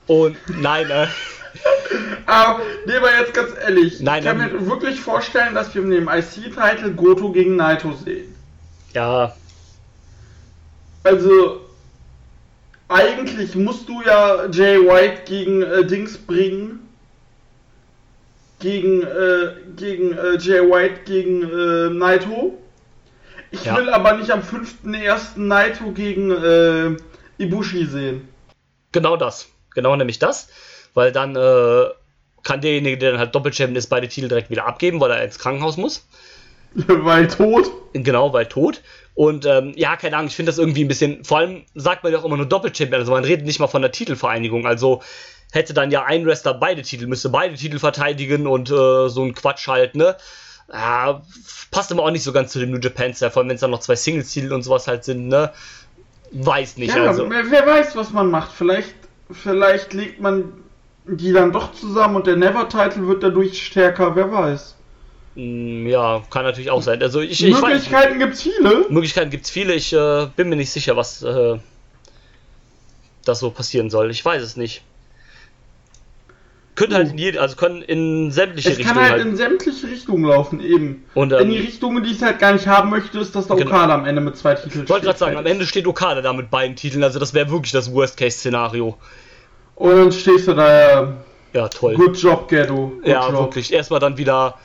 Und 0.07 0.38
nein, 0.47 0.89
äh, 0.89 1.07
Aber, 2.26 2.61
nee, 2.86 2.95
aber 2.95 3.11
jetzt 3.20 3.34
ganz 3.34 3.51
ehrlich, 3.61 3.99
Nein, 4.01 4.20
ich 4.20 4.26
kann 4.26 4.39
ähm, 4.39 4.53
mir 4.53 4.70
wirklich 4.70 4.99
vorstellen, 4.99 5.55
dass 5.55 5.74
wir 5.74 5.82
mit 5.82 5.97
dem 5.97 6.07
IC-Title 6.07 6.91
Goto 6.91 7.32
gegen 7.32 7.55
Naito 7.55 7.93
sehen. 7.93 8.36
ja, 8.93 9.36
Also, 11.03 11.61
eigentlich 12.88 13.55
musst 13.55 13.88
du 13.88 14.01
ja 14.03 14.45
Jay 14.51 14.78
White 14.78 15.22
gegen 15.26 15.63
äh, 15.63 15.86
Dings 15.86 16.17
bringen. 16.17 16.88
Gegen, 18.60 19.03
äh, 19.03 19.53
gegen 19.78 20.14
äh, 20.18 20.38
Jay 20.38 20.60
White 20.60 21.01
gegen 21.05 21.43
äh, 21.43 21.89
Naito. 21.89 22.57
Ich 23.51 23.64
Ja. 23.66 23.78
will 23.78 23.89
aber 23.89 24.18
nicht 24.18 24.32
am 24.32 24.41
5.1. 24.41 25.38
Naito 25.39 25.91
gegen 25.91 26.32
äh, 26.32 26.97
Ibushi 27.38 27.86
sehen. 27.86 28.28
genau 28.91 29.16
das. 29.18 29.47
Genau 29.76 29.95
nämlich 29.95 30.20
das. 30.20 30.49
Weil 30.93 31.12
dann 31.12 31.36
äh, 31.36 31.86
kann 32.43 32.62
derjenige, 32.62 32.97
der 32.97 33.12
dann 33.12 33.20
halt 33.20 33.34
Doppelchampion 33.36 33.76
ist, 33.78 33.88
beide 33.88 34.07
Titel 34.07 34.28
direkt 34.28 34.49
wieder 34.49 34.66
abgeben, 34.66 34.99
weil 34.99 35.12
er 35.12 35.24
ins 35.24 35.39
Krankenhaus 35.39 35.78
muss. 35.78 36.05
Weil 36.88 37.28
tot. 37.28 37.72
Genau, 37.93 38.32
weil 38.32 38.45
tot. 38.45 38.82
Und 39.16 39.43
ähm, 39.47 39.74
ja, 39.76 39.95
keine 39.95 40.16
Ahnung, 40.18 40.28
ich 40.28 40.36
finde 40.36 40.51
das 40.51 40.60
irgendwie 40.60 40.84
ein 40.86 40.88
bisschen. 40.88 41.24
Vor 41.26 41.39
allem 41.39 41.64
sagt 41.74 42.03
man 42.03 42.14
ja 42.14 42.20
auch 42.20 42.26
immer 42.26 42.38
nur 42.38 42.45
Doppelchampion, 42.45 42.99
also 42.99 43.12
man 43.12 43.24
redet 43.24 43.45
nicht 43.47 43.60
mal 43.60 43.66
von 43.68 43.82
der 43.82 43.91
Titelvereinigung. 43.91 44.68
Also 44.68 45.01
hätte 45.52 45.74
dann 45.74 45.91
ja 45.91 46.04
ein 46.06 46.26
Wrestler 46.26 46.54
beide 46.54 46.82
Titel, 46.84 47.08
müsste 47.08 47.30
beide 47.30 47.56
Titel 47.56 47.80
verteidigen 47.80 48.47
und 48.47 48.70
äh, 48.70 49.10
so 49.10 49.24
ein 49.24 49.34
Quatsch 49.34 49.68
halt, 49.68 49.95
ne? 49.95 50.16
Ja, 50.72 51.24
passt 51.72 51.91
aber 51.91 52.04
auch 52.04 52.12
nicht 52.12 52.24
so 52.24 52.32
ganz 52.32 52.52
zu 52.52 52.60
dem 52.60 52.70
New 52.72 52.78
Japan 52.80 53.14
Style, 53.14 53.32
vor 53.32 53.41
allem 53.41 53.50
wenn 53.50 53.56
es 53.56 53.62
dann 53.62 53.72
noch 53.72 53.80
zwei 53.80 53.95
Singles-Titel 53.95 54.54
und 54.54 54.62
sowas 54.62 54.88
halt 54.88 55.04
sind, 55.04 55.28
ne? 55.28 55.52
Weiß 56.32 56.78
nicht, 56.78 56.95
Ja, 56.95 57.06
also. 57.06 57.28
wer, 57.30 57.50
wer 57.50 57.66
weiß, 57.66 57.95
was 57.95 58.12
man 58.12 58.30
macht. 58.30 58.52
Vielleicht, 58.52 58.93
vielleicht 59.32 59.93
legt 59.93 60.20
man 60.22 60.54
die 61.06 61.32
dann 61.34 61.52
doch 61.52 61.74
zusammen 61.74 62.18
und 62.18 62.28
der 62.28 62.36
Never-Title 62.36 63.08
wird 63.08 63.24
dadurch 63.24 63.66
stärker, 63.66 64.16
wer 64.16 64.32
weiß. 64.32 64.76
Mm, 65.34 65.88
Ja, 65.88 66.22
kann 66.30 66.43
natürlich 66.43 66.70
auch 66.70 66.84
sein. 66.84 67.02
Also 67.02 67.22
ich, 67.22 67.43
ich 67.43 67.52
Möglichkeiten 67.60 68.20
gibt's 68.20 68.43
viele. 68.43 68.86
Möglichkeiten 68.89 69.32
gibt 69.32 69.45
es 69.45 69.50
viele. 69.50 69.74
Ich 69.74 69.91
äh, 69.91 70.28
bin 70.36 70.50
mir 70.50 70.56
nicht 70.56 70.70
sicher, 70.72 70.95
was 70.95 71.24
äh, 71.24 71.58
das 73.26 73.39
so 73.39 73.50
passieren 73.50 73.89
soll. 73.89 74.12
Ich 74.12 74.24
weiß 74.24 74.43
es 74.43 74.56
nicht. 74.56 74.84
Könnte 76.80 76.96
halt 76.96 77.12
in 77.12 77.18
jede, 77.18 77.42
also 77.42 77.58
können 77.58 77.82
in 77.82 78.32
sämtliche 78.32 78.70
Es 78.72 78.78
Richtungen 78.78 78.96
kann 78.96 79.04
halt 79.04 79.20
halt. 79.20 79.26
in 79.28 79.36
sämtliche 79.36 79.88
Richtungen 79.88 80.24
laufen, 80.24 80.62
eben. 80.62 81.04
Und, 81.14 81.34
in 81.34 81.50
die 81.50 81.58
ähm, 81.58 81.66
Richtungen, 81.66 82.04
die 82.04 82.12
ich 82.12 82.22
halt 82.24 82.40
gar 82.40 82.54
nicht 82.54 82.68
haben 82.68 82.90
möchte, 82.90 83.20
ist, 83.20 83.36
dass 83.36 83.48
der 83.48 83.58
Genau. 83.58 83.70
Okada 83.70 83.96
am 83.96 84.06
Ende 84.06 84.22
mit 84.22 84.38
zwei 84.38 84.56
Titeln 84.56 84.86
ich 84.86 84.90
wollte 84.90 85.06
gerade 85.08 85.20
sagen, 85.20 85.36
am 85.36 85.46
Ende 85.46 85.66
steht 85.68 85.86
Okada 85.88 86.22
da 86.22 86.32
mit 86.32 86.50
beiden 86.50 86.78
Titeln, 86.78 87.04
also 87.04 87.20
das 87.20 87.34
wäre 87.34 87.52
wirklich 87.52 87.74
das 87.74 87.94
Worst-Case-Szenario. 87.94 88.98
Und 89.76 89.92
dann 89.98 90.12
stehst 90.14 90.48
du 90.48 90.54
da, 90.54 90.80
ja, 91.04 91.14
Ja, 91.54 91.68
toll. 91.68 91.96
good 91.96 92.16
job, 92.18 92.48
Ghetto. 92.48 92.94
Good 92.96 93.08
ja, 93.08 93.28
job. 93.30 93.40
wirklich. 93.40 93.74
Erstmal 93.74 94.00
dann 94.00 94.18
wieder 94.18 94.56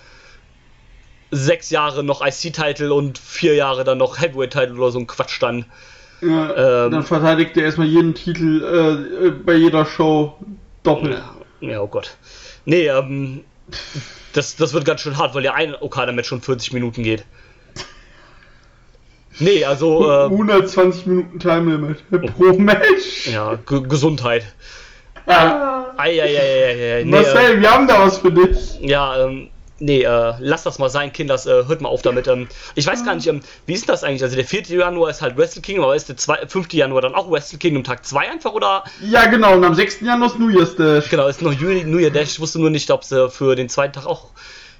sechs 1.33 1.71
Jahre 1.71 2.05
noch 2.05 2.25
IC-Title 2.25 2.95
und 2.95 3.19
vier 3.19 3.57
Jahre 3.57 3.83
dann 3.83 3.99
noch 3.99 4.21
Heavyweight-Title 4.21 4.75
oder 4.77 4.93
so 4.93 5.01
ein 5.01 5.09
Quatsch 5.09 5.43
dann. 5.43 5.65
Ja, 6.21 6.85
Ähm, 6.87 6.93
dann 6.93 7.03
verteidigt 7.03 7.57
er 7.57 7.65
erstmal 7.65 7.89
jeden 7.89 8.15
Titel 8.15 8.63
äh, 8.63 9.27
äh, 9.27 9.31
bei 9.31 9.55
jeder 9.55 9.85
Show 9.85 10.39
doppelt. 10.85 11.21
Ja, 11.61 11.81
oh 11.81 11.87
Gott. 11.87 12.17
Nee, 12.65 12.89
ähm, 12.89 13.45
das, 14.33 14.57
das 14.57 14.73
wird 14.73 14.85
ganz 14.85 15.01
schön 15.01 15.17
hart, 15.19 15.35
weil 15.35 15.45
ja 15.45 15.55
ein 15.55 15.75
Okada-Match 15.75 16.29
schon 16.29 16.43
40 16.43 16.73
Minuten 16.73 17.03
geht. 17.03 17.25
Nee, 19.41 19.65
also, 19.65 20.09
äh, 20.11 20.25
120 20.25 21.07
Minuten 21.07 21.39
Time 21.41 21.73
Limit 21.73 22.37
pro 22.37 22.53
Match. 22.53 23.27
ja, 23.27 23.57
G 23.57 23.81
Gesundheit. 23.83 24.45
Ah. 25.27 25.87
Eieieiei. 25.97 27.03
Nee, 27.05 27.11
Marcel, 27.11 27.61
wir 27.61 27.71
haben 27.71 27.89
da 27.89 28.01
was 28.01 28.19
für 28.19 28.31
dich. 28.31 28.81
äh, 28.81 28.89
ja, 28.89 29.25
ähm, 29.25 29.49
nee, 29.85 30.03
äh, 30.03 30.35
lass 30.41 30.63
das 30.63 30.79
mal 30.79 30.89
sein, 30.89 31.13
Kinders, 31.13 31.47
äh, 31.47 31.65
hört 31.67 31.81
mal 31.81 31.89
auf 31.89 32.03
damit. 32.03 32.27
Ähm, 32.27 32.49
ich 32.75 32.87
weiß 32.87 33.05
gar 33.05 33.15
nicht, 33.15 33.27
ähm, 33.27 33.41
wie 33.67 33.75
ist 33.75 33.89
das 33.89 34.03
eigentlich? 34.03 34.23
Also 34.23 34.37
der 34.37 34.45
4. 34.45 34.63
Januar 34.63 35.11
ist 35.11 35.23
halt 35.23 35.37
Wrestle 35.37 35.63
Kingdom, 35.63 35.85
aber 35.85 35.95
ist 35.97 36.09
der 36.09 36.17
2, 36.17 36.47
5. 36.49 36.73
Januar 36.73 37.03
dann 37.03 37.15
auch 37.15 37.31
Wrestle 37.31 37.59
Kingdom 37.59 37.85
Tag 37.85 38.05
2 38.05 38.31
einfach 38.31 38.53
oder? 38.53 38.85
Ja, 39.03 39.27
genau, 39.27 39.55
und 39.55 39.65
am 39.65 39.75
6. 39.75 40.01
Januar 40.01 40.31
ist 40.31 40.39
New 40.39 40.49
Year's 40.49 40.75
Dash. 40.77 41.09
Genau, 41.11 41.29
ist 41.29 41.43
noch 41.43 41.53
Juni, 41.53 41.85
New 41.85 41.99
Year 41.99 42.11
Dash. 42.11 42.31
Ich 42.33 42.41
wusste 42.41 42.59
nur 42.61 42.71
nicht, 42.71 42.91
ob 42.91 43.05
sie 43.05 43.29
für 43.31 43.55
den 43.57 43.69
zweiten 43.69 43.93
Tag 43.93 44.07
auch 44.07 44.31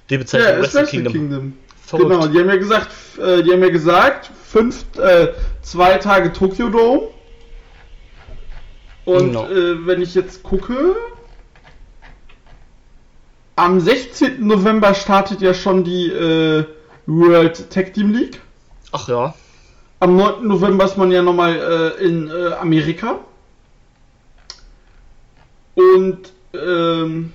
die 0.09 0.17
Bezeichnung 0.17 0.49
Ja, 0.49 0.55
ist 0.55 0.73
Wrestle 0.73 0.85
Kingdom. 0.87 1.13
Kingdom. 1.13 1.53
Verrückt. 1.85 2.09
Genau, 2.09 2.27
die 2.27 2.39
haben 2.39 2.49
ja 2.49 2.55
gesagt, 2.55 2.87
äh, 3.19 3.43
die 3.43 3.51
haben 3.51 3.61
ja 3.63 3.69
gesagt, 3.69 4.31
fünf, 4.51 4.85
äh, 4.97 5.27
zwei 5.61 5.97
Tage 5.99 6.33
Tokyo 6.33 6.69
Dome. 6.69 7.09
Und 9.05 9.27
Genau. 9.33 9.47
äh, 9.47 9.85
wenn 9.85 10.01
ich 10.01 10.15
jetzt 10.15 10.41
gucke, 10.41 10.95
am 13.55 13.79
16. 13.79 14.45
November 14.45 14.93
startet 14.93 15.41
ja 15.41 15.53
schon 15.53 15.83
die 15.83 16.07
äh, 16.07 16.65
World 17.05 17.69
Tag 17.69 17.93
Team 17.93 18.11
League. 18.11 18.41
Ach 18.91 19.07
ja. 19.07 19.33
Am 19.99 20.15
9. 20.15 20.45
November 20.45 20.85
ist 20.85 20.97
man 20.97 21.11
ja 21.11 21.21
nochmal 21.21 21.95
äh, 21.99 22.03
in 22.03 22.29
äh, 22.29 22.53
Amerika. 22.53 23.19
Und 25.75 26.33
ähm, 26.53 27.33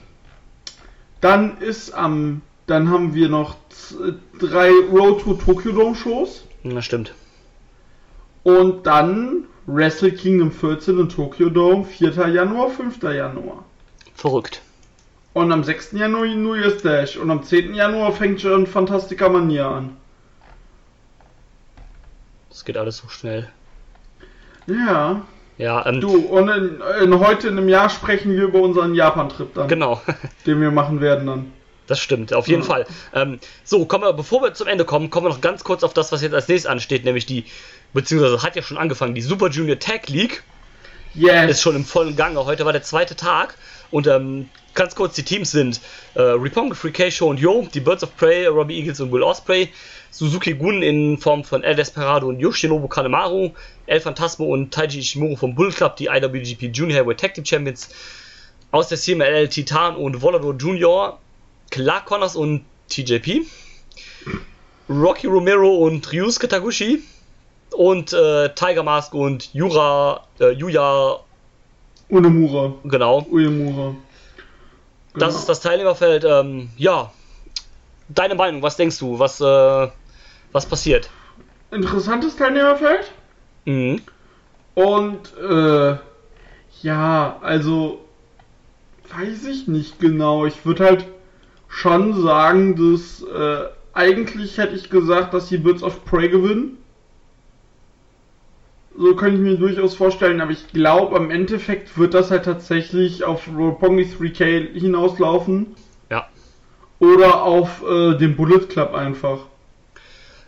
dann 1.20 1.58
ist 1.58 1.92
am, 1.92 2.42
dann 2.66 2.90
haben 2.90 3.14
wir 3.14 3.28
noch 3.28 3.56
drei 4.38 4.70
Road 4.92 5.22
to 5.22 5.34
Tokyo 5.34 5.72
Dome 5.72 5.94
Shows. 5.94 6.44
Na 6.62 6.80
stimmt. 6.82 7.14
Und 8.42 8.86
dann 8.86 9.44
Wrestle 9.66 10.12
Kingdom 10.12 10.50
14 10.50 10.98
in 10.98 11.08
Tokyo 11.08 11.50
Dome, 11.50 11.84
4. 11.84 12.28
Januar, 12.28 12.70
5. 12.70 13.02
Januar. 13.02 13.64
Verrückt. 14.14 14.62
Und 15.32 15.52
am 15.52 15.62
6. 15.62 15.92
Januar 15.92 16.26
New 16.26 16.54
Year's 16.54 16.82
Dash. 16.82 17.16
Und 17.16 17.30
am 17.30 17.42
10. 17.42 17.74
Januar 17.74 18.12
fängt 18.12 18.40
schon 18.40 18.66
Fantastica 18.66 19.28
Mania 19.28 19.70
an. 19.70 19.96
Das 22.48 22.64
geht 22.64 22.76
alles 22.76 22.98
so 22.98 23.08
schnell. 23.08 23.48
Ja. 24.66 25.22
Ja, 25.56 25.84
ähm, 25.86 26.00
Du, 26.00 26.16
und 26.16 26.48
in, 26.48 26.80
in 27.02 27.18
heute 27.18 27.48
in 27.48 27.58
einem 27.58 27.68
Jahr 27.68 27.90
sprechen 27.90 28.32
wir 28.32 28.44
über 28.44 28.60
unseren 28.60 28.94
Japan-Trip 28.94 29.54
dann. 29.54 29.68
genau. 29.68 30.00
den 30.46 30.60
wir 30.60 30.70
machen 30.70 31.00
werden 31.00 31.26
dann. 31.26 31.52
Das 31.86 31.98
stimmt, 32.00 32.32
auf 32.32 32.46
jeden 32.48 32.62
Ja. 32.62 32.68
Fall. 32.68 32.86
Ähm, 33.14 33.40
so, 33.64 33.84
kommen 33.84 34.04
wir, 34.04 34.12
bevor 34.12 34.42
wir 34.42 34.54
zum 34.54 34.68
Ende 34.68 34.84
kommen, 34.84 35.10
kommen 35.10 35.26
wir 35.26 35.30
noch 35.30 35.40
ganz 35.40 35.64
kurz 35.64 35.82
auf 35.82 35.92
das, 35.92 36.12
was 36.12 36.22
jetzt 36.22 36.34
als 36.34 36.48
nächstes 36.48 36.70
ansteht, 36.70 37.04
nämlich 37.04 37.26
die, 37.26 37.44
beziehungsweise 37.92 38.42
hat 38.42 38.56
ja 38.56 38.62
schon 38.62 38.78
angefangen, 38.78 39.14
die 39.14 39.20
Super 39.22 39.48
Junior 39.48 39.78
Tag 39.78 40.08
League 40.08 40.42
Yes. 41.14 41.50
ist 41.50 41.62
schon 41.62 41.74
im 41.74 41.84
vollen 41.84 42.14
Gange. 42.14 42.44
Heute 42.44 42.64
war 42.64 42.72
der 42.72 42.84
zweite 42.84 43.16
Tag 43.16 43.56
und 43.90 44.06
ähm, 44.06 44.48
ganz 44.74 44.94
kurz, 44.94 45.14
die 45.14 45.22
Teams 45.22 45.50
sind 45.50 45.80
äh, 46.14 46.22
Roppongi, 46.22 46.74
Free 46.74 46.90
K 46.90 47.10
Show 47.10 47.28
und 47.28 47.40
Yo, 47.40 47.66
die 47.72 47.80
Birds 47.80 48.02
of 48.02 48.16
Prey, 48.16 48.46
Robbie 48.46 48.78
Eagles 48.78 49.00
und 49.00 49.12
Will 49.12 49.22
Osprey, 49.22 49.68
Suzuki 50.10 50.54
Gun 50.54 50.82
in 50.82 51.18
Form 51.18 51.44
von 51.44 51.62
El 51.62 51.76
Desperado 51.76 52.28
und 52.28 52.40
Yoshinobu 52.40 52.88
Kanemaru, 52.88 53.50
El 53.86 54.00
Phantasmo 54.00 54.46
und 54.46 54.72
Taiji 54.72 55.00
Ishimuro 55.00 55.36
vom 55.36 55.54
Bull 55.54 55.72
Club, 55.72 55.96
die 55.96 56.06
IWGP 56.06 56.70
Junior 56.72 56.98
Heavyweight 56.98 57.20
Tag 57.20 57.34
Team 57.34 57.44
Champions, 57.44 57.88
aus 58.70 58.88
der 58.88 58.98
CMLL 58.98 59.48
Titan 59.48 59.96
und 59.96 60.22
Volador 60.22 60.54
Junior, 60.54 61.18
Clark 61.70 62.06
Connors 62.06 62.36
und 62.36 62.64
TJP, 62.88 63.46
Rocky 64.88 65.26
Romero 65.26 65.76
und 65.76 66.12
Ryusuke 66.12 66.48
Taguchi 66.48 67.02
und 67.72 68.12
äh, 68.12 68.52
Tiger 68.54 68.82
Mask 68.82 69.14
und 69.14 69.52
Yura, 69.54 70.26
äh, 70.40 70.52
Yuya, 70.52 71.20
Unemura. 72.10 72.74
genau. 72.84 73.26
Uemura. 73.30 73.94
Das 75.14 75.20
Genau. 75.28 75.38
ist 75.38 75.48
das 75.48 75.60
Teilnehmerfeld. 75.60 76.24
Ähm, 76.24 76.70
ja, 76.76 77.10
deine 78.08 78.34
Meinung, 78.34 78.62
was 78.62 78.76
denkst 78.76 78.98
du? 78.98 79.18
Was, 79.18 79.40
äh, 79.40 79.88
was 80.52 80.66
passiert? 80.66 81.08
Interessantes 81.70 82.36
Teilnehmerfeld. 82.36 83.10
Mhm. 83.64 84.02
Und 84.74 85.20
äh, 85.36 85.96
ja, 86.82 87.38
also 87.42 88.00
weiß 89.16 89.46
ich 89.46 89.66
nicht 89.68 89.98
genau. 90.00 90.46
Ich 90.46 90.64
würde 90.64 90.84
halt 90.84 91.06
schon 91.68 92.22
sagen, 92.22 92.76
dass 92.76 93.22
äh, 93.22 93.68
eigentlich 93.92 94.58
hätte 94.58 94.74
ich 94.76 94.90
gesagt, 94.90 95.34
dass 95.34 95.48
die 95.48 95.58
Birds 95.58 95.82
of 95.82 96.04
Prey 96.04 96.28
gewinnen. 96.28 96.78
So 98.96 99.14
könnte 99.14 99.36
ich 99.36 99.42
mir 99.42 99.56
durchaus 99.56 99.94
vorstellen, 99.94 100.40
aber 100.40 100.50
ich 100.50 100.68
glaube, 100.68 101.16
am 101.16 101.30
Endeffekt 101.30 101.96
wird 101.96 102.14
das 102.14 102.30
halt 102.30 102.44
tatsächlich 102.44 103.24
auf 103.24 103.48
Roppongi 103.48 104.04
3K 104.04 104.72
hinauslaufen. 104.78 105.74
Ja. 106.10 106.28
Oder 106.98 107.42
auf 107.42 107.82
äh, 107.82 108.16
den 108.16 108.36
Bullet 108.36 108.66
Club 108.66 108.92
einfach. 108.94 109.38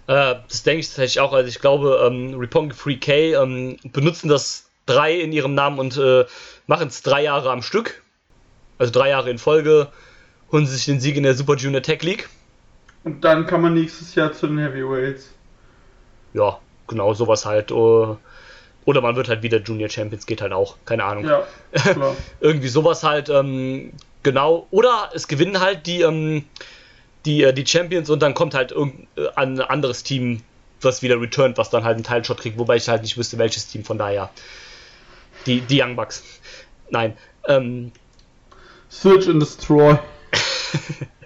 Äh, 0.09 0.35
das 0.48 0.64
denke 0.64 0.81
ich 0.81 0.89
tatsächlich 0.89 1.20
auch. 1.20 1.32
Also 1.32 1.48
ich 1.48 1.60
glaube, 1.60 2.02
ähm, 2.05 2.35
Roppongi 2.35 2.73
3K 2.73 3.43
ähm, 3.43 3.77
benutzen 3.93 4.28
das 4.28 4.69
3 4.86 5.14
in 5.20 5.32
ihrem 5.32 5.55
Namen 5.55 5.78
und 5.78 5.97
äh, 5.97 6.24
machen 6.66 6.89
es 6.89 7.02
drei 7.02 7.23
Jahre 7.23 7.51
am 7.51 7.62
Stück. 7.62 8.02
Also 8.78 8.93
drei 8.93 9.10
Jahre 9.10 9.31
in 9.31 9.39
Folge. 9.39 9.89
Holen 10.51 10.66
sie 10.66 10.74
sich 10.74 10.85
den 10.85 11.01
Sieg 11.01 11.16
in 11.16 11.23
der 11.23 11.35
Super 11.35 11.55
Junior 11.55 11.82
Tech 11.82 12.02
League. 12.02 12.28
Und 13.05 13.24
dann 13.24 13.47
kann 13.47 13.62
man 13.62 13.74
nächstes 13.74 14.14
Jahr 14.14 14.32
zu 14.32 14.48
den 14.48 14.59
Heavyweights. 14.59 15.31
Ja, 16.35 16.59
genau, 16.89 17.14
sowas 17.14 17.47
halt. 17.47 17.70
äh, 17.70 18.16
Oder 18.85 19.01
man 19.01 19.17
wird 19.17 19.29
halt 19.29 19.43
wieder 19.43 19.59
Junior 19.59 19.89
Champions, 19.89 20.27
geht 20.27 20.43
halt 20.43 20.53
auch. 20.53 20.77
Keine 20.85 21.05
Ahnung. 21.05 21.25
Ja. 21.25 21.47
Irgendwie 22.41 22.69
sowas 22.69 23.03
halt, 23.03 23.29
ähm, 23.29 23.93
genau. 24.23 24.67
Oder 24.71 25.11
es 25.15 25.29
gewinnen 25.29 25.61
halt 25.61 25.87
die, 25.87 26.03
ähm, 26.03 26.45
die, 27.25 27.43
äh, 27.45 27.53
die 27.53 27.67
Champions 27.67 28.11
und 28.11 28.21
dann 28.21 28.35
kommt 28.35 28.55
halt 28.55 28.73
äh, 28.73 29.29
ein 29.37 29.61
anderes 29.61 30.03
Team, 30.03 30.43
was 30.81 31.03
wieder 31.03 31.21
returnt, 31.21 31.59
was 31.59 31.71
dann 31.71 31.85
halt 31.85 31.95
einen 31.95 32.05
Teilshot 32.05 32.39
kriegt, 32.39 32.59
wobei 32.59 32.77
ich 32.77 32.89
halt 32.89 33.03
nicht 33.03 33.17
wüsste, 33.17 33.39
welches 33.39 33.69
Team, 33.69 33.85
von 33.85 33.99
daher. 33.99 34.31
Die, 35.47 35.61
die 35.61 35.81
Young 35.81 35.97
Bucks. 35.97 36.23
Nein. 36.91 37.17
Ähm, 37.47 37.93
Search 38.89 39.29
and 39.29 39.41
Destroy. 39.41 39.99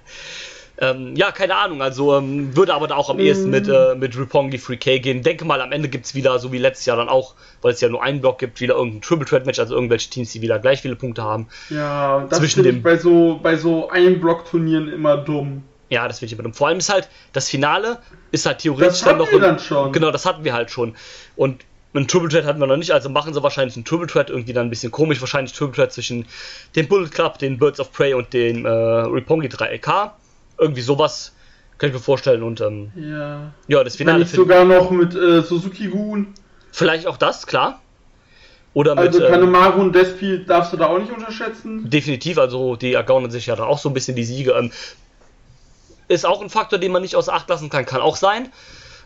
ähm, 0.79 1.17
ja, 1.17 1.33
keine 1.33 1.57
Ahnung. 1.57 1.81
Also 1.83 2.17
ähm, 2.17 2.55
würde 2.57 2.75
aber 2.75 2.87
da 2.87 2.97
auch 2.97 3.09
am 3.11 3.19
ehesten 3.19 3.51
mit, 3.51 3.69
äh, 3.69 3.95
mit 3.95 4.17
Roppongi 4.19 4.57
3K 4.59 4.99
gehen. 5.01 5.23
Denke 5.23 5.45
mal, 5.45 5.61
am 5.61 5.73
Ende 5.73 5.89
gibt 5.89 6.07
es 6.07 6.15
wieder, 6.15 6.39
so 6.39 6.53
wie 6.53 6.59
letztes 6.59 6.87
Jahr 6.87 6.97
dann 6.97 7.09
auch, 7.09 7.35
weil 7.63 7.73
es 7.73 7.81
ja 7.81 7.89
nur 7.89 8.03
einen 8.03 8.21
Block 8.21 8.39
gibt, 8.39 8.61
wieder 8.61 8.75
irgendein 8.75 9.01
Triple 9.01 9.27
Threat 9.27 9.47
Match, 9.47 9.59
also 9.59 9.75
irgendwelche 9.75 10.11
Teams, 10.11 10.33
die 10.33 10.43
wieder 10.43 10.59
gleich 10.59 10.83
viele 10.83 10.97
Punkte 10.97 11.23
haben. 11.23 11.49
Ja, 11.71 12.27
das 12.29 12.39
Zwischen 12.39 12.57
finde 12.63 12.71
dem- 12.71 12.77
ich 12.79 12.83
bei 12.83 12.97
so, 12.97 13.41
bei 13.43 13.57
so 13.57 13.89
Einblock-Turnieren 13.91 14.93
immer 14.93 15.17
dumm. 15.17 15.63
Ja, 15.89 16.09
das 16.09 16.19
finde 16.19 16.27
ich 16.27 16.33
immer 16.35 16.43
dumm. 16.43 16.53
Vor 16.55 16.69
allem 16.69 16.79
ist 16.79 16.93
halt, 16.93 17.09
das 17.33 17.49
Finale 17.49 17.99
ist 18.33 18.45
halt 18.45 18.59
theoretisch 18.59 18.87
Das 19.01 19.03
dann 19.05 19.19
noch. 19.19 19.31
wir 19.31 19.39
ein- 19.39 19.43
dann 19.43 19.59
schon. 19.59 19.93
Genau, 19.93 20.11
das 20.11 20.27
hatten 20.27 20.45
wir 20.45 20.53
halt 20.53 20.71
schon. 20.71 20.95
Und 21.37 21.65
einen 21.95 22.09
Triple 22.09 22.29
Threat 22.29 22.45
hatten 22.45 22.59
wir 22.61 22.67
noch 22.67 22.77
nicht, 22.77 22.91
also 22.91 23.09
machen 23.09 23.33
sie 23.33 23.43
wahrscheinlich 23.43 23.77
einen 23.77 23.85
Triple 23.87 24.07
Threat, 24.09 24.29
irgendwie 24.29 24.53
dann 24.53 24.67
ein 24.67 24.71
bisschen 24.71 24.91
komisch, 24.93 25.21
wahrscheinlich 25.21 25.53
Triple 25.55 25.75
Threat 25.77 25.93
zwischen 25.93 26.27
dem 26.75 26.89
Bullet 26.89 27.09
Club, 27.09 27.39
den 27.39 27.57
Birds 27.57 27.81
of 27.81 27.93
Prey 27.93 28.13
und 28.15 28.33
dem 28.35 28.67
äh, 28.67 28.69
Roppongi 28.69 29.47
3LK. 29.49 30.11
Irgendwie 30.59 30.81
sowas 30.83 31.33
kann 31.79 31.89
ich 31.91 31.95
mir 31.95 32.01
vorstellen 32.01 32.43
und 32.43 32.61
ähm, 32.61 32.91
Ja. 32.97 33.53
ja, 33.69 33.85
das 33.85 33.95
Wenn 33.95 34.07
Finale 34.07 34.19
nicht 34.21 34.31
find- 34.31 34.43
sogar 34.43 34.65
noch 34.65 34.91
mit 34.91 35.15
äh, 35.15 35.43
Suzuki 35.43 35.89
Gun. 35.89 36.29
Vielleicht 36.73 37.07
auch 37.07 37.17
das, 37.17 37.47
klar. 37.47 37.81
Oder 38.75 38.95
mit. 38.95 39.07
Also 39.09 39.25
ähm, 39.25 39.31
Kanemaru 39.33 39.81
und 39.81 39.95
Despi 39.95 40.45
darfst 40.45 40.73
du 40.73 40.77
da 40.77 40.87
auch 40.87 40.99
nicht 40.99 41.11
unterschätzen. 41.13 41.89
Definitiv, 41.89 42.39
also 42.39 42.77
die 42.77 42.93
ergaunern 42.93 43.31
sich 43.31 43.47
ja 43.47 43.57
da 43.57 43.65
auch 43.65 43.79
so 43.79 43.89
ein 43.91 43.95
bisschen 43.95 44.17
die 44.17 44.25
Siege. 44.25 44.53
Ähm, 44.53 44.71
ist 46.09 46.25
auch 46.27 46.41
ein 46.43 46.51
Faktor, 46.51 46.79
den 46.79 46.93
man 46.93 47.03
nicht 47.03 47.17
außer 47.17 47.33
Acht 47.33 47.49
lassen 47.49 47.69
kann, 47.71 47.85
kann 47.87 48.01
auch 48.01 48.17
sein. 48.17 48.51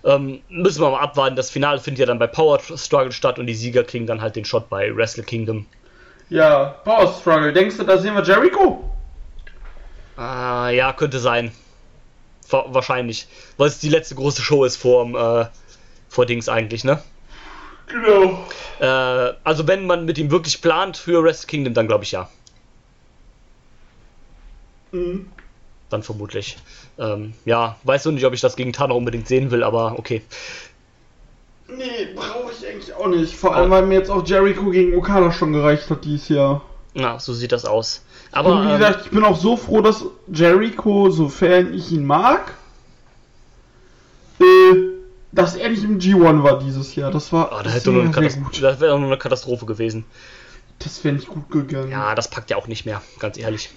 Ähm, 0.04 0.40
müssen 0.48 0.82
wir 0.82 0.90
mal 0.90 1.00
abwarten. 1.00 1.36
Das 1.36 1.50
Finale 1.50 1.78
findet 1.78 2.00
ja 2.00 2.06
dann 2.06 2.18
bei 2.18 2.26
Power 2.26 2.58
Struggle 2.76 3.12
statt 3.12 3.38
und 3.38 3.46
die 3.46 3.54
Sieger 3.54 3.84
kriegen 3.84 4.06
dann 4.06 4.20
halt 4.20 4.34
den 4.36 4.44
Shot 4.44 4.68
bei 4.68 4.94
Wrestle 4.94 5.22
Kingdom. 5.22 5.66
Ja, 6.30 6.74
Power 6.84 7.12
Struggle. 7.20 7.52
Denkst 7.52 7.76
du, 7.76 7.84
da 7.84 7.96
sehen 7.98 8.14
wir 8.14 8.22
Jericho? 8.22 8.89
Ah, 10.20 10.68
ja, 10.68 10.92
könnte 10.92 11.18
sein. 11.18 11.50
Wa- 12.50 12.66
wahrscheinlich. 12.68 13.26
Weil 13.56 13.68
es 13.68 13.78
die 13.78 13.88
letzte 13.88 14.14
große 14.16 14.42
Show 14.42 14.64
ist 14.64 14.76
vor, 14.76 15.06
äh, 15.14 15.46
vor 16.10 16.26
Dings 16.26 16.48
eigentlich, 16.50 16.84
ne? 16.84 17.02
Genau. 17.86 18.46
Äh, 18.80 19.32
also 19.44 19.66
wenn 19.66 19.86
man 19.86 20.04
mit 20.04 20.18
ihm 20.18 20.30
wirklich 20.30 20.60
plant 20.60 20.98
für 20.98 21.24
Wrestle 21.24 21.46
Kingdom, 21.46 21.72
dann 21.72 21.86
glaube 21.88 22.04
ich 22.04 22.12
ja. 22.12 22.28
Mhm. 24.92 25.30
Dann 25.88 26.02
vermutlich. 26.02 26.58
Ähm, 26.98 27.32
ja, 27.46 27.76
weiß 27.84 28.04
noch 28.04 28.12
nicht, 28.12 28.26
ob 28.26 28.34
ich 28.34 28.42
das 28.42 28.56
gegen 28.56 28.72
Tana 28.74 28.92
unbedingt 28.94 29.26
sehen 29.26 29.50
will, 29.50 29.62
aber 29.64 29.98
okay. 29.98 30.22
Nee, 31.66 32.08
brauche 32.14 32.52
ich 32.52 32.66
eigentlich 32.66 32.92
auch 32.92 33.06
nicht. 33.08 33.34
Vor 33.36 33.54
allem, 33.56 33.70
weil 33.70 33.86
mir 33.86 33.94
jetzt 33.94 34.10
auch 34.10 34.26
Jericho 34.26 34.70
gegen 34.70 34.94
Okada 34.96 35.32
schon 35.32 35.52
gereicht 35.52 35.88
hat 35.88 36.04
dieses 36.04 36.28
Jahr. 36.28 36.62
Na, 36.94 37.18
so 37.18 37.32
sieht 37.32 37.52
das 37.52 37.64
aus. 37.64 38.02
Aber 38.32 38.52
und 38.52 38.62
wie 38.66 38.72
ähm, 38.72 38.78
gesagt, 38.78 39.06
ich 39.06 39.10
bin 39.10 39.24
auch 39.24 39.36
so 39.38 39.56
froh, 39.56 39.80
dass 39.80 40.04
Jericho, 40.32 41.10
sofern 41.10 41.74
ich 41.74 41.90
ihn 41.90 42.04
mag, 42.04 42.54
äh, 44.40 44.44
dass 45.32 45.56
er 45.56 45.68
nicht 45.70 45.84
im 45.84 45.98
G1 45.98 46.42
war 46.42 46.58
dieses 46.58 46.94
Jahr. 46.94 47.10
Das 47.10 47.32
war 47.32 47.50
da 47.50 47.62
das 47.62 47.74
hätte 47.74 47.92
nur 47.92 48.02
eine 48.02 48.10
Katast- 48.12 48.38
das 48.60 48.80
wäre 48.80 48.98
nur 48.98 49.08
eine 49.08 49.18
Katastrophe 49.18 49.66
gewesen. 49.66 50.04
Das 50.78 51.02
wäre 51.04 51.14
nicht 51.14 51.28
gut 51.28 51.50
gegangen. 51.50 51.90
Ja, 51.90 52.14
das 52.14 52.28
packt 52.28 52.50
ja 52.50 52.56
auch 52.56 52.66
nicht 52.66 52.86
mehr, 52.86 53.02
ganz 53.18 53.36
ehrlich. 53.36 53.70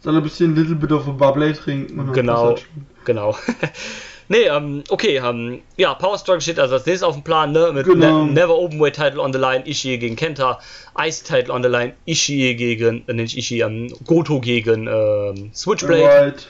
Soll 0.00 0.14
er 0.14 0.20
ein 0.20 0.22
bisschen 0.24 0.54
Little 0.54 0.74
Bit 0.74 0.92
of 0.92 1.08
a 1.08 1.12
Bubble 1.12 1.52
trinken. 1.54 2.12
Genau. 2.12 2.56
schon. 2.56 2.66
Genau. 3.04 3.36
nee, 4.28 4.44
ähm, 4.44 4.84
okay, 4.88 5.16
ähm, 5.16 5.62
ja, 5.76 5.94
Power 5.94 6.18
Struggle 6.18 6.40
steht 6.40 6.58
also 6.58 6.74
als 6.74 6.86
nächstes 6.86 7.02
auf 7.02 7.14
dem 7.14 7.24
Plan, 7.24 7.52
ne? 7.52 7.70
Mit 7.72 7.86
Genau. 7.86 8.24
ne 8.24 8.32
Never 8.32 8.56
Openweight 8.56 8.94
Title 8.96 9.20
on 9.20 9.32
the 9.32 9.38
line, 9.38 9.66
Ishii 9.66 9.98
gegen 9.98 10.16
Kenta, 10.16 10.58
Ice 10.98 11.22
Title 11.24 11.52
on 11.52 11.62
the 11.62 11.68
line, 11.68 11.94
Ishii 12.06 12.54
gegen, 12.54 13.04
äh, 13.06 13.12
nicht 13.12 13.36
Ishii, 13.36 13.60
ähm, 13.60 13.92
Goto 14.06 14.40
gegen 14.40 14.86
ähm, 14.86 15.50
Switchblade, 15.54 16.08
Alright. 16.08 16.48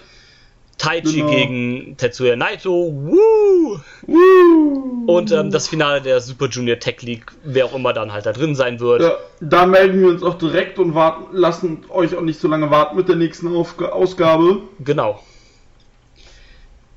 Taichi 0.78 1.20
genau. 1.20 1.30
gegen 1.30 1.96
Tetsuya 1.96 2.36
Naito, 2.36 2.70
woo! 2.70 3.80
Woo. 4.06 5.04
Und 5.06 5.32
ähm, 5.32 5.50
das 5.50 5.68
Finale 5.68 6.02
der 6.02 6.20
Super 6.20 6.48
Junior 6.48 6.78
Tech 6.78 7.00
League, 7.00 7.32
wer 7.44 7.64
auch 7.64 7.74
immer 7.74 7.92
dann 7.94 8.12
halt 8.12 8.26
da 8.26 8.32
drin 8.32 8.54
sein 8.54 8.78
wird. 8.80 9.00
Ja, 9.00 9.16
da 9.40 9.64
melden 9.64 10.00
wir 10.00 10.08
uns 10.08 10.22
auch 10.22 10.36
direkt 10.36 10.78
und 10.78 10.94
warten, 10.94 11.34
lassen 11.34 11.84
euch 11.88 12.14
auch 12.14 12.20
nicht 12.20 12.38
so 12.40 12.48
lange 12.48 12.70
warten 12.70 12.96
mit 12.96 13.08
der 13.08 13.16
nächsten 13.16 13.54
Aufga 13.56 13.88
Ausgabe. 13.88 14.58
Genau. 14.80 15.22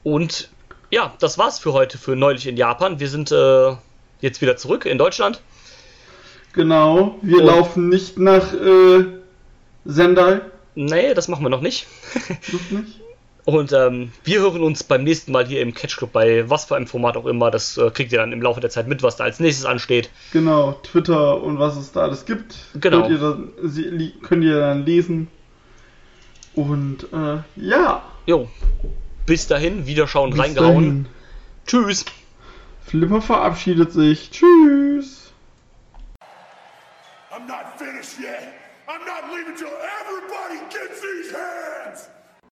Und 0.04 0.50
ja, 0.92 1.14
das 1.20 1.38
war's 1.38 1.60
für 1.60 1.74
heute, 1.74 1.98
für 1.98 2.16
neulich 2.16 2.48
in 2.48 2.58
Japan. 2.58 3.00
Wir 3.00 3.10
sind 3.10 3.32
äh, 3.32 3.76
jetzt 4.22 4.42
wieder 4.42 4.58
zurück 4.58 4.86
in 4.86 4.98
Deutschland. 4.98 5.42
Genau. 6.54 7.18
Wir 7.22 7.38
Und- 7.40 7.46
laufen 7.46 7.90
nicht 7.90 8.18
nach 8.18 8.54
äh, 8.54 9.06
Sendai. 9.86 10.42
Nee, 10.76 11.14
das 11.14 11.28
machen 11.28 11.44
wir 11.44 11.50
noch 11.50 11.62
nicht. 11.62 11.88
Noch 12.52 12.72
nicht. 12.80 13.00
Und 13.46 13.74
ähm, 13.74 14.12
wir 14.24 14.42
hören 14.42 14.62
uns 14.62 14.84
beim 14.84 15.04
nächsten 15.04 15.32
Mal 15.32 15.48
hier 15.48 15.62
im 15.62 15.74
Catch 15.74 15.98
Club 15.98 16.12
bei 16.12 16.48
was 16.50 16.66
für 16.66 16.76
einem 16.76 16.86
Format 16.86 17.18
auch 17.18 17.26
immer. 17.26 17.50
Das 17.50 17.78
äh, 17.78 17.90
kriegt 17.90 18.12
ihr 18.12 18.20
dann 18.20 18.32
im 18.32 18.42
Laufe 18.44 18.60
der 18.60 18.70
Zeit 18.70 18.88
mit, 18.88 19.02
was 19.02 19.16
da 19.16 19.24
als 19.24 19.40
nächstes 19.40 19.66
ansteht. 19.66 20.10
Genau, 20.32 20.74
Twitter 20.84 21.42
und 21.42 21.58
was 21.58 21.76
es 21.76 21.92
da 21.92 22.02
alles 22.02 22.26
gibt. 22.26 22.56
Genau. 22.76 23.02
Könnt 23.02 23.10
ihr 23.12 23.18
dann, 23.18 23.52
sie- 23.64 24.14
könnt 24.22 24.44
ihr 24.44 24.60
dann 24.60 24.86
lesen. 24.86 25.30
Und 26.54 27.08
äh, 27.12 27.38
ja. 27.56 28.04
Jo, 28.28 28.48
bis 29.30 29.46
dahin, 29.46 29.86
Wiederschauen 29.86 30.32
bis 30.32 30.40
reingehauen. 30.40 30.74
dahin. 30.74 31.06
Tschüss. 31.68 32.06
Flipper 32.88 33.22
verabschiedet 33.22 33.92
sich. 33.92 34.32
Tschüss. 34.32 35.32
I'm 37.32 37.46
not 37.46 37.78
finished 37.78 38.20
yet. 38.20 38.56
I'm 38.88 39.06
not 39.06 39.32
leaving 39.32 39.56
till 39.56 39.70
everybody 40.02 40.60
gets 40.72 41.00
these 41.00 41.32
hands. 41.32 42.10